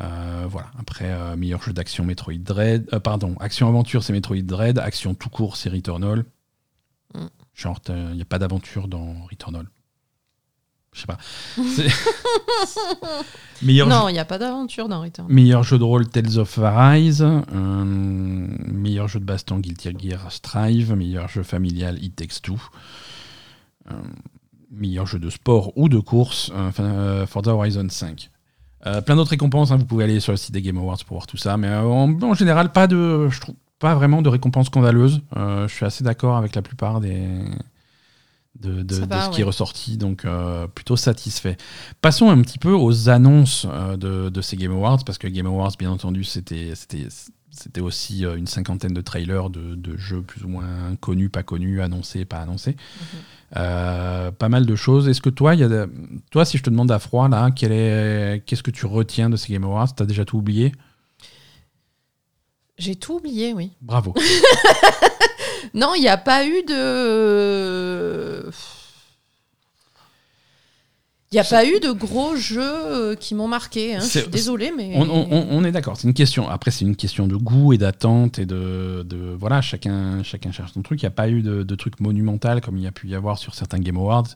Euh, 0.00 0.46
voilà. 0.48 0.68
Après, 0.78 1.10
euh, 1.10 1.36
meilleur 1.36 1.62
jeu 1.62 1.74
d'action 1.74 2.06
Metroid 2.06 2.38
Dread. 2.38 2.88
euh, 2.94 2.98
pardon, 2.98 3.34
action 3.40 3.68
aventure 3.68 4.02
c'est 4.02 4.14
Metroid 4.14 4.40
Dread, 4.40 4.78
action 4.78 5.12
tout 5.14 5.28
court 5.28 5.58
c'est 5.58 5.68
Returnal. 5.68 6.24
Mm. 7.14 7.26
Genre, 7.54 7.78
il 7.90 8.14
n'y 8.14 8.22
a 8.22 8.24
pas 8.24 8.38
d'aventure 8.38 8.88
dans 8.88 9.14
Returnal. 9.30 9.66
Je 10.92 11.00
sais 11.00 11.06
pas. 11.06 11.18
Meilleur 13.62 13.88
non, 13.88 14.08
il 14.08 14.12
n'y 14.12 14.18
a 14.18 14.24
pas 14.24 14.38
d'aventure 14.38 14.88
dans 14.88 15.00
Return. 15.00 15.26
Meilleur 15.32 15.62
jeu 15.62 15.78
de 15.78 15.84
rôle 15.84 16.06
Tales 16.08 16.38
of 16.38 16.58
Arise, 16.58 17.22
euh, 17.22 17.84
meilleur 17.84 19.08
jeu 19.08 19.18
de 19.20 19.24
baston 19.24 19.58
Guilty 19.58 19.90
Gear 19.98 20.30
Strive, 20.30 20.94
meilleur 20.94 21.28
jeu 21.28 21.42
familial 21.42 22.02
It 22.02 22.16
Takes 22.16 22.42
Two, 22.42 22.60
euh, 23.90 23.94
meilleur 24.70 25.06
jeu 25.06 25.18
de 25.18 25.30
sport 25.30 25.72
ou 25.76 25.88
de 25.88 25.98
course 25.98 26.50
euh, 26.54 26.70
euh, 26.80 27.26
Forza 27.26 27.54
Horizon 27.54 27.86
5. 27.88 28.30
Euh, 28.84 29.00
plein 29.00 29.16
d'autres 29.16 29.30
récompenses, 29.30 29.70
hein, 29.70 29.76
vous 29.76 29.84
pouvez 29.86 30.04
aller 30.04 30.20
sur 30.20 30.32
le 30.32 30.36
site 30.36 30.52
des 30.52 30.60
Game 30.60 30.76
Awards 30.76 30.98
pour 31.06 31.16
voir 31.16 31.26
tout 31.26 31.36
ça, 31.36 31.56
mais 31.56 31.72
en, 31.74 32.20
en 32.20 32.34
général 32.34 32.72
pas 32.72 32.86
de, 32.86 33.28
je 33.30 33.40
trouve 33.40 33.54
pas 33.78 33.94
vraiment 33.94 34.20
de 34.22 34.28
récompenses 34.28 34.66
scandaleuses. 34.66 35.22
Je 35.34 35.66
suis 35.68 35.86
assez 35.86 36.04
d'accord 36.04 36.36
avec 36.36 36.54
la 36.54 36.62
plupart 36.62 37.00
des 37.00 37.26
de, 38.60 38.84
ce 38.94 39.00
qui 39.30 39.36
ouais. 39.36 39.40
est 39.40 39.44
ressorti, 39.44 39.96
donc 39.96 40.24
euh, 40.24 40.66
plutôt 40.66 40.96
satisfait. 40.96 41.56
Passons 42.00 42.30
un 42.30 42.40
petit 42.42 42.58
peu 42.58 42.72
aux 42.72 43.08
annonces 43.08 43.66
euh, 43.68 43.96
de, 43.96 44.28
de 44.28 44.40
ces 44.40 44.56
Game 44.56 44.72
Awards, 44.72 45.04
parce 45.04 45.18
que 45.18 45.26
Game 45.26 45.46
Awards, 45.46 45.72
bien 45.78 45.90
entendu, 45.90 46.22
c'était 46.22 46.72
aussi 47.80 48.24
euh, 48.24 48.36
une 48.36 48.46
cinquantaine 48.46 48.92
de 48.92 49.00
trailers 49.00 49.50
de, 49.50 49.74
de 49.74 49.96
jeux 49.96 50.22
plus 50.22 50.44
ou 50.44 50.48
moins 50.48 50.96
connus, 51.00 51.28
pas 51.28 51.42
connus, 51.42 51.80
annoncés, 51.82 52.24
pas 52.24 52.38
annoncés. 52.38 52.76
Euh, 53.56 54.30
pas 54.30 54.48
mal 54.48 54.64
de 54.64 54.76
choses. 54.76 55.08
Est-ce 55.08 55.20
que 55.20 55.30
toi, 55.30 55.54
y 55.54 55.62
a 55.62 55.86
toi, 56.30 56.44
si 56.44 56.56
je 56.56 56.62
te 56.62 56.70
demande 56.70 56.90
à 56.90 56.98
froid 56.98 57.28
là, 57.28 57.50
qu'est-ce 57.50 58.62
que 58.62 58.70
tu 58.70 58.86
retiens 58.86 59.28
de 59.28 59.36
ces 59.36 59.52
Game 59.52 59.64
Awards? 59.64 59.94
T'as 59.94 60.06
déjà 60.06 60.24
tout 60.24 60.38
oublié? 60.38 60.72
J'ai 62.78 62.96
tout 62.96 63.14
oublié, 63.14 63.52
oui. 63.52 63.72
Bravo. 63.82 64.14
Non, 65.74 65.94
il 65.96 66.00
n'y 66.00 66.08
a 66.08 66.16
pas 66.16 66.46
eu 66.46 66.62
de. 66.62 68.50
Il 71.30 71.36
n'y 71.36 71.40
a 71.40 71.44
pas 71.44 71.64
eu 71.64 71.80
de 71.80 71.92
gros 71.92 72.36
jeux 72.36 72.60
euh, 72.62 73.14
qui 73.14 73.34
m'ont 73.34 73.48
marqué. 73.48 73.94
hein. 73.94 74.00
Je 74.00 74.18
suis 74.20 74.28
désolée, 74.28 74.70
mais. 74.76 74.92
On, 74.96 75.08
on- 75.08 75.28
on- 75.32 75.46
on 75.50 75.64
est 75.64 75.72
d'accord. 75.72 75.96
C'est 75.96 76.06
une 76.06 76.12
question. 76.12 76.46
Après, 76.46 76.70
c'est 76.70 76.84
une 76.84 76.94
question 76.94 77.26
de 77.26 77.36
goût 77.36 77.72
et 77.72 77.78
d'attente 77.78 78.38
et 78.38 78.44
de, 78.44 79.02
de- 79.08 79.34
voilà. 79.40 79.62
Chacun, 79.62 80.22
chacun 80.24 80.52
cherche 80.52 80.74
son 80.74 80.82
truc. 80.82 81.00
Il 81.00 81.06
n'y 81.06 81.08
a 81.08 81.10
pas 81.12 81.30
eu 81.30 81.40
de, 81.40 81.62
de 81.62 81.74
truc 81.74 82.00
monumental 82.00 82.60
comme 82.60 82.76
il 82.76 82.82
y 82.82 82.86
a 82.86 82.92
pu 82.92 83.08
y 83.08 83.14
avoir 83.14 83.38
sur 83.38 83.54
certains 83.54 83.78
Game 83.78 83.96
Awards. 83.96 84.26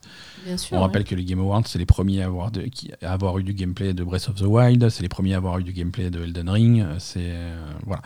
Bien 0.43 0.57
sûr. 0.57 0.73
On 0.75 0.77
ouais. 0.79 0.85
rappelle 0.87 1.03
que 1.03 1.13
les 1.13 1.23
Game 1.23 1.39
Awards, 1.39 1.67
c'est 1.67 1.77
les 1.77 1.85
premiers 1.85 2.23
à 2.23 2.25
avoir, 2.25 2.49
de- 2.49 2.63
qui- 2.63 2.89
à 3.03 3.13
avoir 3.13 3.37
eu 3.37 3.43
du 3.43 3.53
gameplay 3.53 3.93
de 3.93 4.03
Breath 4.03 4.29
of 4.29 4.35
the 4.37 4.45
Wild. 4.47 4.89
C'est 4.89 5.03
les 5.03 5.09
premiers 5.09 5.35
à 5.35 5.37
avoir 5.37 5.59
eu 5.59 5.63
du 5.63 5.73
gameplay 5.73 6.09
de 6.09 6.23
Elden 6.23 6.49
Ring. 6.49 6.83
C'est 6.97 7.19
euh, 7.21 7.61
voilà. 7.85 8.01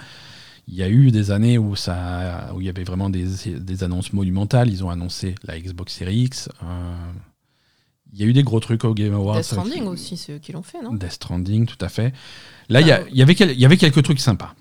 Il 0.72 0.78
y 0.78 0.84
a 0.84 0.90
eu 0.90 1.12
des 1.12 1.32
années 1.32 1.58
où 1.58 1.76
ça, 1.76 2.52
où 2.56 2.62
il 2.62 2.66
y 2.66 2.70
avait 2.70 2.86
vraiment 2.86 3.10
des, 3.10 3.26
des 3.60 3.84
annonces 3.84 4.14
monumentales. 4.14 4.70
Ils 4.70 4.84
ont 4.86 4.90
annoncé 4.90 5.36
la 5.44 5.60
Xbox 5.60 5.94
Series 5.94 6.22
X. 6.24 6.48
Euh, 6.64 6.94
il 8.14 8.20
y 8.20 8.24
a 8.24 8.26
eu 8.26 8.32
des 8.34 8.44
gros 8.44 8.60
trucs 8.62 8.86
au 8.86 8.94
Game 8.94 9.14
Awards. 9.14 9.36
Death 9.38 9.46
Stranding 9.46 9.84
aussi, 9.88 10.16
c'est 10.18 10.34
eux 10.34 10.40
qui 10.40 10.54
l'ont 10.54 10.64
fait, 10.64 10.82
non? 10.82 10.94
Death 10.94 11.12
Stranding, 11.12 11.66
tout 11.66 11.78
à 11.84 11.90
fait. 11.90 12.14
Là, 12.70 12.80
il 12.82 12.88
y, 12.88 12.92
Ah. 12.92 13.04
avait 13.22 13.36
quel- 13.36 13.52
il 13.52 13.60
y 13.60 13.66
avait 13.66 13.76
quelques 13.78 14.02
trucs 14.04 14.20
sympas. 14.22 14.54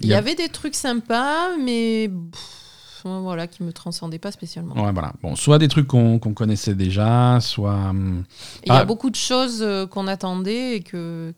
Il 0.00 0.06
y 0.06 0.14
avait 0.14 0.34
des 0.36 0.48
trucs 0.48 0.74
sympas, 0.76 1.56
mais. 1.58 2.08
pff, 2.08 3.02
voilà, 3.04 3.48
qui 3.48 3.64
me 3.64 3.72
transcendaient 3.72 4.20
pas 4.20 4.30
spécialement. 4.30 4.74
Ouais, 4.76 4.92
voilà. 4.92 5.12
Bon, 5.22 5.34
soit 5.34 5.58
des 5.58 5.66
trucs 5.66 5.88
qu'on 5.88 6.20
qu'on 6.20 6.34
connaissait 6.34 6.74
déjà, 6.76 7.38
soit. 7.40 7.74
hum, 7.90 8.22
Il 8.64 8.68
y 8.68 8.76
a 8.76 8.84
beaucoup 8.84 9.10
de 9.10 9.16
choses 9.16 9.60
euh, 9.60 9.86
qu'on 9.88 10.06
attendait 10.06 10.76
et 10.76 10.82
que 10.84 11.34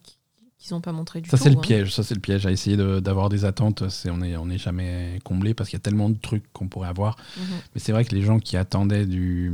qu'ils 0.64 0.74
n'ont 0.74 0.80
pas 0.80 0.92
montré 0.92 1.20
du 1.20 1.28
Ça, 1.30 1.36
tout. 1.36 1.42
c'est 1.44 1.50
le 1.50 1.56
hein. 1.56 1.60
piège. 1.60 1.92
Ça, 1.94 2.02
c'est 2.02 2.14
le 2.14 2.20
piège. 2.20 2.46
À 2.46 2.50
essayer 2.50 2.76
de- 2.76 3.00
d'avoir 3.00 3.28
des 3.28 3.44
attentes, 3.44 3.88
c'est 3.90 4.10
on 4.10 4.18
n'est 4.18 4.36
on 4.36 4.48
est 4.50 4.58
jamais 4.58 5.18
comblé 5.24 5.52
parce 5.54 5.68
qu'il 5.70 5.76
y 5.76 5.80
a 5.80 5.82
tellement 5.82 6.08
de 6.10 6.16
trucs 6.18 6.44
qu'on 6.52 6.68
pourrait 6.68 6.88
avoir. 6.88 7.16
Mhm. 7.36 7.44
Mais 7.74 7.80
c'est 7.80 7.92
vrai 7.92 8.04
que 8.04 8.14
les 8.14 8.22
gens 8.22 8.38
qui 8.38 8.56
attendaient 8.56 9.06
du. 9.06 9.52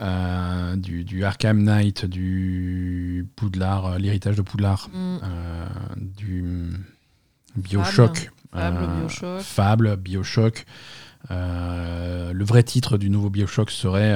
euh, 0.00 0.76
du, 0.76 1.04
du 1.04 1.24
Arkham 1.24 1.62
Knight, 1.62 2.04
du 2.04 3.26
Poudlard, 3.36 3.86
euh, 3.86 3.98
l'héritage 3.98 4.36
de 4.36 4.42
Poudlard, 4.42 4.88
Mm. 4.92 5.18
euh, 5.22 5.66
du 5.96 6.44
Bioshock, 7.56 8.30
Fable, 8.52 8.86
Bioshock. 8.98 9.40
Fable, 9.40 9.96
Bioshock. 9.96 10.66
Le 11.30 12.44
vrai 12.44 12.62
titre 12.62 12.98
du 12.98 13.08
nouveau 13.10 13.30
Bioshock 13.30 13.70
serait, 13.70 14.12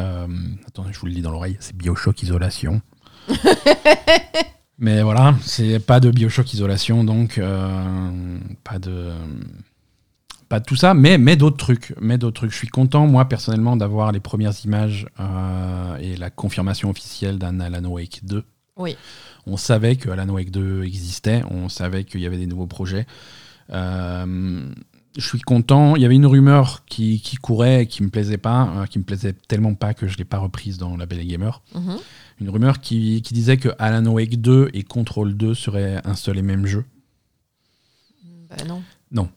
attendez, 0.66 0.92
je 0.92 0.98
vous 1.00 1.06
le 1.06 1.12
dis 1.12 1.22
dans 1.22 1.30
l'oreille, 1.30 1.56
c'est 1.60 1.74
Bioshock 1.76 2.22
Isolation. 2.22 2.82
Mais 4.78 5.02
voilà, 5.02 5.34
c'est 5.42 5.78
pas 5.78 6.00
de 6.00 6.10
Bioshock 6.10 6.54
Isolation, 6.54 7.04
donc 7.04 7.36
euh, 7.36 8.38
pas 8.64 8.78
de 8.78 9.12
pas 10.50 10.58
de 10.58 10.64
tout 10.64 10.74
ça, 10.74 10.94
mais, 10.94 11.16
mais 11.16 11.36
d'autres 11.36 11.58
trucs, 11.58 11.94
mais 12.00 12.18
d'autres 12.18 12.40
trucs. 12.40 12.50
Je 12.50 12.56
suis 12.56 12.68
content, 12.68 13.06
moi 13.06 13.24
personnellement, 13.26 13.76
d'avoir 13.76 14.10
les 14.10 14.18
premières 14.18 14.64
images 14.64 15.06
euh, 15.20 15.96
et 15.98 16.16
la 16.16 16.28
confirmation 16.28 16.90
officielle 16.90 17.38
d'un 17.38 17.60
Alan 17.60 17.88
Wake 17.88 18.22
2. 18.24 18.42
Oui. 18.76 18.96
On 19.46 19.56
savait 19.56 19.94
que 19.94 20.10
Alan 20.10 20.28
Wake 20.28 20.50
2 20.50 20.82
existait, 20.82 21.44
on 21.50 21.68
savait 21.68 22.02
qu'il 22.02 22.20
y 22.20 22.26
avait 22.26 22.36
des 22.36 22.48
nouveaux 22.48 22.66
projets. 22.66 23.06
Euh, 23.72 24.66
je 25.16 25.26
suis 25.26 25.40
content. 25.40 25.96
Il 25.96 26.02
y 26.02 26.04
avait 26.04 26.14
une 26.14 26.26
rumeur 26.26 26.84
qui, 26.86 27.20
qui 27.20 27.36
courait 27.36 27.82
et 27.82 27.86
qui 27.86 28.02
me 28.02 28.08
plaisait 28.10 28.38
pas, 28.38 28.72
euh, 28.76 28.86
qui 28.86 28.98
me 28.98 29.04
plaisait 29.04 29.34
tellement 29.48 29.74
pas 29.74 29.94
que 29.94 30.08
je 30.08 30.16
l'ai 30.18 30.24
pas 30.24 30.38
reprise 30.38 30.78
dans 30.78 30.96
La 30.96 31.06
Belle 31.06 31.26
Gamer. 31.26 31.62
Mhm. 31.74 31.96
Une 32.40 32.48
rumeur 32.48 32.80
qui, 32.80 33.20
qui 33.22 33.34
disait 33.34 33.56
que 33.58 33.68
Alan 33.78 34.04
Wake 34.10 34.40
2 34.40 34.70
et 34.72 34.82
Control 34.82 35.36
2 35.36 35.54
seraient 35.54 36.00
un 36.04 36.14
seul 36.14 36.38
et 36.38 36.42
même 36.42 36.66
jeu. 36.66 36.84
Bah 38.48 38.56
non. 39.12 39.28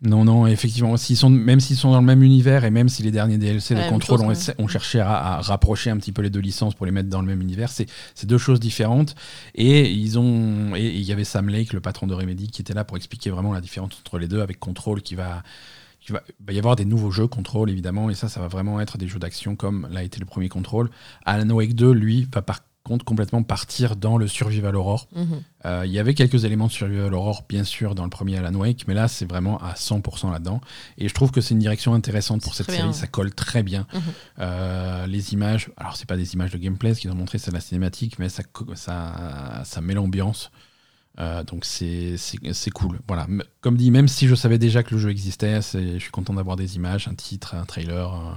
Non, 0.00 0.24
non, 0.24 0.46
effectivement, 0.46 0.96
s'ils 0.96 1.16
sont, 1.16 1.28
même 1.28 1.58
s'ils 1.58 1.74
sont 1.76 1.90
dans 1.90 1.98
le 1.98 2.06
même 2.06 2.22
univers 2.22 2.64
et 2.64 2.70
même 2.70 2.88
si 2.88 3.02
les 3.02 3.10
derniers 3.10 3.36
DLC 3.36 3.74
de 3.74 3.80
Control 3.88 4.18
chose, 4.18 4.24
ont, 4.24 4.28
ouais. 4.28 4.34
essa- 4.36 4.54
ont 4.58 4.68
cherché 4.68 5.00
à, 5.00 5.10
à 5.10 5.40
rapprocher 5.40 5.90
un 5.90 5.96
petit 5.96 6.12
peu 6.12 6.22
les 6.22 6.30
deux 6.30 6.38
licences 6.38 6.74
pour 6.74 6.86
les 6.86 6.92
mettre 6.92 7.08
dans 7.08 7.20
le 7.20 7.26
même 7.26 7.42
univers, 7.42 7.68
c'est 7.68 7.88
deux 8.24 8.38
choses 8.38 8.60
différentes. 8.60 9.16
Et 9.56 9.90
ils 9.90 10.16
ont, 10.16 10.76
et 10.76 10.86
il 10.94 11.02
y 11.02 11.10
avait 11.10 11.24
Sam 11.24 11.48
Lake, 11.48 11.72
le 11.72 11.80
patron 11.80 12.06
de 12.06 12.14
Remedy, 12.14 12.46
qui 12.46 12.62
était 12.62 12.74
là 12.74 12.84
pour 12.84 12.96
expliquer 12.96 13.30
vraiment 13.30 13.52
la 13.52 13.60
différence 13.60 13.90
entre 13.98 14.20
les 14.20 14.28
deux, 14.28 14.40
avec 14.40 14.60
Control 14.60 15.02
qui 15.02 15.16
va, 15.16 15.42
va, 16.12 16.22
il 16.40 16.46
va 16.46 16.52
y 16.52 16.58
avoir 16.58 16.76
des 16.76 16.84
nouveaux 16.84 17.10
jeux 17.10 17.26
Control 17.26 17.70
évidemment, 17.70 18.10
et 18.10 18.14
ça, 18.14 18.28
ça 18.28 18.40
va 18.40 18.48
vraiment 18.48 18.80
être 18.80 18.98
des 18.98 19.08
jeux 19.08 19.18
d'action 19.18 19.56
comme 19.56 19.88
l'a 19.90 20.02
été 20.02 20.20
le 20.20 20.26
premier 20.26 20.48
Control. 20.48 20.90
Alan 21.24 21.48
Wake 21.50 21.74
2, 21.74 21.90
lui, 21.92 22.28
va 22.32 22.42
par 22.42 22.60
contre 22.84 23.04
complètement 23.04 23.42
partir 23.42 23.96
dans 23.96 24.16
le 24.16 24.26
survival 24.26 24.74
horror. 24.74 25.08
Mhm. 25.14 25.42
Euh, 25.66 25.82
Il 25.84 25.92
y 25.92 25.98
avait 25.98 26.14
quelques 26.14 26.44
éléments 26.44 26.68
de 26.68 26.72
survival 26.72 27.12
horror, 27.12 27.44
bien 27.46 27.62
sûr, 27.62 27.94
dans 27.94 28.04
le 28.04 28.10
premier 28.10 28.38
Alan 28.38 28.54
Wake, 28.54 28.86
mais 28.88 28.94
là, 28.94 29.08
c'est 29.08 29.26
vraiment 29.26 29.58
à 29.58 29.74
100% 29.74 30.30
là-dedans. 30.30 30.62
Et 30.96 31.06
je 31.06 31.12
trouve 31.12 31.30
que 31.30 31.42
c'est 31.42 31.52
une 31.52 31.60
direction 31.60 31.92
intéressante 31.92 32.40
pour 32.42 32.54
cette 32.54 32.70
série, 32.70 32.82
bien, 32.82 32.92
ça 32.94 33.06
colle 33.06 33.34
très 33.34 33.62
bien. 33.62 33.86
Mhm. 33.92 34.00
Euh, 34.38 35.06
les 35.06 35.34
images, 35.34 35.70
alors 35.76 35.96
c'est 35.96 36.08
pas 36.08 36.16
des 36.16 36.32
images 36.32 36.50
de 36.50 36.58
gameplay, 36.58 36.94
ce 36.94 37.00
qu'ils 37.00 37.10
ont 37.10 37.14
montré, 37.14 37.36
c'est 37.38 37.50
de 37.50 37.56
la 37.56 37.60
cinématique, 37.60 38.18
mais 38.18 38.30
ça, 38.30 38.42
ça, 38.74 39.62
ça 39.64 39.80
met 39.82 39.94
l'ambiance. 39.94 40.50
Euh, 41.20 41.42
donc 41.42 41.64
c'est 41.64 42.16
cool. 42.74 43.00
Voilà. 43.08 43.26
Comme 43.60 43.76
dit, 43.76 43.90
même 43.90 44.08
si 44.08 44.28
je 44.28 44.34
savais 44.34 44.58
déjà 44.58 44.82
que 44.82 44.94
le 44.94 45.00
jeu 45.00 45.10
existait, 45.10 45.60
je 45.62 45.98
suis 45.98 46.10
content 46.10 46.34
d'avoir 46.34 46.56
des 46.56 46.76
images, 46.76 47.08
un 47.08 47.14
titre, 47.14 47.54
un 47.54 47.64
trailer. 47.64 48.12
euh. 48.14 48.34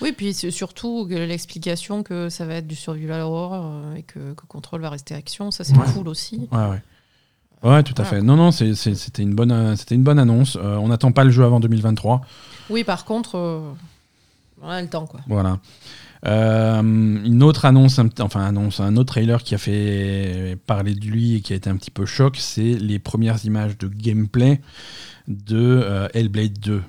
Oui, 0.00 0.12
puis 0.12 0.32
c'est 0.32 0.50
surtout 0.52 1.06
l'explication 1.08 2.04
que 2.04 2.28
ça 2.28 2.46
va 2.46 2.54
être 2.54 2.68
du 2.68 2.76
survival 2.76 3.20
horror 3.22 3.54
euh, 3.54 3.94
et 3.96 4.02
que, 4.04 4.34
que 4.34 4.46
Control 4.46 4.80
va 4.80 4.90
rester 4.90 5.14
action, 5.14 5.50
ça 5.50 5.64
c'est 5.64 5.76
Ouais. 5.76 5.86
cool 5.94 6.06
aussi. 6.08 6.48
Ouais, 6.52 6.66
ouais. 6.68 6.82
Ouais, 7.64 7.82
tout 7.82 7.94
à 7.98 8.02
Voilà. 8.02 8.10
fait. 8.10 8.22
Non, 8.22 8.36
non, 8.36 8.50
c'était 8.52 9.22
une, 9.22 9.34
bonne, 9.34 9.76
c'était 9.76 9.94
une 9.96 10.02
bonne 10.04 10.18
annonce. 10.18 10.56
Euh, 10.56 10.76
on 10.76 10.88
n'attend 10.88 11.10
pas 11.12 11.24
le 11.24 11.30
jeu 11.30 11.44
avant 11.44 11.58
2023. 11.60 12.20
Oui, 12.70 12.84
par 12.84 13.04
contre, 13.04 13.36
On 14.64 14.68
a 14.68 14.80
le 14.80 14.88
temps, 14.88 15.06
quoi. 15.06 15.20
Voilà. 15.26 15.58
Euh, 16.24 16.80
une 16.82 17.42
autre 17.42 17.64
annonce, 17.64 17.98
un- 17.98 18.08
enfin 18.20 18.44
annonce, 18.44 18.78
un 18.80 18.96
autre 18.96 19.12
trailer 19.14 19.42
qui 19.42 19.54
a 19.54 19.58
fait 19.58 20.56
parler 20.66 20.94
de 20.94 21.04
lui 21.06 21.34
et 21.36 21.40
qui 21.40 21.52
a 21.52 21.56
été 21.56 21.68
un 21.68 21.76
petit 21.76 21.90
peu 21.90 22.06
choc, 22.06 22.36
c'est 22.38 22.74
les 22.74 22.98
premières 23.00 23.44
images 23.44 23.76
de 23.78 23.88
gameplay 23.88 24.60
de 25.26 25.56
euh, 25.84 26.08
Hellblade 26.14 26.58
2, 26.60 26.82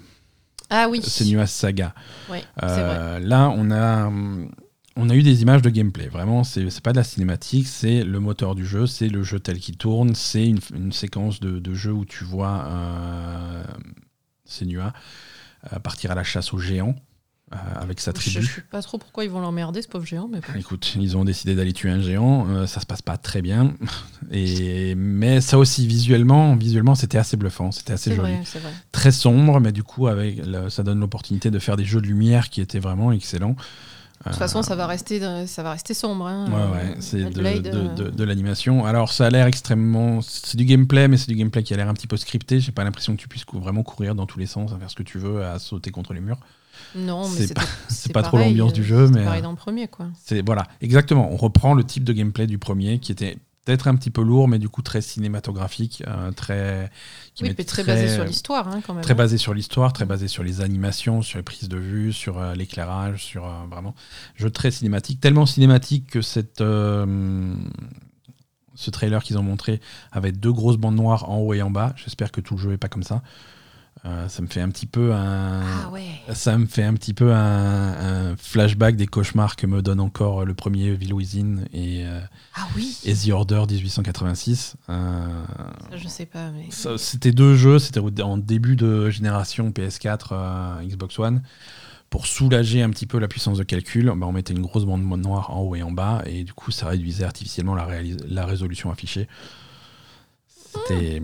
Ah 0.69 0.87
oui. 0.89 1.01
Senua's 1.01 1.51
Saga. 1.51 1.93
Ouais, 2.29 2.43
c'est 2.59 2.65
vrai. 2.67 2.75
Euh, 2.99 3.19
là, 3.19 3.49
on 3.55 3.71
a, 3.71 4.11
on 4.95 5.09
a 5.09 5.15
eu 5.15 5.23
des 5.23 5.41
images 5.41 5.63
de 5.63 5.69
gameplay. 5.71 6.07
Vraiment, 6.09 6.43
c'est 6.43 6.69
c'est 6.69 6.83
pas 6.83 6.91
de 6.91 6.97
la 6.97 7.03
cinématique, 7.03 7.67
c'est 7.67 8.03
le 8.03 8.19
moteur 8.19 8.53
du 8.53 8.65
jeu, 8.67 8.85
c'est 8.85 9.07
le 9.07 9.23
jeu 9.23 9.39
tel 9.39 9.57
qu'il 9.57 9.77
tourne, 9.77 10.13
c'est 10.13 10.45
une, 10.45 10.59
une 10.75 10.91
séquence 10.91 11.39
de, 11.39 11.57
de 11.57 11.73
jeu 11.73 11.91
où 11.91 12.05
tu 12.05 12.23
vois 12.23 12.65
euh, 12.67 13.63
Senua 14.45 14.93
euh, 15.73 15.79
partir 15.79 16.11
à 16.11 16.15
la 16.15 16.23
chasse 16.23 16.53
aux 16.53 16.59
géants 16.59 16.95
euh, 17.53 17.81
avec 17.81 17.99
sa 17.99 18.11
Je, 18.11 18.15
tribu. 18.15 18.41
je 18.41 18.51
sais 18.55 18.61
pas 18.71 18.81
trop 18.81 18.97
pourquoi 18.97 19.23
ils 19.23 19.29
vont 19.29 19.39
l'emmerder, 19.41 19.81
ce 19.81 19.87
pauvre 19.87 20.05
géant, 20.05 20.27
mais 20.31 20.39
bon. 20.39 20.59
Écoute, 20.59 20.95
ils 20.99 21.15
ont 21.17 21.23
décidé 21.23 21.55
d'aller 21.55 21.73
tuer 21.73 21.89
un 21.91 22.01
géant, 22.01 22.47
euh, 22.49 22.65
ça 22.67 22.79
se 22.81 22.85
passe 22.85 23.01
pas 23.01 23.17
très 23.17 23.41
bien, 23.41 23.73
et 24.31 24.95
mais 24.95 25.41
ça 25.41 25.57
aussi 25.57 25.87
visuellement, 25.87 26.55
visuellement 26.55 26.95
c'était 26.95 27.17
assez 27.17 27.37
bluffant, 27.37 27.71
c'était 27.71 27.93
assez 27.93 28.15
joli, 28.15 28.33
vrai, 28.33 28.41
c'est 28.45 28.59
vrai. 28.59 28.71
très 28.91 29.11
sombre, 29.11 29.59
mais 29.59 29.71
du 29.71 29.83
coup 29.83 30.07
avec 30.07 30.45
le- 30.45 30.69
ça 30.69 30.83
donne 30.83 30.99
l'opportunité 30.99 31.51
de 31.51 31.59
faire 31.59 31.77
des 31.77 31.85
jeux 31.85 32.01
de 32.01 32.07
lumière 32.07 32.49
qui 32.49 32.61
étaient 32.61 32.79
vraiment 32.79 33.11
excellents. 33.11 33.55
De 34.25 34.29
toute 34.29 34.39
façon, 34.39 34.61
ça 34.63 34.77
va 34.77 34.87
rester, 34.87 35.19
ça 35.47 35.63
va 35.63 35.71
rester 35.73 35.93
sombre. 35.93 36.27
Hein. 36.27 36.45
Ouais, 36.47 36.55
Euh, 36.55 36.71
ouais, 36.91 36.95
c'est 37.01 37.17
de, 37.17 37.25
Hellblade, 37.25 37.61
de- 37.63 37.69
euh, 37.77 37.93
de- 38.05 38.09
de 38.09 38.23
l'animation. 38.23 38.85
Alors, 38.85 39.11
ça 39.11 39.25
a 39.25 39.29
l'air 39.29 39.47
extrêmement. 39.47 40.21
C'est 40.21 40.55
du 40.55 40.63
gameplay, 40.63 41.09
mais 41.09 41.17
c'est 41.17 41.27
du 41.27 41.35
gameplay 41.35 41.61
qui 41.61 41.73
a 41.73 41.77
l'air 41.77 41.89
un 41.89 41.93
petit 41.93 42.07
peu 42.07 42.15
scripté. 42.15 42.61
J'ai 42.61 42.71
pas 42.71 42.85
l'impression 42.85 43.17
que 43.17 43.21
tu 43.21 43.27
puisses 43.27 43.43
cou- 43.43 43.59
vraiment 43.59 43.83
courir 43.83 44.15
dans 44.15 44.25
tous 44.25 44.39
les 44.39 44.45
sens, 44.45 44.71
à 44.71 44.77
faire 44.77 44.89
ce 44.89 44.95
que 44.95 45.03
tu 45.03 45.17
veux, 45.17 45.43
à 45.43 45.59
sauter 45.59 45.91
contre 45.91 46.13
les 46.13 46.21
murs. 46.21 46.37
Non, 46.95 47.27
mais 47.29 47.47
c'est 47.89 48.13
pas- 48.13 48.23
trop 48.23 48.37
l'ambiance 48.37 48.71
euh, 48.71 48.75
du 48.75 48.83
jeu, 48.83 49.07
mais, 49.09 49.23
pareil 49.23 49.39
euh, 49.39 49.43
dans 49.43 49.51
le 49.51 49.57
premier, 49.57 49.87
quoi. 49.87 50.07
C'est 50.23 50.45
voilà, 50.45 50.65
exactement. 50.81 51.31
On 51.31 51.37
reprend 51.37 51.73
le 51.73 51.83
type 51.83 52.03
de 52.03 52.13
gameplay 52.13 52.47
du 52.47 52.57
premier, 52.57 52.99
qui 52.99 53.11
était 53.11 53.37
peut-être 53.65 53.87
un 53.87 53.95
petit 53.95 54.09
peu 54.09 54.21
lourd, 54.21 54.47
mais 54.47 54.59
du 54.59 54.69
coup 54.69 54.81
très 54.81 55.01
cinématographique, 55.01 56.03
euh, 56.07 56.31
très. 56.31 56.91
Qui 57.33 57.43
Oui, 57.43 57.55
très, 57.55 57.83
basé 57.83 58.07
sur 58.09 58.25
l'histoire, 58.25 58.67
hein, 58.67 58.81
quand 58.85 58.93
même. 58.93 59.03
Très 59.03 59.15
basé 59.15 59.37
sur 59.37 59.53
l'histoire, 59.53 59.93
très 59.93 60.05
basé 60.05 60.27
sur 60.27 60.43
les 60.43 60.61
animations, 60.61 61.21
sur 61.21 61.37
les 61.37 61.43
prises 61.43 61.69
de 61.69 61.77
vue, 61.77 62.13
sur 62.13 62.37
euh, 62.37 62.53
l'éclairage, 62.55 63.23
sur 63.23 63.45
euh, 63.45 63.49
vraiment 63.71 63.95
jeu 64.35 64.49
très 64.49 64.71
cinématique, 64.71 65.19
tellement 65.19 65.45
cinématique 65.45 66.07
que 66.07 66.21
cette 66.21 66.61
ce 68.75 68.89
trailer 68.89 69.21
qu'ils 69.23 69.37
ont 69.37 69.43
montré 69.43 69.81
avait 70.11 70.31
deux 70.31 70.51
grosses 70.51 70.77
bandes 70.77 70.95
noires 70.95 71.29
en 71.29 71.37
haut 71.37 71.53
et 71.53 71.61
en 71.61 71.69
bas. 71.69 71.93
J'espère 71.95 72.31
que 72.31 72.41
tout 72.41 72.55
le 72.55 72.61
jeu 72.61 72.73
est 72.73 72.77
pas 72.77 72.87
comme 72.89 73.03
ça. 73.03 73.21
Euh, 74.05 74.27
ça 74.27 74.41
me 74.41 74.47
fait 74.47 74.59
un 74.59 74.69
petit 74.69 74.85
peu 74.85 75.13
un 75.13 75.61
Ah 75.61 75.89
ouais. 75.89 76.03
ça 76.33 76.57
me 76.57 76.65
fait 76.65 76.83
un 76.83 76.93
petit 76.93 77.13
peu 77.13 77.31
un, 77.33 78.31
un 78.31 78.35
flashback 78.35 78.97
des 78.97 79.07
cauchemars 79.07 79.55
que 79.55 79.65
me 79.65 79.81
donne 79.81 80.01
encore 80.01 80.43
le 80.43 80.53
premier 80.53 80.91
Within 80.91 81.59
et, 81.71 82.05
euh, 82.05 82.19
Ah 82.55 82.67
oui. 82.75 82.97
et 83.05 83.13
The 83.15 83.29
Order 83.29 83.63
1886. 83.69 84.75
Euh, 84.89 85.45
Ça, 85.91 85.97
je 85.97 86.07
sais 86.09 86.25
pas, 86.25 86.49
mais. 86.51 86.67
C'était 86.97 87.31
deux 87.31 87.55
jeux, 87.55 87.79
c'était 87.79 88.01
en 88.21 88.37
début 88.37 88.75
de 88.75 89.09
génération 89.09 89.69
PS4, 89.69 90.27
euh, 90.33 90.83
Xbox 90.83 91.17
One. 91.19 91.41
Pour 92.09 92.27
soulager 92.27 92.83
un 92.83 92.89
petit 92.89 93.07
peu 93.07 93.17
la 93.19 93.27
puissance 93.29 93.57
de 93.57 93.63
calcul, 93.63 94.05
bah, 94.17 94.27
on 94.27 94.33
mettait 94.33 94.53
une 94.53 94.61
grosse 94.61 94.83
bande 94.85 95.01
noire 95.21 95.49
en 95.49 95.61
haut 95.61 95.75
et 95.75 95.81
en 95.81 95.91
bas, 95.91 96.21
et 96.25 96.43
du 96.43 96.53
coup, 96.53 96.69
ça 96.71 96.87
réduisait 96.89 97.23
artificiellement 97.23 97.73
la, 97.73 97.87
la 98.27 98.45
résolution 98.45 98.91
affichée. 98.91 99.27
C'était. 100.73 101.21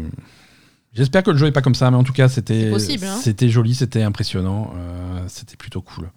J'espère 0.93 1.23
que 1.23 1.31
le 1.31 1.37
jeu 1.37 1.47
est 1.47 1.51
pas 1.51 1.61
comme 1.61 1.75
ça, 1.75 1.89
mais 1.91 1.97
en 1.97 2.03
tout 2.03 2.13
cas, 2.13 2.27
c'était 2.29 2.71
hein. 3.07 3.17
c'était 3.21 3.49
joli, 3.49 3.75
c'était 3.75 4.01
impressionnant, 4.03 4.73
euh, 4.75 5.21
c'était 5.27 5.55
plutôt 5.57 5.81
cool. 5.81 6.09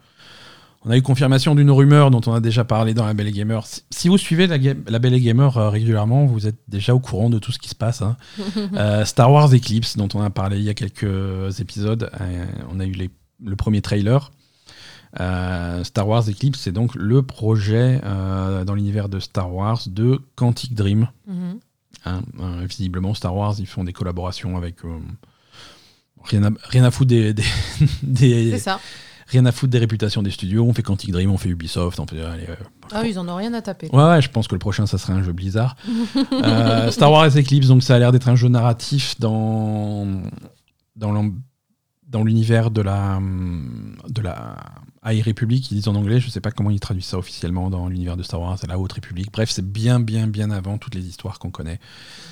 On 0.84 0.90
a 0.90 0.96
eu 0.96 1.02
confirmation 1.02 1.54
d'une 1.54 1.70
rumeur 1.70 2.10
dont 2.10 2.20
on 2.26 2.32
a 2.34 2.40
déjà 2.40 2.64
parlé 2.64 2.92
dans 2.92 3.06
La 3.06 3.14
Belle 3.14 3.30
Gamer. 3.30 3.62
Si, 3.90 4.08
vous 4.08 4.18
suivez 4.18 4.48
la, 4.48 4.58
Ga- 4.58 4.74
la 4.88 4.98
Belle 4.98 5.20
Gamer 5.20 5.56
euh, 5.56 5.68
régulièrement, 5.68 6.26
vous 6.26 6.48
êtes 6.48 6.56
déjà 6.66 6.92
au 6.94 6.98
courant 6.98 7.30
de 7.30 7.38
tout 7.38 7.52
ce 7.52 7.58
qui 7.60 7.68
se 7.68 7.74
passe. 7.76 8.02
hein. 8.02 8.16
Euh, 8.74 9.04
Star 9.04 9.30
Wars 9.30 9.52
Eclipse, 9.54 9.96
dont 9.96 10.08
on 10.14 10.22
a 10.22 10.30
parlé 10.30 10.56
il 10.58 10.64
y 10.64 10.70
a 10.70 10.74
quelques 10.74 11.60
épisodes, 11.60 12.10
on 12.72 12.80
a 12.80 12.84
eu 12.84 12.92
les- 12.92 13.10
le 13.44 13.54
premier 13.56 13.80
trailer. 13.82 14.32
Star 15.84 16.08
Wars 16.08 16.28
Eclipse, 16.28 16.58
c'est 16.60 16.72
donc 16.72 16.94
le 16.94 17.22
projet 17.22 18.00
dans 18.66 18.74
l'univers 18.74 19.08
de 19.08 19.20
Star 19.20 19.52
Wars 19.54 19.82
de 19.86 20.20
Quantic 20.36 20.74
Dream. 20.74 21.08
Mhm. 21.26 21.58
Hein, 22.04 22.22
euh, 22.40 22.66
visiblement, 22.68 23.14
Star 23.14 23.34
Wars, 23.34 23.54
ils 23.58 23.66
font 23.66 23.84
des 23.84 23.92
collaborations 23.92 24.56
avec. 24.56 24.84
euh, 24.84 24.98
rien, 26.24 26.42
à, 26.44 26.50
rien 26.64 26.84
à 26.84 26.90
foutre 26.90 27.08
des, 27.10 27.32
des- 27.34 27.44
des- 28.02 28.50
C'est 28.52 28.58
ça. 28.58 28.80
rien 29.28 29.44
à 29.46 29.52
foutre 29.52 29.70
des 29.70 29.78
réputations 29.78 30.22
des 30.22 30.30
studios. 30.30 30.64
On 30.64 30.72
fait 30.72 30.82
Quantic 30.82 31.10
Dream, 31.12 31.30
on 31.30 31.38
fait 31.38 31.48
Ubisoft, 31.48 32.00
on 32.00 32.06
fait. 32.06 32.20
allez, 32.22 32.46
euh, 32.48 32.56
Ah 32.92 33.00
oui, 33.02 33.10
ils 33.10 33.18
en 33.18 33.28
ont 33.28 33.36
rien 33.36 33.52
à 33.54 33.62
taper. 33.62 33.88
Ouais, 33.92 34.02
ouais, 34.04 34.22
je 34.22 34.28
pense 34.30 34.48
que 34.48 34.54
le 34.54 34.58
prochain, 34.58 34.86
ça 34.86 34.98
sera 34.98 35.12
un 35.14 35.22
jeu 35.22 35.32
Blizzard. 35.32 35.76
Euh, 36.32 36.90
Star 36.90 37.10
Wars 37.12 37.26
Eclipse, 37.36 37.68
donc 37.68 37.82
ça 37.84 37.94
a 37.94 37.98
l'air 37.98 38.10
d'être 38.12 38.28
un 38.28 38.34
jeu 38.36 38.48
narratif 38.48 39.18
dans, 39.20 40.06
dans 40.96 42.22
l'univers 42.24 42.70
de 42.70 42.82
la, 42.82 43.20
de 44.08 44.20
la 44.22 44.56
High 45.04 45.22
Republic, 45.26 45.70
ils 45.70 45.74
disent 45.74 45.88
en 45.88 45.96
anglais, 45.96 46.20
je 46.20 46.30
sais 46.30 46.40
pas 46.40 46.52
comment 46.52 46.70
ils 46.70 46.78
traduisent 46.78 47.06
ça 47.06 47.18
officiellement 47.18 47.70
dans 47.70 47.88
l'univers 47.88 48.16
de 48.16 48.22
Star 48.22 48.40
Wars, 48.40 48.56
c'est 48.58 48.68
la 48.68 48.78
Haute 48.78 48.92
République. 48.92 49.32
Bref, 49.32 49.50
c'est 49.50 49.66
bien, 49.66 49.98
bien, 49.98 50.28
bien 50.28 50.50
avant 50.50 50.78
toutes 50.78 50.94
les 50.94 51.06
histoires 51.06 51.38
qu'on 51.40 51.50
connaît. 51.50 51.80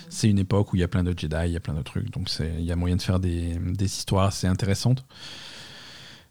C'est 0.08 0.28
une 0.30 0.38
époque 0.38 0.72
où 0.72 0.76
il 0.76 0.80
y 0.80 0.84
a 0.84 0.88
plein 0.88 1.02
de 1.02 1.12
Jedi, 1.16 1.46
il 1.46 1.52
y 1.52 1.56
a 1.56 1.60
plein 1.60 1.74
de 1.74 1.82
trucs, 1.82 2.10
donc 2.12 2.30
il 2.38 2.64
y 2.64 2.70
a 2.70 2.76
moyen 2.76 2.96
de 2.96 3.02
faire 3.02 3.18
des, 3.18 3.58
des 3.58 3.86
histoires 3.86 4.26
assez 4.26 4.46
intéressantes. 4.46 5.04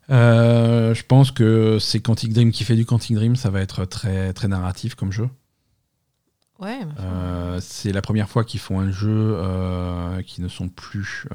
Euh, 0.09 0.93
je 0.93 1.03
pense 1.03 1.31
que 1.31 1.77
c'est 1.79 1.99
Quantic 1.99 2.33
Dream 2.33 2.51
qui 2.51 2.63
fait 2.63 2.75
du 2.75 2.85
Quantic 2.85 3.15
Dream, 3.15 3.35
ça 3.35 3.49
va 3.49 3.61
être 3.61 3.85
très, 3.85 4.33
très 4.33 4.47
narratif 4.47 4.95
comme 4.95 5.11
jeu. 5.11 5.29
Ouais. 6.59 6.79
Euh, 6.99 7.59
c'est 7.61 7.91
la 7.91 8.01
première 8.01 8.27
fois 8.27 8.43
qu'ils 8.43 8.59
font 8.59 8.79
un 8.79 8.91
jeu 8.91 9.09
euh, 9.37 10.21
qui 10.23 10.41
ne 10.41 10.47
sont 10.47 10.67
plus 10.67 11.27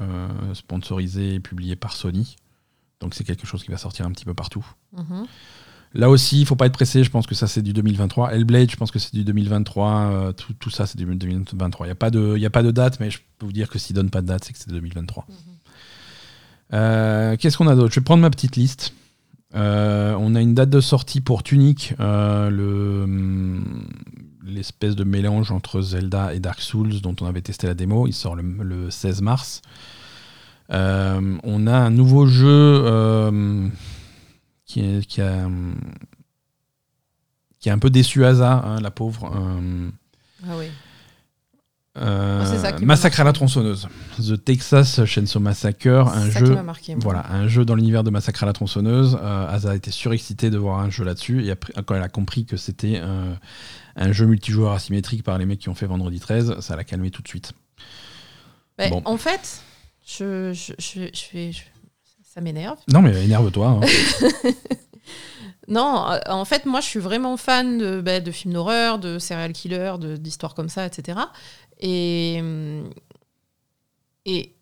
sponsorisés 0.53 1.35
et 1.35 1.39
publiés 1.39 1.75
par 1.75 1.93
Sony. 1.93 2.35
Donc 3.01 3.13
c'est 3.13 3.23
quelque 3.23 3.45
chose 3.45 3.63
qui 3.63 3.71
va 3.71 3.77
sortir 3.77 4.05
un 4.05 4.11
petit 4.11 4.25
peu 4.25 4.33
partout. 4.33 4.65
Mhm. 4.95 5.25
Là 5.93 6.09
aussi, 6.09 6.41
il 6.41 6.45
faut 6.45 6.55
pas 6.57 6.65
être 6.65 6.73
pressé. 6.73 7.03
Je 7.05 7.09
pense 7.09 7.25
que 7.25 7.35
ça 7.35 7.47
c'est 7.47 7.61
du 7.61 7.71
2023. 7.71 8.33
Hellblade, 8.33 8.69
je 8.69 8.75
pense 8.75 8.91
que 8.91 8.99
c'est 8.99 9.13
du 9.13 9.23
2023. 9.23 9.91
euh, 10.11 10.31
tout, 10.33 10.53
tout 10.53 10.69
ça 10.69 10.85
c'est 10.85 10.97
du 10.97 11.05
2023. 11.05 11.85
Il 11.85 11.89
n'y 11.89 11.91
a, 11.91 11.95
pas 11.95 12.09
de- 12.09 12.37
y 12.37 12.45
a 12.45 12.49
pas 12.49 12.63
de 12.63 12.71
date, 12.71 12.99
mais 12.99 13.09
je 13.11 13.19
peux 13.37 13.45
vous 13.45 13.53
dire 13.53 13.69
que 13.69 13.79
s'ils 13.79 13.95
donnent 13.95 14.09
pas 14.09 14.21
de 14.21 14.27
date, 14.27 14.43
c'est 14.43 14.51
que 14.53 14.59
c'est 14.59 14.69
2023. 14.69 15.25
Euh, 16.73 17.37
Qu'est-ce 17.37 17.57
qu'on 17.57 17.67
a 17.67 17.75
d'autre? 17.75 17.93
Je 17.93 17.99
vais 17.99 18.03
prendre 18.03 18.21
ma 18.21 18.29
petite 18.29 18.55
liste. 18.55 18.93
Euh, 19.55 20.15
on 20.19 20.35
a 20.35 20.41
une 20.41 20.53
date 20.53 20.69
de 20.69 20.81
sortie 20.81 21.21
pour 21.21 21.43
Tunic, 21.43 21.93
le, 21.99 23.01
hum, 23.05 23.87
l'espèce 24.43 24.95
de 24.95 25.03
mélange 25.05 25.51
entre 25.51 25.81
Zelda 25.81 26.33
et 26.33 26.39
Dark 26.39 26.59
Souls 26.61 26.99
dont 27.01 27.15
on 27.21 27.25
avait 27.25 27.41
testé 27.41 27.67
la 27.67 27.73
démo. 27.73 28.07
Il 28.07 28.13
sort 28.13 28.35
le, 28.35 28.43
le 28.43 28.89
16 28.91 29.21
mars. 29.21 29.61
Euh, 30.71 31.37
on 31.43 31.67
a 31.67 31.75
un 31.77 31.89
nouveau 31.91 32.25
jeu 32.25 32.47
euh, 32.49 33.67
qui, 34.65 34.79
est- 34.81 35.05
qui 35.05 35.21
a, 35.21 35.47
qui 37.59 37.69
a 37.69 37.73
un 37.73 37.79
peu 37.79 37.89
déçu 37.89 38.25
Asa, 38.25 38.53
hein, 38.65 38.79
la 38.81 38.91
pauvre. 38.91 39.31
euh, 39.35 39.89
Ah 40.47 40.55
oui. 40.57 40.65
Ah, 41.97 42.43
Massacre 42.81 43.21
à 43.21 43.23
la 43.23 43.31
tronçonneuse. 43.31 43.87
The 44.17 44.43
Texas 44.43 45.05
Chainsaw 45.05 45.39
Massacre, 45.39 45.87
un 46.13 46.29
ça 46.29 46.39
jeu. 46.39 46.53
qui 46.55 46.61
marqué. 46.61 46.95
Voilà, 46.99 47.25
un 47.31 47.47
jeu 47.47 47.63
dans 47.63 47.73
l'univers 47.75 48.03
de 48.03 48.09
Massacre 48.09 48.43
à 48.43 48.45
la 48.45 48.51
tronçonneuse. 48.51 49.15
Asa 49.23 49.73
était 49.75 49.91
surexcité 49.91 50.49
de 50.49 50.57
voir 50.57 50.79
un 50.81 50.89
jeu 50.89 51.05
là-dessus. 51.05 51.45
Et 51.45 51.51
après, 51.51 51.71
quand 51.85 51.95
elle 51.95 52.01
a 52.03 52.09
compris 52.09 52.45
que 52.45 52.57
c'était 52.57 53.01
un 53.95 54.11
jeu 54.11 54.25
multijoueur 54.25 54.73
asymétrique 54.73 55.23
par 55.23 55.37
les 55.37 55.45
mecs 55.45 55.59
qui 55.59 55.69
ont 55.69 55.73
fait 55.75 55.85
Vendredi 55.85 56.19
13, 56.19 56.59
ça 56.59 56.75
l'a 56.75 56.83
calmé 56.83 57.11
tout 57.11 57.21
de 57.21 57.27
suite. 57.29 57.53
Ben, 58.77 58.89
Bon. 58.89 59.01
En 59.05 59.15
fait, 59.15 59.61
je, 60.05 60.53
je, 60.53 60.73
je, 60.79 61.07
je 61.13 61.19
fais- 61.21 61.51
ça 62.23 62.41
m'énerve. 62.41 62.77
Non, 62.91 63.01
mais 63.01 63.23
énerve-toi. 63.23 63.67
hein. 63.67 63.79
Non, 65.67 66.05
euh, 66.11 66.19
en 66.27 66.45
fait, 66.45 66.67
moi, 66.67 66.79
je 66.79 66.85
suis 66.85 66.99
vraiment 66.99 67.37
fan 67.37 67.79
de, 67.79 67.99
ben, 67.99 68.23
de 68.23 68.29
films 68.31 68.53
d'horreur, 68.53 68.99
de 68.99 69.17
serial 69.17 69.51
killers, 69.51 69.95
de- 69.99 70.15
d'histoires 70.15 70.53
comme 70.53 70.69
ça, 70.69 70.85
etc. 70.85 71.17
Et, 71.79 72.39
et 74.27 74.53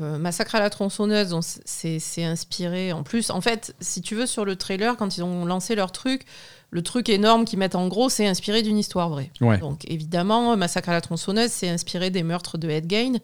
euh, 0.00 0.18
Massacre 0.18 0.56
à 0.56 0.58
la 0.60 0.70
tronçonneuse, 0.70 1.36
c'est 1.64 2.00
c'est 2.00 2.24
inspiré. 2.24 2.92
En 2.92 3.04
plus, 3.04 3.30
en 3.30 3.40
fait, 3.40 3.76
si 3.80 4.02
tu 4.02 4.16
veux, 4.16 4.26
sur 4.26 4.44
le 4.44 4.56
trailer, 4.56 4.96
quand 4.96 5.16
ils 5.16 5.22
ont 5.22 5.44
lancé 5.44 5.76
leur 5.76 5.92
truc, 5.92 6.22
le 6.70 6.82
truc 6.82 7.08
énorme 7.10 7.44
qu'ils 7.44 7.60
mettent 7.60 7.76
en 7.76 7.86
gros, 7.86 8.08
c'est 8.08 8.26
inspiré 8.26 8.62
d'une 8.62 8.78
histoire 8.78 9.08
vraie. 9.10 9.30
Ouais. 9.40 9.58
Donc, 9.58 9.88
évidemment, 9.88 10.56
Massacre 10.56 10.88
à 10.88 10.92
la 10.92 11.00
tronçonneuse, 11.00 11.50
c'est 11.52 11.68
inspiré 11.68 12.10
des 12.10 12.24
meurtres 12.24 12.58
de 12.58 12.68
Ed 12.68 12.90
Gein. 12.90 13.18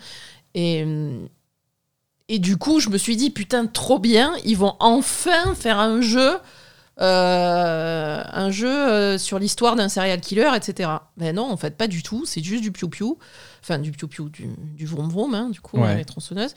Et, 0.55 0.85
et 2.33 2.39
du 2.39 2.57
coup, 2.57 2.81
je 2.81 2.89
me 2.89 2.97
suis 2.99 3.17
dit, 3.17 3.31
putain, 3.31 3.67
trop 3.67 3.99
bien, 3.99 4.33
ils 4.45 4.57
vont 4.57 4.75
enfin 4.81 5.55
faire 5.55 5.79
un 5.79 6.01
jeu 6.01 6.39
euh, 7.01 8.23
un 8.31 8.51
jeu 8.51 8.69
euh, 8.69 9.19
sur 9.19 9.39
l'histoire 9.39 9.75
d'un 9.77 9.89
serial 9.89 10.21
killer, 10.21 10.51
etc. 10.55 10.91
Ben 11.17 11.35
non, 11.35 11.51
en 11.51 11.57
fait, 11.57 11.77
pas 11.77 11.87
du 11.87 12.03
tout. 12.03 12.25
C'est 12.27 12.43
juste 12.43 12.63
du 12.63 12.73
piou-piou. 12.73 13.17
Enfin, 13.63 13.79
du 13.79 13.91
piou-piou, 13.91 14.29
du, 14.29 14.49
du 14.77 14.87
vroom-vroom, 14.87 15.35
hein, 15.35 15.49
du 15.51 15.61
coup, 15.61 15.79
Ouais. 15.79 15.89
hein, 15.89 15.95
les 15.97 16.05
tronçonneuses. 16.05 16.55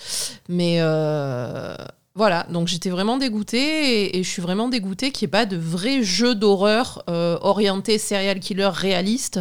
Mais, 0.49 0.77
euh, 0.79 1.75
Voilà, 2.15 2.45
donc 2.51 2.67
j'étais 2.67 2.89
vraiment 2.89 3.17
dégoûtée 3.17 3.57
et, 4.05 4.17
et 4.19 4.23
je 4.23 4.29
suis 4.29 4.41
vraiment 4.41 4.67
dégoûtée 4.69 5.11
qu'il 5.11 5.25
n'y 5.25 5.29
ait 5.29 5.31
pas 5.31 5.45
de 5.45 5.57
vrai 5.57 6.03
jeu 6.03 6.35
d'horreur 6.35 7.03
euh, 7.09 7.37
orienté 7.41 7.97
serial 7.97 8.39
killer 8.39 8.69
réaliste 8.71 9.39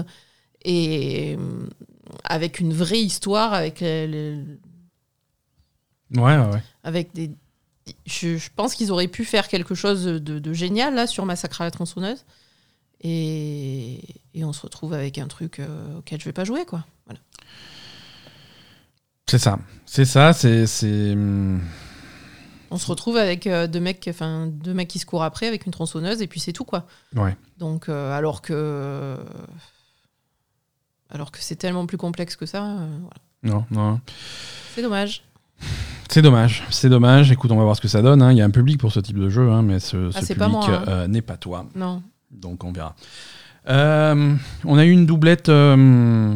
et 0.64 1.36
avec 2.24 2.60
une 2.60 2.72
vraie 2.72 3.00
histoire, 3.00 3.52
avec, 3.52 3.80
les- 3.80 4.06
les- 4.06 4.38
Ouais, 6.14 6.36
ouais, 6.36 6.62
avec 6.84 7.12
des. 7.14 7.30
Je, 8.06 8.36
je 8.36 8.50
pense 8.54 8.74
qu'ils 8.74 8.92
auraient 8.92 9.08
pu 9.08 9.24
faire 9.24 9.48
quelque 9.48 9.74
chose 9.74 10.04
de, 10.04 10.18
de 10.38 10.52
génial 10.52 10.94
là 10.94 11.06
sur 11.06 11.26
Massacre 11.26 11.60
à 11.62 11.64
la 11.64 11.70
tronçonneuse. 11.70 12.24
Et, 13.00 13.98
et 14.34 14.44
on 14.44 14.52
se 14.52 14.62
retrouve 14.62 14.92
avec 14.92 15.18
un 15.18 15.26
truc 15.26 15.58
euh, 15.58 15.98
auquel 15.98 16.20
je 16.20 16.24
vais 16.26 16.32
pas 16.32 16.44
jouer, 16.44 16.64
quoi. 16.64 16.84
Voilà. 17.06 17.18
C'est 19.28 19.38
ça. 19.38 19.58
C'est 19.86 20.04
ça, 20.04 20.32
c'est. 20.32 21.12
hum, 21.12 21.60
On 22.70 22.78
se 22.78 22.86
retrouve 22.86 23.16
avec 23.16 23.48
euh, 23.48 23.66
deux 23.66 23.80
mecs, 23.80 24.06
enfin 24.08 24.46
deux 24.46 24.74
mecs 24.74 24.88
qui 24.88 25.00
se 25.00 25.06
courent 25.06 25.24
après 25.24 25.48
avec 25.48 25.66
une 25.66 25.72
tronçonneuse 25.72 26.22
et 26.22 26.28
puis 26.28 26.38
c'est 26.38 26.52
tout, 26.52 26.64
quoi. 26.64 26.86
Ouais. 27.16 27.36
Donc, 27.58 27.88
euh, 27.88 28.12
alors 28.16 28.42
que. 28.42 29.16
Alors 31.10 31.30
que 31.32 31.38
c'est 31.40 31.56
tellement 31.56 31.86
plus 31.86 31.98
complexe 31.98 32.36
que 32.36 32.46
ça, 32.46 32.60
voilà. 33.00 33.16
Non, 33.42 33.64
non. 33.72 34.00
c'est 34.74 34.82
dommage. 34.82 35.24
C'est 36.08 36.22
dommage, 36.22 36.64
c'est 36.70 36.88
dommage. 36.90 37.32
Écoute, 37.32 37.50
on 37.52 37.56
va 37.56 37.62
voir 37.64 37.74
ce 37.76 37.80
que 37.80 37.88
ça 37.88 38.02
donne. 38.02 38.20
hein. 38.22 38.32
Il 38.32 38.38
y 38.38 38.42
a 38.42 38.44
un 38.44 38.50
public 38.50 38.78
pour 38.78 38.92
ce 38.92 39.00
type 39.00 39.18
de 39.18 39.28
jeu, 39.30 39.50
hein, 39.50 39.62
mais 39.62 39.80
ce, 39.80 40.10
ce 40.10 40.18
Ah, 40.18 40.20
public 40.20 40.68
hein. 40.68 40.84
euh, 40.88 41.08
n'est 41.08 41.22
pas 41.22 41.36
toi. 41.38 41.66
Non. 41.74 42.02
Donc 42.30 42.64
on 42.64 42.72
verra. 42.72 42.94
Euh, 43.68 44.34
on 44.64 44.76
a 44.78 44.84
eu 44.84 44.90
une 44.90 45.06
doublette, 45.06 45.48
euh, 45.48 46.34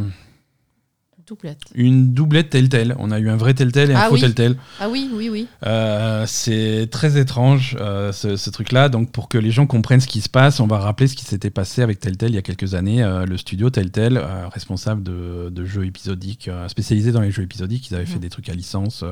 Doublette. 1.27 1.59
une 1.75 2.13
doublette 2.15 2.51
Telltale. 2.51 2.95
On 2.99 3.11
a 3.11 3.19
eu 3.19 3.29
un 3.31 3.37
vrai 3.37 3.53
Telltale 3.55 3.91
et 3.91 3.95
un 3.95 3.99
Ah 3.99 4.07
faux 4.09 4.15
oui. 4.15 4.21
Telltale. 4.21 4.57
Ah 4.81 4.89
oui, 4.89 5.11
oui, 5.13 5.29
oui. 5.29 5.47
Euh, 5.67 6.25
c'est 6.27 6.89
très 6.91 7.19
étrange 7.19 7.77
euh, 7.81 8.13
ce, 8.13 8.37
ce 8.37 8.51
truc-là. 8.51 8.89
Donc 8.89 9.11
pour 9.11 9.29
que 9.29 9.39
les 9.39 9.51
gens 9.51 9.67
comprennent 9.67 10.01
ce 10.01 10.07
qui 10.07 10.21
se 10.21 10.29
passe, 10.29 10.61
on 10.61 10.67
va 10.67 10.79
rappeler 10.79 11.09
ce 11.09 11.17
qui 11.17 11.25
s'était 11.25 11.51
passé 11.51 11.83
avec 11.83 11.99
Telltale 12.01 12.31
il 12.31 12.35
y 12.37 12.39
a 12.39 12.43
quelques 12.43 12.75
années. 12.75 13.03
Euh, 13.03 13.27
le 13.27 13.37
studio 13.37 13.71
Telltale, 13.71 14.23
responsable 14.53 15.03
de, 15.03 15.49
de 15.51 15.65
jeux 15.65 15.85
épisodiques, 15.87 16.51
spécialisé 16.69 17.13
dans 17.13 17.21
les 17.21 17.31
jeux 17.31 17.43
épisodiques, 17.43 17.91
ils 17.91 17.95
avaient 17.95 18.07
fait 18.07 18.15
Mhm. 18.17 18.21
des 18.21 18.31
trucs 18.31 18.49
à 18.49 18.55
licence 18.55 19.05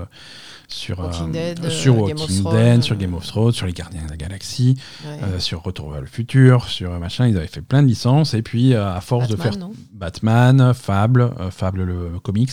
sur 0.68 0.98
Walking 1.00 1.32
Dead, 1.32 1.68
sur 1.68 1.94
Game 2.06 2.16
Dead, 2.52 2.82
sur 2.82 2.96
Game 2.96 3.14
of 3.14 3.26
Thrones, 3.26 3.52
sur 3.52 3.66
les 3.66 3.72
Gardiens 3.72 4.04
de 4.04 4.10
la 4.10 4.16
Galaxie, 4.16 4.76
Ouais. 5.04 5.38
sur 5.40 5.62
Retour 5.62 5.90
vers 5.92 6.00
le 6.00 6.06
futur, 6.06 6.68
sur 6.68 6.90
machin. 6.98 7.26
Ils 7.26 7.36
avaient 7.36 7.46
fait 7.46 7.60
plein 7.60 7.82
de 7.82 7.88
licences 7.88 8.34
et 8.34 8.42
puis 8.42 8.74
à 8.74 9.00
force 9.00 9.28
de 9.28 9.36
faire 9.36 9.56
non? 9.58 9.72
Batman, 9.92 10.72
Fable, 10.74 11.30
Fable 11.50 11.82
le 11.84 12.03
comics. 12.22 12.52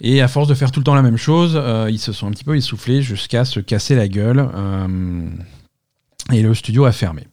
Et 0.00 0.22
à 0.22 0.28
force 0.28 0.46
de 0.46 0.54
faire 0.54 0.70
tout 0.70 0.78
le 0.80 0.84
temps 0.84 0.94
la 0.94 1.02
même 1.02 1.16
chose, 1.16 1.54
euh, 1.56 1.88
ils 1.90 1.98
se 1.98 2.12
sont 2.12 2.28
un 2.28 2.30
petit 2.30 2.44
peu 2.44 2.56
essoufflés 2.56 3.02
jusqu'à 3.02 3.44
se 3.44 3.60
casser 3.60 3.96
la 3.96 4.06
gueule. 4.06 4.48
euh, 4.54 5.28
et 6.32 6.42
le 6.42 6.54
studio 6.54 6.84
a 6.84 6.92
fermé. 6.92 7.26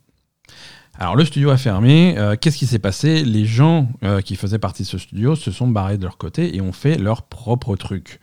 Alors 0.98 1.16
le 1.16 1.26
studio 1.26 1.50
a 1.50 1.58
fermé. 1.58 2.16
euh, 2.18 2.36
Qu'est-ce 2.40 2.58
qui 2.58 2.66
s'est 2.66 2.80
passé? 2.80 3.24
Les 3.24 3.46
gens 3.46 3.90
euh, 4.04 4.22
qui 4.22 4.36
faisaient 4.36 4.60
partie 4.60 4.84
de 4.84 4.88
ce 4.88 4.98
studio 4.98 5.36
se 5.36 5.52
sont 5.52 5.68
barrés 5.68 5.98
de 5.98 6.04
leur 6.04 6.18
côté 6.18 6.56
et 6.56 6.62
ont 6.62 6.72
fait 6.72 6.98
leur 6.98 7.24
propre 7.24 7.76
truc. 7.76 8.20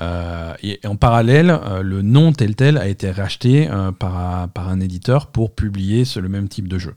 Euh, 0.00 0.54
et 0.62 0.80
en 0.86 0.96
parallèle, 0.96 1.50
euh, 1.50 1.82
le 1.82 2.00
nom 2.00 2.32
Telltale 2.32 2.78
a 2.78 2.88
été 2.88 3.10
racheté 3.10 3.70
euh, 3.70 3.92
par, 3.92 4.48
par 4.48 4.70
un 4.70 4.80
éditeur 4.80 5.26
pour 5.26 5.54
publier 5.54 6.04
le 6.16 6.28
même 6.30 6.48
type 6.48 6.66
de 6.66 6.78
jeu. 6.78 6.94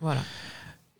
Voilà. 0.00 0.20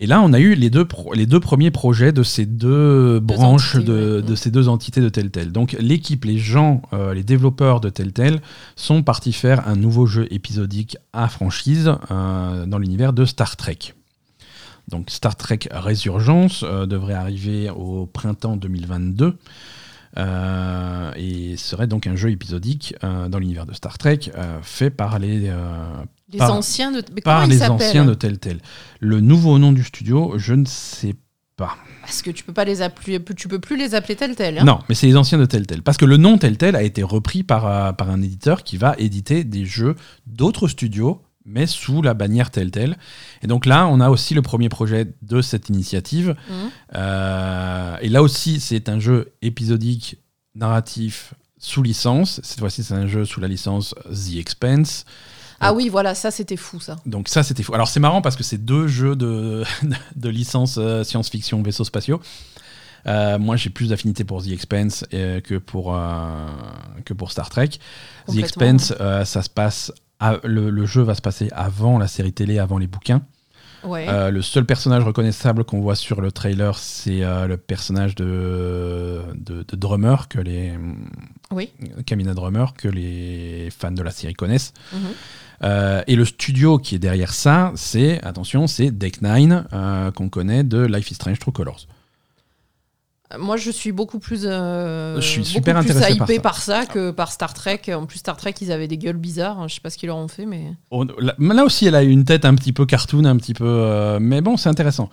Et 0.01 0.07
là, 0.07 0.21
on 0.23 0.33
a 0.33 0.39
eu 0.39 0.55
les 0.55 0.71
deux, 0.71 0.85
pro- 0.85 1.13
les 1.13 1.27
deux 1.27 1.41
premiers 1.41 1.73
projets 1.73 2.13
de 2.13 2.23
ces 2.23 2.47
deux, 2.47 3.19
branches 3.19 3.75
entités, 3.75 4.23
de, 4.23 4.35
ces 4.37 4.51
deux 4.53 4.69
entités 4.69 5.01
de 5.01 5.09
Telltale. 5.09 5.51
Donc 5.51 5.77
l'équipe, 5.81 6.25
les 6.25 6.39
gens, 6.39 6.83
euh, 6.93 7.15
les 7.15 7.25
développeurs 7.25 7.81
de 7.81 7.89
Telltale 7.89 8.41
sont 8.77 9.03
partis 9.03 9.33
faire 9.33 9.67
un 9.67 9.75
nouveau 9.75 10.07
jeu 10.07 10.29
épisodique 10.33 10.99
à 11.13 11.27
franchise 11.29 11.93
euh, 12.13 12.67
dans 12.67 12.79
l'univers 12.79 13.13
de 13.13 13.25
Star 13.25 13.57
Trek. 13.57 13.79
Donc 14.87 15.11
Star 15.11 15.35
Trek 15.35 15.61
Résurgence 15.73 16.65
euh, 16.67 16.87
devrait 16.87 17.15
arriver 17.15 17.69
au 17.69 18.07
printemps 18.07 18.57
2022 18.57 19.37
euh, 20.17 21.11
et 21.17 21.57
serait 21.57 21.89
donc 21.89 22.07
un 22.07 22.15
jeu 22.15 22.31
épisodique 22.31 22.95
dans 23.03 23.39
l'univers 23.39 23.67
de 23.67 23.75
Star 23.75 23.99
Trek 23.99 24.21
fait 24.63 24.91
par 24.91 25.19
les, 25.19 25.53
Les 26.31 26.39
Par- 26.39 26.53
anciens 26.53 26.93
de. 26.93 27.03
Mais 27.15 27.23
par 27.23 27.47
les 27.47 27.63
anciens 27.63 28.05
de 28.05 28.15
Telltale. 28.15 28.59
Le 29.01 29.21
nouveau 29.21 29.59
nom 29.59 29.73
du 29.73 29.83
studio, 29.83 30.35
je 30.37 30.55
ne 30.55 30.67
sais 30.67 31.15
pas. 31.57 31.77
Parce 32.03 32.23
que 32.23 32.31
tu 32.31 32.45
peux 32.45 32.53
pas 32.53 32.65
les 32.65 32.83
appeler, 32.83 33.23
tu 33.37 33.49
peux 33.49 33.59
plus 33.59 33.77
les 33.77 33.95
appeler 33.95 34.17
tel 34.17 34.35
tel. 34.35 34.59
Hein 34.59 34.65
Non, 34.65 34.81
mais 34.89 34.95
c'est 34.95 35.07
les 35.07 35.17
anciens 35.17 35.39
de 35.39 35.45
Telltale. 35.45 35.83
Parce 35.83 35.97
que 35.97 36.05
le 36.05 36.17
nom 36.17 36.39
Telltale 36.39 36.77
a 36.77 36.83
été 36.83 37.03
repris 37.03 37.43
par, 37.43 37.67
euh, 37.67 37.93
par 37.93 38.11
un 38.11 38.23
éditeur 38.23 38.63
qui 38.63 38.77
va 38.77 38.95
éditer 38.99 39.45
des 39.45 39.65
jeux 39.65 39.95
d'autres 40.27 40.69
studios, 40.69 41.21
mais 41.45 41.67
sous 41.67 42.03
la 42.03 42.15
bannière 42.15 42.51
Telltale. 42.51 42.97
Et 43.43 43.47
donc 43.47 43.67
là, 43.67 43.87
on 43.89 44.01
a 44.01 44.11
aussi 44.11 44.35
le 44.35 44.43
premier 44.43 44.69
projet 44.69 45.09
de 45.23 45.43
cette 45.43 45.69
initiative. 45.69 46.37
Mhm. 46.49 46.71
Euh, 46.95 47.97
et 48.01 48.09
là 48.09 48.23
aussi, 48.23 48.61
c'est 48.61 48.89
un 48.89 49.01
jeu 49.01 49.33
épisodique, 49.43 50.17
narratif, 50.55 51.35
sous 51.59 51.83
licence. 51.83 52.41
Cette 52.43 52.61
fois-ci, 52.61 52.85
c'est 52.85 52.95
un 52.95 53.07
jeu 53.07 53.25
sous 53.25 53.41
la 53.41 53.49
licence 53.49 53.95
The 54.11 54.37
Expanse. 54.37 55.05
Ah 55.61 55.73
oui, 55.73 55.89
voilà, 55.89 56.15
ça 56.15 56.31
c'était 56.31 56.57
fou 56.57 56.81
ça. 56.81 56.97
Donc 57.07 57.29
ça, 57.29 57.43
c'était 57.43 57.63
fou. 57.63 57.75
Alors 57.75 57.89
c'est 57.89 58.01
marrant 58.01 58.23
parce 58.23 58.37
que 58.37 58.43
c'est 58.45 58.59
deux 58.59 58.87
jeux 58.87 59.17
de, 59.17 59.65
de 60.17 60.29
licence 60.29 60.77
euh, 60.79 61.03
science-fiction 61.05 61.63
vaisseaux 61.63 61.85
spatiaux. 61.85 62.21
Euh, 63.07 63.39
moi, 63.39 63.57
j'ai 63.57 63.71
plus 63.71 63.89
d'affinité 63.91 64.25
pour 64.25 64.43
The 64.43 64.49
Expanse 64.49 65.05
euh, 65.15 65.41
que, 65.41 65.55
pour, 65.57 65.97
que 67.05 67.15
pour 67.15 67.31
Star 67.33 67.49
Trek. 67.51 67.71
The. 68.29 68.37
Expanse, 68.39 68.93
ça 69.25 69.43
se 69.43 69.49
passe 69.51 69.93
à- 70.21 70.37
le, 70.45 70.71
le 70.71 70.87
jeu 70.87 71.03
va 71.03 71.15
se 71.15 71.23
passer 71.23 71.49
avant 71.53 71.99
la 71.99 72.09
série 72.09 72.33
télé, 72.33 72.59
avant 72.59 72.79
les 72.79 72.87
bouquins. 72.89 73.23
Ouais. 73.89 74.07
Euh, 74.09 74.31
le 74.31 74.43
seul 74.43 74.65
personnage 74.65 75.03
reconnaissable 75.03 75.65
qu'on 75.65 75.81
voit 75.81 75.95
sur 75.95 76.21
le 76.21 76.31
trailer, 76.31 76.77
c'est 76.79 77.23
euh, 77.23 77.47
le 77.47 77.57
personnage 77.57 78.15
de, 78.15 79.23
de, 79.35 79.65
de 79.67 79.77
Drummer, 79.77 80.29
que 80.29 80.39
les, 80.39 80.75
Oui. 81.51 81.71
Kamina 82.07 82.35
Drummer, 82.35 82.75
que 82.75 82.89
les 82.89 83.71
fans 83.77 83.91
de 83.91 84.03
la 84.03 84.11
série 84.11 84.35
connaissent. 84.35 84.73
Mhm. 84.93 84.99
Euh, 85.65 86.03
et 86.07 86.15
le 86.15 86.25
studio 86.25 86.79
qui 86.79 86.95
est 86.95 87.01
derrière 87.01 87.33
ça, 87.33 87.73
c'est, 87.75 88.23
attention, 88.25 88.67
c'est 88.67 88.91
Deck 88.91 89.23
Nine, 89.23 89.65
qu'on 90.15 90.29
connaît 90.29 90.63
de 90.63 90.85
Life 90.85 91.11
is 91.11 91.15
Strange 91.15 91.39
True 91.39 91.53
Colors. 91.53 91.87
Moi, 93.39 93.57
je 93.59 93.71
suis 93.71 93.93
beaucoup 93.93 94.19
plus. 94.21 94.43
euh, 94.47 95.17
Je 95.17 95.27
suis 95.27 95.41
beaucoup 95.41 95.51
super 95.53 95.81
plus 95.81 95.91
intéressé 95.91 96.17
par 96.17 96.27
ça. 96.29 96.41
par 96.41 96.59
ça 96.61 96.87
que 96.87 97.11
par 97.11 97.31
Star 97.33 97.53
Trek. 97.53 97.83
En 97.95 98.07
plus, 98.07 98.19
Star 98.21 98.37
Trek, 98.39 98.55
ils 98.63 98.73
avaient 98.73 98.89
des 98.89 98.97
gueules 98.97 99.19
bizarres. 99.19 99.69
Je 99.69 99.75
sais 99.75 99.81
pas 99.83 99.91
ce 99.91 99.99
qu'ils 99.99 100.07
leur 100.07 100.17
ont 100.17 100.29
fait, 100.29 100.47
mais. 100.47 100.73
On- 100.91 101.05
là, 101.05 101.35
là 101.39 101.65
aussi, 101.65 101.87
elle 101.87 101.95
a 101.95 102.03
une 102.03 102.25
tête 102.25 102.45
un 102.47 102.55
petit 102.55 102.73
peu 102.73 102.87
cartoon, 102.87 103.25
un 103.27 103.37
petit 103.37 103.53
peu. 103.55 103.67
euh, 103.67 104.19
mais 104.21 104.41
bon, 104.41 104.57
c'est 104.57 104.71
intéressant. 104.71 105.11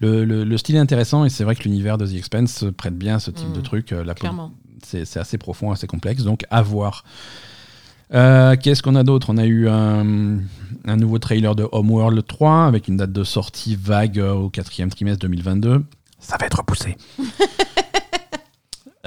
Le, 0.00 0.26
le- 0.26 0.44
le 0.44 0.58
style 0.58 0.76
est 0.76 0.80
intéressant 0.80 1.24
et 1.24 1.30
c'est 1.30 1.44
vrai 1.44 1.54
que 1.56 1.62
l'univers 1.62 1.96
de 1.96 2.06
The 2.06 2.14
Expanse 2.16 2.52
se 2.52 2.66
prête 2.66 2.98
bien 2.98 3.14
à 3.16 3.18
ce 3.20 3.30
type 3.30 3.48
Mm. 3.48 3.52
de 3.54 3.60
truc. 3.62 3.92
euh, 3.92 4.04
la 4.04 4.14
c'est 4.84 5.16
assez 5.16 5.38
profond, 5.38 5.72
assez 5.72 5.86
complexe, 5.86 6.22
donc 6.24 6.44
à 6.50 6.60
voir. 6.60 7.04
Euh, 8.14 8.54
Qu'est-ce 8.62 8.82
qu'on 8.82 8.94
a 8.94 9.02
d'autre? 9.02 9.30
On 9.30 9.36
a 9.38 9.46
eu 9.46 9.68
un, 9.68 10.38
un 10.86 10.96
nouveau 10.96 11.18
trailer 11.18 11.56
de 11.56 11.66
Homeworld 11.72 12.24
3 12.26 12.66
avec 12.66 12.86
une 12.88 12.98
date 12.98 13.12
de 13.12 13.24
sortie 13.24 13.74
vague 13.74 14.20
euh, 14.20 14.32
au 14.32 14.48
quatrième 14.50 14.90
trimestre 14.90 15.20
2022. 15.20 15.82
Ça 16.18 16.36
va 16.38 16.46
être 16.46 16.58
repoussé. 16.58 16.96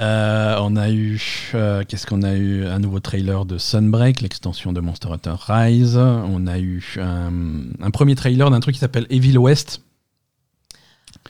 Euh, 0.02 0.56
on 0.62 0.76
a 0.76 0.88
eu, 0.90 1.20
euh, 1.54 1.84
qu'est-ce 1.86 2.06
qu'on 2.06 2.22
a 2.22 2.32
eu? 2.34 2.64
Un 2.64 2.78
nouveau 2.78 3.00
trailer 3.00 3.44
de 3.44 3.58
Sunbreak, 3.58 4.22
l'extension 4.22 4.72
de 4.72 4.80
Monster 4.80 5.08
Hunter 5.12 5.34
Rise. 5.46 5.98
On 5.98 6.46
a 6.46 6.58
eu 6.58 6.82
un, 6.98 7.30
un 7.82 7.90
premier 7.90 8.14
trailer 8.14 8.50
d'un 8.50 8.60
truc 8.60 8.72
qui 8.76 8.80
s'appelle 8.80 9.06
Evil 9.10 9.36
West. 9.36 9.82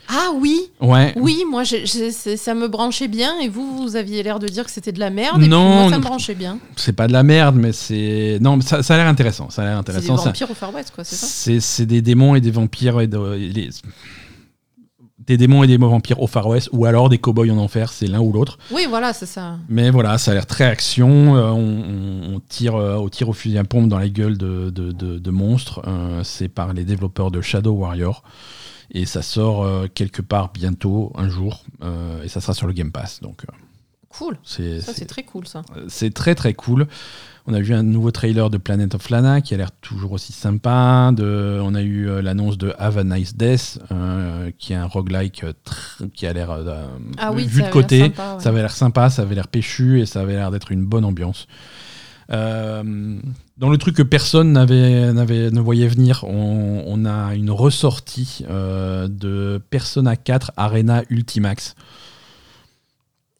Ah 0.07 0.29
oui 0.35 0.57
Ouais. 0.79 1.11
Oui, 1.17 1.43
moi, 1.49 1.63
ça 1.65 2.53
me 2.53 2.67
branchait 2.69 3.09
bien. 3.09 3.37
Et 3.41 3.49
vous, 3.49 3.75
vous 3.77 3.97
aviez 3.97 4.23
l'air 4.23 4.39
de 4.39 4.47
dire 4.47 4.63
que 4.63 4.71
c'était 4.71 4.93
de 4.93 5.01
la 5.01 5.09
merde. 5.09 5.35
Et 5.35 5.41
puis 5.41 5.49
Non, 5.49 5.81
moi, 5.81 5.89
ça 5.89 5.97
me 5.97 6.03
branchait 6.03 6.35
bien. 6.35 6.57
C'est 6.77 6.93
pas 6.93 7.07
de 7.07 7.13
la 7.13 7.23
merde, 7.23 7.57
mais 7.57 7.73
c'est 7.73 8.37
non, 8.39 8.55
mais 8.55 8.63
ça, 8.63 8.81
ça 8.83 8.93
a 8.93 8.97
l'air 8.99 9.07
intéressant. 9.07 9.49
Ça 9.49 9.63
a 9.63 9.65
l'air 9.65 9.77
C'est 9.85 9.91
des 9.91 9.97
intéressant. 9.97 10.15
ça- 10.17 10.29
vampires 10.29 10.49
au 10.51 10.53
Far 10.53 10.73
West, 10.73 10.93
quoi, 10.95 11.03
c'est 11.03 11.17
ça? 11.17 11.27
C'est 11.27 11.59
c'est 11.59 11.85
des 11.85 12.01
démons 12.01 12.35
et 12.35 12.39
des 12.41 12.51
vampires 12.51 13.01
et 13.01 13.07
de- 13.07 13.35
et 13.35 13.49
les- 13.49 13.69
des 15.31 15.37
démons 15.37 15.63
et 15.63 15.67
des 15.67 15.77
vampires 15.77 16.21
au 16.21 16.27
Far 16.27 16.47
West 16.47 16.69
ou 16.73 16.85
alors 16.85 17.09
des 17.09 17.17
cowboys 17.17 17.49
en 17.51 17.57
enfer, 17.57 17.91
c'est 17.91 18.07
l'un 18.07 18.19
ou 18.19 18.31
l'autre. 18.33 18.57
Oui, 18.71 18.85
voilà, 18.89 19.13
c'est 19.13 19.25
ça. 19.25 19.57
Mais 19.69 19.89
voilà, 19.89 20.17
ça 20.17 20.31
a 20.31 20.33
l'air 20.33 20.45
très 20.45 20.65
action. 20.65 21.35
euh, 21.35 21.49
on, 21.51 21.57
on- 21.59 22.35
on 22.35 22.39
tire, 22.47 22.75
euh, 22.75 22.95
on 22.97 23.09
tire 23.09 23.29
au 23.29 23.33
fusil 23.33 23.57
à 23.57 23.63
pompe 23.63 23.87
dans 23.89 23.99
la 23.99 24.09
gueule 24.09 24.37
de, 24.37 24.69
de- 24.69 24.91
de- 24.91 25.19
de 25.19 25.31
monstres. 25.31 25.81
euh, 25.87 26.21
c'est 26.23 26.49
par 26.49 26.73
les 26.73 26.83
développeurs 26.83 27.31
de 27.31 27.41
Shadow 27.41 27.71
Warrior. 27.73 28.23
Et 28.93 29.05
ça 29.05 29.21
sort 29.21 29.65
quelque 29.93 30.21
part 30.21 30.51
bientôt, 30.53 31.13
un 31.15 31.29
jour. 31.29 31.63
et 32.23 32.27
ça 32.27 32.41
sera 32.41 32.53
sur 32.53 32.67
le 32.67 32.73
Game 32.73 32.91
Pass. 32.91 33.21
Donc 33.21 33.45
Cool. 34.09 34.37
c'est 34.43 34.81
Ça, 34.81 34.87
c'est- 34.91 34.99
c'est 34.99 35.05
très 35.05 35.23
cool, 35.23 35.47
ça. 35.47 35.61
c'est 35.87 36.13
très 36.13 36.35
très 36.35 36.53
cool. 36.53 36.87
On 37.47 37.53
a 37.53 37.59
vu 37.59 37.73
un 37.73 37.81
nouveau 37.81 38.11
trailer 38.11 38.49
de 38.51 38.57
Planet 38.57 38.93
of 38.93 39.09
Lana 39.09 39.41
qui 39.41 39.53
a 39.55 39.57
l'air 39.57 39.71
toujours 39.71 40.11
aussi 40.11 40.31
sympa. 40.31 41.11
De, 41.15 41.59
on 41.63 41.73
a 41.73 41.81
eu 41.81 42.07
euh, 42.07 42.21
l'annonce 42.21 42.57
de 42.57 42.73
Have 42.77 42.99
a 42.99 43.03
Nice 43.03 43.35
Death, 43.35 43.79
euh, 43.91 44.51
qui 44.59 44.73
est 44.73 44.75
un 44.75 44.85
roguelike 44.85 45.43
euh, 45.43 45.53
qui 46.13 46.27
a 46.27 46.33
l'air 46.33 46.55
Ah 47.17 47.31
oui, 47.31 47.45
vu 47.47 47.63
de 47.63 47.69
côté. 47.69 47.99
sympa, 48.01 48.35
ouais. 48.35 48.39
Ça 48.39 48.49
avait 48.49 48.61
l'air 48.61 48.71
sympa, 48.71 49.09
ça 49.09 49.23
avait 49.23 49.33
l'air 49.35 49.47
péchu 49.47 50.01
et 50.01 50.05
ça 50.05 50.21
avait 50.21 50.35
l'air 50.35 50.51
d'être 50.51 50.71
une 50.71 50.85
bonne 50.85 51.05
ambiance. 51.05 51.47
Dans 52.29 53.69
le 53.69 53.77
truc 53.77 53.97
que 53.97 54.03
personne 54.03 54.53
n'avait, 54.53 55.11
n'avait, 55.11 55.51
ne 55.51 55.59
voyait 55.59 55.89
venir, 55.89 56.23
on, 56.23 56.83
on 56.87 57.05
a 57.05 57.35
une 57.35 57.51
ressortie 57.51 58.45
de 58.49 59.61
Persona 59.69 60.15
4 60.15 60.53
Arena 60.55 61.03
Ultimax. 61.09 61.75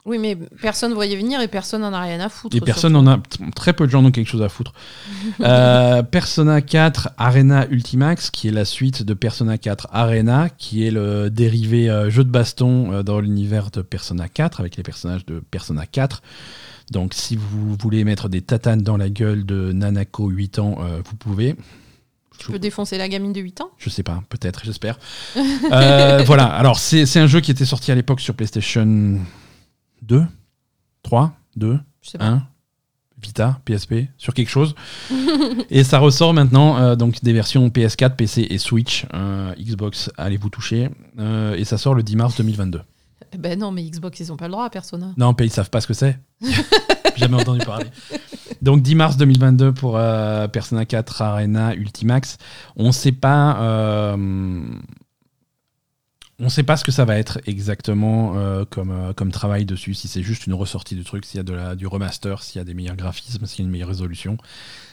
Oui, 0.04 0.18
mais 0.18 0.36
personne 0.60 0.90
ne 0.90 0.96
voyait 0.96 1.16
venir 1.16 1.40
et 1.40 1.46
personne 1.46 1.82
n'en 1.82 1.92
a 1.92 2.00
rien 2.00 2.18
à 2.18 2.28
foutre. 2.28 2.56
Et 2.56 2.60
personne 2.60 2.96
en 2.96 3.06
a. 3.06 3.20
Très 3.54 3.72
peu 3.72 3.86
de 3.86 3.92
gens 3.92 4.04
ont 4.04 4.10
quelque 4.10 4.28
chose 4.28 4.42
à 4.42 4.48
foutre. 4.48 4.72
Euh, 5.40 6.02
Persona 6.02 6.60
4 6.60 7.10
Arena 7.16 7.66
Ultimax, 7.68 8.30
qui 8.30 8.48
est 8.48 8.52
la 8.52 8.64
suite 8.64 9.02
de 9.02 9.14
Persona 9.14 9.58
4 9.58 9.88
Arena, 9.92 10.48
qui 10.50 10.86
est 10.86 10.90
le 10.90 11.30
dérivé 11.30 11.88
euh, 11.88 12.10
jeu 12.10 12.22
de 12.22 12.28
baston 12.28 12.92
euh, 12.92 13.02
dans 13.02 13.20
l'univers 13.20 13.70
de 13.70 13.82
Persona 13.82 14.28
4, 14.28 14.60
avec 14.60 14.76
les 14.76 14.82
personnages 14.82 15.24
de 15.26 15.40
Persona 15.50 15.86
4. 15.86 16.22
Donc, 16.90 17.14
si 17.14 17.36
vous 17.36 17.74
voulez 17.76 18.04
mettre 18.04 18.28
des 18.28 18.42
tatanes 18.42 18.82
dans 18.82 18.96
la 18.96 19.08
gueule 19.08 19.44
de 19.46 19.72
Nanako 19.72 20.28
8 20.28 20.58
ans, 20.58 20.78
vous 21.04 21.16
pouvez. 21.16 21.56
Tu 22.38 22.50
peux 22.50 22.58
défoncer 22.58 22.98
la 22.98 23.08
gamine 23.08 23.32
de 23.32 23.40
8 23.40 23.62
ans? 23.62 23.70
Je 23.78 23.88
sais 23.88 24.02
pas, 24.02 24.22
peut-être, 24.28 24.62
j'espère. 24.64 24.98
Voilà, 26.26 26.44
alors 26.44 26.78
c'est 26.78 27.18
un 27.18 27.26
jeu 27.26 27.40
qui 27.40 27.50
était 27.50 27.64
sorti 27.64 27.90
à 27.90 27.94
l'époque 27.94 28.20
sur 28.20 28.34
PlayStation 28.34 29.18
2, 30.02 30.24
3, 31.02 31.32
2, 31.56 31.78
Je 32.02 32.10
sais 32.10 32.18
pas. 32.18 32.26
1, 32.26 32.46
Vita, 33.22 33.60
PSP, 33.64 34.08
sur 34.18 34.34
quelque 34.34 34.48
chose. 34.48 34.74
et 35.70 35.84
ça 35.84 35.98
ressort 35.98 36.34
maintenant, 36.34 36.76
euh, 36.78 36.96
donc 36.96 37.22
des 37.22 37.32
versions 37.32 37.68
PS4, 37.68 38.16
PC 38.16 38.46
et 38.50 38.58
Switch. 38.58 39.06
Euh, 39.14 39.54
Xbox, 39.54 40.10
allez-vous 40.16 40.48
toucher. 40.48 40.90
Euh, 41.18 41.54
et 41.54 41.64
ça 41.64 41.78
sort 41.78 41.94
le 41.94 42.02
10 42.02 42.16
mars 42.16 42.36
2022. 42.36 42.82
Eh 43.32 43.38
Ben 43.38 43.58
non, 43.58 43.70
mais 43.70 43.84
Xbox, 43.84 44.18
ils 44.20 44.32
ont 44.32 44.36
pas 44.36 44.46
le 44.46 44.52
droit 44.52 44.64
à 44.64 44.70
Persona. 44.70 45.12
Non, 45.16 45.34
ils 45.38 45.50
savent 45.50 45.70
pas 45.70 45.80
ce 45.80 45.86
que 45.86 45.94
c'est. 45.94 46.18
Jamais 47.16 47.36
entendu 47.36 47.64
parler. 47.64 47.86
Donc 48.60 48.82
10 48.82 48.94
mars 48.96 49.16
2022 49.16 49.72
pour 49.72 49.92
Persona 50.52 50.84
4 50.84 51.22
Arena 51.22 51.74
Ultimax. 51.74 52.38
On 52.76 52.90
sait 52.90 53.12
pas. 53.12 54.16
On 56.44 56.48
sait 56.48 56.62
pas 56.64 56.76
ce 56.76 56.84
que 56.84 56.90
ça 56.92 57.04
va 57.04 57.16
être 57.18 57.40
exactement 57.46 58.36
euh, 58.36 58.64
comme, 58.68 58.90
euh, 58.90 59.12
comme 59.12 59.30
travail 59.30 59.64
dessus, 59.64 59.94
si 59.94 60.08
c'est 60.08 60.22
juste 60.22 60.46
une 60.46 60.54
ressortie 60.54 60.94
du 60.96 61.04
truc, 61.04 61.24
s'il 61.24 61.38
y 61.38 61.40
a 61.40 61.44
de 61.44 61.52
la, 61.52 61.76
du 61.76 61.86
remaster, 61.86 62.42
s'il 62.42 62.58
y 62.58 62.60
a 62.60 62.64
des 62.64 62.74
meilleurs 62.74 62.96
graphismes, 62.96 63.46
s'il 63.46 63.60
y 63.60 63.62
a 63.62 63.64
une 63.66 63.70
meilleure 63.70 63.88
résolution. 63.88 64.36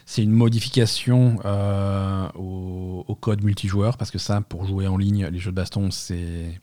C'est 0.06 0.22
une 0.24 0.32
modification 0.32 1.39
euh, 1.45 2.30
au, 2.36 3.04
au 3.08 3.16
code 3.16 3.43
multijoueur, 3.43 3.97
parce 3.97 4.12
que 4.12 4.20
ça, 4.20 4.41
pour 4.41 4.66
jouer 4.66 4.88
en 4.88 4.95
ligne, 4.97 5.26
les 5.28 5.39
jeux 5.39 5.52
de 5.52 5.56
baston, 5.56 5.91
c'est 5.91 6.60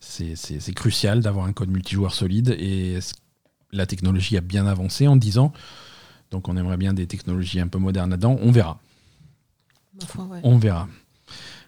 c'est- 0.00 0.34
c'est 0.36 0.58
c'est 0.58 0.72
crucial 0.74 1.20
d'avoir 1.20 1.46
un 1.46 1.52
code 1.52 1.70
multijoueur 1.70 2.12
solide 2.14 2.56
et 2.58 2.98
la 3.72 3.86
technologie 3.86 4.36
a 4.36 4.40
bien 4.40 4.66
avancé 4.66 5.06
en 5.06 5.16
10 5.16 5.38
ans. 5.38 5.52
Donc 6.30 6.48
on 6.48 6.56
aimerait 6.56 6.76
bien 6.76 6.92
des 6.92 7.06
technologies 7.06 7.60
un 7.60 7.68
peu 7.68 7.78
modernes 7.78 8.10
là-dedans. 8.10 8.36
On 8.42 8.50
verra. 8.50 8.80
Ouais. 10.18 10.40
On 10.42 10.58
verra. 10.58 10.88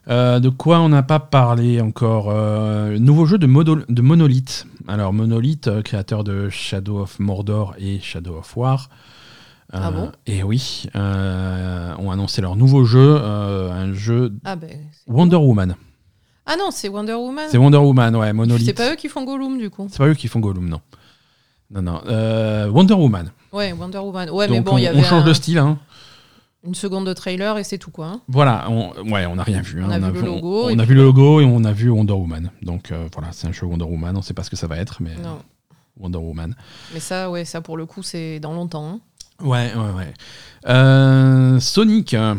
Euh, 0.09 0.39
de 0.39 0.49
quoi 0.51 0.81
on 0.81 0.91
n'a 0.91 1.03
pas 1.03 1.19
parlé 1.21 1.81
encore 1.81 2.27
Euh, 2.31 2.99
Nouveau 2.99 3.25
jeu 3.27 3.39
de, 3.39 3.47
Monolith. 3.47 4.67
Alors 4.87 5.13
Monolith, 5.15 5.67
euh, 5.69 5.81
créateur 5.83 6.25
de 6.25 6.51
Shadow 6.51 7.01
of 7.01 7.19
Mordor 7.19 7.75
et 7.79 8.01
Shadow 8.01 8.37
of 8.39 8.57
War. 8.57 8.91
Ah 9.73 9.91
bon? 9.91 10.13
Et 10.27 10.43
oui, 10.45 10.87
ont 10.95 12.11
annoncé 12.11 12.41
leur 12.43 12.55
nouveau 12.55 12.85
jeu, 12.85 13.17
un 13.17 13.93
jeu 13.93 14.33
Ah 14.45 14.57
c'est- 14.61 14.79
Wonder 15.09 15.37
Woman. 15.37 15.75
Ah 16.47 16.55
non, 16.57 16.67
c'est 16.71 16.89
Wonder 16.89 17.15
Woman. 17.15 17.47
C'est 17.51 17.57
Wonder 17.59 17.79
Woman, 17.79 18.15
ouais, 18.15 18.33
Monolith. 18.33 18.67
C'est 18.67 18.73
pas 18.75 18.93
eux 18.93 18.95
qui 18.97 19.09
font 19.09 19.25
Gollum 19.25 19.59
du 19.59 19.71
coup. 19.71 19.89
C'est 19.91 19.99
pas 19.99 20.07
eux 20.07 20.15
qui 20.15 20.29
font 20.29 20.39
Gollum, 20.39 20.69
non. 20.69 20.81
Non, 21.73 21.83
non. 21.83 22.71
Wonder 22.73 22.95
Woman. 22.95 23.33
Ouais, 23.53 23.73
Wonder 23.73 23.99
Woman. 23.99 24.31
Ouais, 24.31 24.47
mais 24.49 24.61
bon, 24.61 24.77
il 24.79 24.83
y 24.85 24.87
on, 24.87 24.91
avait 24.91 25.01
on 25.01 25.03
change 25.03 25.23
un- 25.23 25.27
de 25.27 25.33
style. 25.33 25.59
Hein. 25.59 25.79
Une 26.67 26.75
seconde 26.75 27.07
de 27.07 27.13
trailer 27.13 27.59
et 27.59 27.65
c'est 27.65 27.79
tout 27.79 27.91
quoi. 27.91 28.07
hein. 28.07 28.21
Voilà, 28.29 28.71
on, 28.71 28.93
ouais, 29.11 29.27
on 29.27 29.37
n'a 29.37 29.43
rien 29.43 29.61
vu. 29.61 29.83
hein. 29.83 29.87
On 29.89 29.91
a 30.03 30.11
vu 30.11 30.21
le 30.21 30.27
logo, 30.27 30.65
On, 30.65 30.69
et 30.71 30.73
a 30.73 30.77
puis- 30.77 30.87
vu 30.87 30.95
le 30.95 31.03
logo 31.03 31.41
et 31.41 31.45
on 31.45 31.63
a 31.65 31.73
vu 31.73 31.91
Wonder 31.91 32.13
Woman. 32.15 32.51
Donc 32.63 32.91
euh, 32.91 33.09
voilà, 33.13 33.29
c'est 33.33 33.47
un 33.47 33.53
jeu 33.53 33.67
Wonder 33.67 33.85
Woman. 33.85 34.17
On 34.17 34.23
sait 34.23 34.35
pas 34.35 34.43
ce 34.45 34.51
que 34.51 34.57
ça 34.57 34.67
va 34.67 34.79
être, 34.79 35.03
mais 35.03 35.15
Non. 35.23 35.39
Wonder 35.99 36.19
Woman. 36.19 36.55
Mais 36.93 37.01
ça, 37.01 37.31
ouais, 37.31 37.45
ça 37.45 37.61
pour 37.61 37.77
le 37.77 37.87
coup, 37.87 38.03
c'est 38.03 38.41
dans 38.41 38.53
longtemps. 38.55 38.87
hein. 38.89 39.01
Ouais, 39.45 39.73
ouais, 39.75 39.93
ouais. 39.97 40.15
Euh, 40.69 41.59
Sonic. 41.61 42.15
euh, 42.15 42.35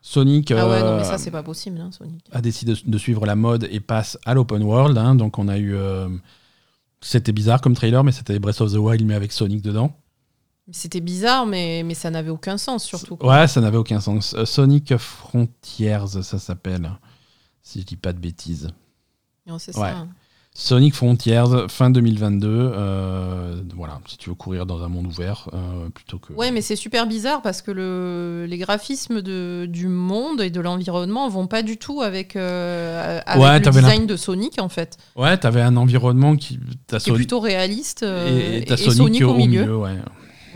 Sonic 0.00 0.50
Ah 0.50 0.68
ouais, 0.68 0.80
non, 0.80 0.86
euh, 0.86 0.98
mais 0.98 1.04
ça, 1.04 1.16
c'est 1.16 1.30
pas 1.30 1.42
possible, 1.44 1.80
hein, 1.80 1.90
Sonic. 1.92 2.24
a 2.32 2.40
décidé 2.40 2.74
de, 2.84 2.98
suivre 2.98 3.24
la 3.24 3.36
mode 3.36 3.68
et 3.70 3.78
passe 3.80 4.18
à 4.26 4.34
l'open 4.34 4.62
world. 4.62 4.98
hein. 4.98 5.14
Donc 5.14 5.38
on 5.38 5.48
a 5.48 5.58
eu. 5.58 5.74
euh, 5.74 6.08
c'était 7.00 7.32
bizarre 7.32 7.60
comme 7.60 7.74
trailer, 7.74 8.02
mais 8.04 8.12
c'était 8.12 8.38
Breath 8.38 8.60
of 8.60 8.72
the 8.72 8.76
Wild, 8.76 9.04
mais 9.06 9.14
avec 9.14 9.32
Sonic 9.32 9.62
dedans. 9.62 9.92
C'était 10.72 11.00
bizarre, 11.00 11.44
mais, 11.46 11.82
mais 11.84 11.94
ça 11.94 12.10
n'avait 12.10 12.30
aucun 12.30 12.56
sens 12.58 12.82
surtout. 12.84 13.16
quoi. 13.16 13.30
Ouais, 13.40 13.46
ça 13.46 13.60
n'avait 13.60 13.76
aucun 13.76 14.00
sens. 14.00 14.34
Euh, 14.34 14.44
Sonic 14.46 14.96
Frontiers, 14.96 15.98
ça 16.22 16.38
s'appelle. 16.38 16.90
Si 17.62 17.80
je 17.80 17.86
dis 17.86 17.96
pas 17.96 18.12
de 18.12 18.18
bêtises. 18.18 18.68
Non, 19.46 19.58
c'est 19.58 19.76
Ouais. 19.76 19.90
ça. 19.90 19.96
hein. 19.98 20.08
Sonic 20.54 20.94
Frontiers, 20.94 21.44
fin 21.68 21.88
2022. 21.88 22.46
euh, 22.74 23.54
voilà, 23.74 24.00
si 24.06 24.18
tu 24.18 24.28
veux 24.28 24.34
courir 24.34 24.66
dans 24.66 24.82
un 24.82 24.88
monde 24.88 25.06
ouvert, 25.06 25.48
euh, 25.54 25.88
plutôt 25.88 26.18
que. 26.18 26.32
Ouais, 26.34 26.50
mais 26.50 26.60
c'est 26.60 26.76
super 26.76 27.06
bizarre 27.06 27.40
parce 27.40 27.62
que 27.62 27.70
le, 27.70 28.44
les 28.46 28.58
graphismes 28.58 29.22
de, 29.22 29.66
du 29.66 29.88
monde 29.88 30.42
et 30.42 30.50
de 30.50 30.60
l'environnement 30.60 31.26
vont 31.30 31.46
pas 31.46 31.62
du 31.62 31.78
tout 31.78 32.02
avec, 32.02 32.36
euh, 32.36 33.20
avec 33.24 33.42
Ouais, 33.42 33.58
le 33.60 33.70
design 33.70 34.06
de 34.06 34.16
Sonic 34.16 34.58
en 34.60 34.68
fait, 34.68 34.98
Ouais, 35.16 35.38
t'avais 35.38 35.62
un 35.62 35.76
environnement 35.78 36.36
qui. 36.36 36.58
T'as 36.86 36.98
qui 36.98 37.08
est 37.10 37.14
plutôt 37.14 37.40
réaliste 37.40 38.02
et, 38.02 38.70
et 38.70 38.76
Sonic, 38.76 38.96
Sonic, 38.96 39.22
au 39.22 39.34
milieu. 39.34 39.76
ouais. 39.78 39.96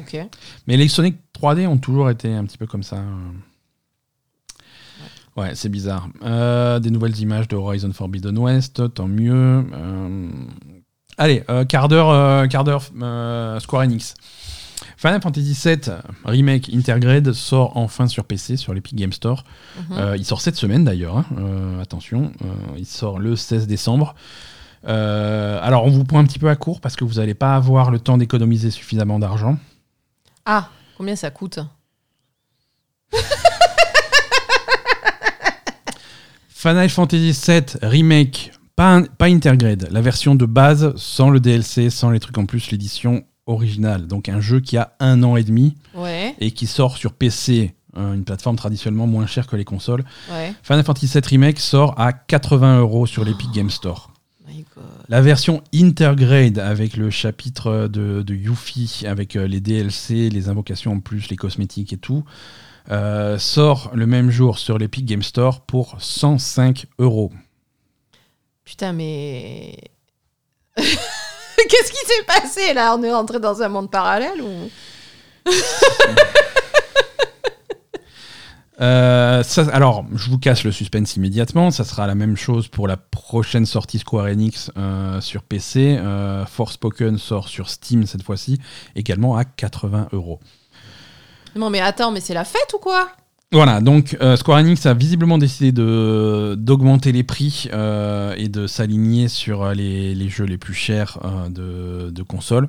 Ok. 0.00 0.18
Mais 0.66 0.76
les 0.76 0.88
Sonic 0.88 1.16
3D 1.40 1.66
ont 1.66 1.78
toujours 1.78 2.10
été 2.10 2.32
un 2.34 2.44
petit 2.44 2.58
peu 2.58 2.66
comme 2.66 2.82
ça. 2.82 2.96
euh. 2.96 3.32
Ouais, 5.36 5.54
c'est 5.54 5.68
bizarre. 5.68 6.08
Euh, 6.22 6.78
des 6.80 6.90
nouvelles 6.90 7.18
images 7.20 7.46
de 7.48 7.56
Horizon 7.56 7.92
Forbidden 7.92 8.38
West, 8.38 8.94
tant 8.94 9.06
mieux. 9.06 9.66
Euh, 9.72 10.30
Allez, 11.18 11.44
euh, 11.50 11.64
quart 11.64 11.88
d'heure, 11.88 12.10
euh, 12.10 12.46
quart 12.46 12.64
d'heure 12.64 12.82
Square 13.60 13.82
Enix. 13.82 14.14
Final 14.98 15.20
Fantasy 15.22 15.52
VII 15.62 15.92
Remake 16.24 16.70
Intergrade 16.72 17.32
sort 17.32 17.76
enfin 17.76 18.06
sur 18.06 18.24
PC, 18.24 18.56
sur 18.56 18.72
l'Epic 18.74 18.94
Game 18.94 19.12
Store. 19.12 19.44
Mhm. 19.90 20.14
Il 20.16 20.24
sort 20.24 20.40
cette 20.40 20.56
semaine 20.56 20.84
d'ailleurs, 20.84 21.18
hein. 21.18 21.26
Attention, 21.82 22.32
il 22.76 22.86
sort 22.86 23.18
le 23.18 23.36
16 23.36 23.66
décembre. 23.66 24.14
Alors 24.84 25.84
on 25.84 25.90
vous 25.90 26.04
prend 26.04 26.18
un 26.18 26.24
petit 26.24 26.38
peu 26.38 26.48
à 26.48 26.56
court 26.56 26.80
parce 26.80 26.96
que 26.96 27.04
vous 27.04 27.14
n'allez 27.14 27.34
pas 27.34 27.56
avoir 27.56 27.90
le 27.90 27.98
temps 27.98 28.16
d'économiser 28.18 28.70
suffisamment 28.70 29.18
d'argent. 29.18 29.58
Ah, 30.46 30.70
combien 30.96 31.16
ça 31.16 31.30
coûte 31.30 31.58
Final 36.48 36.88
Fantasy 36.88 37.32
VII 37.46 37.62
Remake, 37.82 38.52
pas, 38.74 39.02
pas 39.18 39.26
Intergrade, 39.26 39.88
la 39.90 40.00
version 40.00 40.34
de 40.34 40.46
base 40.46 40.94
sans 40.96 41.30
le 41.30 41.38
DLC, 41.40 41.90
sans 41.90 42.10
les 42.10 42.20
trucs 42.20 42.38
en 42.38 42.46
plus, 42.46 42.70
l'édition 42.70 43.24
originale. 43.46 44.06
Donc 44.06 44.28
un 44.28 44.40
jeu 44.40 44.60
qui 44.60 44.76
a 44.76 44.92
un 44.98 45.22
an 45.22 45.36
et 45.36 45.44
demi 45.44 45.76
Ouais, 45.94 46.34
et 46.40 46.50
qui 46.52 46.66
sort 46.66 46.96
sur 46.96 47.12
PC, 47.12 47.74
hein, 47.94 48.14
une 48.14 48.24
plateforme 48.24 48.56
traditionnellement 48.56 49.06
moins 49.06 49.26
chère 49.26 49.46
que 49.46 49.56
les 49.56 49.64
consoles. 49.64 50.04
ouais. 50.30 50.54
Final 50.62 50.84
Fantasy 50.84 51.06
VII 51.06 51.22
Remake 51.28 51.60
sort 51.60 51.94
à 52.00 52.12
80 52.12 52.80
euros 52.80 53.06
sur 53.06 53.24
l'Epic 53.24 53.50
Game 53.52 53.70
Store. 53.70 54.10
La 55.08 55.20
version 55.20 55.62
Intergrade 55.72 56.58
avec 56.58 56.96
le 56.96 57.10
chapitre 57.10 57.86
de, 57.86 58.22
de 58.22 58.34
Yuffie, 58.34 59.04
avec 59.06 59.36
euh, 59.36 59.46
les 59.46 59.60
DLC, 59.60 60.30
les 60.30 60.48
invocations 60.48 60.92
en 60.92 61.00
plus, 61.00 61.30
les 61.30 61.36
cosmétiques 61.36 61.92
et 61.92 61.96
tout, 61.96 62.24
euh, 62.90 63.38
sort 63.38 63.92
le 63.94 64.06
même 64.06 64.30
jour 64.30 64.58
sur 64.58 64.78
l'Epic 64.78 65.06
Game 65.06 65.22
Store 65.22 65.60
pour 65.60 65.96
105 66.00 66.86
euros. 66.98 67.32
Putain, 68.64 68.92
mais. 68.92 69.78
Qu'est-ce 70.76 71.90
qui 71.90 72.06
s'est 72.06 72.24
passé 72.26 72.74
là? 72.74 72.96
On 72.98 73.02
est 73.04 73.12
rentré 73.12 73.38
dans 73.38 73.62
un 73.62 73.68
monde 73.68 73.90
parallèle 73.90 74.42
ou? 74.42 74.70
Euh, 78.80 79.42
ça- 79.42 79.66
alors, 79.72 80.04
je 80.14 80.28
vous 80.30 80.38
casse 80.38 80.64
le 80.64 80.72
suspense 80.72 81.16
immédiatement. 81.16 81.70
Ça 81.70 81.84
sera 81.84 82.06
la 82.06 82.14
même 82.14 82.36
chose 82.36 82.68
pour 82.68 82.86
la 82.88 82.96
prochaine 82.96 83.64
sortie 83.66 83.98
Square 83.98 84.26
Enix 84.26 84.70
euh, 84.76 85.20
sur 85.20 85.42
PC. 85.42 85.96
Euh, 85.98 86.44
Forspoken 86.46 87.16
sort 87.18 87.48
sur 87.48 87.68
Steam 87.70 88.06
cette 88.06 88.22
fois-ci, 88.22 88.60
également 88.94 89.36
à 89.36 89.44
80 89.44 90.08
euros. 90.12 90.40
Non, 91.56 91.70
mais 91.70 91.80
attends, 91.80 92.10
mais 92.12 92.20
c'est 92.20 92.34
la 92.34 92.44
fête 92.44 92.74
ou 92.74 92.78
quoi? 92.78 93.08
Voilà, 93.52 93.80
donc 93.80 94.16
euh, 94.20 94.36
Square 94.36 94.58
Enix 94.58 94.84
a 94.86 94.92
visiblement 94.92 95.38
décidé 95.38 95.72
d'augmenter 95.72 97.12
les 97.12 97.22
prix 97.22 97.68
et 97.72 98.48
de 98.48 98.66
s'aligner 98.66 99.28
sur 99.28 99.72
les, 99.72 100.14
les 100.14 100.28
jeux 100.28 100.44
les 100.44 100.58
plus 100.58 100.74
chers 100.74 101.18
de, 101.48 102.10
de 102.10 102.22
consoles. 102.22 102.68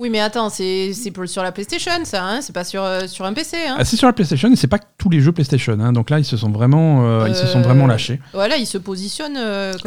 Oui, 0.00 0.08
mais 0.08 0.18
attends, 0.20 0.48
c'est 0.48 0.92
sur 1.26 1.42
la 1.42 1.52
PlayStation 1.52 1.92
ça, 2.04 2.24
hein 2.24 2.40
c'est 2.40 2.54
pas 2.54 2.64
sur, 2.64 2.82
euh, 2.82 3.06
sur 3.06 3.26
un 3.26 3.34
PC. 3.34 3.58
Hein 3.68 3.76
Ah, 3.78 3.84
c'est 3.84 3.96
sur 3.96 4.06
la 4.06 4.14
PlayStation 4.14 4.50
et 4.50 4.56
c'est 4.56 4.66
pas 4.66 4.78
tous 4.98 5.10
les 5.10 5.20
jeux 5.20 5.30
PlayStation. 5.32 5.78
hein. 5.78 5.92
donc 5.92 6.08
là, 6.08 6.18
ils 6.18 6.24
se 6.24 6.38
sont 6.38 6.50
vraiment, 6.50 7.04
euh, 7.04 7.28
ils 7.28 7.36
se 7.36 7.46
sont 7.46 7.58
Euh, 7.58 7.62
vraiment 7.62 7.86
lâchés. 7.86 8.18
Voilà, 8.32 8.56
ils 8.56 8.66
se 8.66 8.78
positionnent. 8.78 9.38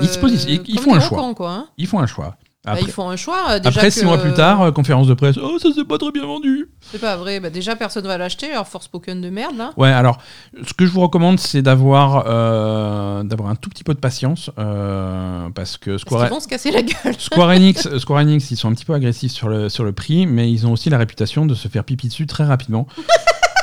Ils 0.01 0.07
se 0.07 0.19
positionnent, 0.19 0.63
ils- 0.67 0.79
font 0.79 0.93
un 0.93 0.99
choix. 0.99 1.17
cons, 1.17 1.33
quoi, 1.33 1.51
hein. 1.51 1.67
Ils 1.79 1.87
font 1.87 1.99
un 1.99 2.05
choix. 2.05 2.35
Bah, 2.65 2.75
ils 2.79 2.87
font 2.89 3.09
un 3.09 3.17
choix. 3.17 3.43
euh, 3.49 3.59
Déjà 3.59 3.69
après, 3.81 3.89
que, 3.89 3.93
six 3.93 4.05
mois 4.05 4.17
plus 4.17 4.33
tard, 4.33 4.61
euh, 4.61 4.71
conférence 4.71 5.07
de 5.07 5.13
presse. 5.13 5.35
Oh, 5.37 5.59
ça 5.59 5.73
s'est 5.73 5.83
pas 5.83 5.97
très 5.97 6.11
bien 6.11 6.25
vendu. 6.25 6.69
C'est 6.91 7.01
pas 7.01 7.17
vrai. 7.17 7.41
Bah, 7.41 7.49
déjà, 7.49 7.75
personne 7.75 8.07
va 8.07 8.17
l'acheter. 8.17 8.51
Alors, 8.51 8.67
Forspoken 8.69 9.19
de 9.19 9.29
merde, 9.29 9.57
là. 9.57 9.71
Ouais, 9.75 9.89
alors, 9.91 10.17
ce 10.65 10.73
que 10.73 10.85
je 10.85 10.91
vous 10.91 11.01
recommande, 11.01 11.39
c'est 11.39 11.61
d'avoir 11.61 12.23
euh, 12.27 13.23
d'avoir 13.23 13.49
un 13.49 13.55
tout 13.55 13.69
petit 13.69 13.83
peu 13.83 13.93
de 13.93 13.99
patience. 13.99 14.49
euh, 14.59 15.49
parce 15.53 15.75
que 15.77 15.91
Parce 15.91 16.01
Square, 16.03 16.21
qu'ils 16.23 16.33
vont 16.33 16.39
se 16.39 16.47
casser 16.47 16.71
la 16.71 16.83
gueule. 16.83 17.15
Square 17.19 17.49
Enix, 17.49 17.97
Square 17.97 18.21
Enix, 18.21 18.49
ils 18.51 18.55
sont 18.55 18.69
un 18.69 18.73
petit 18.73 18.85
peu 18.85 18.93
agressifs 18.93 19.33
sur 19.33 19.49
le, 19.49 19.67
sur 19.67 19.83
le 19.83 19.91
prix, 19.91 20.25
mais 20.25 20.49
ils 20.49 20.65
ont 20.65 20.71
aussi 20.71 20.89
la 20.89 20.97
réputation 20.97 21.45
de 21.45 21.55
se 21.55 21.67
faire 21.67 21.83
pipi 21.83 22.07
dessus 22.07 22.27
très 22.27 22.45
rapidement. 22.45 22.87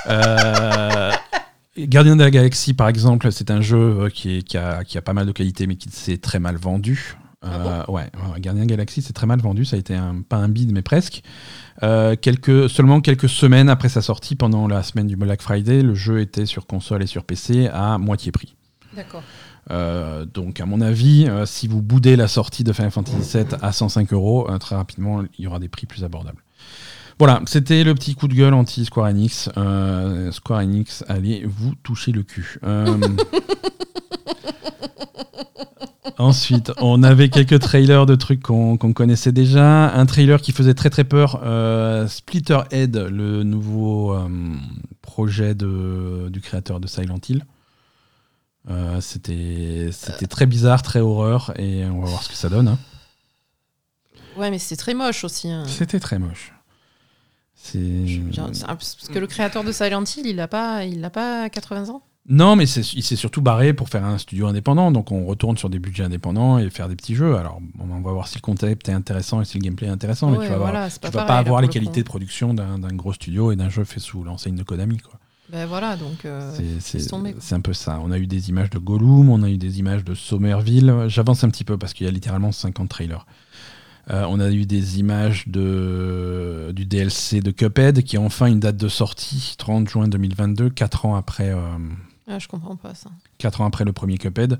Euh, 0.08 1.12
Gardien 1.78 2.16
de 2.16 2.24
la 2.24 2.30
Galaxie, 2.30 2.74
par 2.74 2.88
exemple, 2.88 3.30
c'est 3.30 3.50
un 3.50 3.60
jeu 3.60 4.08
qui, 4.12 4.38
est- 4.38 4.42
qui 4.42 4.56
a, 4.56 4.82
qui 4.82 4.98
a 4.98 5.02
pas 5.02 5.12
mal 5.12 5.26
de 5.26 5.32
qualité, 5.32 5.66
mais 5.66 5.76
qui 5.76 5.88
s'est 5.90 6.16
très 6.16 6.38
mal 6.38 6.56
vendu. 6.56 7.16
Euh, 7.42 7.84
ouais, 7.88 8.02
ouais, 8.02 8.40
Gardien 8.40 8.66
Galaxie, 8.66 9.00
c'est 9.02 9.12
très 9.12 9.26
mal 9.26 9.40
vendu. 9.40 9.64
Ça 9.64 9.76
a 9.76 9.78
été 9.78 9.94
un, 9.94 10.22
pas 10.22 10.36
un 10.36 10.48
bide, 10.48 10.72
mais 10.72 10.82
presque. 10.82 11.22
Euh, 11.82 12.14
quelques, 12.20 12.68
seulement 12.68 13.00
quelques 13.00 13.28
semaines 13.28 13.68
après 13.68 13.88
sa 13.88 14.02
sortie, 14.02 14.36
pendant 14.36 14.68
la 14.68 14.82
semaine 14.82 15.06
du 15.06 15.16
Black 15.16 15.40
Friday, 15.40 15.82
le 15.82 15.94
jeu 15.94 16.20
était 16.20 16.46
sur 16.46 16.66
console 16.66 17.02
et 17.02 17.06
sur 17.06 17.24
PC 17.24 17.68
à 17.72 17.96
moitié 17.98 18.32
prix. 18.32 18.56
D'accord. 18.94 19.22
Euh, 19.70 20.26
donc, 20.26 20.60
à 20.60 20.66
mon 20.66 20.80
avis, 20.80 21.26
euh, 21.28 21.46
si 21.46 21.68
vous 21.68 21.80
boudez 21.80 22.16
la 22.16 22.28
sortie 22.28 22.64
de 22.64 22.72
Final 22.72 22.90
Fantasy 22.90 23.38
VII 23.38 23.46
à 23.62 23.72
105 23.72 24.12
euros, 24.12 24.48
très 24.58 24.76
rapidement, 24.76 25.22
il 25.38 25.44
y 25.44 25.46
aura 25.46 25.58
des 25.58 25.68
prix 25.68 25.86
plus 25.86 26.04
abordables. 26.04 26.42
Voilà, 27.18 27.42
c'était 27.46 27.84
le 27.84 27.94
petit 27.94 28.14
coup 28.14 28.28
de 28.28 28.34
gueule 28.34 28.54
anti-Square 28.54 29.06
Enix. 29.06 29.50
Euh, 29.56 30.32
Square 30.32 30.60
Enix, 30.60 31.04
allez 31.06 31.44
vous 31.46 31.74
toucher 31.82 32.12
le 32.12 32.22
cul. 32.22 32.58
Ensuite, 36.20 36.70
on 36.78 37.02
avait 37.02 37.30
quelques 37.30 37.58
trailers 37.60 38.04
de 38.04 38.14
trucs 38.14 38.42
qu'on 38.42 38.76
connaissait 38.76 39.32
déjà. 39.32 39.90
Un 39.94 40.04
trailer 40.06 40.40
qui 40.42 40.52
faisait 40.52 40.74
très 40.74 40.90
très 40.90 41.04
peur, 41.04 41.40
euh, 41.44 42.06
Splitterhead, 42.08 42.96
le 42.96 43.42
nouveau 43.42 44.12
euh, 44.14 44.28
projet 45.00 45.54
de, 45.54 46.28
du 46.30 46.40
créateur 46.40 46.78
de 46.78 46.86
Silent 46.86 47.18
Hill. 47.28 47.44
Euh, 48.68 49.00
C'était 49.00 49.90
très 50.28 50.44
bizarre, 50.46 50.82
très 50.82 51.00
horreur, 51.00 51.52
et 51.58 51.84
on 51.86 52.00
va 52.02 52.08
voir 52.08 52.22
ce 52.22 52.28
que 52.28 52.34
ça 52.34 52.50
donne. 52.50 52.68
hein. 52.68 52.78
Ouais, 54.36 54.50
mais 54.50 54.58
c'est 54.58 54.76
très 54.76 54.92
moche 54.94 55.24
aussi. 55.24 55.48
hein. 55.50 55.64
C'était 55.66 56.00
très 56.00 56.18
moche. 56.18 56.52
C'est. 57.54 57.78
Parce 58.56 59.08
que 59.12 59.18
le 59.18 59.26
créateur 59.26 59.64
de 59.64 59.72
Silent 59.72 60.04
Hill, 60.04 60.26
il 60.26 60.38
a 60.40 60.48
pas, 60.48 60.84
il 60.84 61.02
a 61.04 61.10
pas 61.10 61.48
80 61.50 61.88
ans. 61.88 62.02
Non, 62.28 62.54
mais 62.54 62.66
c'est- 62.66 62.92
il 62.94 63.02
s'est 63.02 63.16
surtout 63.16 63.40
barré 63.40 63.72
pour 63.72 63.88
faire 63.88 64.04
un 64.04 64.18
studio 64.18 64.46
indépendant, 64.46 64.92
donc 64.92 65.10
on 65.10 65.24
retourne 65.24 65.56
sur 65.56 65.68
des 65.70 65.78
budgets 65.78 66.04
indépendants 66.04 66.58
et 66.58 66.68
faire 66.70 66.88
des 66.88 66.94
petits 66.94 67.14
jeux. 67.14 67.36
Alors, 67.36 67.60
on 67.80 68.00
va 68.00 68.12
voir 68.12 68.28
si 68.28 68.36
le 68.36 68.42
concept 68.42 68.88
est 68.88 68.92
intéressant 68.92 69.40
et 69.40 69.44
si 69.44 69.58
le 69.58 69.64
gameplay 69.64 69.86
est 69.88 69.90
intéressant, 69.90 70.30
mais 70.30 70.36
tu 70.44 70.52
vas, 70.52 70.58
voilà, 70.58 70.90
tu 70.90 70.98
pas 71.00 71.08
vas 71.08 71.12
pareil, 71.12 71.26
pas 71.28 71.38
avoir 71.38 71.60
les 71.60 71.66
le 71.66 71.72
qualités 71.72 72.00
de 72.02 72.06
production 72.06 72.54
d'un 72.54 72.78
gros 72.94 73.12
studio 73.14 73.50
et 73.52 73.56
d'un 73.56 73.68
jeu 73.70 73.84
fait 73.84 74.00
sous 74.00 74.22
l'enseigne 74.22 74.54
de 74.54 74.62
Konami. 74.62 74.98
Quoi. 74.98 75.18
Ben 75.50 75.66
voilà, 75.66 75.96
donc. 75.96 76.24
euh, 76.26 76.52
C'est- 76.56 76.78
un 77.54 77.60
peu 77.60 77.72
ça. 77.72 77.98
On 78.04 78.12
a 78.12 78.18
eu 78.18 78.26
des 78.28 78.50
images 78.50 78.70
de 78.70 78.78
Gollum, 78.78 79.30
on 79.30 79.42
a 79.42 79.48
eu 79.50 79.56
des 79.58 79.80
images 79.80 80.04
de 80.04 80.14
Somerville. 80.14 80.94
J'avance 81.08 81.42
un 81.42 81.48
petit 81.50 81.64
peu 81.64 81.78
parce 81.78 81.92
qu'il 81.94 82.04
y 82.06 82.08
a 82.08 82.12
littéralement 82.12 82.52
50 82.52 82.88
trailers. 82.88 83.26
Euh, 84.10 84.24
on 84.28 84.38
a 84.40 84.50
eu 84.50 84.66
des 84.66 85.00
images 85.00 85.48
de, 85.48 86.70
du 86.74 86.84
DLC 86.84 87.40
de 87.40 87.50
Cuphead 87.50 88.02
qui 88.04 88.16
a 88.16 88.20
enfin 88.20 88.46
une 88.46 88.60
date 88.60 88.76
de 88.76 88.88
sortie, 88.88 89.54
30 89.58 89.88
juin 89.88 90.06
2022, 90.06 90.70
4 90.70 91.06
ans 91.06 91.16
après. 91.16 91.50
euh, 91.50 91.58
Ah, 92.32 92.38
je 92.38 92.46
comprends 92.46 92.76
pas 92.76 92.94
ça. 92.94 93.10
4 93.38 93.60
ans 93.60 93.66
après 93.66 93.84
le 93.84 93.92
premier 93.92 94.16
Cuphead. 94.16 94.58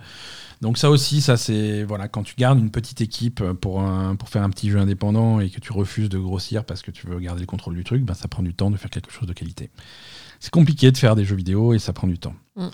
Donc 0.61 0.77
ça 0.77 0.91
aussi, 0.91 1.21
ça 1.21 1.37
c'est 1.37 1.85
voilà, 1.85 2.09
quand 2.09 2.23
tu 2.25 2.35
gardes 2.37 2.59
une 2.59 2.71
petite 2.71 3.01
équipe 3.01 3.43
pour, 3.61 3.81
un- 3.83 4.17
pour 4.17 4.29
faire 4.29 4.43
un 4.43 4.51
petit 4.51 4.71
jeu 4.71 4.79
indépendant 4.79 5.39
et 5.39 5.51
que 5.51 5.61
tu 5.61 5.73
refuses 5.73 6.09
de 6.09 6.19
grossir 6.19 6.65
parce 6.65 6.83
que 6.83 6.91
tu 6.91 7.07
veux 7.07 7.21
garder 7.21 7.41
le 7.43 7.47
contrôle 7.47 7.77
du 7.77 7.85
truc, 7.85 8.03
ben, 8.05 8.15
ça 8.15 8.27
prend 8.29 8.43
du 8.43 8.55
temps 8.55 8.71
de 8.73 8.77
faire 8.77 8.91
quelque 8.91 9.13
chose 9.13 9.29
de 9.29 9.33
qualité. 9.33 9.71
C'est 10.41 10.51
compliqué 10.51 10.91
de 10.91 10.97
faire 10.97 11.15
des 11.15 11.25
jeux 11.25 11.37
vidéo 11.37 11.75
et 11.75 11.79
ça 11.79 11.93
prend 11.93 12.09
du 12.09 12.19
temps. 12.19 12.35
Mm. 12.57 12.67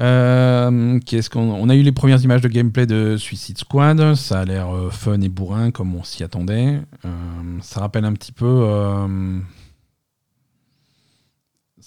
Euh, 0.00 0.98
Qu'est-ce 1.04 1.28
qu'on 1.28 1.40
on 1.50 1.68
a 1.68 1.74
eu 1.76 1.82
les 1.82 1.92
premières 1.92 2.22
images 2.22 2.40
de 2.40 2.48
gameplay 2.48 2.86
de 2.86 3.16
Suicide 3.18 3.58
Squad. 3.58 4.14
Ça 4.14 4.40
a 4.40 4.44
l'air 4.44 4.74
euh, 4.74 4.90
fun 4.90 5.20
et 5.20 5.28
bourrin 5.28 5.70
comme 5.70 5.94
on 5.94 6.02
s'y 6.02 6.24
attendait. 6.24 6.80
Euh, 7.04 7.58
ça 7.60 7.80
rappelle 7.80 8.04
un 8.06 8.14
petit 8.14 8.32
peu. 8.32 8.46
euh, 8.46 9.38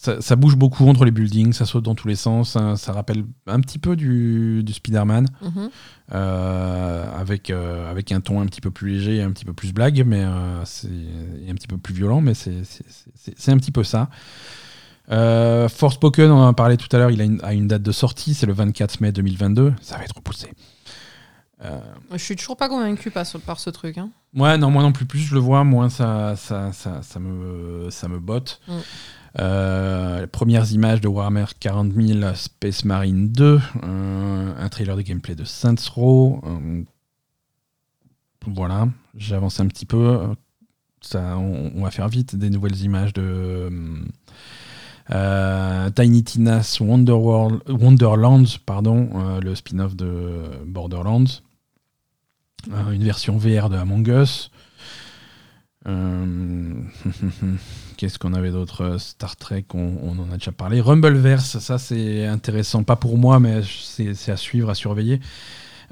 ça, 0.05 0.21
ça 0.21 0.35
bouge 0.35 0.55
beaucoup 0.55 0.87
entre 0.87 1.03
les 1.05 1.11
buildings, 1.11 1.51
ça 1.53 1.65
saute 1.65 1.83
dans 1.83 1.95
tous 1.95 2.07
les 2.07 2.15
sens. 2.15 2.51
Ça, 2.51 2.75
ça 2.77 2.93
rappelle 2.93 3.25
un 3.47 3.59
petit 3.59 3.79
peu 3.79 3.95
du, 3.95 4.61
du 4.63 4.73
Spider-Man, 4.73 5.27
Mhm. 5.41 5.69
euh, 6.13 7.19
avec, 7.19 7.49
euh, 7.49 7.89
avec 7.91 8.11
un 8.11 8.21
ton 8.21 8.39
un 8.41 8.45
petit 8.45 8.61
peu 8.61 8.71
plus 8.71 8.91
léger 8.91 9.21
un 9.21 9.31
petit 9.31 9.45
peu 9.45 9.53
plus 9.53 9.73
blague, 9.73 10.03
mais 10.05 10.23
euh, 10.23 10.63
c'est 10.65 10.87
un 11.49 11.53
petit 11.55 11.67
peu 11.67 11.77
plus 11.77 11.93
violent, 11.93 12.21
mais 12.21 12.33
c'est 12.33 13.51
un 13.51 13.57
petit 13.57 13.71
peu 13.71 13.83
ça. 13.83 14.09
Euh, 15.11 15.69
Forspoken, 15.69 16.31
on 16.31 16.39
en 16.39 16.47
a 16.47 16.53
parlé 16.53 16.77
tout 16.77 16.87
à 16.95 16.97
l'heure, 16.99 17.11
il 17.11 17.21
a 17.21 17.25
une, 17.25 17.39
a 17.43 17.53
une 17.53 17.67
date 17.67 17.83
de 17.83 17.91
sortie, 17.91 18.33
c'est 18.33 18.45
le 18.47 18.53
24 18.53 19.01
mai 19.01 19.11
2022. 19.11 19.73
Ça 19.81 19.97
va 19.97 20.03
être 20.03 20.15
repoussé. 20.15 20.49
Je 22.11 22.17
suis 22.17 22.35
toujours 22.35 22.57
pas 22.57 22.69
convaincu 22.69 23.09
par 23.09 23.25
ce, 23.25 23.37
par 23.39 23.59
ce 23.59 23.71
truc. 23.71 23.97
Hein. 23.97 24.09
Ouais, 24.35 24.55
non, 24.57 24.69
moi 24.69 24.83
non 24.83 24.91
plus. 24.91 25.05
Plus 25.05 25.19
je 25.19 25.33
le 25.33 25.39
vois, 25.39 25.63
moins 25.63 25.89
ça, 25.89 26.35
ça, 26.35 26.71
ça, 26.73 27.01
ça 27.01 27.19
me, 27.19 27.89
ça 27.89 28.07
me 28.07 28.19
botte. 28.19 28.59
Mm. 28.67 28.73
Euh, 29.39 30.21
les 30.21 30.27
premières 30.27 30.71
images 30.71 31.01
de 31.01 31.07
Warhammer 31.07 31.45
40 31.59 31.93
000 31.93 32.35
Space 32.35 32.85
Marine 32.85 33.29
2, 33.29 33.59
euh, 33.83 34.53
un 34.57 34.69
trailer 34.69 34.95
de 34.95 35.01
gameplay 35.01 35.35
de 35.35 35.43
Saints 35.43 35.75
Row. 35.93 36.41
euh, 36.45 36.83
voilà, 38.47 38.87
j'avance 39.15 39.59
un 39.59 39.67
petit 39.67 39.85
peu. 39.85 40.35
Ça, 41.01 41.37
on, 41.37 41.83
va 41.83 41.91
faire 41.91 42.07
vite. 42.07 42.35
Des 42.35 42.49
nouvelles 42.49 42.79
images 42.81 43.11
de 43.13 43.69
Tiny 45.95 46.23
Tina's 46.23 46.79
Wonderworld, 46.79 47.61
Wonderlands, 47.67 48.45
le 49.41 49.55
spin-off 49.55 49.95
de 49.95 50.43
Borderlands. 50.65 51.41
Une 52.91 53.03
version 53.03 53.37
VR 53.37 53.69
de 53.69 53.77
Among 53.77 54.07
Us. 54.07 54.51
Euh, 55.87 56.73
Qu'est-ce 57.97 58.19
qu'on 58.19 58.33
avait 58.33 58.51
d'autre? 58.51 58.81
Euh, 58.81 58.97
Star 58.97 59.35
Trek, 59.35 59.65
on, 59.73 60.17
en 60.19 60.31
a 60.31 60.37
déjà 60.37 60.51
parlé. 60.51 60.81
Rumbleverse, 60.81 61.59
ça 61.59 61.77
c'est 61.77 62.25
intéressant, 62.25 62.83
pas 62.83 62.95
pour 62.95 63.17
moi, 63.17 63.39
mais 63.39 63.61
c'est 63.63 64.31
à 64.31 64.37
suivre, 64.37 64.69
à 64.69 64.75
surveiller. 64.75 65.19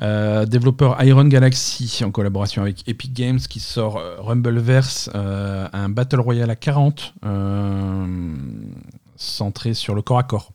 Euh, 0.02 0.46
développeur 0.46 1.02
Iron 1.04 1.26
Galaxy 1.26 2.04
en 2.04 2.10
collaboration 2.10 2.64
avec 2.64 2.88
Epic 2.90 3.14
Games 3.14 3.40
qui 3.40 3.60
sort 3.60 4.02
Rumbleverse, 4.20 5.12
un 5.14 5.90
Battle 5.90 6.20
Royale 6.20 6.50
à 6.50 6.56
40 6.56 7.14
euh, 7.26 8.08
centré 9.16 9.74
sur 9.76 9.94
le 9.94 10.02
corps 10.02 10.18
à 10.18 10.24
corps. 10.24 10.52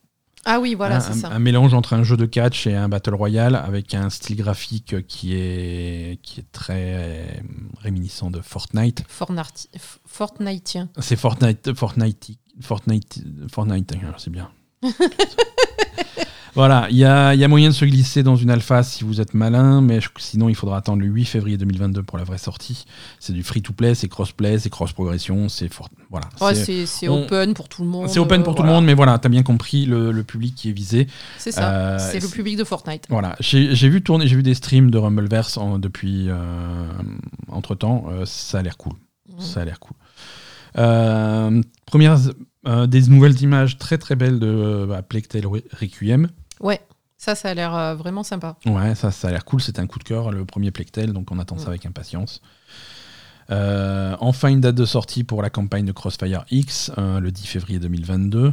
Ah 0.51 0.61
oui, 0.61 0.75
voilà, 0.75 0.99
c'est 1.01 1.13
ça. 1.13 1.29
un 1.29 1.39
mélange 1.39 1.75
entre 1.75 1.93
un 1.93 2.03
jeu 2.03 2.17
de 2.17 2.25
catch 2.25 2.67
et 2.67 2.75
un 2.75 2.89
battle 2.89 3.15
royale 3.15 3.55
avec 3.55 3.93
un 3.93 4.09
style 4.09 4.37
graphique 4.37 5.07
qui 5.07 5.35
est, 5.35 6.19
qui 6.23 6.41
est 6.41 6.51
très 6.53 6.95
euh, 6.95 7.27
réminiscent 7.83 8.31
de 8.31 8.41
Fortnite. 8.41 9.05
Fortnite, 9.09 9.69
Fortniteien. 10.07 10.89
C'est 11.01 11.17
Fortnite, 11.17 11.75
Fortnite, 11.75 12.39
Fortnite, 12.63 13.23
Fortnite, 13.53 13.95
c'est 14.17 14.31
bien. 14.31 14.51
voilà, 16.59 16.89
il 16.91 16.97
y 16.97 17.05
a, 17.05 17.35
il 17.35 17.41
y 17.41 17.45
a 17.45 17.49
moyen 17.49 17.69
de 17.69 17.75
se 17.75 17.85
glisser 17.85 18.25
dans 18.25 18.35
une 18.35 18.51
alpha 18.51 18.83
si 18.83 19.05
vous 19.05 19.21
êtes 19.21 19.33
malin, 19.33 19.81
mais 19.81 20.01
je- 20.01 20.09
sinon 20.19 20.49
il 20.49 20.57
faudra 20.57 20.77
attendre 20.79 21.01
le 21.01 21.07
8 21.07 21.25
février 21.25 21.57
2022 21.57 22.03
pour 22.03 22.19
la 22.19 22.25
vraie 22.25 22.37
sortie. 22.39 22.85
C'est 23.21 23.33
du 23.33 23.45
free-to-play, 23.45 23.95
c'est 23.95 24.09
cross-play, 24.09 24.59
c'est 24.59 24.69
cross-progression, 24.69 25.49
c'est 25.49 25.73
fort. 25.73 25.89
Voilà. 26.11 26.29
Ouais, 26.41 26.55
c'est- 26.57 27.07
open 27.09 27.55
pour 27.55 27.69
tout 27.69 27.83
le 27.83 27.89
monde. 27.89 28.09
c'est 28.09 28.19
open 28.19 28.43
pour 28.43 28.55
euh, 28.55 28.57
tout 28.57 28.63
le 28.65 28.69
monde, 28.71 28.85
mais 28.85 28.95
voilà, 28.95 29.19
t'as 29.19 29.29
bien 29.29 29.45
compris 29.45 29.87
le, 29.87 30.11
le 30.11 30.25
public 30.25 30.55
qui 30.57 30.71
est 30.71 30.73
visé. 30.73 31.07
C'est 31.39 31.53
ça. 31.53 31.71
Euh, 31.71 31.99
c'est 32.01 32.21
le 32.21 32.29
public 32.29 32.57
de 32.57 32.65
Fortnite. 32.65 33.05
Voilà, 33.09 33.37
j'ai 33.41 33.89
vu 33.89 34.03
tourner, 34.03 34.27
j'ai 34.27 34.35
vu 34.37 34.43
des 34.43 34.55
streams 34.55 34.91
de 34.91 34.99
Rumbleverse 34.99 35.57
en- 35.59 35.79
depuis 35.79 36.29
entre 37.49 37.75
temps. 37.77 38.07
ça 38.25 38.59
a 38.59 38.63
l'air 38.63 38.77
cool. 38.77 38.95
Mhm. 39.29 39.41
Ça 39.41 39.61
a 39.61 39.65
l'air 39.65 39.79
cool. 39.79 39.97
Euh, 40.77 41.63
premières 41.87 42.19
euh, 42.67 42.87
des 42.87 43.03
nouvelles 43.03 43.41
images 43.43 43.79
très 43.79 43.99
très 43.99 44.17
belles 44.17 44.39
de 44.41 44.85
bah, 44.89 45.03
Requiem. 45.81 46.29
Ouais, 46.61 46.81
ça, 47.17 47.35
ça 47.35 47.51
a 47.51 47.55
l'air 47.55 47.75
euh, 47.75 47.95
vraiment 47.95 48.23
sympa. 48.23 48.57
Ouais, 48.67 48.95
ça, 48.95 49.11
ça 49.11 49.29
a 49.29 49.31
l'air 49.31 49.45
cool. 49.45 49.61
C'était 49.61 49.81
un 49.81 49.87
coup 49.87 49.99
de 49.99 50.05
cœur, 50.05 50.31
le 50.31 50.45
premier 50.45 50.71
Tale, 50.71 51.13
donc 51.13 51.31
on 51.31 51.39
attend 51.39 51.57
ça 51.59 51.65
Mhm. 51.65 51.69
avec 51.71 51.87
impatience. 51.87 52.41
Euh, 53.51 54.15
enfin, 54.21 54.49
une 54.49 54.61
date 54.61 54.75
de 54.75 54.85
sortie 54.85 55.25
pour 55.25 55.41
la 55.43 55.51
campagne 55.51 55.87
de 55.87 55.93
Crossfire 55.93 56.45
X, 56.51 56.93
euh, 56.99 57.19
le 57.21 57.31
10 57.33 57.47
février 57.47 57.79
2022. 57.79 58.53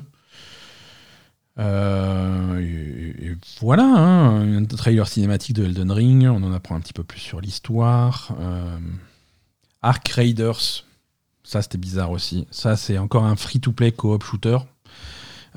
Euh, 1.58 2.60
et, 2.60 3.26
et 3.28 3.38
voilà, 3.62 3.84
hein, 3.84 4.58
un 4.58 4.66
trailer 4.66 5.08
cinématique 5.08 5.56
de 5.56 5.64
Elden 5.66 5.92
Ring, 5.92 6.28
on 6.28 6.44
en 6.44 6.52
apprend 6.54 6.76
un 6.76 6.82
petit 6.82 6.94
peu 6.94 7.04
plus 7.04 7.20
sur 7.20 7.40
l'histoire. 7.42 8.32
Ark 9.82 10.08
Raiders, 10.10 10.84
ça 11.44 11.62
c'était 11.62 11.78
bizarre 11.78 12.12
aussi. 12.12 12.48
Ça 12.52 12.76
c'est 12.76 12.98
encore 12.98 13.24
un 13.26 13.36
free-to-play 13.36 13.92
co-op 13.94 14.24
shooter 14.24 14.58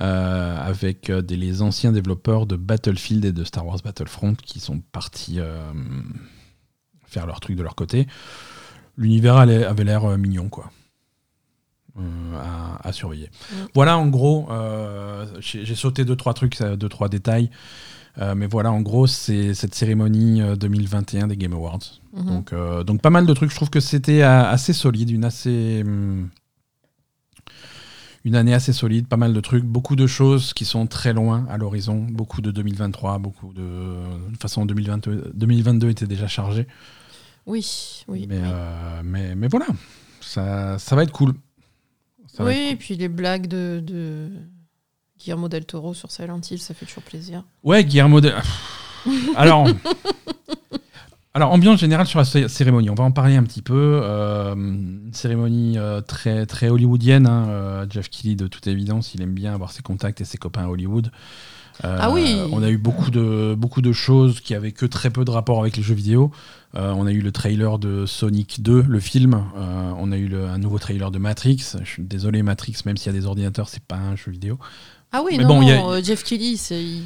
avec 0.01 1.11
euh, 1.11 1.23
des, 1.23 1.37
les 1.37 1.61
anciens 1.63 1.93
développeurs 1.93 2.47
de 2.47 2.57
Battlefield 2.57 3.25
et 3.25 3.33
de 3.33 3.45
Star 3.45 3.67
Wars 3.67 3.79
Battlefront 3.85 4.35
qui 4.35 4.61
sont 4.61 4.81
partis 4.93 5.41
euh, 5.41 5.73
faire 7.07 7.27
leur 7.27 7.41
truc 7.41 7.57
de 7.57 7.63
leur 7.63 7.75
côté. 7.75 8.07
L'univers 8.97 9.37
avait 9.37 9.85
l'air 9.85 10.05
euh, 10.05 10.17
mignon, 10.17 10.49
quoi. 10.49 10.71
Euh, 11.99 12.03
à, 12.37 12.89
à 12.89 12.93
surveiller. 12.93 13.29
Mm. 13.51 13.55
Voilà, 13.75 13.99
en 13.99 14.07
gros, 14.07 14.49
euh, 14.51 15.27
j'ai 15.41 15.75
sauté 15.75 16.05
deux 16.05 16.15
trois 16.17 16.33
trucs, 16.35 16.61
euh, 16.61 16.77
deux 16.77 16.89
trois 16.89 17.09
détails, 17.09 17.51
Euh, 18.21 18.35
mais 18.35 18.49
voilà, 18.49 18.73
en 18.73 18.81
gros, 18.81 19.07
c'est 19.07 19.55
cette 19.55 19.77
cérémonie 19.77 20.43
euh, 20.43 20.57
2021 20.57 21.29
des 21.29 21.37
Game 21.37 21.53
Awards. 21.53 22.01
Mhm. 22.13 22.27
Donc, 22.27 22.53
euh, 22.53 22.83
donc 22.83 23.01
pas 23.01 23.11
mal 23.11 23.27
de 23.27 23.33
trucs. 23.35 23.51
Je 23.51 23.55
trouve 23.55 23.71
que 23.71 23.79
c'était 23.81 24.23
euh, 24.23 24.51
assez 24.51 24.73
solide, 24.73 25.11
une 25.11 25.25
assez 25.25 25.83
hum, 25.87 26.29
une 28.25 28.35
année 28.35 28.55
assez 28.55 28.73
solide, 28.73 29.07
pas 29.07 29.17
mal 29.17 29.33
de 29.33 29.41
trucs, 29.41 29.65
beaucoup 29.65 29.97
de 29.97 30.07
choses 30.07 30.53
qui 30.53 30.65
sont 30.65 30.87
très 30.87 31.13
loin 31.13 31.47
à 31.49 31.57
l'horizon, 31.57 32.07
beaucoup 32.11 32.41
de 32.41 32.51
2023, 32.51 33.19
beaucoup 33.19 33.53
de 33.53 33.63
de 33.63 34.31
toute 34.31 34.43
façon 34.43 34.67
2022, 34.67 35.33
2022 35.35 35.91
était 35.91 36.07
déjà 36.07 36.27
chargé. 36.27 36.67
Oui, 37.47 38.05
oui. 38.09 38.27
mais, 38.29 38.37
oui. 38.37 38.43
euh, 38.45 39.01
mais 39.05 39.35
mais 39.35 39.49
voilà, 39.49 39.67
ça, 40.21 40.79
ça 40.79 40.97
va 40.97 41.03
être 41.05 41.13
cool. 41.13 41.35
Ça 42.27 42.45
oui, 42.45 42.69
et 42.71 42.77
puis 42.77 42.97
les 42.97 43.09
blagues 43.09 43.47
de, 43.47 43.83
de 43.85 44.29
Guillermo 45.19 45.49
del 45.49 45.65
Toro 45.65 45.95
sur 45.95 46.11
Silent 46.11 46.41
Hill, 46.51 46.61
ça 46.61 46.75
fait 46.75 46.87
toujours 46.87 47.03
plaisir. 47.03 47.45
Ouais, 47.65 47.85
Guillermo 47.85 48.21
de... 48.21 48.33
Alors, 49.37 49.69
alors, 51.39 51.53
ambiance 51.53 51.81
générale 51.81 52.07
sur 52.07 52.19
la 52.19 52.25
cé- 52.25 52.49
cérémonie. 52.49 52.91
On 52.91 52.95
va 52.95 53.05
en 53.05 53.11
parler 53.13 53.37
un 53.37 53.43
petit 53.45 53.63
peu. 53.63 54.01
Euh, 54.03 54.55
une 54.55 55.11
cérémonie 55.13 55.79
euh, 55.79 56.01
très, 56.01 56.47
très 56.47 56.69
hollywoodienne. 56.69 57.27
hein. 57.27 57.47
Euh, 57.49 57.87
Jeff 57.89 58.11
Keighley, 58.11 58.35
de 58.37 58.47
toute 58.47 58.67
évidence, 58.67 59.15
il 59.15 59.23
aime 59.23 59.33
bien 59.35 59.55
avoir 59.55 59.71
ses 59.73 59.83
contacts 59.83 60.21
et 60.21 60.25
ses 60.25 60.37
copains 60.39 60.65
à 60.65 60.69
Hollywood. 60.69 61.11
Euh, 61.85 61.97
Ah 62.01 62.11
oui. 62.11 62.37
On 62.53 62.63
a 62.63 62.69
eu 62.71 62.77
beaucoup 62.77 63.11
de, 63.13 63.55
beaucoup 63.57 63.83
de 63.83 63.93
choses 63.93 64.41
qui 64.41 64.55
avaient 64.55 64.73
que 64.73 64.85
très 64.85 65.11
peu 65.11 65.25
de 65.25 65.31
rapport 65.31 65.61
avec 65.61 65.77
les 65.77 65.83
jeux 65.83 65.95
vidéo. 65.95 66.33
Euh, 66.75 66.93
on 66.97 67.07
a 67.07 67.13
eu 67.13 67.21
le 67.21 67.31
trailer 67.31 67.79
de 67.79 68.05
Sonic 68.05 68.61
2, 68.63 68.85
le 68.89 69.01
film. 69.01 69.35
Euh, 69.57 69.93
on 69.97 70.11
a 70.11 70.17
eu 70.17 70.27
le- 70.27 70.47
un 70.49 70.59
nouveau 70.59 70.79
trailer 70.81 71.11
de 71.13 71.19
Matrix. 71.19 71.77
Je 71.83 71.89
suis 71.89 72.03
désolé, 72.03 72.43
Matrix, 72.43 72.75
même 72.85 72.97
s'il 72.97 73.13
y 73.13 73.17
a 73.17 73.19
des 73.19 73.27
ordinateurs, 73.27 73.69
c'est 73.69 73.83
pas 73.85 73.97
un 73.97 74.17
jeu 74.17 74.33
vidéo. 74.33 74.59
Ah 75.13 75.23
oui, 75.25 75.37
Mais 75.39 75.45
non, 75.45 75.61
bon, 75.61 75.69
a- 75.69 75.77
non, 75.99 76.03
Jeff 76.05 76.25
Kelly, 76.25 76.57
c'est. 76.57 76.83
il- 76.83 77.03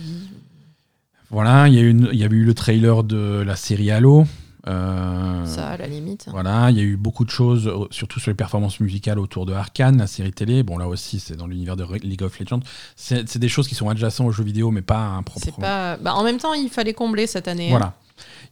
Voilà, 1.33 1.67
il 1.69 1.75
y, 1.75 1.79
a 1.79 2.13
y 2.13 2.25
avait 2.25 2.37
eu 2.37 2.45
le 2.45 2.55
trailer 2.55 3.03
de 3.05 3.43
la 3.45 3.57
série 3.57 3.91
Halo. 3.91 4.27
Euh, 4.69 5.45
Ça, 5.47 5.71
à 5.71 5.77
la 5.77 5.89
limite. 5.89 6.27
Voilà, 6.31 6.71
il 6.71 6.77
y 6.77 6.81
a 6.81 6.85
eu 6.85 6.97
beaucoup 6.97 7.25
de 7.25 7.31
choses, 7.31 7.73
surtout 7.91 8.21
sur 8.21 8.31
les 8.31 8.37
performances 8.37 8.79
musicales 8.79 9.19
autour 9.19 9.45
de 9.47 9.53
Arkane, 9.53 9.99
la 9.99 10.07
série 10.07 10.31
télé. 10.33 10.63
Bon, 10.63 10.79
là 10.79 10.87
aussi, 10.87 11.19
c'est 11.19 11.35
dans 11.37 11.47
l'univers 11.47 11.75
de 11.77 11.85
League 12.03 12.23
of 12.23 12.39
Legends. 12.39 12.61
C'est 12.95 13.39
des 13.39 13.49
choses 13.49 13.67
qui 13.67 13.75
sont 13.75 13.89
adjacentes 13.89 14.29
aux 14.29 14.31
jeux 14.33 14.45
vidéo, 14.45 14.71
mais 14.71 14.83
pas 14.83 15.01
un 15.01 15.23
propre. 15.23 15.59
Pas. 15.59 15.97
Bah, 15.97 16.15
en 16.15 16.23
même 16.23 16.37
temps, 16.39 16.55
il 16.55 16.69
fallait 16.69 16.95
combler 16.95 17.27
cette 17.27 17.49
année. 17.49 17.69
hein. 17.69 17.71
Voilà. 17.71 17.95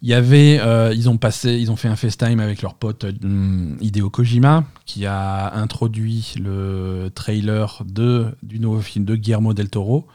Il 0.02 0.08
y 0.08 0.14
avait, 0.14 0.58
euh, 0.60 0.92
ils 0.96 1.08
ont 1.10 1.18
passé, 1.18 1.52
ils 1.58 1.70
ont 1.70 1.76
fait 1.76 1.86
un 1.88 1.94
FaceTime 1.94 2.40
avec 2.40 2.62
leur 2.62 2.74
pote 2.74 3.04
euh, 3.04 3.76
Hideo 3.80 4.08
Kojima, 4.08 4.64
qui 4.86 5.04
a 5.06 5.54
introduit 5.54 6.32
le 6.42 7.10
trailer 7.14 7.82
de 7.86 8.34
du 8.42 8.58
nouveau 8.58 8.80
film 8.80 9.04
de 9.04 9.14
Guillermo 9.14 9.52
del 9.52 9.68
Toro. 9.68 10.06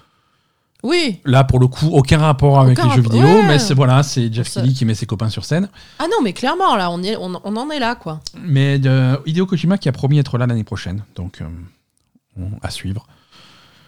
Oui. 0.86 1.20
Là, 1.26 1.44
pour 1.44 1.60
le 1.60 1.68
coup, 1.68 1.88
aucun 1.92 2.20
rapport 2.20 2.60
avec 2.60 2.78
Aucun 2.78 2.90
les 2.90 2.96
jeux 2.96 3.02
vidéo, 3.02 3.22
ouais. 3.24 3.44
mais 3.48 3.58
c'est 3.60 3.74
voilà, 3.74 4.04
c'est 4.04 4.32
Jeff 4.32 4.50
Keighley 4.54 4.72
qui 4.74 4.86
met 4.86 4.94
ses 4.94 5.06
copains 5.08 5.30
sur 5.30 5.44
scène. 5.44 5.68
Ah 6.00 6.06
non, 6.06 6.18
mais 6.24 6.32
clairement, 6.32 6.76
là, 6.76 6.92
on, 6.92 7.02
est- 7.02 7.18
on, 7.18 7.34
on 7.44 7.56
en 7.56 7.70
est 7.72 7.80
là, 7.80 7.96
quoi. 7.96 8.20
Mais 8.40 8.80
euh, 8.86 9.18
Hideo 9.26 9.46
Kojima 9.48 9.78
qui 9.80 9.90
a 9.90 9.92
promis 9.92 10.20
être 10.20 10.38
là 10.38 10.46
l'année 10.46 10.64
prochaine, 10.64 11.04
donc 11.16 11.42
euh, 11.42 12.46
à 12.62 12.70
suivre. 12.70 13.08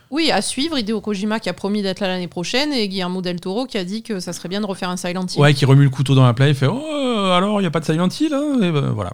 Oui, 0.09 0.31
à 0.31 0.41
suivre, 0.41 0.77
Hideo 0.77 1.01
Kojima 1.01 1.39
qui 1.39 1.49
a 1.49 1.53
promis 1.53 1.81
d'être 1.81 1.99
là 1.99 2.07
l'année 2.07 2.29
prochaine 2.29 2.71
et 2.73 2.87
Guillermo 2.87 3.21
del 3.21 3.39
Toro 3.41 3.65
qui 3.65 3.77
a 3.77 3.83
dit 3.83 4.03
que 4.03 4.19
ça 4.21 4.31
serait 4.33 4.47
bien 4.49 4.61
de 4.61 4.65
refaire 4.65 4.89
un 4.89 4.97
Silent 4.97 5.25
Hill. 5.27 5.39
Ouais, 5.41 5.53
qui 5.53 5.65
remue 5.65 5.83
le 5.83 5.89
couteau 5.89 6.15
dans 6.15 6.25
la 6.25 6.33
plaie, 6.33 6.49
il 6.49 6.55
fait 6.55 6.67
Oh, 6.67 7.31
alors 7.35 7.59
il 7.59 7.63
n'y 7.63 7.67
a 7.67 7.71
pas 7.71 7.81
de 7.81 7.85
Silent 7.85 8.07
Hill 8.07 8.33
hein 8.33 8.57
Et 8.63 8.71
ben, 8.71 8.89
voilà. 8.91 9.13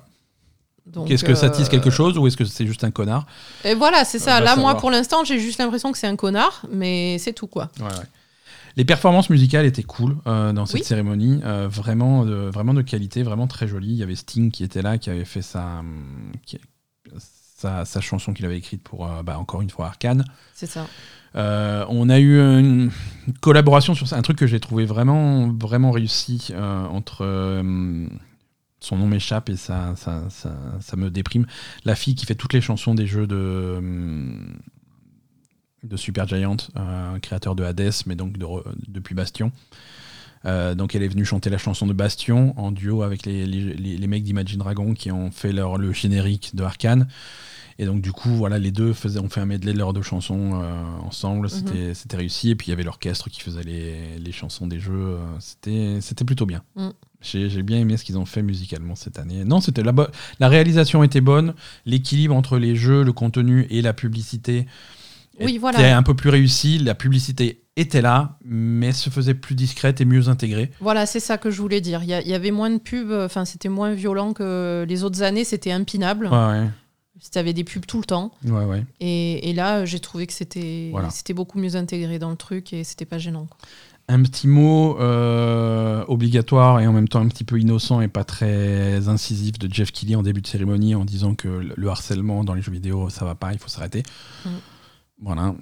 Qu'est-ce 1.07 1.23
que 1.23 1.33
ça 1.35 1.49
tisse 1.49 1.67
euh, 1.67 1.71
quelque 1.71 1.89
chose 1.89 2.17
ou 2.17 2.27
est-ce 2.27 2.35
que 2.37 2.45
c'est 2.45 2.65
juste 2.67 2.83
un 2.83 2.91
connard 2.91 3.25
Et 3.63 3.73
voilà, 3.73 4.03
c'est 4.05 4.19
ça. 4.19 4.35
On 4.35 4.39
va 4.39 4.45
Là, 4.45 4.55
moi, 4.57 4.75
pour 4.77 4.91
l'instant, 4.91 5.23
j'ai 5.23 5.39
juste 5.39 5.59
l'impression 5.59 5.91
que 5.91 5.97
c'est 5.97 6.07
un 6.07 6.15
connard, 6.17 6.65
mais 6.71 7.17
c'est 7.19 7.33
tout, 7.33 7.47
quoi. 7.47 7.69
Ouais, 7.79 7.85
ouais. 7.85 8.05
Les 8.75 8.85
performances 8.85 9.29
musicales 9.29 9.65
étaient 9.65 9.83
cool 9.83 10.17
euh, 10.27 10.51
dans 10.51 10.65
cette 10.65 10.81
Oui. 10.81 10.83
cérémonie, 10.83 11.39
euh, 11.45 11.67
vraiment, 11.69 12.25
de, 12.25 12.33
vraiment 12.33 12.73
de 12.73 12.81
qualité, 12.81 13.21
vraiment 13.23 13.47
très 13.47 13.67
jolie. 13.67 13.89
Il 13.91 13.95
y 13.97 14.03
avait 14.03 14.15
Sting 14.15 14.51
qui 14.51 14.63
était 14.63 14.81
là, 14.81 14.97
qui 14.97 15.09
avait 15.09 15.25
fait 15.25 15.41
sa, 15.43 15.79
hum, 15.79 16.31
qui- 16.45 16.59
sa, 17.57 17.85
sa 17.85 18.01
chanson 18.01 18.33
qu'il 18.33 18.45
avait 18.45 18.57
écrite 18.57 18.83
pour, 18.83 19.05
euh, 19.07 19.23
bah, 19.23 19.37
encore 19.39 19.61
une 19.61 19.69
fois, 19.69 19.85
Arkane. 19.85 20.25
C'est 20.53 20.65
ça. 20.65 20.87
Euh, 21.35 21.85
on 21.89 22.09
a 22.09 22.19
eu 22.19 22.37
une 22.39 22.91
collaboration 23.41 23.93
sur 23.95 24.07
ça, 24.07 24.17
un 24.17 24.21
truc 24.21 24.37
que 24.37 24.47
j'ai 24.47 24.59
trouvé 24.59 24.85
vraiment, 24.85 25.47
vraiment 25.49 25.91
réussi 25.91 26.49
euh, 26.51 26.85
entre. 26.87 27.23
Son 28.83 28.97
nom 28.97 29.07
m'échappe 29.07 29.49
et 29.49 29.55
ça, 29.55 29.93
ça, 29.95 30.23
ça, 30.29 30.55
ça 30.81 30.95
me 30.97 31.09
déprime. 31.09 31.45
La 31.85 31.95
fille 31.95 32.15
qui 32.15 32.25
fait 32.25 32.35
toutes 32.35 32.53
les 32.53 32.61
chansons 32.61 32.93
des 32.95 33.07
jeux 33.07 33.27
de, 33.27 33.35
euh, 33.35 34.37
de 35.83 35.97
Super 35.97 36.27
Giant, 36.27 36.57
euh, 36.77 37.19
créateur 37.19 37.55
de 37.55 37.63
Hades, 37.63 37.91
mais 38.05 38.15
donc 38.15 38.37
de 38.37 38.45
depuis 38.87 39.15
Bastion. 39.15 39.51
Euh, 40.45 40.75
donc 40.75 40.93
elle 40.95 41.03
est 41.03 41.07
venue 41.07 41.23
chanter 41.23 41.49
la 41.49 41.57
chanson 41.57 41.87
de 41.87 41.93
Bastion 41.93 42.53
en 42.59 42.71
duo 42.73 43.01
avec 43.03 43.25
les, 43.25 43.45
les, 43.45 43.73
les- 43.75 43.97
les 43.97 44.07
mecs 44.07 44.23
d'Imagine 44.23 44.59
Dragon 44.59 44.93
qui 44.93 45.09
ont 45.11 45.31
fait 45.31 45.53
leur, 45.53 45.77
le 45.77 45.93
générique 45.93 46.53
de 46.53 46.63
Arkane. 46.63 47.07
Et 47.79 47.85
donc 47.85 48.01
du 48.01 48.11
coup, 48.11 48.29
voilà, 48.29 48.59
les 48.59 48.71
deux 48.71 48.93
faisaient, 48.93 49.19
ont 49.19 49.29
fait 49.29 49.39
un 49.41 49.45
medley 49.47 49.73
de 49.73 49.77
leurs 49.79 49.93
deux 49.93 50.01
chansons 50.03 50.61
euh, 50.61 50.83
ensemble. 51.01 51.49
C'était 51.49 51.93
c'était 51.93 52.17
réussi. 52.17 52.49
Et 52.51 52.55
puis 52.55 52.67
il 52.67 52.69
y 52.69 52.73
avait 52.73 52.83
l'orchestre 52.83 53.29
qui 53.29 53.39
faisait 53.41 53.63
les, 53.63 54.19
les 54.19 54.31
chansons 54.31 54.67
des 54.67 54.79
jeux. 54.79 55.17
C'était 55.39 55.99
c'était 56.01 56.25
plutôt 56.25 56.45
bien. 56.45 56.61
Mm. 56.75 56.89
J'ai 57.23 57.63
bien 57.63 57.79
aimé 57.79 57.97
ce 57.97 58.03
qu'ils 58.03 58.17
ont 58.17 58.25
fait 58.25 58.41
musicalement 58.43 58.95
cette 58.95 59.17
année. 59.17 59.43
Non, 59.45 59.61
c'était 59.61 59.81
la, 59.83 59.93
la 60.39 60.47
réalisation 60.49 61.03
était 61.03 61.21
bonne. 61.21 61.53
L'équilibre 61.85 62.35
entre 62.35 62.57
les 62.57 62.75
jeux, 62.75 63.03
le 63.03 63.13
contenu 63.13 63.65
et 63.69 63.81
la 63.81 63.93
publicité 63.93 64.67
Oui, 65.39 65.51
était 65.51 65.57
voilà. 65.59 65.97
un 65.97 66.03
peu 66.03 66.13
plus 66.15 66.29
réussi. 66.29 66.77
La 66.79 66.95
publicité 66.95 67.61
était 67.75 68.01
là, 68.01 68.37
mais 68.45 68.91
se 68.91 69.09
faisait 69.09 69.33
plus 69.33 69.55
discrète 69.55 69.99
et 70.01 70.05
mieux 70.05 70.27
intégrée. 70.29 70.69
Voilà, 70.79 71.05
c'est 71.07 71.19
ça 71.19 71.37
que 71.39 71.49
je 71.49 71.59
voulais 71.61 71.81
dire. 71.81 72.01
Il 72.03 72.09
y, 72.09 72.29
y 72.29 72.33
avait 72.35 72.51
moins 72.51 72.69
de 72.69 72.77
pubs, 72.77 73.11
enfin, 73.11 73.45
c'était 73.45 73.69
moins 73.69 73.93
violent 73.93 74.33
que 74.33 74.85
les 74.87 75.03
autres 75.03 75.23
années, 75.23 75.43
c'était 75.43 75.71
impinable. 75.71 76.27
Ouais, 76.27 76.37
ouais. 76.61 76.67
C'était 77.19 77.53
des 77.53 77.63
pubs 77.63 77.85
tout 77.85 77.99
le 77.99 78.03
temps. 78.03 78.31
ouais, 78.43 78.65
ouais. 78.65 78.83
Et, 78.99 79.49
et 79.49 79.53
là, 79.53 79.85
j'ai 79.85 79.99
trouvé 79.99 80.27
que 80.27 80.33
c'était 80.33 80.89
Voilà. 80.91 81.07
beaucoup 81.33 81.57
mieux 81.57 81.75
intégré 81.77 82.19
dans 82.19 82.29
le 82.31 82.35
truc 82.35 82.73
et 82.73 82.83
c'était 82.83 83.05
pas 83.05 83.17
gênant. 83.17 83.45
quoi. 83.45 83.57
Un 84.09 84.21
petit 84.23 84.47
mot 84.47 84.97
euh, 84.99 86.03
obligatoire 86.09 86.81
et 86.81 86.87
en 86.87 86.91
même 86.93 87.07
temps 87.07 87.21
un 87.21 87.27
petit 87.29 87.45
peu 87.45 87.57
innocent 87.59 88.01
et 88.01 88.07
pas 88.09 88.23
très 88.25 89.07
incisif 89.07 89.57
de 89.57 89.73
Jeff 89.73 89.91
Keighley 89.91 90.15
en 90.15 90.23
début 90.23 90.41
de 90.41 90.47
cérémonie 90.47 90.93
en 90.93 91.05
disant 91.05 91.35
que 91.35 91.47
le- 91.47 91.73
le 91.75 91.89
harcèlement 91.89 92.43
dans 92.43 92.53
les 92.53 92.61
jeux 92.61 92.71
vidéo 92.73 93.09
ça 93.09 93.23
va 93.23 93.33
pas, 93.35 93.53
il 93.53 93.59
faut 93.59 93.69
s'arrêter. 93.69 94.03
Mm. 94.45 94.49
Voilà. 95.21 95.55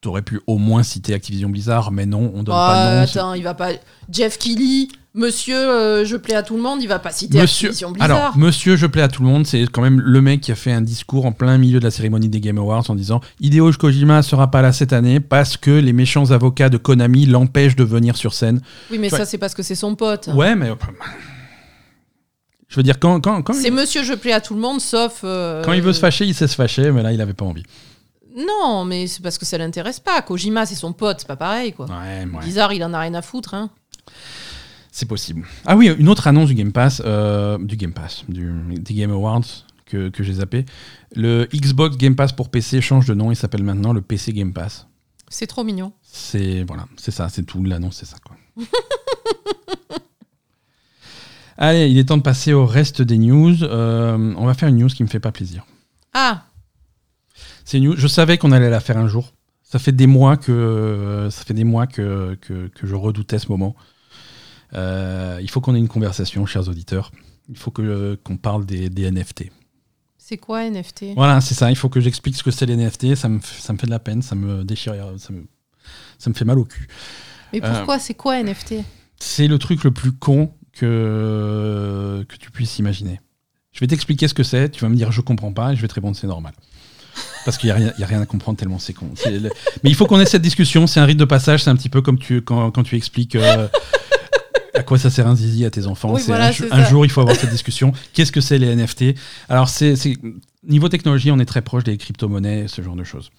T'aurais 0.00 0.22
pu 0.22 0.40
au 0.46 0.56
moins 0.56 0.82
citer 0.82 1.12
Activision 1.14 1.50
Blizzard, 1.50 1.90
mais 1.90 2.06
non, 2.06 2.30
on 2.34 2.42
donne 2.42 2.54
pas 2.54 2.90
de 2.92 2.96
nom. 2.96 3.02
attends, 3.02 3.34
il 3.34 3.42
va 3.42 3.54
pas. 3.54 3.70
Jeff 4.10 4.38
Kelly, 4.38 4.88
monsieur, 5.14 5.56
euh, 5.56 6.04
je 6.04 6.16
plais 6.16 6.34
à 6.34 6.42
tout 6.42 6.56
le 6.56 6.62
monde, 6.62 6.82
il 6.82 6.86
va 6.88 6.98
pas 6.98 7.10
citer 7.10 7.40
Monsieur, 7.40 7.70
Blizzard. 7.70 7.94
alors, 8.00 8.38
monsieur, 8.38 8.76
je 8.76 8.86
plais 8.86 9.02
à 9.02 9.08
tout 9.08 9.22
le 9.22 9.28
monde, 9.28 9.46
c'est 9.46 9.62
quand 9.70 9.82
même 9.82 10.00
le 10.00 10.20
mec 10.20 10.40
qui 10.40 10.52
a 10.52 10.54
fait 10.54 10.72
un 10.72 10.80
discours 10.80 11.26
en 11.26 11.32
plein 11.32 11.58
milieu 11.58 11.78
de 11.80 11.84
la 11.84 11.90
cérémonie 11.90 12.28
des 12.28 12.40
Game 12.40 12.58
Awards 12.58 12.88
en 12.90 12.94
disant 12.94 13.20
Hideo 13.40 13.70
Kojima 13.72 14.22
sera 14.22 14.50
pas 14.50 14.62
là 14.62 14.72
cette 14.72 14.92
année 14.92 15.20
parce 15.20 15.56
que 15.56 15.70
les 15.70 15.92
méchants 15.92 16.30
avocats 16.30 16.68
de 16.68 16.76
Konami 16.76 17.26
l'empêchent 17.26 17.76
de 17.76 17.84
venir 17.84 18.16
sur 18.16 18.34
scène. 18.34 18.60
oui, 18.90 18.98
mais 18.98 19.10
ça, 19.10 19.24
c'est 19.24 19.38
parce 19.38 19.54
que 19.54 19.62
c'est 19.62 19.74
son 19.74 19.94
pote. 19.96 20.28
Ouais, 20.34 20.54
mais. 20.54 20.70
Je 22.68 22.76
veux 22.76 22.84
dire, 22.84 23.00
quand, 23.00 23.20
quand, 23.20 23.42
quand, 23.42 23.52
C'est 23.52 23.68
il, 23.68 23.74
monsieur, 23.74 24.04
je 24.04 24.14
plais 24.14 24.32
à 24.32 24.40
tout 24.40 24.54
le 24.54 24.60
monde, 24.60 24.80
sauf. 24.80 25.22
euh, 25.24 25.64
quand 25.64 25.72
il 25.72 25.82
veut 25.82 25.92
se 25.92 25.98
fâcher, 25.98 26.24
il 26.24 26.34
sait 26.36 26.46
se 26.46 26.54
fâcher, 26.54 26.92
mais 26.92 27.02
là, 27.02 27.12
il 27.12 27.20
avait 27.20 27.34
pas 27.34 27.44
envie. 27.44 27.64
Non, 28.36 28.84
mais 28.84 29.08
c'est 29.08 29.22
parce 29.24 29.38
que 29.38 29.44
ça 29.44 29.58
l'intéresse 29.58 29.98
pas. 29.98 30.22
Kojima, 30.22 30.66
c'est 30.66 30.76
son 30.76 30.92
pote, 30.92 31.16
c'est 31.18 31.26
pas 31.26 31.34
pareil, 31.34 31.72
quoi. 31.72 31.86
Ouais, 31.86 32.24
ouais. 32.32 32.40
Blizzard, 32.40 32.72
il 32.72 32.84
en 32.84 32.92
a 32.94 33.00
rien 33.00 33.14
à 33.14 33.22
foutre, 33.22 33.54
hein. 33.54 33.70
C'est 34.92 35.06
possible. 35.06 35.46
Ah 35.66 35.76
oui, 35.76 35.88
une 35.98 36.08
autre 36.08 36.26
annonce 36.26 36.48
du 36.48 36.54
Game 36.54 36.72
Pass, 36.72 37.00
euh, 37.04 37.58
du 37.58 37.76
Game 37.76 37.92
Pass, 37.92 38.24
du, 38.28 38.52
des 38.76 38.94
Game 38.94 39.10
Awards 39.12 39.44
que, 39.86 40.08
que 40.08 40.22
j'ai 40.24 40.34
zappé. 40.34 40.64
Le 41.14 41.46
Xbox 41.54 41.96
Game 41.96 42.16
Pass 42.16 42.32
pour 42.32 42.50
PC 42.50 42.80
change 42.80 43.06
de 43.06 43.14
nom, 43.14 43.30
il 43.30 43.36
s'appelle 43.36 43.62
maintenant 43.62 43.92
le 43.92 44.00
PC 44.00 44.32
Game 44.32 44.52
Pass. 44.52 44.86
C'est 45.28 45.46
trop 45.46 45.62
mignon. 45.62 45.92
C'est 46.02 46.64
voilà, 46.64 46.86
c'est 46.96 47.12
ça, 47.12 47.28
c'est 47.28 47.44
tout. 47.44 47.62
L'annonce, 47.62 47.96
c'est 47.98 48.06
ça 48.06 48.16
quoi. 48.24 48.36
Allez, 51.56 51.88
il 51.88 51.98
est 51.98 52.04
temps 52.04 52.16
de 52.16 52.22
passer 52.22 52.52
au 52.52 52.64
reste 52.66 53.02
des 53.02 53.18
news. 53.18 53.62
Euh, 53.62 54.34
on 54.36 54.46
va 54.46 54.54
faire 54.54 54.68
une 54.68 54.78
news 54.78 54.88
qui 54.88 55.02
me 55.02 55.08
fait 55.08 55.20
pas 55.20 55.30
plaisir. 55.30 55.66
Ah, 56.14 56.44
C'est 57.64 57.78
une 57.78 57.84
news. 57.84 57.96
Je 57.96 58.06
savais 58.08 58.38
qu'on 58.38 58.50
allait 58.50 58.70
la 58.70 58.80
faire 58.80 58.96
un 58.96 59.06
jour. 59.08 59.32
Ça 59.62 59.78
fait 59.78 59.92
des 59.92 60.06
mois 60.08 60.36
que 60.36 61.28
ça 61.30 61.44
fait 61.44 61.54
des 61.54 61.64
mois 61.64 61.86
que, 61.86 62.36
que, 62.40 62.68
que 62.68 62.86
je 62.86 62.94
redoutais 62.94 63.38
ce 63.38 63.48
moment. 63.48 63.76
Euh, 64.74 65.38
il 65.42 65.50
faut 65.50 65.60
qu'on 65.60 65.74
ait 65.74 65.78
une 65.78 65.88
conversation, 65.88 66.46
chers 66.46 66.68
auditeurs. 66.68 67.10
Il 67.48 67.56
faut 67.56 67.70
que 67.70 68.18
qu'on 68.22 68.36
parle 68.36 68.64
des, 68.66 68.88
des 68.88 69.10
NFT. 69.10 69.44
c'est 70.18 70.36
quoi 70.38 70.62
NFT 70.68 71.14
Voilà, 71.16 71.40
c'est 71.40 71.54
ça. 71.54 71.70
Il 71.70 71.76
faut 71.76 71.88
que 71.88 72.00
j'explique 72.00 72.36
ce 72.36 72.42
que 72.42 72.50
c'est 72.52 72.66
les 72.66 72.76
NFT. 72.76 73.14
Ça 73.16 73.28
me, 73.28 73.40
ça 73.40 73.72
me 73.72 73.78
fait 73.78 73.86
de 73.86 73.90
la 73.90 73.98
peine, 73.98 74.22
ça 74.22 74.34
me 74.34 74.62
déchire, 74.64 74.94
ça 75.18 75.32
me, 75.32 75.44
ça 76.18 76.30
me 76.30 76.34
fait 76.34 76.44
mal 76.44 76.58
au 76.58 76.64
cul. 76.64 76.86
Mais 77.52 77.60
Euh, 77.64 77.72
pourquoi? 77.74 77.98
C'est 77.98 78.14
quoi 78.14 78.40
NFT 78.42 78.74
C'est 79.18 79.48
le 79.48 79.58
truc 79.58 79.82
le 79.82 79.90
plus 79.90 80.12
con 80.12 80.52
que, 80.72 82.24
que 82.28 82.36
tu 82.36 82.50
puisses 82.50 82.78
imaginer. 82.78 83.20
Je 83.72 83.80
vais 83.80 83.86
t'expliquer 83.86 84.28
ce 84.28 84.34
que 84.34 84.42
c'est, 84.42 84.68
tu 84.70 84.80
vas 84.82 84.88
me 84.88 84.96
dire 84.96 85.10
je 85.12 85.20
comprends 85.20 85.52
pas, 85.52 85.72
et 85.72 85.76
je 85.76 85.82
vais 85.82 85.88
te 85.88 85.94
répondre 85.94 86.16
c'est 86.16 86.26
normal. 86.26 86.52
Parce 87.44 87.56
qu'il 87.58 87.66
n'y 87.68 87.72
a, 87.72 87.74
rien- 88.06 88.18
a 88.18 88.22
à 88.22 88.26
comprendre 88.26 88.58
tellement 88.58 88.78
c'est 88.78 88.92
con. 88.92 89.10
Le- 89.26 89.50
Mais 89.82 89.90
il 89.90 89.94
faut 89.94 90.06
qu'on 90.06 90.20
ait 90.20 90.26
cette 90.26 90.42
discussion, 90.42 90.86
c'est 90.86 91.00
un 91.00 91.04
rite 91.04 91.18
de 91.18 91.24
passage, 91.24 91.64
c'est 91.64 91.70
un 91.70 91.76
petit 91.76 91.88
peu 91.88 92.02
comme 92.02 92.18
tu, 92.18 92.42
quand, 92.42 92.70
quand 92.70 92.82
tu 92.82 92.96
expliques 92.96 93.34
euh, 93.36 93.68
à 94.74 94.82
quoi 94.82 94.98
ça 94.98 95.10
sert 95.10 95.26
un 95.26 95.36
zizi 95.36 95.64
à 95.64 95.70
tes 95.70 95.86
enfants. 95.86 96.12
Oui, 96.14 96.20
C'est 96.20 96.26
voilà, 96.28 96.52
un, 96.70 96.84
jour, 96.88 97.04
il 97.04 97.10
faut 97.10 97.20
avoir 97.20 97.36
cette 97.36 97.50
discussion. 97.50 97.92
Qu'est-ce 98.12 98.32
que 98.32 98.40
c'est 98.40 98.58
les 98.58 98.74
NFT 98.76 99.14
Alors, 99.48 99.68
c'est, 99.68 99.94
niveau 100.66 100.88
technologie, 100.88 101.30
on 101.30 101.38
est 101.38 101.44
très 101.46 101.62
proche 101.62 101.84
des 101.84 101.96
crypto-monnaies, 101.96 102.68
ce 102.68 102.82
genre 102.82 102.96
de 102.96 103.04
choses. 103.04 103.30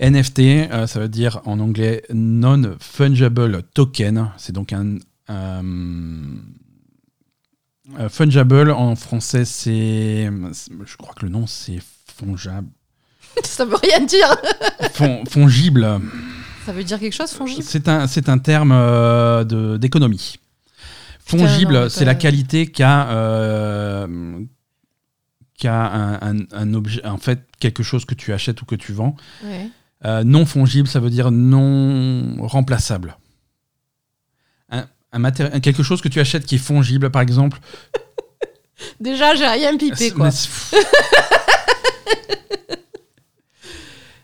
NFT, 0.00 0.40
euh, 0.40 0.86
ça 0.86 1.00
veut 1.00 1.08
dire 1.08 1.40
en 1.44 1.60
anglais 1.60 2.02
non-fungible 2.12 3.62
token. 3.74 4.30
C'est 4.36 4.52
donc 4.52 4.72
un. 4.72 4.96
euh, 5.30 5.62
euh, 8.00 8.08
fungible 8.08 8.70
en 8.70 8.96
français, 8.96 9.44
c'est. 9.44 10.28
Je 10.86 10.96
crois 10.96 11.14
que 11.14 11.24
le 11.26 11.30
nom, 11.30 11.46
c'est 11.46 11.78
fongible. 12.16 12.64
Ça 13.44 13.64
veut 13.64 13.76
rien 13.82 14.00
dire. 14.00 14.36
Fon- 14.94 15.24
fongible. 15.28 16.00
Ça 16.66 16.72
veut 16.72 16.84
dire 16.84 17.00
quelque 17.00 17.12
chose, 17.12 17.30
fongible? 17.32 17.64
C'est 17.64 17.88
un, 17.88 18.06
un 18.28 18.38
terme 18.38 19.44
d'économie. 19.78 20.38
Fongible, 21.26 21.90
c'est 21.90 22.04
la 22.04 22.14
qualité 22.14 22.66
qu'a 22.66 23.08
euh, 23.10 24.06
un, 25.64 26.18
un- 26.20 26.46
un 26.52 26.74
objet, 26.74 27.04
en 27.06 27.16
fait, 27.18 27.40
quelque 27.58 27.82
chose 27.82 28.04
que 28.04 28.14
tu 28.14 28.32
achètes 28.32 28.60
ou 28.62 28.66
que 28.66 28.74
tu 28.74 28.92
vends. 28.92 29.16
Ouais. 29.42 29.68
Euh, 30.04 30.22
non 30.24 30.44
fongible, 30.44 30.86
ça 30.86 31.00
veut 31.00 31.08
dire 31.10 31.30
non 31.30 32.36
remplaçable. 32.46 33.16
Un, 34.70 35.60
quelque 35.60 35.82
chose 35.84 36.02
que 36.02 36.08
tu 36.08 36.18
achètes 36.20 36.44
qui 36.44 36.56
est 36.56 36.58
fongible, 36.58 37.08
par 37.10 37.22
exemple. 37.22 37.58
Déjà, 39.00 39.34
j'ai 39.36 39.46
rien 39.46 39.76
pipé, 39.78 40.10
quoi. 40.10 40.28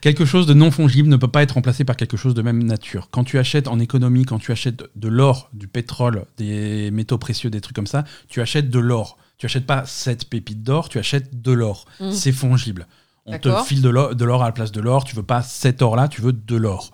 Quelque 0.01 0.25
chose 0.25 0.47
de 0.47 0.53
non 0.53 0.71
fongible 0.71 1.07
ne 1.09 1.15
peut 1.15 1.27
pas 1.27 1.43
être 1.43 1.51
remplacé 1.53 1.83
par 1.85 1.95
quelque 1.95 2.17
chose 2.17 2.33
de 2.33 2.41
même 2.41 2.63
nature. 2.63 3.07
Quand 3.11 3.23
tu 3.23 3.37
achètes 3.37 3.67
en 3.67 3.79
économie, 3.79 4.25
quand 4.25 4.39
tu 4.39 4.51
achètes 4.51 4.83
de 4.95 5.07
l'or, 5.07 5.49
du 5.53 5.67
pétrole, 5.67 6.25
des 6.37 6.89
métaux 6.91 7.19
précieux, 7.19 7.49
des 7.51 7.61
trucs 7.61 7.75
comme 7.75 7.87
ça, 7.87 8.03
tu 8.27 8.41
achètes 8.41 8.69
de 8.69 8.79
l'or. 8.79 9.17
Tu 9.37 9.45
achètes 9.45 9.65
pas 9.65 9.85
7 9.85 10.29
pépites 10.29 10.63
d'or, 10.63 10.89
tu 10.89 10.97
achètes 10.99 11.41
de 11.41 11.51
l'or. 11.51 11.85
Mhm. 11.99 12.11
C'est 12.11 12.31
fongible. 12.31 12.87
On 13.27 13.37
te 13.37 13.55
file 13.63 13.81
de 13.83 13.89
l'or, 13.89 14.41
à 14.43 14.45
la 14.47 14.51
place 14.51 14.71
de 14.71 14.81
l'or, 14.81 15.03
tu 15.03 15.15
veux 15.15 15.23
pas 15.23 15.43
cet 15.43 15.81
or 15.83 15.95
là, 15.95 16.07
tu 16.07 16.21
veux 16.21 16.33
de 16.33 16.55
l'or. 16.55 16.91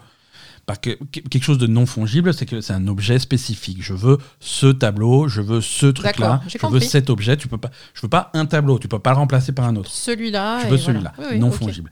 Que 0.81 0.89
que- 0.95 1.21
quelque 1.21 1.43
chose 1.45 1.57
de 1.59 1.67
non 1.67 1.85
fongible, 1.85 2.33
c'est 2.33 2.45
que 2.45 2.59
c'est 2.59 2.73
un 2.73 2.87
objet 2.89 3.19
spécifique. 3.19 3.77
Je 3.81 3.93
veux 3.93 4.17
ce 4.41 4.67
tableau, 4.67 5.29
je 5.29 5.39
veux 5.39 5.61
ce 5.61 5.85
truc-là, 5.85 6.41
je 6.45 6.57
veux 6.67 6.81
cet 6.81 7.09
objet. 7.09 7.37
Tu 7.37 7.47
peux 7.47 7.57
pas, 7.57 7.71
je 7.93 8.01
veux 8.01 8.09
pas 8.09 8.31
un 8.33 8.45
tableau, 8.45 8.77
tu 8.77 8.89
peux 8.89 8.99
pas 8.99 9.11
le 9.11 9.15
remplacer 9.15 9.53
par 9.53 9.63
un 9.65 9.77
autre. 9.77 9.89
Celui-là. 9.89 10.57
Je 10.59 10.63
veux 10.63 10.75
voilà. 10.75 10.83
celui-là, 10.83 11.13
Oui, 11.19 11.25
oui, 11.31 11.39
non 11.39 11.47
ok. 11.47 11.53
fongible. 11.53 11.89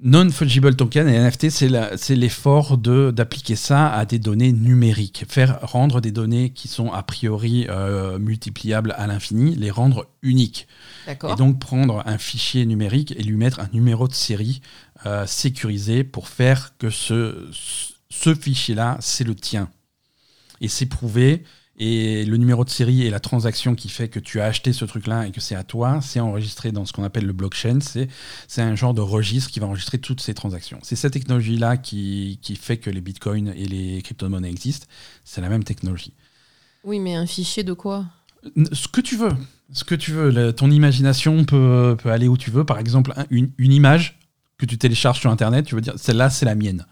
Non-fungible 0.00 0.76
token 0.76 1.08
et 1.08 1.18
NFT, 1.18 1.48
c'est 1.48 2.16
l'effort 2.16 2.76
d'appliquer 2.76 3.56
ça 3.56 3.88
à 3.88 4.04
des 4.04 4.18
données 4.18 4.52
numériques. 4.52 5.24
Faire 5.26 5.58
rendre 5.62 6.02
des 6.02 6.10
données 6.10 6.50
qui 6.50 6.68
sont 6.68 6.92
a 6.92 7.02
priori 7.02 7.66
euh, 7.70 8.18
multipliables 8.18 8.94
à 8.98 9.06
l'infini, 9.06 9.54
les 9.54 9.70
rendre 9.70 10.06
uniques. 10.20 10.68
Et 11.08 11.34
donc 11.36 11.58
prendre 11.58 12.02
un 12.04 12.18
fichier 12.18 12.66
numérique 12.66 13.14
et 13.16 13.22
lui 13.22 13.36
mettre 13.36 13.60
un 13.60 13.68
numéro 13.72 14.06
de 14.06 14.12
série 14.12 14.60
euh, 15.06 15.26
sécurisé 15.26 16.04
pour 16.04 16.28
faire 16.28 16.76
que 16.76 16.90
ce, 16.90 17.48
ce 18.10 18.34
fichier-là, 18.34 18.98
c'est 19.00 19.24
le 19.24 19.34
tien. 19.34 19.70
Et 20.60 20.68
c'est 20.68 20.86
prouvé. 20.86 21.42
Et 21.78 22.24
le 22.24 22.38
numéro 22.38 22.64
de 22.64 22.70
série 22.70 23.02
et 23.02 23.10
la 23.10 23.20
transaction 23.20 23.74
qui 23.74 23.90
fait 23.90 24.08
que 24.08 24.18
tu 24.18 24.40
as 24.40 24.46
acheté 24.46 24.72
ce 24.72 24.86
truc-là 24.86 25.26
et 25.26 25.30
que 25.30 25.42
c'est 25.42 25.54
à 25.54 25.62
toi, 25.62 26.00
c'est 26.00 26.20
enregistré 26.20 26.72
dans 26.72 26.86
ce 26.86 26.94
qu'on 26.94 27.04
appelle 27.04 27.26
le 27.26 27.34
blockchain. 27.34 27.80
C'est 27.80 28.62
un 28.62 28.74
genre 28.76 28.94
de 28.94 29.02
registre 29.02 29.50
qui 29.50 29.60
va 29.60 29.66
enregistrer 29.66 29.98
toutes 29.98 30.22
ces 30.22 30.32
transactions. 30.32 30.78
C'est 30.82 30.96
cette 30.96 31.12
technologie-là 31.12 31.76
qui, 31.76 32.38
qui 32.40 32.56
fait 32.56 32.78
que 32.78 32.88
les 32.88 33.02
bitcoins 33.02 33.48
et 33.54 33.66
les 33.66 34.00
crypto-monnaies 34.00 34.48
existent. 34.48 34.86
C'est 35.24 35.42
la 35.42 35.50
même 35.50 35.64
technologie. 35.64 36.14
Oui, 36.82 36.98
mais 36.98 37.14
un 37.14 37.26
fichier 37.26 37.62
de 37.62 37.74
quoi? 37.74 38.06
Ce 38.72 38.88
que 38.88 39.02
tu 39.02 39.16
veux. 39.16 39.32
Ce 39.72 39.84
que 39.84 39.94
tu 39.94 40.12
veux. 40.12 40.30
Le- 40.30 40.52
ton 40.54 40.70
imagination 40.70 41.44
peut, 41.44 41.94
peut 42.02 42.10
aller 42.10 42.28
où 42.28 42.38
tu 42.38 42.50
veux. 42.50 42.64
Par 42.64 42.78
exemple, 42.78 43.12
un- 43.16 43.26
une, 43.28 43.50
une 43.58 43.72
image 43.72 44.18
que 44.56 44.64
tu 44.64 44.78
télécharges 44.78 45.20
sur 45.20 45.30
Internet, 45.30 45.66
tu 45.66 45.74
veux 45.74 45.80
dire, 45.82 45.94
celle-là, 45.96 46.30
c'est 46.30 46.46
la 46.46 46.54
mienne. 46.54 46.86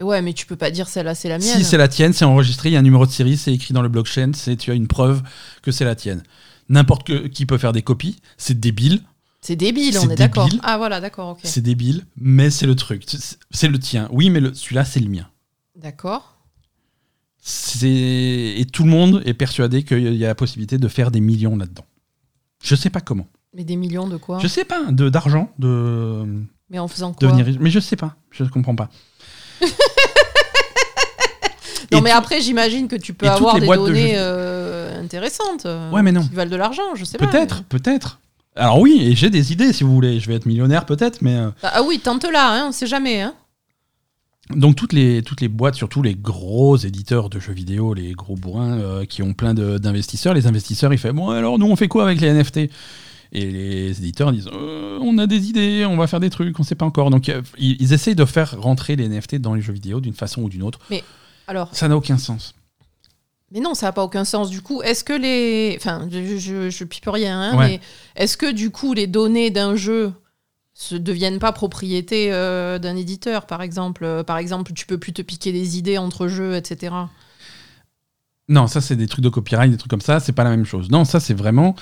Ouais, 0.00 0.22
mais 0.22 0.32
tu 0.32 0.46
peux 0.46 0.56
pas 0.56 0.70
dire 0.70 0.88
celle-là, 0.88 1.14
c'est 1.14 1.28
la 1.28 1.38
mienne. 1.38 1.56
Si 1.58 1.64
c'est 1.64 1.76
la 1.76 1.88
tienne, 1.88 2.12
c'est 2.12 2.24
enregistré, 2.24 2.68
il 2.68 2.72
y 2.72 2.76
a 2.76 2.78
un 2.78 2.82
numéro 2.82 3.04
de 3.04 3.10
série, 3.10 3.36
c'est 3.36 3.52
écrit 3.52 3.74
dans 3.74 3.82
le 3.82 3.88
blockchain, 3.88 4.30
c'est 4.34 4.56
tu 4.56 4.70
as 4.70 4.74
une 4.74 4.86
preuve 4.86 5.22
que 5.62 5.72
c'est 5.72 5.84
la 5.84 5.96
tienne. 5.96 6.22
N'importe 6.68 7.30
qui 7.30 7.46
peut 7.46 7.58
faire 7.58 7.72
des 7.72 7.82
copies, 7.82 8.16
c'est 8.36 8.58
débile, 8.60 9.02
C'est 9.40 9.56
débile, 9.56 9.98
on 9.98 10.08
est 10.10 10.14
d'accord. 10.16 10.48
Ah 10.62 10.78
voilà, 10.78 11.00
d'accord, 11.00 11.30
ok. 11.30 11.40
c'est 11.42 11.62
débile, 11.62 12.04
mais 12.16 12.50
c'est 12.50 12.66
le 12.66 12.76
truc. 12.76 13.04
C'est- 13.50 13.68
le 13.68 13.78
tien. 13.78 14.08
Oui, 14.12 14.30
mais 14.30 14.40
celui-là, 14.54 14.84
c'est 14.84 15.00
le 15.00 15.08
mien. 15.08 15.28
D'accord. 15.76 16.36
Et 17.82 18.66
tout 18.72 18.84
le 18.84 18.90
monde 18.90 19.22
est 19.24 19.34
persuadé 19.34 19.82
qu'il 19.82 20.14
y 20.16 20.24
a 20.24 20.28
la 20.28 20.34
possibilité 20.34 20.78
de 20.78 20.88
faire 20.88 21.10
des 21.10 21.20
millions 21.20 21.56
là-dedans. 21.56 21.84
Je 22.62 22.74
sais 22.74 22.90
pas 22.90 23.00
comment. 23.00 23.26
Mais 23.54 23.64
des 23.64 23.76
millions 23.76 24.06
de 24.08 24.16
quoi? 24.16 24.38
Je 24.40 24.46
sais 24.48 24.64
pas, 24.64 24.90
de 24.92 25.08
d'argent, 25.08 25.50
de 25.58 26.24
Mais 26.68 26.78
en 26.78 26.88
faisant 26.88 27.12
quoi? 27.14 27.30
devenir. 27.32 27.58
Mais 27.60 27.70
je 27.70 27.80
sais 27.80 27.96
pas, 27.96 28.16
je 28.30 28.44
ne 28.44 28.48
comprends 28.48 28.74
pas. 28.74 28.90
Non, 31.90 32.02
mais 32.02 32.10
tout- 32.10 32.16
après, 32.18 32.40
j'imagine 32.42 32.86
que 32.86 32.96
tu 32.96 33.14
peux 33.14 33.26
avoir 33.26 33.54
des 33.58 33.66
de 33.66 33.74
données 33.74 34.12
euh, 34.16 35.00
intéressantes. 35.00 35.64
euh, 35.64 35.90
Ouais, 35.90 36.02
mais 36.02 36.12
non. 36.12 36.20
Qui 36.22 36.34
valent 36.34 36.50
de 36.50 36.56
l'argent, 36.56 36.82
je 36.94 37.04
sais 37.04 37.16
pas. 37.16 37.26
Peut-être, 37.26 37.56
mais- 37.72 37.78
peut-être. 37.78 38.18
Alors 38.56 38.78
oui, 38.80 38.98
et 39.02 39.14
j'ai 39.16 39.30
des 39.30 39.52
idées 39.52 39.72
si 39.72 39.84
vous 39.84 39.94
voulez. 39.94 40.20
Je 40.20 40.28
vais 40.28 40.34
être 40.34 40.44
millionnaire 40.46 40.84
peut-être, 40.84 41.22
mais 41.22 41.36
euh, 41.36 41.50
Ah 41.62 41.82
oui, 41.82 41.98
tente 42.00 42.24
là, 42.24 42.50
hein, 42.52 42.66
on 42.68 42.72
sait 42.72 42.86
jamais. 42.88 43.22
Hein. 43.22 43.32
donc 44.50 44.76
toutes 44.76 44.92
les 44.92 45.22
toutes 45.22 45.40
les 45.40 45.48
boîtes, 45.48 45.76
surtout 45.76 46.02
les 46.02 46.14
gros 46.14 46.76
éditeurs 46.76 47.30
de 47.30 47.38
jeux 47.40 47.52
vidéo, 47.52 47.94
les 47.94 48.12
gros 48.12 48.34
bourrins 48.34 48.78
euh, 48.78 49.04
qui 49.06 49.22
ont 49.22 49.32
plein 49.32 49.54
de- 49.54 49.78
d'investisseurs, 49.78 50.34
les 50.34 50.46
investisseurs 50.46 50.92
ils 50.92 50.98
font 50.98 51.12
bon 51.12 51.30
alors 51.30 51.58
nous 51.58 51.66
on 51.66 51.76
fait 51.76 51.88
quoi 51.88 52.02
avec 52.04 52.20
les 52.20 52.28
NFT 52.32 52.70
Et 53.32 53.50
les 53.50 53.98
éditeurs 53.98 54.32
disent 54.32 54.48
Euh, 54.52 54.98
on 55.02 55.18
a 55.18 55.26
des 55.26 55.48
idées, 55.48 55.84
on 55.86 55.96
va 55.96 56.06
faire 56.06 56.20
des 56.20 56.30
trucs, 56.30 56.58
on 56.58 56.62
sait 56.62 56.74
pas 56.74 56.86
encore. 56.86 57.10
Donc 57.10 57.28
euh, 57.28 57.42
ils, 57.58 57.76
ils 57.80 57.92
essayent 57.92 58.14
de 58.14 58.24
faire 58.24 58.60
rentrer 58.60 58.96
les 58.96 59.08
NFT 59.08 59.36
dans 59.36 59.54
les 59.54 59.60
jeux 59.62 59.72
vidéo 59.72 60.00
d'une 60.00 60.14
façon 60.14 60.42
ou 60.42 60.48
d'une 60.48 60.62
autre. 60.62 60.78
Alors, 61.46 61.74
Ça 61.74 61.88
n'a 61.88 61.96
aucun 61.96 62.18
sens. 62.18 62.54
mais 63.52 63.60
non, 63.60 63.74
ça 63.74 63.86
n'a 63.86 63.92
pas 63.92 64.04
aucun 64.04 64.24
sens. 64.24 64.50
Du 64.50 64.60
coup, 64.62 64.82
est-ce 64.82 65.04
que 65.04 65.12
les. 65.12 65.74
Enfin, 65.78 66.08
je, 66.10 66.38
je, 66.38 66.70
je 66.70 66.84
pipe 66.84 67.08
rien, 67.08 67.40
hein, 67.40 67.56
Ouais. 67.58 67.68
mais 67.68 67.80
est-ce 68.22 68.36
que 68.36 68.50
du 68.52 68.70
coup, 68.70 68.92
les 68.94 69.06
données 69.06 69.50
d'un 69.50 69.74
jeu 69.76 70.12
se 70.74 70.94
deviennent 70.94 71.38
pas 71.40 71.52
propriété 71.52 72.32
euh, 72.32 72.78
d'un 72.78 72.96
éditeur, 72.96 73.46
par 73.46 73.62
exemple? 73.62 74.22
Par 74.26 74.38
exemple, 74.38 74.72
tu 74.74 74.86
peux 74.86 74.98
plus 74.98 75.12
te 75.12 75.22
piquer 75.22 75.52
des 75.52 75.76
idées 75.78 75.98
entre 75.98 76.28
jeux, 76.28 76.54
etc. 76.56 76.94
Non, 78.50 78.66
ça 78.66 78.80
c'est 78.80 78.96
des 78.96 79.06
trucs 79.06 79.24
de 79.24 79.28
copyright, 79.28 79.70
des 79.70 79.76
trucs 79.76 79.90
comme 79.90 80.00
ça, 80.00 80.20
c'est 80.20 80.32
pas 80.32 80.44
la 80.44 80.50
même 80.50 80.64
chose. 80.64 80.90
Non, 80.90 81.04
ça 81.04 81.20
c'est 81.20 81.34
vraiment, 81.34 81.74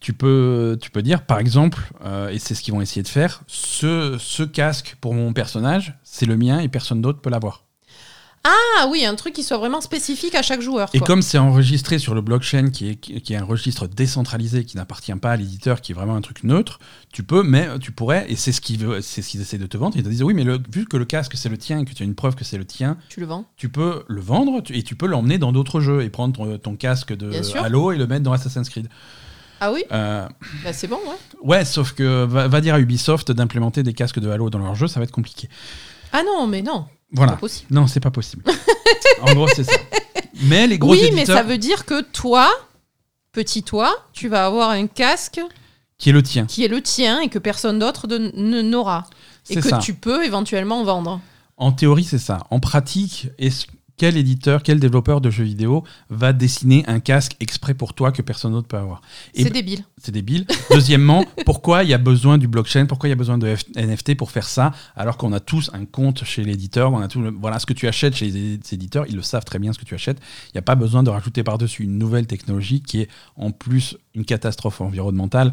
tu 0.00 0.12
peux, 0.12 0.78
tu 0.80 0.90
peux 0.90 1.02
dire 1.02 1.22
par 1.26 1.38
exemple, 1.38 1.78
euh, 2.04 2.28
et 2.28 2.38
c'est 2.38 2.54
ce 2.54 2.62
qu'ils 2.62 2.74
vont 2.74 2.80
essayer 2.80 3.02
de 3.02 3.08
faire, 3.08 3.42
ce, 3.46 4.16
ce 4.18 4.42
casque 4.42 4.96
pour 5.00 5.14
mon 5.14 5.32
personnage, 5.32 5.98
c'est 6.04 6.26
le 6.26 6.36
mien 6.36 6.60
et 6.60 6.68
personne 6.68 7.00
d'autre 7.02 7.20
peut 7.20 7.30
l'avoir. 7.30 7.64
Ah 8.44 8.86
oui, 8.88 9.04
un 9.04 9.16
truc 9.16 9.34
qui 9.34 9.42
soit 9.42 9.58
vraiment 9.58 9.80
spécifique 9.80 10.34
à 10.36 10.42
chaque 10.42 10.60
joueur. 10.62 10.88
Et 10.94 10.98
quoi. 10.98 11.06
comme 11.08 11.22
c'est 11.22 11.36
enregistré 11.38 11.98
sur 11.98 12.14
le 12.14 12.20
blockchain, 12.22 12.70
qui 12.70 12.90
est, 12.90 12.94
qui 12.94 13.32
est 13.32 13.36
un 13.36 13.44
registre 13.44 13.88
décentralisé, 13.88 14.64
qui 14.64 14.76
n'appartient 14.76 15.12
pas 15.16 15.32
à 15.32 15.36
l'éditeur, 15.36 15.80
qui 15.82 15.92
est 15.92 15.94
vraiment 15.94 16.14
un 16.14 16.20
truc 16.20 16.44
neutre, 16.44 16.78
tu 17.12 17.24
peux, 17.24 17.42
mais 17.42 17.68
tu 17.80 17.90
pourrais, 17.90 18.30
et 18.30 18.36
c'est 18.36 18.52
ce 18.52 18.60
qu'ils 18.60 18.86
c'est 19.02 19.22
ce 19.22 19.28
qu'ils 19.30 19.40
essaient 19.40 19.58
de 19.58 19.66
te 19.66 19.76
vendre, 19.76 19.96
ils 19.96 20.04
te 20.04 20.08
disent 20.08 20.22
oui, 20.22 20.34
mais 20.34 20.44
le- 20.44 20.60
vu 20.72 20.86
que 20.86 20.96
le 20.96 21.04
casque 21.04 21.32
c'est 21.36 21.48
le 21.48 21.58
tien 21.58 21.80
et 21.80 21.84
que 21.84 21.92
tu 21.92 22.02
as 22.02 22.06
une 22.06 22.14
preuve 22.14 22.36
que 22.36 22.44
c'est 22.44 22.58
le 22.58 22.64
tien, 22.64 22.96
Tu 23.08 23.18
le 23.20 23.26
vends 23.26 23.44
tu 23.56 23.68
peux 23.68 24.04
le 24.06 24.20
vendre 24.20 24.62
et 24.70 24.82
tu 24.84 24.94
peux 24.94 25.06
l'emmener 25.08 25.36
dans 25.38 25.52
d'autres 25.52 25.80
jeux 25.80 26.02
et 26.02 26.08
prendre 26.08 26.32
ton, 26.34 26.56
ton 26.58 26.76
casque 26.76 27.14
de. 27.14 27.32
Halo 27.58 27.90
et 27.92 27.96
le 27.98 28.06
mettre 28.06 28.22
dans 28.22 28.32
Assassin's 28.32 28.68
Creed. 28.70 28.88
Ah 29.60 29.72
oui 29.72 29.84
Euh, 29.92 30.26
Bah, 30.64 30.72
C'est 30.72 30.86
bon, 30.86 30.96
ouais. 31.06 31.16
Ouais, 31.42 31.64
sauf 31.64 31.92
que 31.92 32.24
va, 32.24 32.48
va 32.48 32.60
dire 32.60 32.74
à 32.74 32.80
Ubisoft 32.80 33.32
d'implémenter 33.32 33.82
des 33.82 33.92
casques 33.94 34.18
de 34.20 34.28
Halo 34.30 34.50
dans 34.50 34.58
leur 34.58 34.74
jeu, 34.74 34.86
ça 34.88 35.00
va 35.00 35.04
être 35.04 35.10
compliqué. 35.12 35.48
Ah 36.12 36.22
non, 36.24 36.46
mais 36.46 36.62
non, 36.62 36.86
Voilà. 37.12 37.32
pas 37.32 37.38
possible. 37.38 37.66
Non, 37.74 37.86
c'est 37.86 38.00
pas 38.00 38.10
possible. 38.10 38.44
en 39.22 39.34
gros, 39.34 39.48
c'est 39.48 39.64
ça. 39.64 39.72
Mais 40.42 40.66
les 40.66 40.78
gros 40.78 40.92
oui, 40.92 40.98
éditeurs, 40.98 41.16
mais 41.16 41.26
ça 41.26 41.42
veut 41.42 41.58
dire 41.58 41.84
que 41.84 42.00
toi, 42.02 42.48
petit 43.32 43.62
toi, 43.62 43.94
tu 44.12 44.28
vas 44.28 44.46
avoir 44.46 44.70
un 44.70 44.86
casque 44.86 45.40
qui 45.98 46.10
est 46.10 46.12
le 46.12 46.22
tien, 46.22 46.46
qui 46.46 46.64
est 46.64 46.68
le 46.68 46.80
tien 46.80 47.20
et 47.20 47.28
que 47.28 47.38
personne 47.40 47.78
d'autre 47.80 48.06
n'aura. 48.36 49.04
Et 49.50 49.56
que 49.56 49.62
ça. 49.62 49.78
tu 49.78 49.94
peux 49.94 50.24
éventuellement 50.24 50.84
vendre. 50.84 51.20
En 51.56 51.72
théorie, 51.72 52.04
c'est 52.04 52.18
ça. 52.18 52.46
En 52.50 52.60
pratique, 52.60 53.28
est-ce- 53.38 53.66
quel 53.98 54.16
éditeur, 54.16 54.62
quel 54.62 54.80
développeur 54.80 55.20
de 55.20 55.28
jeux 55.28 55.44
vidéo 55.44 55.84
va 56.08 56.32
dessiner 56.32 56.84
un 56.86 57.00
casque 57.00 57.36
exprès 57.40 57.74
pour 57.74 57.92
toi 57.94 58.12
que 58.12 58.22
personne 58.22 58.52
d'autre 58.52 58.68
peut 58.68 58.78
avoir? 58.78 59.02
C'est 59.34 59.50
débile. 59.50 59.84
C'est 60.00 60.12
débile. 60.12 60.46
Deuxièmement, 60.70 61.24
pourquoi 61.44 61.82
il 61.84 61.90
y 61.90 61.94
a 61.94 61.98
besoin 61.98 62.38
du 62.38 62.48
blockchain? 62.48 62.86
Pourquoi 62.86 63.08
il 63.08 63.10
y 63.10 63.12
a 63.12 63.16
besoin 63.16 63.36
de 63.36 63.54
NFT 63.76 64.16
pour 64.16 64.30
faire 64.30 64.48
ça 64.48 64.72
alors 64.96 65.16
qu'on 65.16 65.32
a 65.32 65.40
tous 65.40 65.70
un 65.74 65.84
compte 65.84 66.24
chez 66.24 66.44
l'éditeur 66.44 66.92
On 66.92 67.00
a 67.00 67.08
tout 67.08 67.22
voilà 67.40 67.58
ce 67.58 67.66
que 67.66 67.72
tu 67.74 67.88
achètes 67.88 68.14
chez 68.14 68.30
les 68.30 68.60
éditeurs, 68.72 69.04
ils 69.08 69.16
le 69.16 69.22
savent 69.22 69.44
très 69.44 69.58
bien 69.58 69.72
ce 69.72 69.78
que 69.78 69.84
tu 69.84 69.94
achètes. 69.94 70.18
Il 70.48 70.52
n'y 70.54 70.60
a 70.60 70.62
pas 70.62 70.76
besoin 70.76 71.02
de 71.02 71.10
rajouter 71.10 71.42
par-dessus 71.42 71.82
une 71.82 71.98
nouvelle 71.98 72.26
technologie 72.26 72.80
qui 72.80 73.00
est 73.00 73.08
en 73.36 73.50
plus 73.50 73.98
une 74.14 74.24
catastrophe 74.24 74.80
environnementale 74.80 75.52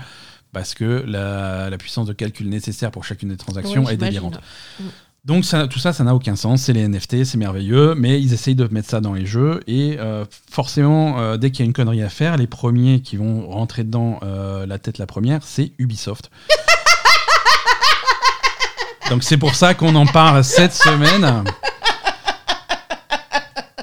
parce 0.56 0.74
que 0.74 1.04
la, 1.06 1.78
puissance 1.78 2.08
de 2.08 2.14
calcul 2.14 2.48
nécessaire 2.48 2.90
pour 2.90 3.04
chacune 3.04 3.28
des 3.28 3.36
transactions 3.36 3.90
est 3.90 3.98
délirante. 3.98 4.40
Mm. 4.80 4.84
Donc 5.26 5.43
tout 5.72 5.80
ça, 5.80 5.91
ça 5.91 6.03
n'a 6.03 6.14
aucun 6.14 6.35
sens. 6.35 6.61
C'est 6.61 6.73
les 6.73 6.88
NFT, 6.88 7.23
c'est 7.23 7.38
merveilleux, 7.38 7.95
mais 7.95 8.22
ils 8.22 8.34
essayent 8.34 8.53
de 8.53 8.68
mettre 8.72 8.89
ça 8.89 9.02
dans 9.02 9.15
les 9.15 9.26
jeux. 9.26 9.60
Et 9.65 9.97
euh, 9.99 10.23
forcément, 10.52 11.19
euh, 11.19 11.38
dès 11.38 11.49
qu'il 11.49 11.61
y 11.61 11.64
a 11.64 11.65
une 11.65 11.73
connerie 11.73 12.03
à 12.03 12.10
faire, 12.10 12.38
les 12.38 12.45
premiers 12.45 13.02
qui 13.02 13.18
vont 13.18 13.49
rentrer 13.49 13.84
dedans 13.84 14.19
euh, 14.22 14.68
la 14.68 14.77
tête 14.77 14.99
la 14.99 15.07
première, 15.07 15.41
c'est 15.43 15.72
Ubisoft. 15.80 16.30
Donc 19.10 19.23
c'est 19.23 19.38
pour 19.38 19.56
ça 19.56 19.73
qu'on 19.73 19.95
en 19.95 20.06
parle 20.06 20.43
cette 20.43 20.73
semaine. 20.73 21.43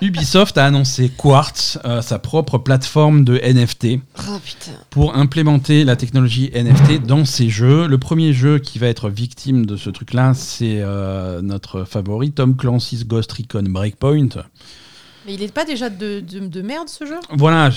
Ubisoft 0.00 0.56
a 0.58 0.64
annoncé 0.64 1.10
Quartz, 1.10 1.78
euh, 1.84 2.00
sa 2.02 2.18
propre 2.18 2.58
plateforme 2.58 3.24
de 3.24 3.38
NFT, 3.38 4.00
oh, 4.18 4.40
pour 4.90 5.16
implémenter 5.16 5.84
la 5.84 5.96
technologie 5.96 6.50
NFT 6.54 7.04
dans 7.04 7.24
ses 7.24 7.50
jeux. 7.50 7.86
Le 7.86 7.98
premier 7.98 8.32
jeu 8.32 8.58
qui 8.58 8.78
va 8.78 8.86
être 8.86 9.10
victime 9.10 9.66
de 9.66 9.76
ce 9.76 9.90
truc-là, 9.90 10.32
c'est 10.34 10.78
euh, 10.80 11.42
notre 11.42 11.84
favori, 11.84 12.32
Tom 12.32 12.56
Clancy's 12.56 13.06
Ghost 13.06 13.32
Recon 13.32 13.64
Breakpoint. 13.68 14.28
Mais 15.26 15.34
il 15.34 15.40
n'est 15.40 15.48
pas 15.48 15.64
déjà 15.64 15.88
de, 15.88 16.20
de, 16.20 16.62
merde 16.62 16.88
ce 16.88 17.06
jeu? 17.06 17.18
Voilà, 17.30 17.70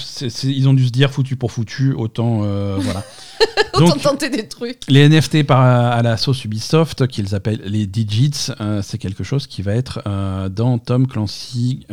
ils 0.44 0.68
ont 0.68 0.74
dû 0.74 0.86
se 0.88 0.92
dire 0.92 1.12
foutu 1.12 1.36
pour 1.36 1.52
foutu, 1.52 1.94
autant 1.94 2.42
euh, 2.44 2.78
voilà. 2.80 3.04
autant 3.76 3.98
tenter 3.98 4.30
des 4.30 4.48
trucs. 4.48 4.80
Les 4.88 5.08
NFT 5.08 5.44
par, 5.44 5.62
à 5.62 6.02
la 6.02 6.18
sauce 6.18 6.44
Ubisoft, 6.44 7.08
qu'ils 7.08 7.36
appellent 7.36 7.62
les 7.66 7.86
digits, 7.86 8.48
euh, 8.60 8.82
c'est 8.82 8.98
quelque 8.98 9.24
chose 9.24 9.46
qui 9.46 9.62
va 9.62 9.74
être 9.74 10.02
euh, 10.08 10.50
dans 10.50 10.80
Tom 10.80 11.08
Clancy 11.08 11.86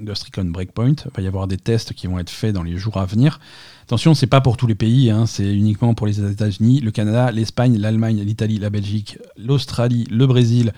Ghost 0.00 0.24
Recon 0.24 0.50
Breakpoint. 0.50 0.96
Il 1.06 1.10
va 1.16 1.22
y 1.22 1.26
avoir 1.26 1.46
des 1.46 1.56
tests 1.56 1.94
qui 1.94 2.06
vont 2.06 2.18
être 2.18 2.30
faits 2.30 2.52
dans 2.52 2.62
les 2.62 2.76
jours 2.76 2.98
à 2.98 3.06
venir. 3.06 3.40
Attention, 3.84 4.14
c'est 4.14 4.26
pas 4.26 4.40
pour 4.40 4.56
tous 4.56 4.66
les 4.66 4.74
pays, 4.74 5.10
hein, 5.10 5.26
c'est 5.26 5.44
uniquement 5.46 5.94
pour 5.94 6.06
les 6.06 6.20
États-Unis, 6.20 6.80
le 6.80 6.90
Canada, 6.90 7.30
l'Espagne, 7.30 7.78
l'Allemagne, 7.78 8.22
l'Italie, 8.22 8.58
la 8.58 8.70
Belgique, 8.70 9.18
l'Australie, 9.36 10.06
le 10.10 10.26
Brésil 10.26 10.72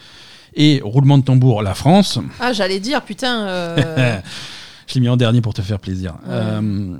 et 0.56 0.80
roulement 0.82 1.18
de 1.18 1.22
tambour, 1.22 1.62
la 1.62 1.74
France. 1.74 2.18
Ah, 2.40 2.52
j'allais 2.52 2.80
dire, 2.80 3.02
putain. 3.02 3.46
Euh... 3.46 4.18
Je 4.86 4.94
l'ai 4.94 5.00
mis 5.00 5.08
en 5.08 5.16
dernier 5.16 5.40
pour 5.40 5.54
te 5.54 5.62
faire 5.62 5.80
plaisir. 5.80 6.14
Euh, 6.28 6.96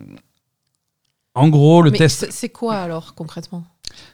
en 1.34 1.48
gros, 1.48 1.82
le 1.82 1.92
test. 1.92 2.28
C'est 2.30 2.48
quoi 2.48 2.76
alors 2.76 3.14
concrètement? 3.14 3.64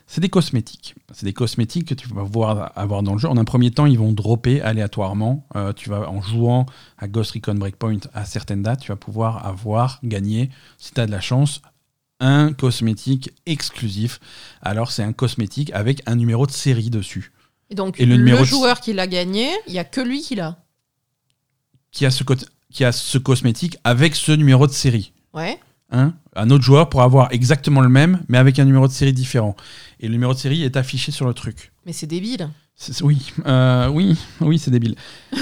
C'est 0.05 0.21
des 0.21 0.29
cosmétiques. 0.29 0.95
C'est 1.11 1.25
des 1.25 1.33
cosmétiques 1.33 1.87
que 1.87 1.93
tu 1.95 2.07
vas 2.07 2.23
pouvoir 2.23 2.71
avoir 2.75 3.01
dans 3.01 3.13
le 3.13 3.19
jeu. 3.19 3.27
En 3.27 3.37
un 3.37 3.43
premier 3.43 3.71
temps, 3.71 3.85
ils 3.85 3.97
vont 3.97 4.11
dropper 4.11 4.61
aléatoirement. 4.61 5.47
Euh, 5.55 5.73
tu 5.73 5.89
vas 5.89 6.09
en 6.09 6.21
jouant 6.21 6.67
à 6.97 7.07
Ghost 7.07 7.31
Recon 7.31 7.55
Breakpoint 7.55 7.99
à 8.13 8.25
certaines 8.25 8.61
dates, 8.61 8.81
tu 8.81 8.91
vas 8.91 8.95
pouvoir 8.95 9.45
avoir 9.45 9.99
gagné, 10.03 10.51
si 10.77 10.93
tu 10.93 11.01
as 11.01 11.07
de 11.07 11.11
la 11.11 11.21
chance, 11.21 11.61
un 12.19 12.53
cosmétique 12.53 13.31
exclusif. 13.45 14.19
Alors, 14.61 14.91
c'est 14.91 15.03
un 15.03 15.13
cosmétique 15.13 15.71
avec 15.73 16.01
un 16.05 16.15
numéro 16.15 16.45
de 16.45 16.51
série 16.51 16.89
dessus. 16.89 17.31
Et 17.73 17.75
donc, 17.75 17.97
le, 17.97 18.43
joueur 18.43 18.81
qui 18.81 18.93
l'a 18.93 19.07
gagné, 19.07 19.49
il 19.65 19.73
n'y 19.73 19.79
a 19.79 19.83
que 19.83 19.99
lui 19.99 20.21
qui 20.21 20.35
l'a. 20.35 20.57
Qui 21.91 22.05
a, 22.05 22.11
ce 22.11 22.23
qui 22.71 22.85
a 22.85 22.91
ce 22.91 23.17
cosmétique 23.17 23.77
avec 23.83 24.15
ce 24.15 24.31
numéro 24.31 24.67
de 24.67 24.71
série. 24.71 25.11
Ouais. 25.33 25.59
Hein? 25.91 26.13
Un 26.35 26.51
autre 26.51 26.63
joueur 26.63 26.89
pour 26.89 27.01
avoir 27.01 27.31
exactement 27.31 27.81
le 27.81 27.89
même, 27.89 28.23
mais 28.27 28.37
avec 28.37 28.59
un 28.59 28.65
numéro 28.65 28.87
de 28.87 28.93
série 28.93 29.13
différent. 29.13 29.55
Et 29.99 30.07
le 30.07 30.13
numéro 30.13 30.33
de 30.33 30.39
série 30.39 30.63
est 30.63 30.77
affiché 30.77 31.11
sur 31.11 31.25
le 31.25 31.33
truc. 31.33 31.71
Mais 31.85 31.93
c'est 31.93 32.07
débile. 32.07 32.49
Oui, 33.01 33.31
euh, 33.45 33.87
oui, 33.87 34.17
oui, 34.41 34.59
c'est 34.59 34.71
débile. 34.71 34.95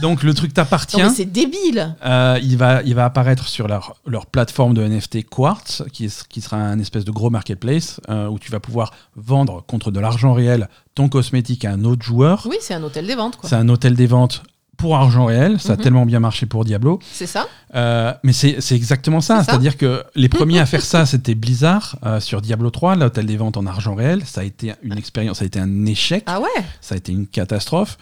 Donc 0.00 0.22
le 0.22 0.32
truc 0.34 0.54
t'appartient. 0.54 1.10
c'est 1.14 1.26
débile. 1.26 1.94
Euh, 2.04 2.38
il, 2.42 2.56
va, 2.56 2.82
il 2.82 2.94
va 2.94 3.04
apparaître 3.04 3.46
sur 3.46 3.68
leur, 3.68 3.96
leur 4.06 4.26
plateforme 4.26 4.74
de 4.74 4.82
NFT 4.86 5.28
Quartz, 5.28 5.82
qui, 5.92 6.10
qui 6.28 6.40
sera 6.40 6.56
un 6.56 6.78
espèce 6.78 7.04
de 7.04 7.10
gros 7.10 7.30
marketplace 7.30 8.00
euh, 8.08 8.28
où 8.28 8.38
tu 8.38 8.50
vas 8.50 8.60
pouvoir 8.60 8.92
vendre 9.16 9.64
contre 9.66 9.90
de 9.90 10.00
l'argent 10.00 10.32
réel 10.32 10.68
ton 10.94 11.08
cosmétique 11.08 11.64
à 11.64 11.72
un 11.72 11.84
autre 11.84 12.04
joueur. 12.04 12.46
Oui, 12.48 12.56
c'est 12.60 12.74
un 12.74 12.82
hôtel 12.82 13.06
des 13.06 13.14
ventes. 13.14 13.38
C'est 13.44 13.54
un 13.54 13.68
hôtel 13.68 13.94
des 13.94 14.06
ventes 14.06 14.42
pour 14.76 14.96
argent 14.96 15.26
réel. 15.26 15.60
Ça 15.60 15.74
a 15.74 15.76
mhm. 15.76 15.82
tellement 15.82 16.06
bien 16.06 16.20
marché 16.20 16.46
pour 16.46 16.64
Diablo. 16.64 16.98
C'est 17.12 17.26
ça. 17.26 17.46
Euh, 17.74 18.12
mais 18.24 18.32
c'est 18.32 18.56
exactement 18.72 19.20
ça. 19.20 19.44
C'est-à-dire 19.44 19.76
que 19.76 20.02
les 20.14 20.28
premiers 20.30 20.58
à 20.58 20.66
faire 20.66 20.84
ça, 20.84 21.06
c'était 21.06 21.34
Blizzard 21.34 21.96
sur 22.20 22.40
Diablo 22.40 22.70
3, 22.70 22.96
l'hôtel 22.96 23.26
des 23.26 23.36
ventes 23.36 23.56
en 23.56 23.66
argent 23.66 23.94
réel. 23.94 24.22
Ça 24.24 24.40
a 24.40 24.44
été 24.44 24.72
une 24.82 24.98
expérience, 24.98 25.38
ça 25.38 25.44
a 25.44 25.46
été 25.46 25.60
un 25.60 25.86
échec. 25.86 26.24
Ah 26.26 26.40
ouais 26.40 26.64
Ça 26.80 26.94
a 26.94 26.98
été 26.98 27.12
une 27.12 27.26
catastrophe. 27.26 27.96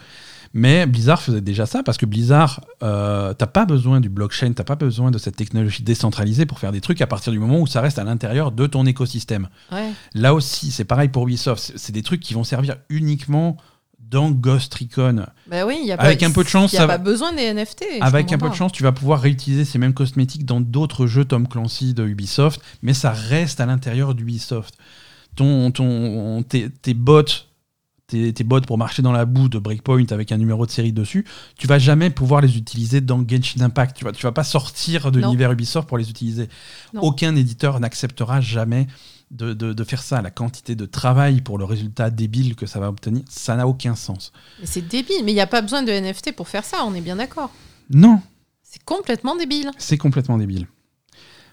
Mais 0.53 0.85
Blizzard 0.85 1.21
faisait 1.21 1.41
déjà 1.41 1.65
ça 1.65 1.83
parce 1.83 1.97
que 1.97 2.05
Blizzard, 2.05 2.61
euh, 2.83 3.33
t'as 3.33 3.47
pas 3.47 3.65
besoin 3.65 4.01
du 4.01 4.09
blockchain, 4.09 4.51
t'as 4.53 4.63
pas 4.63 4.75
besoin 4.75 5.11
de 5.11 5.17
cette 5.17 5.35
technologie 5.35 5.83
décentralisée 5.83 6.45
pour 6.45 6.59
faire 6.59 6.71
des 6.71 6.81
trucs 6.81 7.01
à 7.01 7.07
partir 7.07 7.31
du 7.31 7.39
moment 7.39 7.59
où 7.59 7.67
ça 7.67 7.81
reste 7.81 7.99
à 7.99 8.03
l'intérieur 8.03 8.51
de 8.51 8.67
ton 8.67 8.85
écosystème. 8.85 9.47
Là 10.13 10.33
aussi, 10.33 10.71
c'est 10.71 10.85
pareil 10.85 11.09
pour 11.09 11.23
Ubisoft. 11.23 11.73
C'est 11.75 11.93
des 11.93 12.03
trucs 12.03 12.19
qui 12.19 12.33
vont 12.33 12.43
servir 12.43 12.75
uniquement 12.89 13.57
dans 13.97 14.29
Ghost 14.29 14.73
Recon. 14.75 15.25
Bah 15.47 15.65
oui, 15.65 15.83
y 15.85 15.91
a 15.93 15.95
avec 15.95 16.21
un 16.21 16.31
peu 16.31 16.43
de 16.43 16.49
chance, 16.49 16.73
il 16.73 16.75
n'y 16.75 16.81
a 16.81 16.87
pas 16.87 16.97
besoin 16.97 17.31
des 17.31 17.53
NFT. 17.53 17.85
Avec 18.01 18.33
un 18.33 18.37
peu 18.37 18.49
de 18.49 18.53
chance, 18.53 18.73
tu 18.73 18.83
vas 18.83 18.91
pouvoir 18.91 19.21
réutiliser 19.21 19.63
ces 19.63 19.79
mêmes 19.79 19.93
cosmétiques 19.93 20.45
dans 20.45 20.59
d'autres 20.59 21.07
jeux 21.07 21.23
Tom 21.23 21.47
Clancy 21.47 21.93
de 21.93 22.05
Ubisoft, 22.05 22.61
mais 22.81 22.93
ça 22.93 23.11
reste 23.11 23.61
à 23.61 23.65
l'intérieur 23.65 24.13
d'Ubisoft. 24.13 24.75
Ton, 25.37 25.71
ton, 25.71 26.43
tes, 26.43 26.69
tes 26.69 26.93
bots 26.93 27.23
tes, 28.11 28.43
bots 28.43 28.61
pour 28.61 28.77
marcher 28.77 29.01
dans 29.01 29.11
la 29.11 29.25
boue 29.25 29.49
de 29.49 29.59
Breakpoint 29.59 30.05
avec 30.11 30.31
un 30.31 30.37
numéro 30.37 30.65
de 30.65 30.71
série 30.71 30.93
dessus, 30.93 31.25
tu 31.57 31.67
vas 31.67 31.79
jamais 31.79 32.09
pouvoir 32.09 32.41
les 32.41 32.57
utiliser 32.57 33.01
dans 33.01 33.25
Genshin 33.27 33.61
Impact. 33.61 33.97
Tu 33.97 34.05
vas, 34.05 34.11
tu 34.11 34.23
vas 34.23 34.31
pas 34.31 34.43
sortir 34.43 35.11
de 35.11 35.19
l'univers 35.19 35.51
Ubisoft 35.51 35.87
pour 35.87 35.97
les 35.97 36.09
utiliser. 36.09 36.49
Aucun 36.95 37.35
éditeur 37.35 37.79
n'acceptera 37.79 38.41
jamais 38.41 38.87
de, 39.31 39.83
faire 39.83 40.03
ça. 40.03 40.21
La 40.21 40.31
quantité 40.31 40.75
de 40.75 40.85
travail 40.85 41.41
pour 41.41 41.57
le 41.57 41.65
résultat 41.65 42.09
débile 42.09 42.55
que 42.55 42.65
ça 42.65 42.79
va 42.79 42.89
obtenir, 42.89 43.23
ça 43.29 43.55
n'a 43.55 43.67
aucun 43.67 43.95
sens. 43.95 44.31
C'est 44.63 44.87
débile, 44.87 45.23
mais 45.23 45.31
il 45.31 45.35
n'y 45.35 45.41
a 45.41 45.47
pas 45.47 45.61
besoin 45.61 45.83
de 45.83 45.91
NFT 45.91 46.35
pour 46.35 46.47
faire 46.47 46.65
ça, 46.65 46.83
on 46.85 46.93
est 46.93 47.01
bien 47.01 47.15
d'accord. 47.15 47.51
Non. 47.89 48.21
C'est 48.63 48.83
complètement 48.83 49.35
débile. 49.35 49.71
C'est 49.77 49.97
complètement 49.97 50.37
débile. 50.37 50.67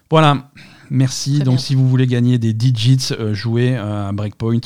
Voilà, 0.09 0.49
merci. 0.89 1.39
Donc 1.39 1.59
si 1.59 1.75
vous 1.75 1.87
voulez 1.87 2.07
gagner 2.07 2.37
des 2.37 2.53
digits, 2.53 3.09
euh, 3.11 3.33
jouez 3.33 3.77
euh, 3.77 4.09
à 4.09 4.11
Breakpoint. 4.11 4.59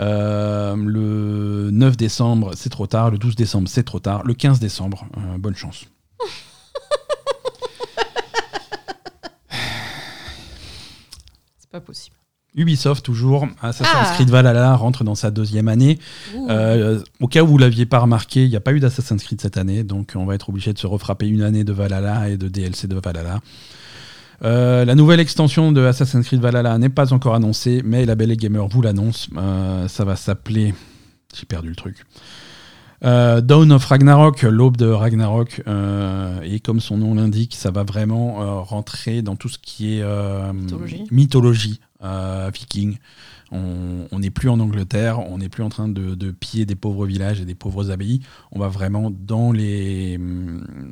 Euh, 0.00 0.76
le 0.76 1.70
9 1.70 1.96
décembre, 1.96 2.52
c'est 2.54 2.70
trop 2.70 2.86
tard. 2.86 3.10
Le 3.10 3.18
12 3.18 3.34
décembre, 3.34 3.68
c'est 3.68 3.82
trop 3.82 4.00
tard. 4.00 4.22
Le 4.24 4.34
15 4.34 4.60
décembre, 4.60 5.06
euh, 5.16 5.38
bonne 5.38 5.56
chance. 5.56 5.86
c'est 11.58 11.70
pas 11.70 11.80
possible. 11.80 12.16
Ubisoft, 12.54 13.04
toujours. 13.04 13.46
Assassin's 13.60 14.08
ah. 14.10 14.12
Creed 14.14 14.30
Valhalla 14.30 14.74
rentre 14.74 15.04
dans 15.04 15.14
sa 15.14 15.30
deuxième 15.30 15.68
année. 15.68 15.98
Euh, 16.48 17.00
au 17.20 17.28
cas 17.28 17.42
où 17.42 17.46
vous 17.46 17.58
l'aviez 17.58 17.86
pas 17.86 17.98
remarqué, 17.98 18.44
il 18.44 18.50
n'y 18.50 18.56
a 18.56 18.60
pas 18.60 18.72
eu 18.72 18.80
d'Assassin's 18.80 19.22
Creed 19.22 19.40
cette 19.40 19.56
année, 19.56 19.84
donc 19.84 20.14
on 20.16 20.24
va 20.24 20.34
être 20.34 20.48
obligé 20.48 20.72
de 20.72 20.78
se 20.78 20.86
refrapper 20.86 21.28
une 21.28 21.42
année 21.42 21.62
de 21.62 21.72
Valhalla 21.72 22.28
et 22.28 22.36
de 22.36 22.48
DLC 22.48 22.88
de 22.88 22.98
Valhalla. 22.98 23.40
Euh, 24.44 24.84
la 24.84 24.94
nouvelle 24.94 25.20
extension 25.20 25.72
de 25.72 25.84
Assassin's 25.84 26.26
Creed 26.26 26.40
Valhalla 26.40 26.78
n'est 26.78 26.88
pas 26.88 27.12
encore 27.12 27.34
annoncée, 27.34 27.82
mais 27.84 28.04
la 28.04 28.14
Belle 28.14 28.36
Gamer 28.36 28.66
vous 28.68 28.82
l'annonce. 28.82 29.28
Euh, 29.36 29.88
ça 29.88 30.04
va 30.04 30.16
s'appeler. 30.16 30.74
J'ai 31.34 31.46
perdu 31.46 31.68
le 31.68 31.76
truc. 31.76 32.04
Euh, 33.04 33.40
Dawn 33.40 33.70
of 33.72 33.84
Ragnarok, 33.84 34.42
l'aube 34.42 34.76
de 34.76 34.86
Ragnarok, 34.86 35.62
et 36.42 36.60
comme 36.60 36.80
son 36.80 36.98
nom 36.98 37.14
l'indique, 37.14 37.54
ça 37.54 37.70
va 37.70 37.84
vraiment 37.84 38.64
rentrer 38.64 39.22
dans 39.22 39.36
tout 39.36 39.48
ce 39.48 39.58
qui 39.58 39.98
est 39.98 40.52
mythologie, 40.52 41.04
mythologie 41.10 41.80
viking. 42.52 42.98
On 43.50 44.18
n'est 44.18 44.30
plus 44.30 44.48
en 44.48 44.60
Angleterre, 44.60 45.20
on 45.20 45.38
n'est 45.38 45.48
plus 45.48 45.62
en 45.62 45.68
train 45.68 45.88
de, 45.88 46.30
piller 46.32 46.66
des 46.66 46.74
pauvres 46.74 47.06
villages 47.06 47.40
et 47.40 47.44
des 47.44 47.54
pauvres 47.54 47.90
abbayes. 47.90 48.20
On 48.52 48.58
va 48.58 48.68
vraiment 48.68 49.10
dans 49.10 49.52
les, 49.52 50.18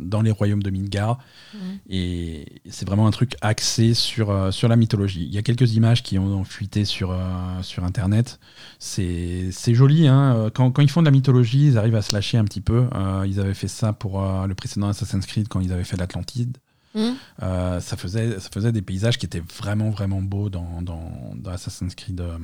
dans 0.00 0.22
les 0.22 0.30
royaumes 0.30 0.62
de 0.62 0.70
Midgard. 0.70 1.18
Mmh. 1.54 1.58
Et 1.90 2.46
c'est 2.68 2.86
vraiment 2.86 3.06
un 3.06 3.10
truc 3.10 3.36
axé 3.40 3.94
sur, 3.94 4.30
euh, 4.30 4.50
sur 4.50 4.68
la 4.68 4.76
mythologie. 4.76 5.24
Il 5.26 5.34
y 5.34 5.38
a 5.38 5.42
quelques 5.42 5.74
images 5.74 6.02
qui 6.02 6.18
ont 6.18 6.44
fuité 6.44 6.84
sur, 6.84 7.10
euh, 7.10 7.62
sur 7.62 7.84
Internet. 7.84 8.40
C'est 8.78 9.52
joli. 9.74 10.08
Hein. 10.08 10.50
Quand, 10.54 10.70
quand, 10.70 10.82
ils 10.82 10.90
font 10.90 11.00
de 11.00 11.06
la 11.06 11.10
mythologie, 11.10 11.68
ils 11.68 11.78
arrivent 11.78 11.96
à 11.96 12.02
se 12.02 12.12
lâcher 12.14 12.38
un 12.38 12.44
petit 12.44 12.60
peu. 12.60 12.86
Euh, 12.94 13.24
ils 13.26 13.40
avaient 13.40 13.54
fait 13.54 13.68
ça 13.68 13.92
pour 13.92 14.22
le 14.46 14.54
précédent 14.54 14.88
Assassin's 14.88 15.26
Creed 15.26 15.48
quand 15.48 15.60
ils 15.60 15.72
avaient 15.72 15.84
fait 15.84 15.96
l'Atlantide. 15.96 16.56
Mmh. 16.96 17.10
Euh, 17.42 17.78
ça, 17.80 17.96
faisait, 17.96 18.40
ça 18.40 18.48
faisait 18.52 18.72
des 18.72 18.82
paysages 18.82 19.18
qui 19.18 19.26
étaient 19.26 19.42
vraiment, 19.60 19.90
vraiment 19.90 20.20
beaux 20.22 20.48
dans, 20.48 20.80
dans, 20.82 21.50
Assassin's 21.52 21.94
Creed. 21.94 22.20
Euh, 22.20 22.38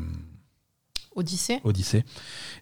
Odyssée. 1.14 1.60
Odyssée. 1.64 2.04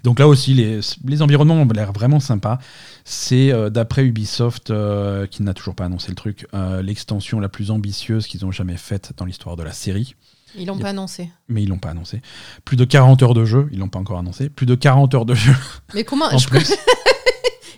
Donc 0.02 0.18
là 0.18 0.26
aussi, 0.26 0.54
les, 0.54 0.80
les 1.04 1.22
environnements 1.22 1.54
ont 1.62 1.68
l'air 1.68 1.92
vraiment 1.92 2.18
sympas. 2.18 2.58
C'est 3.04 3.52
euh, 3.52 3.70
d'après 3.70 4.04
Ubisoft, 4.04 4.70
euh, 4.70 5.26
qui 5.26 5.42
n'a 5.44 5.54
toujours 5.54 5.74
pas 5.76 5.84
annoncé 5.84 6.08
le 6.08 6.16
truc, 6.16 6.46
l'extension 6.82 7.38
la 7.38 7.48
plus 7.48 7.70
ambitieuse 7.70 8.26
qu'ils 8.26 8.44
ont 8.44 8.50
jamais 8.50 8.76
faite 8.76 9.12
dans 9.16 9.24
l'histoire 9.24 9.56
de 9.56 9.62
la 9.62 9.72
série. 9.72 10.14
Ils 10.56 10.66
l'ont 10.66 10.78
a- 10.78 10.80
pas 10.80 10.88
annoncé. 10.88 11.30
Mais 11.48 11.62
ils 11.62 11.68
l'ont 11.68 11.78
pas 11.78 11.90
annoncé. 11.90 12.22
Plus 12.64 12.76
de 12.76 12.84
40 12.84 13.22
heures 13.22 13.34
de 13.34 13.44
jeu, 13.44 13.68
ils 13.70 13.78
l'ont 13.78 13.88
pas 13.88 14.00
encore 14.00 14.18
annoncé. 14.18 14.48
Plus 14.48 14.66
de 14.66 14.74
40 14.74 15.14
heures 15.14 15.26
de 15.26 15.34
jeu 15.34 15.54
Mais 15.94 16.02
comment 16.02 16.26
en 16.32 16.38
je- 16.38 16.48
plus. 16.48 16.72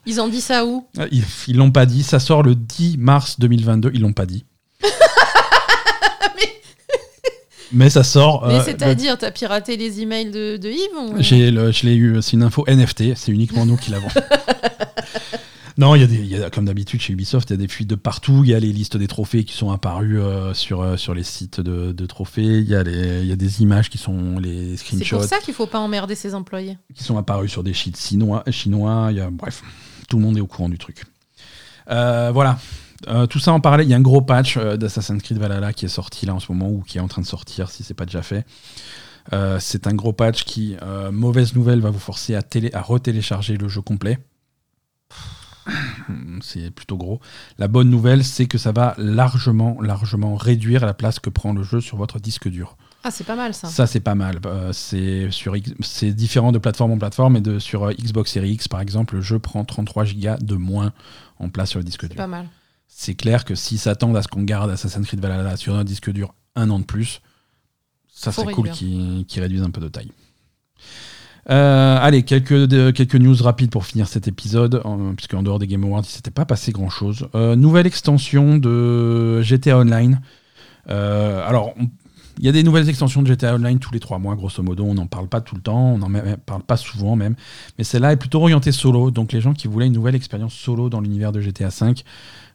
Ils 0.07 0.21
ont 0.21 0.29
dit 0.29 0.41
ça 0.41 0.65
où 0.67 0.87
Ah, 0.99 1.07
Ils 1.13 1.23
ils 1.49 1.57
l'ont 1.57 1.71
pas 1.71 1.87
dit. 1.87 2.03
Ça 2.03 2.19
sort 2.19 2.43
le 2.43 2.55
10 2.55 2.97
mars 2.99 3.39
2022. 3.39 3.91
Ils 3.95 4.01
l'ont 4.01 4.13
pas 4.13 4.27
dit. 4.27 4.45
Mais 7.75 7.89
ça 7.89 8.05
sort. 8.05 8.47
Mais 8.49 8.57
euh, 8.57 8.63
c'est-à-dire, 8.65 9.17
t'as 9.17 9.31
piraté 9.31 9.79
les 9.79 10.01
emails 10.03 10.31
de, 10.31 10.59
de 10.59 10.69
Yves 10.69 10.99
ou- 11.01 11.15
j'ai 11.23 11.51
le- 11.51 11.73
je 11.73 11.87
l'ai 11.87 11.95
eu. 11.95 12.21
C'est 12.21 12.33
une 12.35 12.43
info 12.43 12.65
NFT. 12.69 13.15
C'est 13.17 13.33
uniquement 13.33 13.65
nous 13.65 13.77
qui 13.79 13.91
l'avons. 13.91 14.09
non, 15.79 15.95
il 15.95 16.03
y 16.03 16.05
a 16.05 16.07
des, 16.07 16.17
il 16.17 16.27
y 16.27 16.37
a, 16.43 16.51
comme 16.51 16.67
d'habitude 16.67 17.01
chez 17.01 17.15
Ubisoft, 17.15 17.49
il 17.49 17.55
y 17.55 17.55
a 17.55 17.57
des 17.57 17.69
fuites 17.69 17.89
de 17.89 17.95
partout. 17.95 18.43
Il 18.45 18.51
y 18.51 18.55
a 18.55 18.61
les 18.61 18.71
listes 18.75 18.99
des 18.99 19.07
trophées 19.09 19.45
qui 19.45 19.55
sont 19.57 19.71
apparues 19.71 20.21
euh, 20.21 20.53
sur 20.53 20.83
euh, 20.83 20.99
sur 20.99 21.15
les 21.15 21.23
sites 21.23 21.61
de, 21.61 21.93
de 21.93 22.07
trophées. 22.07 22.43
Il 22.59 22.69
y 22.69 22.75
a 22.75 22.83
les, 22.83 23.21
il 23.23 23.27
y 23.27 23.33
a 23.33 23.37
des 23.37 23.63
images 23.63 23.89
qui 23.89 23.97
sont 23.97 24.39
les 24.39 24.77
C'est 24.77 24.85
screenshots 24.89 25.17
pour 25.21 25.25
ça 25.25 25.39
qu'il 25.39 25.55
faut 25.55 25.67
pas 25.67 25.79
emmerder 25.79 26.15
ses 26.15 26.35
employés. 26.35 26.77
qui 26.95 27.03
sont 27.03 27.17
apparus 27.17 27.51
sur 27.51 27.63
des 27.63 27.73
sheets 27.73 27.97
chinois. 27.97 28.45
chinois 28.51 29.09
il 29.13 29.17
y 29.17 29.21
a, 29.21 29.31
bref, 29.31 29.63
tout 30.09 30.17
le 30.19 30.23
monde 30.23 30.37
est 30.37 30.41
au 30.41 30.47
courant 30.47 30.69
du 30.69 30.79
truc. 30.79 31.05
Euh, 31.91 32.31
voilà. 32.33 32.59
Euh, 33.09 33.27
tout 33.27 33.41
ça 33.41 33.53
en 33.53 33.61
parallèle, 33.61 33.87
il 33.87 33.91
y 33.91 33.95
a 33.95 33.97
un 33.97 34.03
gros 34.03 34.23
patch 34.23 34.57
euh, 34.57 34.77
d'Assassin's 34.77 35.23
Creed 35.23 35.39
Valhalla 35.39 35.73
qui 35.73 35.87
est 35.87 35.89
sorti 35.89 36.25
là 36.25 36.35
en 36.35 36.41
ce 36.41 36.53
moment 36.53 36.71
ou 36.71 36.83
qui 36.83 36.99
est 36.99 37.01
en 37.01 37.09
train 37.09 37.23
de 37.23 37.27
sortir 37.27 37.69
si 37.69 37.83
c'est 37.83 37.95
pas 37.95 38.07
déjà 38.07 38.23
fait. 38.23 38.47
C'est 39.61 39.87
un 39.87 39.95
gros 39.95 40.13
patch 40.13 40.43
qui, 40.43 40.77
mauvaise 41.13 41.55
nouvelle, 41.55 41.81
va 41.81 41.91
vous 41.91 42.01
forcer 42.01 42.35
à, 42.35 42.43
télé, 42.43 42.71
à 42.75 42.83
retélécharger 42.83 43.57
le 43.57 43.69
jeu 43.69 43.81
complet. 43.81 44.19
C'est 46.41 46.73
plutôt 46.73 46.97
gros. 46.97 47.21
La 47.57 47.69
bonne 47.69 47.89
nouvelle, 47.89 48.25
c'est 48.25 48.47
que 48.47 48.59
ça 48.59 48.73
va 48.73 48.95
largement, 48.99 49.81
largement 49.81 50.35
réduire 50.35 50.85
la 50.85 50.93
place 50.93 51.21
que 51.21 51.31
prend 51.31 51.53
le 51.53 51.63
jeu 51.63 51.81
sur 51.81 51.99
votre 51.99 52.19
disque 52.19 52.49
dur. 52.49 52.77
Ah, 53.05 53.11
c'est 53.11 53.25
pas 53.25 53.35
mal 53.37 53.53
ça. 53.55 53.69
Ça, 53.69 53.87
c'est 53.87 54.01
pas 54.01 54.15
mal. 54.15 54.39
Euh, 54.47 54.73
c'est 54.73 55.31
sur 55.31 55.55
c'est 55.81 56.13
différent 56.13 56.53
de 56.53 56.59
plateforme 56.59 56.93
en 56.93 56.99
plateforme. 56.99 57.37
Et 57.37 57.41
de, 57.41 57.59
sur 57.59 57.85
euh, 57.85 57.93
Xbox 57.93 58.31
Series 58.33 58.53
X, 58.53 58.69
par 58.69 58.81
exemple, 58.81 59.17
le 59.17 59.21
jeu 59.23 59.39
prend 59.39 59.65
33 59.65 60.05
Go 60.05 60.11
de 60.41 60.55
moins 60.55 60.93
en 61.39 61.49
place 61.49 61.71
sur 61.71 61.81
le 61.81 61.85
disque 61.85 62.03
C'est 62.03 62.09
dur. 62.09 62.17
pas 62.17 62.27
mal. 62.29 62.49
C'est 62.87 63.15
clair 63.15 63.45
que 63.45 63.55
s'ils 63.55 63.79
s'attendent 63.79 64.17
à 64.17 64.23
ce 64.23 64.29
qu'on 64.29 64.43
garde 64.43 64.71
Assassin's 64.71 65.07
Creed 65.07 65.21
Valhalla 65.21 65.57
sur 65.57 65.75
un 65.75 65.83
disque 65.85 66.11
dur 66.13 66.35
un 66.55 66.69
an 66.71 66.79
de 66.79 66.85
plus, 66.85 67.23
ça 68.13 68.31
serait 68.31 68.53
cool 68.53 68.71
qu'ils 68.71 69.25
qu'ils 69.27 69.43
réduisent 69.43 69.63
un 69.63 69.71
peu 69.71 69.81
de 69.81 69.89
taille. 69.89 70.13
Euh, 71.51 71.99
allez, 72.01 72.23
quelques, 72.23 72.53
de- 72.53 72.93
quelques 72.93 73.17
news 73.17 73.35
rapides 73.43 73.71
pour 73.71 73.85
finir 73.85 74.07
cet 74.07 74.29
épisode, 74.29 74.81
en- 74.85 75.15
puisque 75.15 75.35
en 75.35 75.43
dehors 75.43 75.59
des 75.59 75.67
Game 75.67 75.83
Awards, 75.85 76.03
il 76.05 76.09
ne 76.09 76.13
s'était 76.13 76.31
pas 76.31 76.45
passé 76.45 76.71
grand-chose. 76.71 77.27
Euh, 77.35 77.57
nouvelle 77.57 77.87
extension 77.87 78.59
de 78.59 79.41
GTA 79.43 79.79
Online. 79.79 80.21
Euh, 80.89 81.45
alors, 81.49 81.73
on- 81.81 81.89
il 82.39 82.45
y 82.45 82.49
a 82.49 82.53
des 82.53 82.63
nouvelles 82.63 82.89
extensions 82.89 83.23
de 83.23 83.27
GTA 83.27 83.55
Online 83.55 83.79
tous 83.79 83.93
les 83.93 84.01
trois 84.01 84.19
mois, 84.19 84.35
grosso 84.35 84.63
modo. 84.63 84.85
On 84.85 84.95
n'en 84.95 85.07
parle 85.07 85.29
pas 85.29 85.41
tout 85.41 85.55
le 85.55 85.61
temps, 85.61 85.93
on 85.95 85.99
n'en 85.99 86.11
parle 86.47 86.63
pas 86.63 86.77
souvent 86.77 87.17
même. 87.17 87.35
Mais 87.79 87.85
celle-là 87.85 88.13
est 88.13 88.17
plutôt 88.17 88.41
orientée 88.41 88.73
solo. 88.73 89.11
Donc, 89.11 89.33
les 89.33 89.41
gens 89.41 89.53
qui 89.53 89.69
voulaient 89.69 89.87
une 89.87 89.93
nouvelle 89.93 90.15
expérience 90.15 90.55
solo 90.55 90.89
dans 90.89 91.01
l'univers 91.01 91.33
de 91.33 91.41
GTA 91.41 91.69
V, 91.69 91.95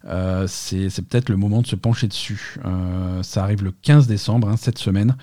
euh, 0.05 0.45
c'est 0.47 0.89
peut-être 1.07 1.29
le 1.29 1.37
moment 1.37 1.61
de 1.61 1.67
se 1.67 1.75
pencher 1.75 2.07
dessus. 2.07 2.57
Euh, 2.65 3.21
ça 3.23 3.43
arrive 3.43 3.63
le 3.63 3.71
15 3.71 4.07
décembre, 4.07 4.49
hein, 4.49 4.57
cette 4.57 4.77
semaine. 4.77 5.15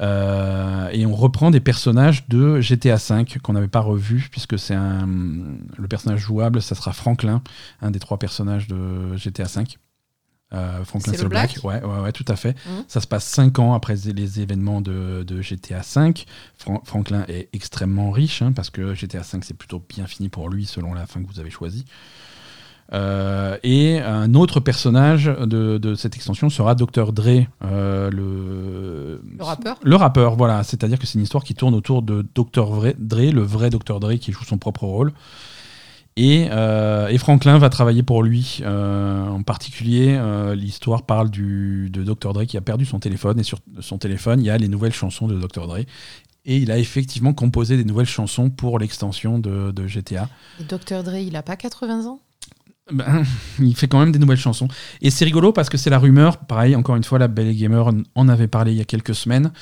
Euh, 0.00 0.88
et 0.92 1.04
on 1.04 1.14
reprend 1.14 1.50
des 1.50 1.60
personnages 1.60 2.26
de 2.28 2.60
GTA 2.60 2.96
V 2.96 3.24
qu'on 3.42 3.52
n'avait 3.52 3.68
pas 3.68 3.80
revus, 3.80 4.28
puisque 4.30 4.58
c'est 4.58 4.76
le 4.76 5.88
personnage 5.88 6.20
jouable, 6.20 6.62
ça 6.62 6.74
sera 6.74 6.92
Franklin, 6.92 7.42
un 7.82 7.90
des 7.90 7.98
trois 7.98 8.18
personnages 8.18 8.66
de 8.66 9.16
GTA 9.16 9.44
V. 9.44 9.64
Euh, 10.52 10.84
Franklin 10.84 11.12
le 11.22 11.28
Black, 11.28 11.60
Black 11.62 11.64
ouais, 11.64 11.88
ouais, 11.88 12.00
ouais, 12.00 12.12
tout 12.12 12.24
à 12.26 12.34
fait. 12.36 12.56
Mhm. 12.66 12.84
Ça 12.88 13.00
se 13.00 13.06
passe 13.06 13.24
cinq 13.24 13.58
ans 13.60 13.72
après 13.74 13.94
les 14.12 14.40
événements 14.40 14.80
de, 14.80 15.22
de 15.22 15.40
GTA 15.40 15.80
V. 15.80 16.12
Fran- 16.58 16.82
Franklin 16.84 17.24
est 17.28 17.48
extrêmement 17.52 18.10
riche, 18.10 18.42
hein, 18.42 18.52
parce 18.52 18.68
que 18.70 18.94
GTA 18.94 19.20
V 19.20 19.38
c'est 19.42 19.56
plutôt 19.56 19.80
bien 19.88 20.06
fini 20.06 20.28
pour 20.28 20.48
lui 20.48 20.66
selon 20.66 20.92
la 20.92 21.06
fin 21.06 21.22
que 21.22 21.28
vous 21.32 21.38
avez 21.38 21.50
choisie. 21.50 21.84
Euh, 22.92 23.56
et 23.62 24.00
un 24.00 24.34
autre 24.34 24.58
personnage 24.58 25.26
de, 25.26 25.78
de 25.78 25.94
cette 25.94 26.16
extension 26.16 26.50
sera 26.50 26.74
Dr. 26.74 27.12
Dre, 27.12 27.44
euh, 27.64 28.10
le, 28.10 29.22
Le 29.38 29.44
rappeur 29.44 29.76
le 29.80 29.94
rappeur, 29.94 30.34
voilà. 30.34 30.64
C'est-à-dire 30.64 30.98
que 30.98 31.06
c'est 31.06 31.14
une 31.16 31.22
histoire 31.22 31.44
qui 31.44 31.54
tourne 31.54 31.74
autour 31.76 32.02
de 32.02 32.26
Dr. 32.34 32.66
Dre, 32.98 33.30
le 33.30 33.42
vrai 33.42 33.70
Dr. 33.70 34.00
Dre 34.00 34.14
qui 34.14 34.32
joue 34.32 34.42
son 34.44 34.58
propre 34.58 34.82
rôle. 34.84 35.12
Et, 36.22 36.48
euh, 36.50 37.08
et 37.08 37.16
Franklin 37.16 37.56
va 37.56 37.70
travailler 37.70 38.02
pour 38.02 38.22
lui. 38.22 38.60
Euh, 38.60 39.26
en 39.26 39.42
particulier, 39.42 40.18
euh, 40.18 40.54
l'histoire 40.54 41.04
parle 41.04 41.30
du, 41.30 41.88
de 41.88 42.04
Dr. 42.04 42.34
Dre 42.34 42.44
qui 42.44 42.58
a 42.58 42.60
perdu 42.60 42.84
son 42.84 42.98
téléphone. 42.98 43.40
Et 43.40 43.42
sur 43.42 43.58
son 43.80 43.96
téléphone, 43.96 44.38
il 44.40 44.44
y 44.44 44.50
a 44.50 44.58
les 44.58 44.68
nouvelles 44.68 44.92
chansons 44.92 45.28
de 45.28 45.40
Dr. 45.40 45.66
Dre. 45.66 45.78
Et 46.44 46.58
il 46.58 46.70
a 46.70 46.76
effectivement 46.76 47.32
composé 47.32 47.78
des 47.78 47.84
nouvelles 47.84 48.04
chansons 48.04 48.50
pour 48.50 48.78
l'extension 48.78 49.38
de, 49.38 49.70
de 49.70 49.86
GTA. 49.86 50.28
Et 50.60 50.64
Dr. 50.64 51.02
Dre, 51.04 51.14
il 51.14 51.36
a 51.36 51.42
pas 51.42 51.56
80 51.56 52.04
ans? 52.04 52.20
Ben, 52.92 53.24
il 53.58 53.74
fait 53.74 53.88
quand 53.88 54.00
même 54.00 54.12
des 54.12 54.18
nouvelles 54.18 54.36
chansons. 54.36 54.68
Et 55.00 55.08
c'est 55.08 55.24
rigolo 55.24 55.54
parce 55.54 55.70
que 55.70 55.78
c'est 55.78 55.88
la 55.88 55.98
rumeur. 55.98 56.36
Pareil, 56.36 56.76
encore 56.76 56.96
une 56.96 57.04
fois, 57.04 57.18
la 57.18 57.28
Belle 57.28 57.48
et 57.48 57.54
Gamer 57.54 57.90
en 58.14 58.28
avait 58.28 58.46
parlé 58.46 58.72
il 58.72 58.76
y 58.76 58.82
a 58.82 58.84
quelques 58.84 59.14
semaines. 59.14 59.52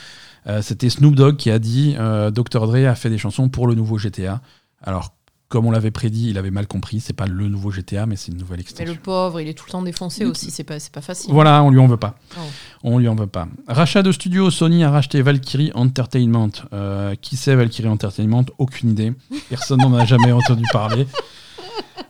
C'était 0.62 0.88
Snoop 0.88 1.14
Dogg 1.14 1.36
qui 1.36 1.50
a 1.50 1.58
dit 1.58 1.94
Dr. 1.94 2.66
Dre 2.66 2.88
a 2.88 2.94
fait 2.94 3.10
des 3.10 3.18
chansons 3.18 3.50
pour 3.50 3.66
le 3.66 3.74
nouveau 3.74 3.98
GTA. 3.98 4.40
Alors, 4.82 5.17
comme 5.48 5.64
on 5.64 5.70
l'avait 5.70 5.90
prédit, 5.90 6.30
il 6.30 6.38
avait 6.38 6.50
mal 6.50 6.66
compris. 6.66 7.00
C'est 7.00 7.14
pas 7.14 7.26
le 7.26 7.48
nouveau 7.48 7.70
GTA, 7.70 8.06
mais 8.06 8.16
c'est 8.16 8.30
une 8.32 8.38
nouvelle 8.38 8.58
Mais 8.58 8.62
extension. 8.62 8.92
le 8.92 8.98
pauvre, 8.98 9.40
il 9.40 9.48
est 9.48 9.54
tout 9.54 9.64
le 9.66 9.72
temps 9.72 9.82
défoncé 9.82 10.24
aussi, 10.26 10.50
c'est 10.50 10.64
pas, 10.64 10.76
pas 10.92 11.00
facile. 11.00 11.32
Voilà, 11.32 11.62
on 11.62 11.70
lui 11.70 11.78
en 11.78 11.86
veut 11.86 11.96
pas. 11.96 12.16
Oh. 12.36 12.40
On 12.82 12.98
lui 12.98 13.08
en 13.08 13.14
veut 13.14 13.26
pas. 13.26 13.48
Rachat 13.66 14.02
de 14.02 14.12
studio, 14.12 14.50
Sony 14.50 14.84
a 14.84 14.90
racheté 14.90 15.22
Valkyrie 15.22 15.72
Entertainment. 15.74 16.50
Euh, 16.72 17.14
qui 17.20 17.36
c'est 17.36 17.54
Valkyrie 17.54 17.88
Entertainment? 17.88 18.44
Aucune 18.58 18.90
idée. 18.90 19.12
Personne 19.48 19.80
n'en 19.80 19.94
a 19.94 20.04
jamais 20.04 20.32
entendu 20.32 20.64
parler. 20.72 21.06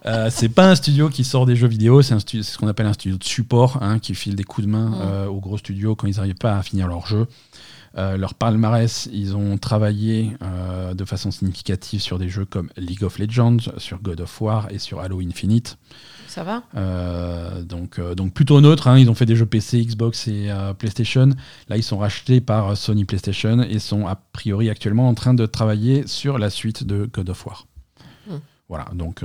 Euh, 0.06 0.28
c'est 0.30 0.48
pas 0.48 0.70
un 0.70 0.74
studio 0.74 1.08
qui 1.08 1.24
sort 1.24 1.44
des 1.44 1.56
jeux 1.56 1.66
vidéo, 1.68 2.02
c'est 2.02 2.18
ce 2.18 2.58
qu'on 2.58 2.68
appelle 2.68 2.86
un 2.86 2.92
studio 2.92 3.18
de 3.18 3.24
support, 3.24 3.78
hein, 3.82 3.98
qui 3.98 4.14
file 4.14 4.36
des 4.36 4.44
coups 4.44 4.66
de 4.66 4.72
main 4.72 4.94
euh, 5.00 5.26
aux 5.26 5.40
gros 5.40 5.58
studios 5.58 5.94
quand 5.96 6.06
ils 6.06 6.16
n'arrivent 6.16 6.34
pas 6.36 6.56
à 6.56 6.62
finir 6.62 6.86
leur 6.88 7.06
jeu. 7.06 7.26
Euh, 7.98 8.16
leur 8.16 8.34
palmarès, 8.34 9.08
ils 9.12 9.36
ont 9.36 9.58
travaillé 9.58 10.36
euh, 10.42 10.94
de 10.94 11.04
façon 11.04 11.32
significative 11.32 12.00
sur 12.00 12.18
des 12.20 12.28
jeux 12.28 12.44
comme 12.44 12.70
League 12.76 13.02
of 13.02 13.18
Legends, 13.18 13.56
sur 13.76 14.00
God 14.00 14.20
of 14.20 14.40
War 14.40 14.68
et 14.70 14.78
sur 14.78 15.00
Halo 15.00 15.20
Infinite. 15.20 15.78
Ça 16.28 16.44
va 16.44 16.62
Euh, 16.76 17.62
donc, 17.62 18.00
donc 18.14 18.32
plutôt 18.34 18.60
neutre. 18.60 18.86
hein. 18.86 18.98
Ils 18.98 19.10
ont 19.10 19.14
fait 19.14 19.26
des 19.26 19.34
jeux 19.34 19.46
PC, 19.46 19.84
Xbox 19.84 20.28
et 20.28 20.48
PlayStation. 20.78 21.30
Là, 21.68 21.76
ils 21.76 21.82
sont 21.82 21.98
rachetés 21.98 22.40
par 22.40 22.76
Sony 22.76 23.04
PlayStation 23.04 23.62
et 23.62 23.80
sont 23.80 24.06
a 24.06 24.14
priori 24.14 24.70
actuellement 24.70 25.08
en 25.08 25.14
train 25.14 25.34
de 25.34 25.46
travailler 25.46 26.06
sur 26.06 26.38
la 26.38 26.50
suite 26.50 26.84
de 26.84 27.08
God 27.12 27.30
of 27.30 27.46
War. 27.46 27.66
Hmm. 28.28 28.36
Voilà, 28.68 28.86
donc 28.94 29.24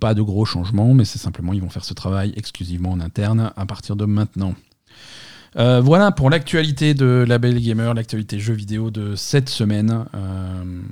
pas 0.00 0.12
de 0.14 0.20
gros 0.20 0.44
changements, 0.44 0.92
mais 0.92 1.04
c'est 1.06 1.20
simplement 1.20 1.52
ils 1.54 1.62
vont 1.62 1.70
faire 1.70 1.84
ce 1.84 1.94
travail 1.94 2.34
exclusivement 2.36 2.90
en 2.90 3.00
interne 3.00 3.52
à 3.56 3.64
partir 3.64 3.96
de 3.96 4.04
maintenant. 4.04 4.54
Euh, 5.56 5.80
voilà 5.80 6.10
pour 6.10 6.30
l'actualité 6.30 6.94
de 6.94 7.24
la 7.26 7.38
Belle 7.38 7.60
Gamer, 7.60 7.94
l'actualité 7.94 8.38
jeux 8.38 8.54
vidéo 8.54 8.90
de 8.90 9.14
cette 9.14 9.48
semaine. 9.48 10.04
Euh, 10.14 10.82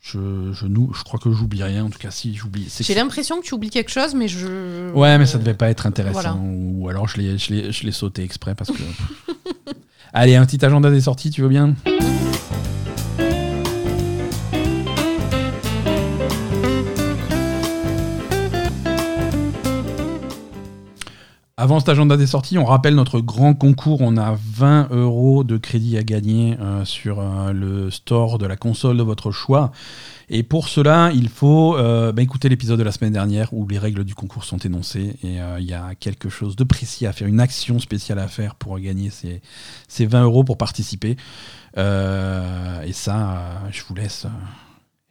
je, 0.00 0.52
je, 0.52 0.66
nous, 0.66 0.92
je 0.94 1.04
crois 1.04 1.20
que 1.20 1.30
j'oublie 1.30 1.62
rien, 1.62 1.84
en 1.84 1.90
tout 1.90 1.98
cas 1.98 2.10
si 2.10 2.34
j'oublie. 2.34 2.72
J'ai 2.80 2.94
l'impression 2.94 3.38
que 3.40 3.44
tu 3.44 3.54
oublies 3.54 3.70
quelque 3.70 3.90
chose, 3.90 4.14
mais 4.14 4.28
je. 4.28 4.90
Ouais, 4.92 5.18
mais 5.18 5.26
ça 5.26 5.38
devait 5.38 5.54
pas 5.54 5.68
être 5.68 5.86
intéressant. 5.86 6.20
Voilà. 6.20 6.36
Ou 6.40 6.88
alors 6.88 7.06
je 7.06 7.18
l'ai, 7.18 7.38
je, 7.38 7.52
l'ai, 7.52 7.72
je 7.72 7.84
l'ai 7.84 7.92
sauté 7.92 8.22
exprès 8.22 8.54
parce 8.54 8.70
que. 8.70 8.82
Allez, 10.12 10.34
un 10.34 10.44
petit 10.44 10.64
agenda 10.64 10.90
des 10.90 11.02
sorties, 11.02 11.30
tu 11.30 11.42
veux 11.42 11.48
bien? 11.48 11.74
Avant 21.60 21.78
cet 21.78 21.90
agenda 21.90 22.16
des 22.16 22.26
sorties, 22.26 22.56
on 22.56 22.64
rappelle 22.64 22.94
notre 22.94 23.20
grand 23.20 23.52
concours. 23.52 24.00
On 24.00 24.16
a 24.16 24.34
20 24.34 24.92
euros 24.92 25.44
de 25.44 25.58
crédit 25.58 25.98
à 25.98 26.02
gagner 26.02 26.56
euh, 26.58 26.86
sur 26.86 27.20
euh, 27.20 27.52
le 27.52 27.90
store 27.90 28.38
de 28.38 28.46
la 28.46 28.56
console 28.56 28.96
de 28.96 29.02
votre 29.02 29.30
choix. 29.30 29.70
Et 30.30 30.42
pour 30.42 30.68
cela, 30.68 31.10
il 31.14 31.28
faut 31.28 31.76
euh, 31.76 32.12
bah, 32.12 32.22
écouter 32.22 32.48
l'épisode 32.48 32.78
de 32.78 32.82
la 32.82 32.92
semaine 32.92 33.12
dernière 33.12 33.52
où 33.52 33.68
les 33.68 33.76
règles 33.78 34.04
du 34.04 34.14
concours 34.14 34.44
sont 34.44 34.56
énoncées. 34.56 35.16
Et 35.22 35.36
il 35.58 35.66
y 35.66 35.74
a 35.74 35.94
quelque 35.96 36.30
chose 36.30 36.56
de 36.56 36.64
précis 36.64 37.04
à 37.04 37.12
faire, 37.12 37.28
une 37.28 37.40
action 37.40 37.78
spéciale 37.78 38.20
à 38.20 38.28
faire 38.28 38.54
pour 38.54 38.78
gagner 38.78 39.10
ces, 39.10 39.42
ces 39.86 40.06
20 40.06 40.22
euros 40.22 40.44
pour 40.44 40.56
participer. 40.56 41.18
Et 41.76 42.92
ça, 42.94 43.60
je 43.70 43.82
vous 43.86 43.94
laisse. 43.94 44.26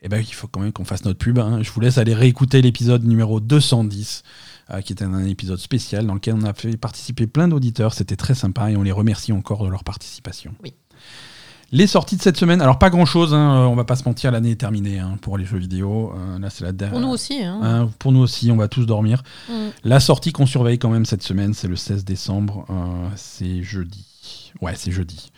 eh 0.01 0.09
ben, 0.09 0.17
il 0.19 0.33
faut 0.33 0.47
quand 0.47 0.61
même 0.61 0.71
qu'on 0.71 0.83
fasse 0.83 1.05
notre 1.05 1.19
pub. 1.19 1.37
hein. 1.37 1.59
Je 1.61 1.69
vous 1.69 1.79
laisse 1.79 1.99
aller 1.99 2.15
réécouter 2.15 2.63
l'épisode 2.63 3.03
numéro 3.03 3.39
210, 3.39 4.23
euh, 4.23 4.48
qui 4.83 4.93
était 4.93 5.05
un 5.05 5.25
épisode 5.25 5.59
spécial 5.59 6.05
dans 6.05 6.13
lequel 6.13 6.35
on 6.35 6.43
a 6.43 6.53
fait 6.53 6.77
participer 6.77 7.27
plein 7.27 7.47
d'auditeurs. 7.47 7.93
C'était 7.93 8.15
très 8.15 8.35
sympa 8.35 8.71
et 8.71 8.77
on 8.77 8.83
les 8.83 8.91
remercie 8.91 9.31
encore 9.31 9.63
de 9.63 9.69
leur 9.69 9.83
participation. 9.83 10.53
Oui. 10.63 10.73
Les 11.71 11.85
sorties 11.85 12.17
de 12.17 12.21
cette 12.21 12.37
semaine, 12.37 12.61
alors 12.61 12.79
pas 12.79 12.89
grand 12.89 13.05
chose, 13.05 13.31
on 13.31 13.75
va 13.75 13.83
pas 13.83 13.95
se 13.95 14.03
mentir, 14.03 14.31
l'année 14.31 14.51
est 14.51 14.59
terminée 14.59 14.97
hein, 14.97 15.19
pour 15.21 15.37
les 15.37 15.45
jeux 15.45 15.59
vidéo. 15.59 16.11
Euh, 16.17 16.39
là, 16.39 16.49
c'est 16.49 16.63
la 16.63 16.71
dernière. 16.71 16.99
Pour 16.99 17.07
nous 17.07 17.13
aussi. 17.13 17.43
Hein. 17.43 17.59
Hein, 17.61 17.89
pour 17.99 18.11
nous 18.11 18.21
aussi, 18.21 18.49
on 18.49 18.57
va 18.57 18.67
tous 18.67 18.87
dormir. 18.87 19.21
Mm. 19.47 19.67
La 19.83 19.99
sortie 19.99 20.31
qu'on 20.31 20.47
surveille 20.47 20.79
quand 20.79 20.89
même 20.89 21.05
cette 21.05 21.21
semaine, 21.21 21.53
c'est 21.53 21.67
le 21.67 21.75
16 21.75 22.05
décembre. 22.05 22.65
euh, 22.71 23.09
c'est 23.15 23.61
jeudi. 23.61 24.51
Ouais, 24.61 24.73
c'est 24.75 24.91
jeudi. 24.91 25.31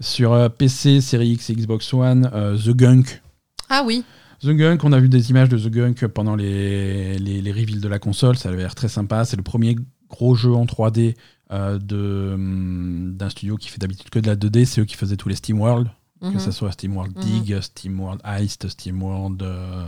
Sur 0.00 0.34
euh, 0.34 0.50
PC, 0.50 1.00
Série 1.00 1.30
X 1.30 1.48
et 1.48 1.54
Xbox 1.54 1.94
One, 1.94 2.30
euh, 2.34 2.58
The 2.58 2.70
Gunk. 2.76 3.22
Ah 3.70 3.82
oui. 3.86 4.04
The 4.42 4.48
Gunk, 4.50 4.82
on 4.84 4.92
a 4.92 4.98
vu 4.98 5.08
des 5.08 5.30
images 5.30 5.48
de 5.48 5.58
The 5.58 5.68
Gunk 5.70 6.06
pendant 6.08 6.34
les, 6.34 7.16
les, 7.18 7.40
les 7.40 7.52
reveals 7.52 7.80
de 7.80 7.88
la 7.88 7.98
console, 7.98 8.36
ça 8.36 8.48
avait 8.48 8.58
l'air 8.58 8.74
très 8.74 8.88
sympa. 8.88 9.24
C'est 9.24 9.36
le 9.36 9.42
premier 9.42 9.76
gros 10.10 10.34
jeu 10.34 10.52
en 10.52 10.64
3D 10.66 11.14
euh, 11.52 11.78
de, 11.78 12.32
hum, 12.34 13.14
d'un 13.16 13.28
studio 13.30 13.56
qui 13.56 13.68
fait 13.68 13.78
d'habitude 13.78 14.10
que 14.10 14.18
de 14.18 14.26
la 14.26 14.34
2D, 14.36 14.64
c'est 14.64 14.80
eux 14.80 14.84
qui 14.84 14.96
faisaient 14.96 15.16
tous 15.16 15.28
les 15.28 15.36
Steam 15.36 15.60
World, 15.60 15.88
que 16.20 16.26
Mhm. 16.26 16.38
ce 16.40 16.50
soit 16.50 16.72
Steam 16.72 16.96
World 16.96 17.16
Mhm. 17.16 17.22
Dig, 17.24 17.60
Steam 17.60 18.00
World 18.00 18.20
Heist, 18.24 18.68
Steam 18.68 19.02
World 19.02 19.42
euh, 19.42 19.84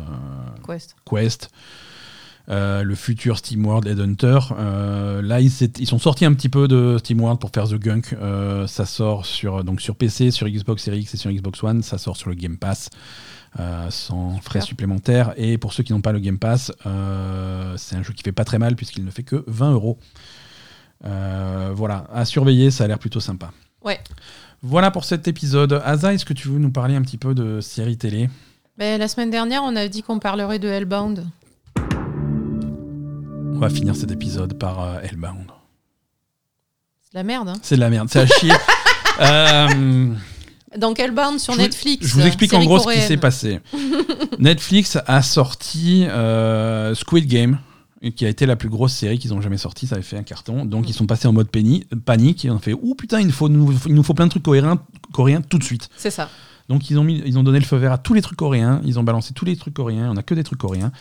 Quest. 0.67 0.95
Quest, 1.09 1.51
euh, 2.49 2.83
le 2.83 2.95
futur 2.95 3.39
Steam 3.39 3.65
World 3.67 3.87
Headhunter. 3.89 4.39
Euh, 4.59 5.23
là, 5.23 5.41
ils, 5.41 5.51
ils 5.79 5.87
sont 5.87 5.99
sortis 5.99 6.27
un 6.27 6.35
petit 6.35 6.49
peu 6.49 6.69
de 6.69 6.97
Steam 6.99 7.21
World 7.21 7.41
pour 7.41 7.51
faire 7.55 7.69
The 7.69 7.75
Gunk. 7.79 8.13
Euh, 8.13 8.67
ça 8.67 8.85
sort 8.85 9.27
sur, 9.27 9.65
donc 9.65 9.81
sur 9.81 9.97
PC, 9.97 10.31
sur 10.31 10.49
Xbox 10.49 10.83
Series 10.85 11.01
X 11.01 11.15
et 11.15 11.17
sur 11.17 11.31
Xbox 11.33 11.63
One. 11.63 11.83
Ça 11.83 11.99
sort 11.99 12.17
sur 12.17 12.29
le 12.31 12.37
Game 12.37 12.57
Pass. 12.59 12.91
Euh, 13.61 13.89
sans 13.91 14.39
frais 14.41 14.61
supplémentaires 14.61 15.33
et 15.37 15.59
pour 15.59 15.73
ceux 15.73 15.83
qui 15.83 15.93
n'ont 15.93 16.01
pas 16.01 16.13
le 16.13 16.19
Game 16.21 16.39
Pass 16.39 16.73
euh, 16.87 17.75
c'est 17.77 17.95
un 17.97 18.03
jeu 18.03 18.13
qui 18.13 18.23
fait 18.23 18.33
pas 18.33 18.45
très 18.45 18.59
mal 18.59 18.75
puisqu'il 18.77 19.05
ne 19.05 19.11
fait 19.11 19.23
que 19.23 19.45
20 19.47 19.73
euros 19.73 19.99
Euh, 21.07 21.71
voilà 21.75 22.07
à 22.13 22.25
surveiller 22.25 22.71
ça 22.71 22.85
a 22.85 22.87
l'air 22.87 22.99
plutôt 22.99 23.21
sympa 23.21 23.51
Ouais. 23.83 24.01
voilà 24.63 24.91
pour 24.91 25.05
cet 25.05 25.29
épisode 25.29 25.81
Asa 25.85 26.15
est-ce 26.15 26.25
que 26.25 26.33
tu 26.33 26.49
veux 26.49 26.59
nous 26.59 26.71
parler 26.73 26.95
un 26.97 27.03
petit 27.03 27.19
peu 27.19 27.35
de 27.35 27.61
séries 27.61 27.99
télé? 27.99 28.31
Ben, 28.79 28.99
la 28.99 29.07
semaine 29.07 29.31
dernière, 29.31 29.63
on 29.63 29.77
a 29.77 29.87
dit 29.87 30.03
qu'on 30.03 30.19
parlerait 30.19 30.59
de 30.59 30.67
Hellbound. 30.69 31.27
on 33.55 33.59
va 33.59 33.69
finir 33.71 33.95
cet 33.95 34.11
épisode 34.11 34.59
par 34.59 34.99
Hellbound 35.05 35.47
C'est 37.03 37.13
de 37.13 37.19
la 37.19 37.23
merde. 37.23 37.49
hein. 37.51 37.55
C'est 37.63 37.77
de 37.77 37.81
la 37.81 37.91
merde, 37.91 38.09
c'est 38.11 38.21
à 38.21 38.27
chier. 38.27 38.53
Euh, 39.21 40.13
Donc 40.79 40.99
Hellbound 40.99 41.39
sur 41.39 41.53
je 41.53 41.59
vous- 41.59 41.65
Netflix. 41.65 42.07
Je 42.07 42.15
vous 42.15 42.27
explique 42.27 42.53
en 42.53 42.65
gros 42.65 42.79
ce 42.79 42.93
qui 42.93 43.01
s'est 43.01 43.17
passé. 43.17 43.61
Netflix 44.39 44.99
a 45.07 45.23
sorti 45.23 46.05
euh, 46.09 46.95
Squid 46.95 47.27
Game, 47.27 47.59
qui 48.17 48.27
a 48.27 48.29
été 48.29 48.45
la 48.47 48.57
plus 48.57 48.69
grosse 48.69 48.93
série 48.93 49.19
qu'ils 49.19 49.33
ont 49.35 49.41
jamais 49.41 49.57
sortie. 49.59 49.87
Ça 49.87 49.95
avait 49.97 50.05
fait 50.05 50.19
un 50.19 50.23
carton. 50.23 50.65
Donc 50.65 50.89
ils 50.89 50.93
sont 50.95 51.07
passés 51.07 51.29
en 51.29 51.33
mode 51.33 51.49
panique 51.49 52.45
et 52.45 52.51
on 52.51 52.59
fait 52.59 52.73
Ouh 52.75 52.95
putain, 52.95 53.21
il, 53.21 53.33
faut, 53.33 53.49
nous- 53.49 53.75
il 53.87 53.95
nous 53.95 54.03
faut 54.03 54.15
plein 54.15 54.27
de 54.27 54.31
trucs 54.31 54.43
coréens, 54.43 54.79
coréens 55.13 55.41
tout 55.43 55.59
de 55.59 55.65
suite. 55.65 55.89
C'est 55.97 56.11
ça. 56.11 56.29
Donc 56.69 56.89
ils 56.91 56.99
ont, 56.99 57.05
mis, 57.05 57.23
ils 57.27 57.39
ont 57.39 57.43
donné 57.43 57.59
le 57.59 57.65
feu 57.65 57.77
vert 57.77 57.93
à 57.93 57.99
tous 57.99 58.15
les 58.15 58.23
trucs 58.23 58.39
coréens. 58.39 58.81
Ils 58.85 58.99
ont 58.99 59.03
balancé 59.05 59.35
tous 59.35 59.45
les 59.45 59.57
trucs 59.57 59.75
coréens. 59.75 60.09
On 60.11 60.17
a 60.17 60.23
que 60.23 60.35
des 60.35 60.45
trucs 60.45 60.59
coréens. 60.61 60.93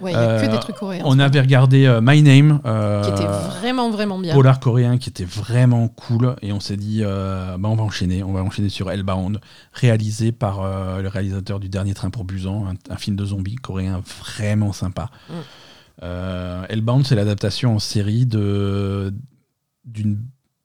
Ouais, 0.00 0.14
a 0.14 0.18
Euh, 0.18 0.46
que 0.46 0.52
des 0.52 0.60
trucs 0.60 0.76
coréens. 0.76 1.02
On 1.04 1.18
avait 1.18 1.40
regardé 1.40 1.84
euh, 1.86 2.00
My 2.00 2.22
Name. 2.22 2.60
euh, 2.64 3.02
Qui 3.02 3.10
était 3.10 3.26
vraiment, 3.26 3.90
vraiment 3.90 4.16
bien. 4.20 4.32
polar 4.32 4.60
coréen 4.60 4.96
qui 4.96 5.08
était 5.10 5.24
vraiment 5.24 5.88
cool 5.88 6.36
et 6.40 6.52
on 6.52 6.60
s'est 6.60 6.76
dit 6.76 7.00
euh, 7.02 7.56
bah 7.58 7.68
on 7.68 7.74
va 7.74 7.82
enchaîner 7.82 8.22
on 8.22 8.32
va 8.32 8.42
enchaîner 8.44 8.68
sur 8.68 8.92
Hellbound 8.92 9.40
réalisé 9.72 10.30
par 10.30 10.60
euh, 10.60 11.02
le 11.02 11.08
réalisateur 11.08 11.58
du 11.58 11.68
dernier 11.68 11.94
train 11.94 12.10
pour 12.10 12.24
Busan 12.24 12.66
un, 12.68 12.92
un 12.92 12.96
film 12.96 13.16
de 13.16 13.24
zombies 13.24 13.56
coréen 13.56 14.00
vraiment 14.20 14.72
sympa 14.72 15.10
Mm. 15.28 15.32
Euh, 16.04 16.64
Hellbound 16.68 17.04
c'est 17.04 17.16
l'adaptation 17.16 17.74
en 17.74 17.78
série 17.80 18.24
de 18.24 19.12
d'une 19.84 20.20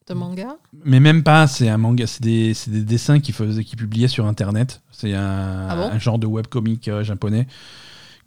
De 0.07 0.13
manga. 0.13 0.57
mais 0.83 0.99
même 0.99 1.23
pas 1.23 1.47
c'est 1.47 1.69
un 1.69 1.77
manga 1.77 2.05
c'est 2.07 2.21
des, 2.21 2.53
c'est 2.53 2.71
des 2.71 2.81
dessins 2.81 3.19
qui 3.21 3.31
faisaient 3.31 3.63
qui 3.63 3.75
publiaient 3.77 4.09
sur 4.09 4.25
internet 4.25 4.81
c'est 4.91 5.13
un, 5.13 5.67
Ah 5.69 5.75
bon 5.77 5.89
un 5.91 5.97
genre 5.99 6.19
de 6.19 6.27
webcomic 6.27 6.87
euh, 6.89 7.03
japonais 7.03 7.47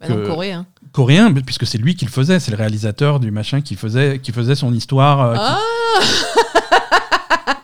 Bah 0.01 0.09
non, 0.09 0.25
coréen. 0.25 0.65
coréen 0.91 1.31
puisque 1.33 1.67
c'est 1.67 1.77
lui 1.77 1.95
qui 1.95 2.05
le 2.05 2.11
faisait 2.11 2.39
c'est 2.39 2.49
le 2.51 2.57
réalisateur 2.57 3.19
du 3.19 3.29
machin 3.29 3.61
qui 3.61 3.75
faisait 3.75 4.17
qui 4.19 4.31
faisait 4.31 4.55
son 4.55 4.73
histoire 4.73 5.21
euh, 5.21 5.33
qui- 5.35 5.39
Ah 5.43 5.59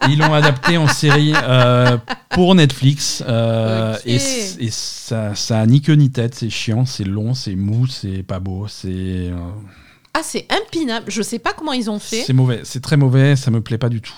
Ils 0.09 0.19
l'ont 0.19 0.33
adapté 0.33 0.77
en 0.77 0.87
série 0.87 1.33
euh, 1.43 1.97
pour 2.29 2.55
Netflix. 2.55 3.23
euh. 3.25 3.95
Et, 4.05 4.19
ça, 4.69 5.33
ça 5.33 5.59
a 5.61 5.65
ni 5.65 5.81
queue 5.81 5.93
ni 5.93 6.11
tête. 6.11 6.35
C'est 6.35 6.49
chiant, 6.49 6.85
c'est 6.85 7.05
long, 7.05 7.33
c'est 7.33 7.55
mou, 7.55 7.87
c'est 7.87 8.21
pas 8.21 8.39
beau. 8.39 8.65
C'est 8.67 9.31
Ah, 10.15 10.21
c'est 10.23 10.45
impinable. 10.51 11.05
Je 11.09 11.21
sais 11.21 11.39
pas 11.39 11.53
comment 11.53 11.73
ils 11.73 11.89
ont 11.89 11.99
fait. 11.99 12.23
c'est 12.25 12.33
mauvais. 12.33 12.61
C'est 12.63 12.81
très 12.81 12.97
mauvais. 12.97 13.35
Ça 13.35 13.49
me 13.51 13.61
plaît 13.61 13.77
pas 13.79 13.89
du 13.89 14.01
tout. 14.01 14.13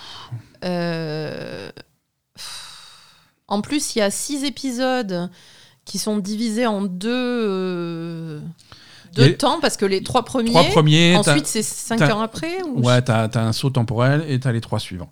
Euh, 0.63 1.71
En 3.47 3.61
plus, 3.61 3.95
il 3.95 3.99
y 3.99 4.01
a 4.01 4.09
six 4.09 4.43
épisodes 4.43 5.29
qui 5.85 5.99
sont 5.99 6.17
divisés 6.17 6.65
en 6.65 6.81
deux, 6.81 7.09
euh, 7.13 8.39
deux 9.13 9.33
temps, 9.37 9.59
parce 9.61 9.77
que 9.77 9.85
les 9.85 10.01
trois 10.01 10.25
premiers, 10.25 10.49
Trois 10.49 10.63
premiers. 10.63 11.15
ensuite 11.15 11.45
c'est 11.45 11.61
cinq 11.63 12.01
ans 12.01 12.21
après. 12.21 12.61
ou- 12.63 12.81
Ouais, 12.83 13.01
t'as 13.03 13.25
as 13.31 13.39
un 13.39 13.53
saut 13.53 13.69
temporel 13.69 14.25
et 14.27 14.39
t'as 14.39 14.51
les 14.51 14.61
trois 14.61 14.79
suivants. 14.79 15.11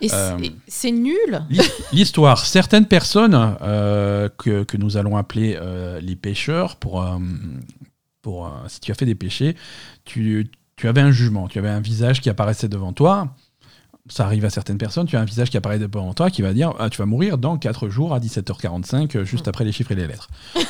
Et 0.00 0.08
c'est- 0.08 0.14
euh, 0.14 0.38
c'est 0.68 0.92
nul. 0.92 1.42
L'hi- 1.50 1.60
L'histoire. 1.92 2.46
Certaines 2.46 2.86
personnes 2.86 3.56
euh, 3.62 4.28
que, 4.38 4.62
que 4.62 4.76
nous 4.76 4.96
allons 4.96 5.16
appeler 5.16 5.58
les 6.00 6.14
pêcheurs, 6.16 6.76
pour, 6.76 7.04
pour, 8.22 8.46
euh, 8.46 8.50
si 8.68 8.80
tu 8.80 8.90
as 8.92 8.94
fait 8.94 9.04
des 9.04 9.14
péchés, 9.14 9.56
tu, 10.04 10.50
tu 10.76 10.88
avais 10.88 11.00
un 11.00 11.10
jugement, 11.10 11.48
tu 11.48 11.58
avais 11.58 11.68
un 11.68 11.80
visage 11.80 12.20
qui 12.20 12.30
apparaissait 12.30 12.68
devant 12.68 12.92
toi. 12.92 13.34
Ça 14.08 14.24
arrive 14.24 14.44
à 14.44 14.50
certaines 14.50 14.78
personnes, 14.78 15.06
tu 15.06 15.16
as 15.16 15.20
un 15.20 15.24
visage 15.24 15.50
qui 15.50 15.56
apparaît 15.56 15.78
devant 15.78 16.12
toi 16.14 16.30
qui 16.30 16.42
va 16.42 16.52
dire 16.52 16.72
ah, 16.78 16.90
Tu 16.90 16.98
vas 16.98 17.06
mourir 17.06 17.38
dans 17.38 17.56
4 17.56 17.88
jours 17.88 18.14
à 18.14 18.20
17h45, 18.20 19.16
euh, 19.16 19.24
juste 19.24 19.46
après 19.48 19.64
les 19.64 19.72
chiffres 19.72 19.92
et 19.92 19.96
les 19.96 20.06
lettres. 20.06 20.28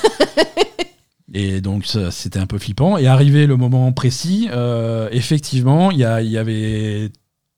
Et 1.35 1.63
donc 1.63 1.87
c'était 1.87 2.39
un 2.39 2.47
peu 2.47 2.59
flippant. 2.59 2.99
Et 2.99 3.07
arrivé 3.07 3.47
le 3.47 3.57
moment 3.57 3.91
précis, 3.93 4.49
euh, 4.53 5.09
effectivement, 5.13 5.91
il 5.91 5.97
y, 5.97 6.01
y 6.01 6.37
avait 6.37 7.11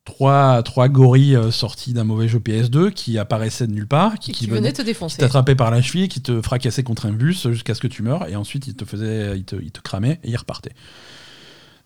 trois, 0.04 0.62
trois 0.62 0.88
gorilles 0.88 1.36
euh, 1.36 1.50
sortis 1.50 1.92
d'un 1.94 2.04
mauvais 2.04 2.28
jeu 2.28 2.38
PS2 2.38 2.90
qui 2.92 3.18
apparaissaient 3.18 3.66
de 3.66 3.72
nulle 3.72 3.86
part, 3.88 4.18
qui, 4.18 4.32
qui 4.32 4.44
qui 4.44 4.50
venaient 4.50 4.72
te 4.72 4.82
qui 4.82 4.86
défoncer. 4.86 5.18
t'attrapaient 5.18 5.54
par 5.54 5.70
la 5.70 5.80
cheville, 5.82 6.08
qui 6.08 6.20
te 6.20 6.42
fracassaient 6.42 6.82
contre 6.82 7.06
un 7.06 7.12
bus 7.12 7.48
jusqu'à 7.50 7.74
ce 7.74 7.80
que 7.80 7.86
tu 7.88 8.02
meurs, 8.02 8.28
et 8.28 8.36
ensuite 8.36 8.66
ils 8.66 8.74
te 8.74 8.84
faisaient, 8.84 9.36
ils 9.38 9.44
te, 9.44 9.56
ils 9.56 9.70
te 9.72 9.80
cramaient 9.80 10.20
et 10.22 10.30
ils 10.30 10.36
repartaient. 10.36 10.72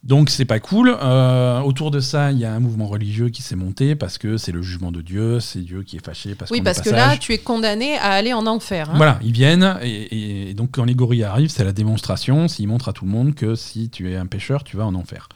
Donc 0.05 0.31
c'est 0.31 0.45
pas 0.45 0.61
cool. 0.61 0.97
Euh, 1.03 1.59
autour 1.61 1.90
de 1.90 1.99
ça, 1.99 2.31
il 2.31 2.39
y 2.39 2.45
a 2.45 2.53
un 2.53 2.61
mouvement 2.61 2.86
religieux 2.86 3.31
qui 3.31 3.43
s'est 3.43 3.57
monté 3.57 3.97
parce 3.97 4.16
que 4.16 4.36
c'est 4.36 4.53
le 4.53 4.62
jugement 4.62 4.93
de 4.93 5.03
Dieu, 5.03 5.40
c'est 5.40 5.59
Dieu 5.61 5.82
qui 5.82 5.97
est 5.97 6.05
fâché 6.05 6.36
parce 6.36 6.53
Oui, 6.53 6.61
parce 6.61 6.78
est 6.78 6.85
que 6.85 6.90
là, 6.90 7.16
tu 7.16 7.32
es 7.32 7.39
condamné 7.39 7.99
à 7.99 8.12
aller 8.12 8.32
en 8.32 8.47
enfer. 8.47 8.90
hein. 8.90 8.97
Voilà, 8.97 9.19
ils 9.24 9.32
viennent 9.32 9.77
et, 9.82 10.51
et 10.51 10.55
donc 10.55 10.70
quand 10.73 10.85
les 10.85 10.95
gorilles 10.95 11.24
arrivent, 11.24 11.51
c'est 11.51 11.65
la 11.65 11.73
démonstration. 11.73 12.47
S'ils 12.47 12.69
montrent 12.69 12.89
à 12.89 12.93
tout 12.93 13.07
le 13.07 13.11
monde 13.11 13.35
que 13.35 13.57
si 13.57 13.90
tu 13.90 14.11
es 14.12 14.16
un 14.16 14.27
pécheur, 14.27 14.62
tu 14.62 14.77
vas 14.77 14.86
en 14.86 14.95
enfer. 14.95 15.28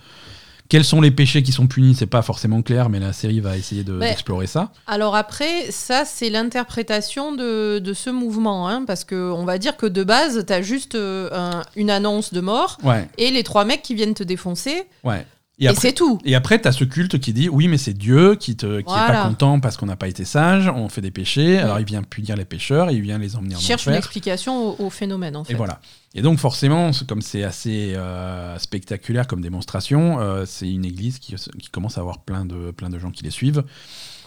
Quels 0.73 0.85
sont 0.87 1.03
les 1.03 1.11
péchés 1.11 1.43
qui 1.43 1.53
sont 1.53 1.67
punis 1.67 1.95
C'est 1.95 2.07
pas 2.07 2.23
forcément 2.23 2.63
clair, 2.63 2.89
mais 2.89 2.99
la 2.99 3.13
série 3.13 3.41
va 3.41 3.59
essayer 3.59 3.85
de- 3.85 3.99
d'explorer 3.99 4.47
ça. 4.47 4.73
Alors 4.87 5.15
après, 5.15 5.71
ça, 5.71 6.07
c'est 6.07 6.31
l'interprétation 6.31 7.35
de, 7.35 7.79
de 7.79 7.93
ce 7.93 8.09
mouvement. 8.09 8.69
hein, 8.69 8.85
parce 8.87 9.05
que 9.05 9.31
on 9.33 9.45
va 9.45 9.59
dire 9.59 9.77
que 9.77 9.85
de 9.85 10.03
base, 10.03 10.47
tu 10.47 10.51
as 10.55 10.63
juste 10.63 10.95
euh, 10.95 11.29
un- 11.33 11.63
une 11.77 11.91
annonce 11.91 12.33
de 12.33 12.41
mort 12.41 12.79
Ouais, 12.85 13.07
et 13.19 13.31
les 13.31 13.43
trois 13.43 13.67
mecs 13.67 13.83
qui 13.83 13.95
viennent 13.95 14.15
te 14.15 14.23
défoncer. 14.23 14.85
ouais. 15.05 15.27
Et, 15.71 15.75
c'est 15.75 15.93
tout. 15.93 16.19
et 16.25 16.35
après, 16.35 16.61
tu 16.61 16.69
as 16.69 16.73
ce 16.73 16.85
culte 16.85 17.19
qui 17.19 17.33
dit 17.33 17.49
oui, 17.49 17.69
mais 17.69 17.79
c'est 17.79 17.93
Dieu 17.93 18.35
qui, 18.35 18.57
te, 18.57 18.81
qui 18.81 18.93
est 18.93 19.07
pas 19.07 19.29
content 19.29 19.61
parce 19.61 19.77
qu'on 19.77 19.87
n'a 19.87 19.97
pas 19.97 20.09
été 20.09 20.25
sage, 20.25 20.69
on 20.69 20.89
fait 20.89 21.01
des 21.01 21.11
péchés, 21.11 21.59
alors 21.59 21.79
il 21.79 21.87
vient 21.87 22.03
punir 22.03 22.37
les 22.37 22.45
pécheurs, 22.45 22.91
il 22.91 23.01
vient 23.01 23.19
les 23.19 23.37
emmener 23.37 23.57
en 23.57 23.59
Cherche 23.59 23.87
une 23.87 23.93
enfer. 23.93 23.99
explication 23.99 24.71
au, 24.71 24.87
au 24.87 24.91
phénomène, 24.91 25.37
en 25.37 25.45
fait. 25.45 25.53
Et 25.53 25.57
voilà. 25.57 25.81
Et 26.15 26.23
donc 26.23 26.39
forcément, 26.39 26.91
comme 27.09 27.23
c'est 27.23 27.43
assez 27.43 27.95
euh, 27.95 28.59
spectaculaire 28.59 29.27
comme 29.27 29.41
démonstration, 29.41 30.21
euh, 30.21 30.45
c'est 30.47 30.71
une 30.71 30.85
église 30.85 31.19
qui, 31.19 31.35
qui 31.35 31.69
commence 31.71 31.97
à 31.97 32.03
avoir 32.03 32.19
plein 32.19 32.45
de, 32.45 32.71
plein 32.71 32.91
de 32.91 32.99
gens 32.99 33.11
qui 33.11 33.25
les 33.25 33.31
suivent. 33.31 33.65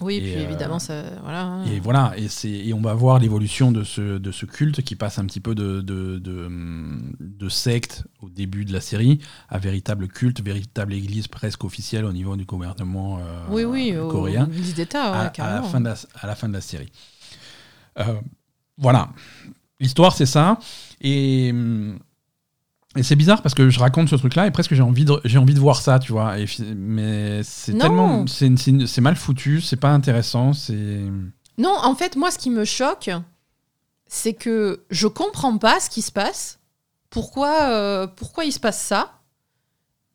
Oui, 0.01 0.15
Et, 0.15 0.21
puis 0.21 0.33
euh, 0.35 0.43
évidemment, 0.43 0.79
ça. 0.79 1.03
Voilà. 1.23 1.43
hein. 1.43 1.65
Et 1.65 1.79
voilà, 1.79 2.13
et, 2.17 2.27
c'est- 2.27 2.49
et 2.49 2.73
on 2.73 2.81
va 2.81 2.93
voir 2.93 3.17
l'évolution 3.19 3.71
de 3.71 3.83
ce, 3.83 4.17
de 4.17 4.31
ce 4.31 4.45
culte 4.45 4.81
qui 4.81 4.95
passe 4.95 5.19
un 5.19 5.25
petit 5.25 5.39
peu 5.39 5.55
de, 5.55 5.81
de, 5.81 6.17
de, 6.19 6.45
hum, 6.47 7.13
de 7.19 7.47
secte 7.49 8.03
au 8.21 8.29
début 8.29 8.65
de 8.65 8.73
la 8.73 8.81
série 8.81 9.19
à 9.49 9.57
véritable 9.57 10.07
culte, 10.07 10.41
véritable 10.41 10.93
église 10.93 11.27
presque 11.27 11.63
officielle 11.63 12.03
au 12.05 12.11
niveau 12.11 12.35
du 12.35 12.45
gouvernement 12.45 13.19
euh, 13.19 13.45
oui, 13.49 13.63
oui, 13.63 13.95
au- 13.97 14.09
coréen 14.09 14.47
Église 14.47 14.73
d'État, 14.75 15.03
à, 15.05 15.11
ouais, 15.11 15.17
à 15.19 15.23
la 15.23 15.29
carrément. 15.29 15.67
fin 15.67 15.79
de 15.79 15.85
la, 15.85 15.95
à 16.21 16.27
la 16.27 16.35
fin 16.35 16.49
de 16.49 16.53
la 16.53 16.61
série. 16.61 16.91
Euh, 17.99 18.15
voilà. 18.77 19.09
L'histoire, 19.79 20.13
c'est 20.15 20.25
ça. 20.25 20.57
Et, 21.01 21.51
hum, 21.53 21.99
et 22.95 23.03
c'est 23.03 23.15
bizarre 23.15 23.41
parce 23.41 23.53
que 23.55 23.69
je 23.69 23.79
raconte 23.79 24.09
ce 24.09 24.15
truc-là 24.15 24.47
et 24.47 24.51
presque 24.51 24.73
j'ai 24.73 24.81
envie, 24.81 25.05
de, 25.05 25.19
j'ai 25.25 25.37
envie 25.37 25.53
de 25.53 25.59
voir 25.59 25.81
ça, 25.81 25.99
tu 25.99 26.11
vois. 26.11 26.39
Et, 26.39 26.45
mais 26.75 27.41
c'est 27.43 27.73
Non. 27.73 27.79
tellement. 27.79 28.27
C'est, 28.27 28.55
c'est- 28.57 28.85
c'est 28.87 29.01
mal 29.01 29.15
foutu, 29.15 29.61
c'est 29.61 29.75
pas 29.75 29.89
intéressant, 29.89 30.53
c'est. 30.53 31.01
Non, 31.57 31.75
en 31.83 31.95
fait, 31.95 32.15
moi, 32.15 32.31
ce 32.31 32.37
qui 32.37 32.49
me 32.49 32.65
choque, 32.65 33.09
c'est 34.07 34.33
que 34.33 34.83
je 34.89 35.07
comprends 35.07 35.57
pas 35.57 35.79
ce 35.79 35.89
qui 35.89 36.01
se 36.01 36.11
passe. 36.11 36.59
Pourquoi, 37.09 37.69
euh, 37.69 38.07
pourquoi 38.07 38.43
il 38.45 38.51
se 38.51 38.59
passe 38.59 38.81
ça 38.81 39.13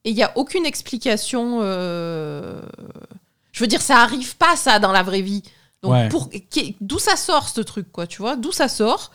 Et 0.04 0.10
il 0.10 0.16
n'y 0.16 0.22
a 0.22 0.32
aucune 0.36 0.66
explication. 0.66 1.60
euh, 1.62 2.60
Je 3.52 3.60
veux 3.64 3.66
dire, 3.68 3.82
ça 3.82 3.98
arrive 4.00 4.36
pas, 4.36 4.54
ça, 4.56 4.78
dans 4.78 4.92
la 4.92 5.02
vraie 5.02 5.22
vie. 5.22 5.42
Donc, 5.82 5.92
Ouais. 5.92 6.08
pour- 6.08 6.30
qui- 6.50 6.76
d'où 6.80 6.98
ça 6.98 7.16
sort 7.16 7.48
ce 7.48 7.60
truc, 7.62 7.90
quoi, 7.90 8.06
tu 8.06 8.18
vois 8.18 8.36
D'où 8.36 8.52
ça 8.52 8.68
sort 8.68 9.10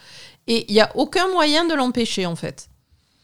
Et 0.48 0.66
il 0.70 0.74
n'y 0.74 0.82
a 0.82 0.92
aucun 0.96 1.28
moyen 1.32 1.66
de 1.66 1.74
l'empêcher, 1.74 2.26
en 2.26 2.36
fait. 2.36 2.68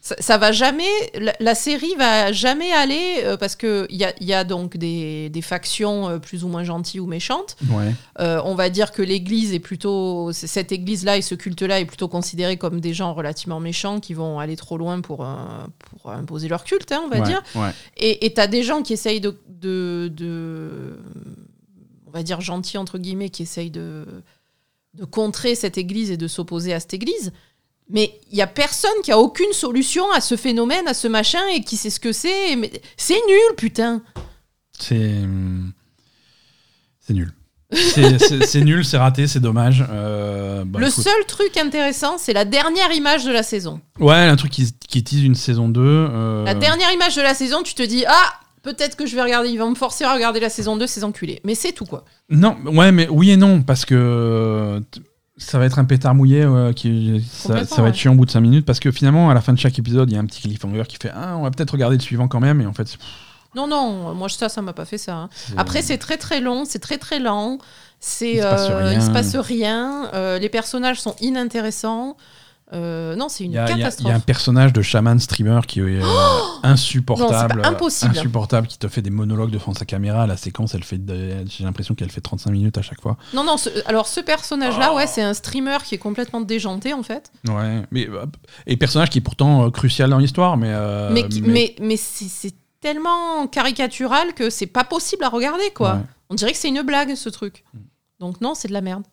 Ça, 0.04 0.16
ça 0.18 0.36
va 0.36 0.50
jamais, 0.50 0.90
la, 1.14 1.32
la 1.38 1.54
série 1.54 1.94
va 1.96 2.32
jamais 2.32 2.72
aller, 2.72 3.20
euh, 3.22 3.36
parce 3.36 3.54
qu'il 3.54 3.86
y 3.90 4.02
a, 4.02 4.12
il 4.20 4.26
y 4.26 4.34
a 4.34 4.42
donc 4.42 4.76
des, 4.76 5.30
des 5.30 5.42
factions 5.42 6.08
euh, 6.08 6.18
plus 6.18 6.42
ou 6.42 6.48
moins 6.48 6.64
gentilles 6.64 6.98
ou 6.98 7.06
méchantes. 7.06 7.54
Ouais. 7.70 7.94
Euh, 8.18 8.42
on 8.44 8.56
va 8.56 8.68
dire 8.68 8.90
que 8.90 9.00
l'église 9.00 9.54
est 9.54 9.60
plutôt. 9.60 10.32
Cette 10.32 10.72
église-là 10.72 11.18
et 11.18 11.22
ce 11.22 11.36
culte-là 11.36 11.78
est 11.78 11.84
plutôt 11.84 12.08
considéré 12.08 12.56
comme 12.56 12.80
des 12.80 12.94
gens 12.94 13.14
relativement 13.14 13.60
méchants 13.60 14.00
qui 14.00 14.12
vont 14.12 14.40
aller 14.40 14.56
trop 14.56 14.76
loin 14.76 15.00
pour, 15.00 15.24
pour 15.88 16.10
imposer 16.10 16.48
leur 16.48 16.64
culte, 16.64 16.90
hein, 16.90 17.02
on 17.04 17.08
va 17.08 17.20
ouais, 17.20 17.26
dire. 17.28 17.42
ouais. 17.54 17.70
Et 17.96 18.34
tu 18.34 18.40
as 18.40 18.48
des 18.48 18.64
gens 18.64 18.82
qui 18.82 18.94
essayent 18.94 19.20
de, 19.20 19.38
de, 19.48 20.10
de- 20.12 20.98
On 22.08 22.10
va 22.10 22.24
dire 22.24 22.40
gentils, 22.40 22.76
entre 22.76 22.98
guillemets, 22.98 23.30
qui 23.30 23.44
essayent 23.44 23.70
de, 23.70 24.04
de 24.94 25.04
contrer 25.04 25.54
cette 25.54 25.78
église 25.78 26.10
et 26.10 26.16
de 26.16 26.26
s'opposer 26.26 26.72
à 26.74 26.80
cette 26.80 26.94
église. 26.94 27.32
Mais 27.90 28.18
il 28.30 28.38
y 28.38 28.42
a 28.42 28.46
personne 28.46 28.90
qui 29.04 29.12
a 29.12 29.18
aucune 29.18 29.52
solution 29.52 30.04
à 30.12 30.20
ce 30.20 30.36
phénomène, 30.36 30.86
à 30.88 30.94
ce 30.94 31.08
machin, 31.08 31.46
et 31.54 31.62
qui 31.62 31.76
sait 31.76 31.90
ce 31.90 32.00
que 32.00 32.12
c'est. 32.12 32.56
Mais 32.56 32.70
C'est 32.96 33.20
nul, 33.26 33.56
putain 33.56 34.02
C'est. 34.78 35.20
C'est 37.00 37.14
nul. 37.14 37.32
C'est- 37.72 38.60
nul, 38.60 38.84
c'est 38.84 38.98
raté, 38.98 39.26
c'est 39.26 39.40
dommage. 39.40 39.84
Euh, 39.90 40.62
bah, 40.66 40.78
Le 40.78 40.88
écoute. 40.88 41.02
seul 41.04 41.24
truc 41.26 41.56
intéressant, 41.56 42.18
c'est 42.18 42.34
la 42.34 42.44
dernière 42.44 42.92
image 42.92 43.24
de 43.24 43.32
la 43.32 43.42
saison. 43.42 43.80
Ouais, 43.98 44.14
un 44.14 44.36
truc 44.36 44.52
qui, 44.52 44.70
qui 44.88 45.02
tease 45.02 45.22
une 45.24 45.34
saison 45.34 45.68
2. 45.70 45.80
euh, 45.82 46.44
La 46.44 46.54
dernière 46.54 46.92
image 46.92 47.16
de 47.16 47.22
la 47.22 47.32
saison, 47.34 47.62
tu 47.62 47.74
te 47.74 47.82
dis 47.82 48.04
Ah, 48.06 48.32
peut-être 48.62 48.94
que 48.96 49.06
je 49.06 49.16
vais 49.16 49.22
regarder, 49.22 49.48
ils 49.48 49.58
vont 49.58 49.70
me 49.70 49.74
forcer 49.74 50.04
à 50.04 50.12
regarder 50.12 50.38
la 50.38 50.50
saison 50.50 50.76
2, 50.76 50.86
ces 50.86 51.02
enculés. 51.02 51.40
Mais 51.44 51.54
c'est 51.54 51.72
tout, 51.72 51.86
quoi. 51.86 52.04
Non, 52.28 52.56
ouais, 52.66 52.92
mais 52.92 53.08
oui 53.08 53.30
et 53.30 53.36
non, 53.38 53.62
parce 53.62 53.86
que 53.86 54.82
ça 55.42 55.58
va 55.58 55.66
être 55.66 55.78
un 55.78 55.84
pétard 55.84 56.14
mouillé, 56.14 56.42
euh, 56.42 56.72
qui, 56.72 57.24
ça, 57.32 57.54
va 57.82 57.88
être 57.88 57.94
chiant 57.96 58.12
au 58.12 58.16
bout 58.16 58.26
de 58.26 58.30
5 58.30 58.40
minutes, 58.40 58.66
parce 58.66 58.80
que 58.80 58.90
finalement, 58.90 59.30
à 59.30 59.34
la 59.34 59.40
fin 59.40 59.52
de 59.52 59.58
chaque 59.58 59.78
épisode, 59.78 60.10
il 60.10 60.14
y 60.14 60.16
a 60.16 60.20
un 60.20 60.26
petit 60.26 60.42
cliffhanger 60.42 60.84
qui 60.88 60.96
fait 60.96 61.10
Ah, 61.14 61.36
on 61.36 61.42
va 61.42 61.50
peut-être 61.50 61.70
regarder 61.72 61.96
le 61.96 62.02
suivant 62.02 62.28
quand 62.28 62.40
même, 62.40 62.60
et 62.60 62.66
en 62.66 62.72
fait, 62.72 62.96
Non, 63.54 63.66
non, 63.66 64.14
moi, 64.14 64.28
ça, 64.28 64.48
ça 64.48 64.62
m'a 64.62 64.72
pas 64.72 64.84
fait 64.84 64.98
ça. 64.98 65.14
hein. 65.14 65.28
Après, 65.56 65.82
c'est 65.82 65.98
très 65.98 66.16
très 66.16 66.40
long, 66.40 66.64
c'est 66.64 66.78
très 66.78 66.98
très 66.98 67.18
lent. 67.18 67.58
C'est, 68.00 68.32
Il 68.32 68.38
se 68.38 68.42
passe 68.42 68.68
euh, 68.70 68.88
rien. 68.88 69.00
se 69.00 69.10
passe 69.10 69.36
rien. 69.36 70.10
euh, 70.14 70.38
les 70.38 70.48
personnages 70.48 71.00
sont 71.00 71.14
inintéressants. 71.20 72.16
Euh, 72.74 73.14
non, 73.16 73.28
c'est 73.28 73.44
une 73.44 73.56
a, 73.56 73.64
il 73.66 73.68
y 73.68 73.72
a- 73.72 73.76
il 73.76 73.78
catastrophe. 73.82 74.08
y 74.08 74.12
a 74.12 74.16
un 74.16 74.20
personnage 74.20 74.72
de 74.72 74.80
chaman 74.82 75.18
streamer 75.18 75.60
qui 75.68 75.80
est 75.80 75.82
euh, 76.02 76.02
insupportable. 76.62 77.60
Non, 77.62 77.68
impossible. 77.68 78.16
Insupportable, 78.16 78.66
qui 78.66 78.78
te 78.78 78.88
fait 78.88 79.02
des 79.02 79.10
monologues 79.10 79.50
devant 79.50 79.74
sa 79.74 79.84
caméra. 79.84 80.26
La 80.26 80.36
séquence, 80.36 80.74
elle 80.74 80.84
fait, 80.84 81.00
j'ai 81.48 81.64
l'impression 81.64 81.94
qu'elle 81.94 82.10
fait 82.10 82.20
35 82.20 82.50
minutes 82.50 82.78
à 82.78 82.82
chaque 82.82 83.00
fois. 83.00 83.16
Non, 83.34 83.44
non, 83.44 83.56
ce- 83.56 83.68
alors 83.86 84.06
ce 84.06 84.20
personnage-là, 84.20 84.94
ouais, 84.94 85.06
c'est 85.06 85.22
un 85.22 85.34
streamer 85.34 85.78
qui 85.84 85.94
est 85.94 85.98
complètement 85.98 86.40
déjanté 86.40 86.92
en 86.94 87.02
fait. 87.02 87.30
Ouais, 87.48 87.82
mais 87.90 88.08
euh, 88.08 88.24
et 88.66 88.76
personnage 88.76 89.10
qui 89.10 89.18
est 89.18 89.22
pourtant 89.22 89.66
euh, 89.66 89.70
crucial 89.70 90.10
dans 90.10 90.18
l'histoire, 90.18 90.56
mais, 90.56 90.70
euh, 90.70 91.10
mais 91.12 91.24
mais, 91.42 91.74
mais 91.80 91.96
c'est, 91.96 92.24
c'est 92.28 92.54
tellement 92.80 93.46
caricatural 93.46 94.34
que 94.34 94.50
c'est 94.50 94.66
pas 94.66 94.84
possible 94.84 95.24
à 95.24 95.28
regarder, 95.28 95.70
quoi. 95.74 95.94
Ouais. 95.94 96.00
On 96.30 96.34
dirait 96.34 96.52
que 96.52 96.58
c'est 96.58 96.68
une 96.68 96.82
blague, 96.82 97.14
ce 97.14 97.28
truc. 97.28 97.64
Donc 98.18 98.40
non, 98.40 98.54
c'est 98.54 98.68
de 98.68 98.72
la 98.72 98.80
merde. 98.80 99.04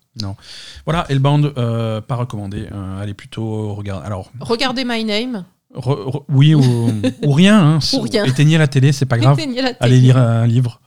Voilà, 0.86 1.06
Hellbound, 1.10 1.54
euh, 1.58 2.02
pas 2.02 2.16
recommandé. 2.16 2.68
Euh, 2.72 3.02
allez 3.02 3.14
plutôt 3.14 3.74
regarder. 3.74 4.06
Alors, 4.06 4.32
Regardez 4.40 4.84
My 4.86 5.04
Name. 5.04 5.46
re- 5.74 6.10
re- 6.12 6.24
oui 6.30 6.56
ou, 6.56 6.62
ou 7.24 7.32
rien. 7.32 7.76
Hein, 7.76 7.80
Ou 7.94 8.02
rien. 8.02 8.26
Éteignez 8.26 8.58
la 8.58 8.68
télé, 8.68 8.91
c'est 8.91 9.06
pas 9.06 9.18
grave. 9.18 9.40
Éteignez 9.40 9.62
la 9.62 9.74
Allez 9.80 10.00
lire 10.00 10.18
un 10.18 10.46
livre. 10.48 10.82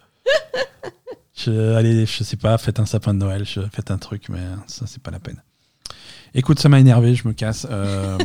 Je, 1.35 1.75
allez, 1.75 2.07
je 2.07 2.23
sais 2.23 2.37
pas, 2.37 2.57
faites 2.59 2.79
un 2.79 2.87
sapin 2.87 3.15
de 3.15 3.19
Noël, 3.19 3.45
je- 3.45 3.61
faites 3.73 3.91
un 3.91 3.99
truc, 3.99 4.29
mais 4.29 4.39
ça, 4.67 4.87
c'est 4.87 5.03
pas 5.03 5.11
la 5.11 5.19
peine. 5.19 5.43
Écoute, 6.35 6.61
ça 6.61 6.69
m'a 6.69 6.79
énervé, 6.79 7.15
je 7.15 7.27
me 7.27 7.33
casse. 7.33 7.67
Euh, 7.71 8.17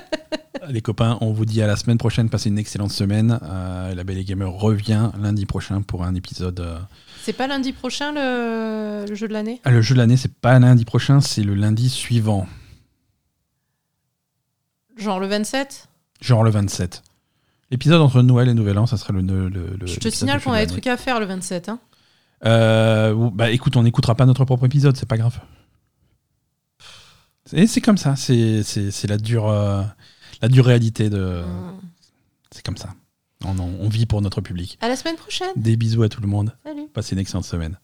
les 0.68 0.80
copains, 0.80 1.18
on 1.20 1.32
vous 1.32 1.44
dit 1.44 1.60
à 1.62 1.66
la 1.66 1.76
semaine 1.76 1.98
prochaine, 1.98 2.28
passez 2.30 2.48
une 2.48 2.58
excellente 2.58 2.92
semaine. 2.92 3.38
Euh, 3.42 3.94
la 3.94 4.04
Belle 4.04 4.18
et 4.18 4.24
Gamer 4.24 4.50
revient 4.50 5.10
lundi 5.20 5.44
prochain 5.44 5.82
pour 5.82 6.04
un 6.04 6.14
épisode. 6.14 6.64
C'est 7.26 7.32
pas 7.32 7.48
lundi 7.48 7.72
prochain 7.72 8.12
le, 8.12 9.04
le 9.08 9.14
jeu 9.16 9.26
de 9.26 9.32
l'année 9.32 9.60
ah, 9.64 9.72
le 9.72 9.82
jeu 9.82 9.96
de 9.96 9.98
l'année, 9.98 10.16
c'est 10.16 10.32
pas 10.32 10.56
lundi 10.60 10.84
prochain, 10.84 11.20
c'est 11.20 11.42
le 11.42 11.56
lundi 11.56 11.90
suivant, 11.90 12.46
Genre 14.96 15.18
le 15.18 15.26
27 15.26 15.88
genre 16.20 16.44
le 16.44 16.50
27. 16.50 17.02
L'épisode 17.72 18.00
entre 18.00 18.22
Noël 18.22 18.48
et 18.48 18.54
Nouvel 18.54 18.78
An, 18.78 18.86
ça 18.86 18.96
sera 18.96 19.12
le. 19.12 19.22
le, 19.22 19.48
le- 19.48 19.86
Je 19.88 19.98
te 19.98 20.08
signale 20.08 20.40
qu'on 20.40 20.52
a 20.52 20.60
de 20.60 20.66
des 20.66 20.70
trucs 20.70 20.86
à 20.86 20.96
faire 20.96 21.18
le 21.18 21.26
27. 21.26 21.68
Hein. 21.68 21.80
Euh, 22.44 23.30
bah 23.32 23.50
écoute, 23.50 23.76
on 23.76 23.82
n'écoutera 23.82 24.14
pas 24.14 24.24
notre 24.24 24.44
propre 24.44 24.66
épisode, 24.66 24.96
c'est 24.96 25.08
pas 25.08 25.18
grave. 25.18 25.40
Et 27.52 27.66
c'est 27.66 27.80
comme 27.80 27.98
ça, 27.98 28.14
c'est 28.14 28.62
la 29.08 29.18
dure, 29.18 29.48
euh, 29.48 29.82
la 30.42 30.48
dure 30.48 30.64
réalité 30.64 31.10
de. 31.10 31.42
Mm. 31.42 31.80
C'est 32.52 32.64
comme 32.64 32.76
ça. 32.76 32.90
On, 33.46 33.88
vit 33.88 34.06
pour 34.06 34.22
notre 34.22 34.40
public. 34.40 34.78
À 34.80 34.88
la 34.88 34.96
semaine 34.96 35.16
prochaine. 35.16 35.48
Des 35.56 35.76
bisous 35.76 36.02
à 36.02 36.08
tout 36.08 36.20
le 36.20 36.26
monde. 36.26 36.56
Salut. 36.64 36.88
Passez 36.92 37.14
une 37.14 37.20
excellente 37.20 37.44
semaine. 37.44 37.78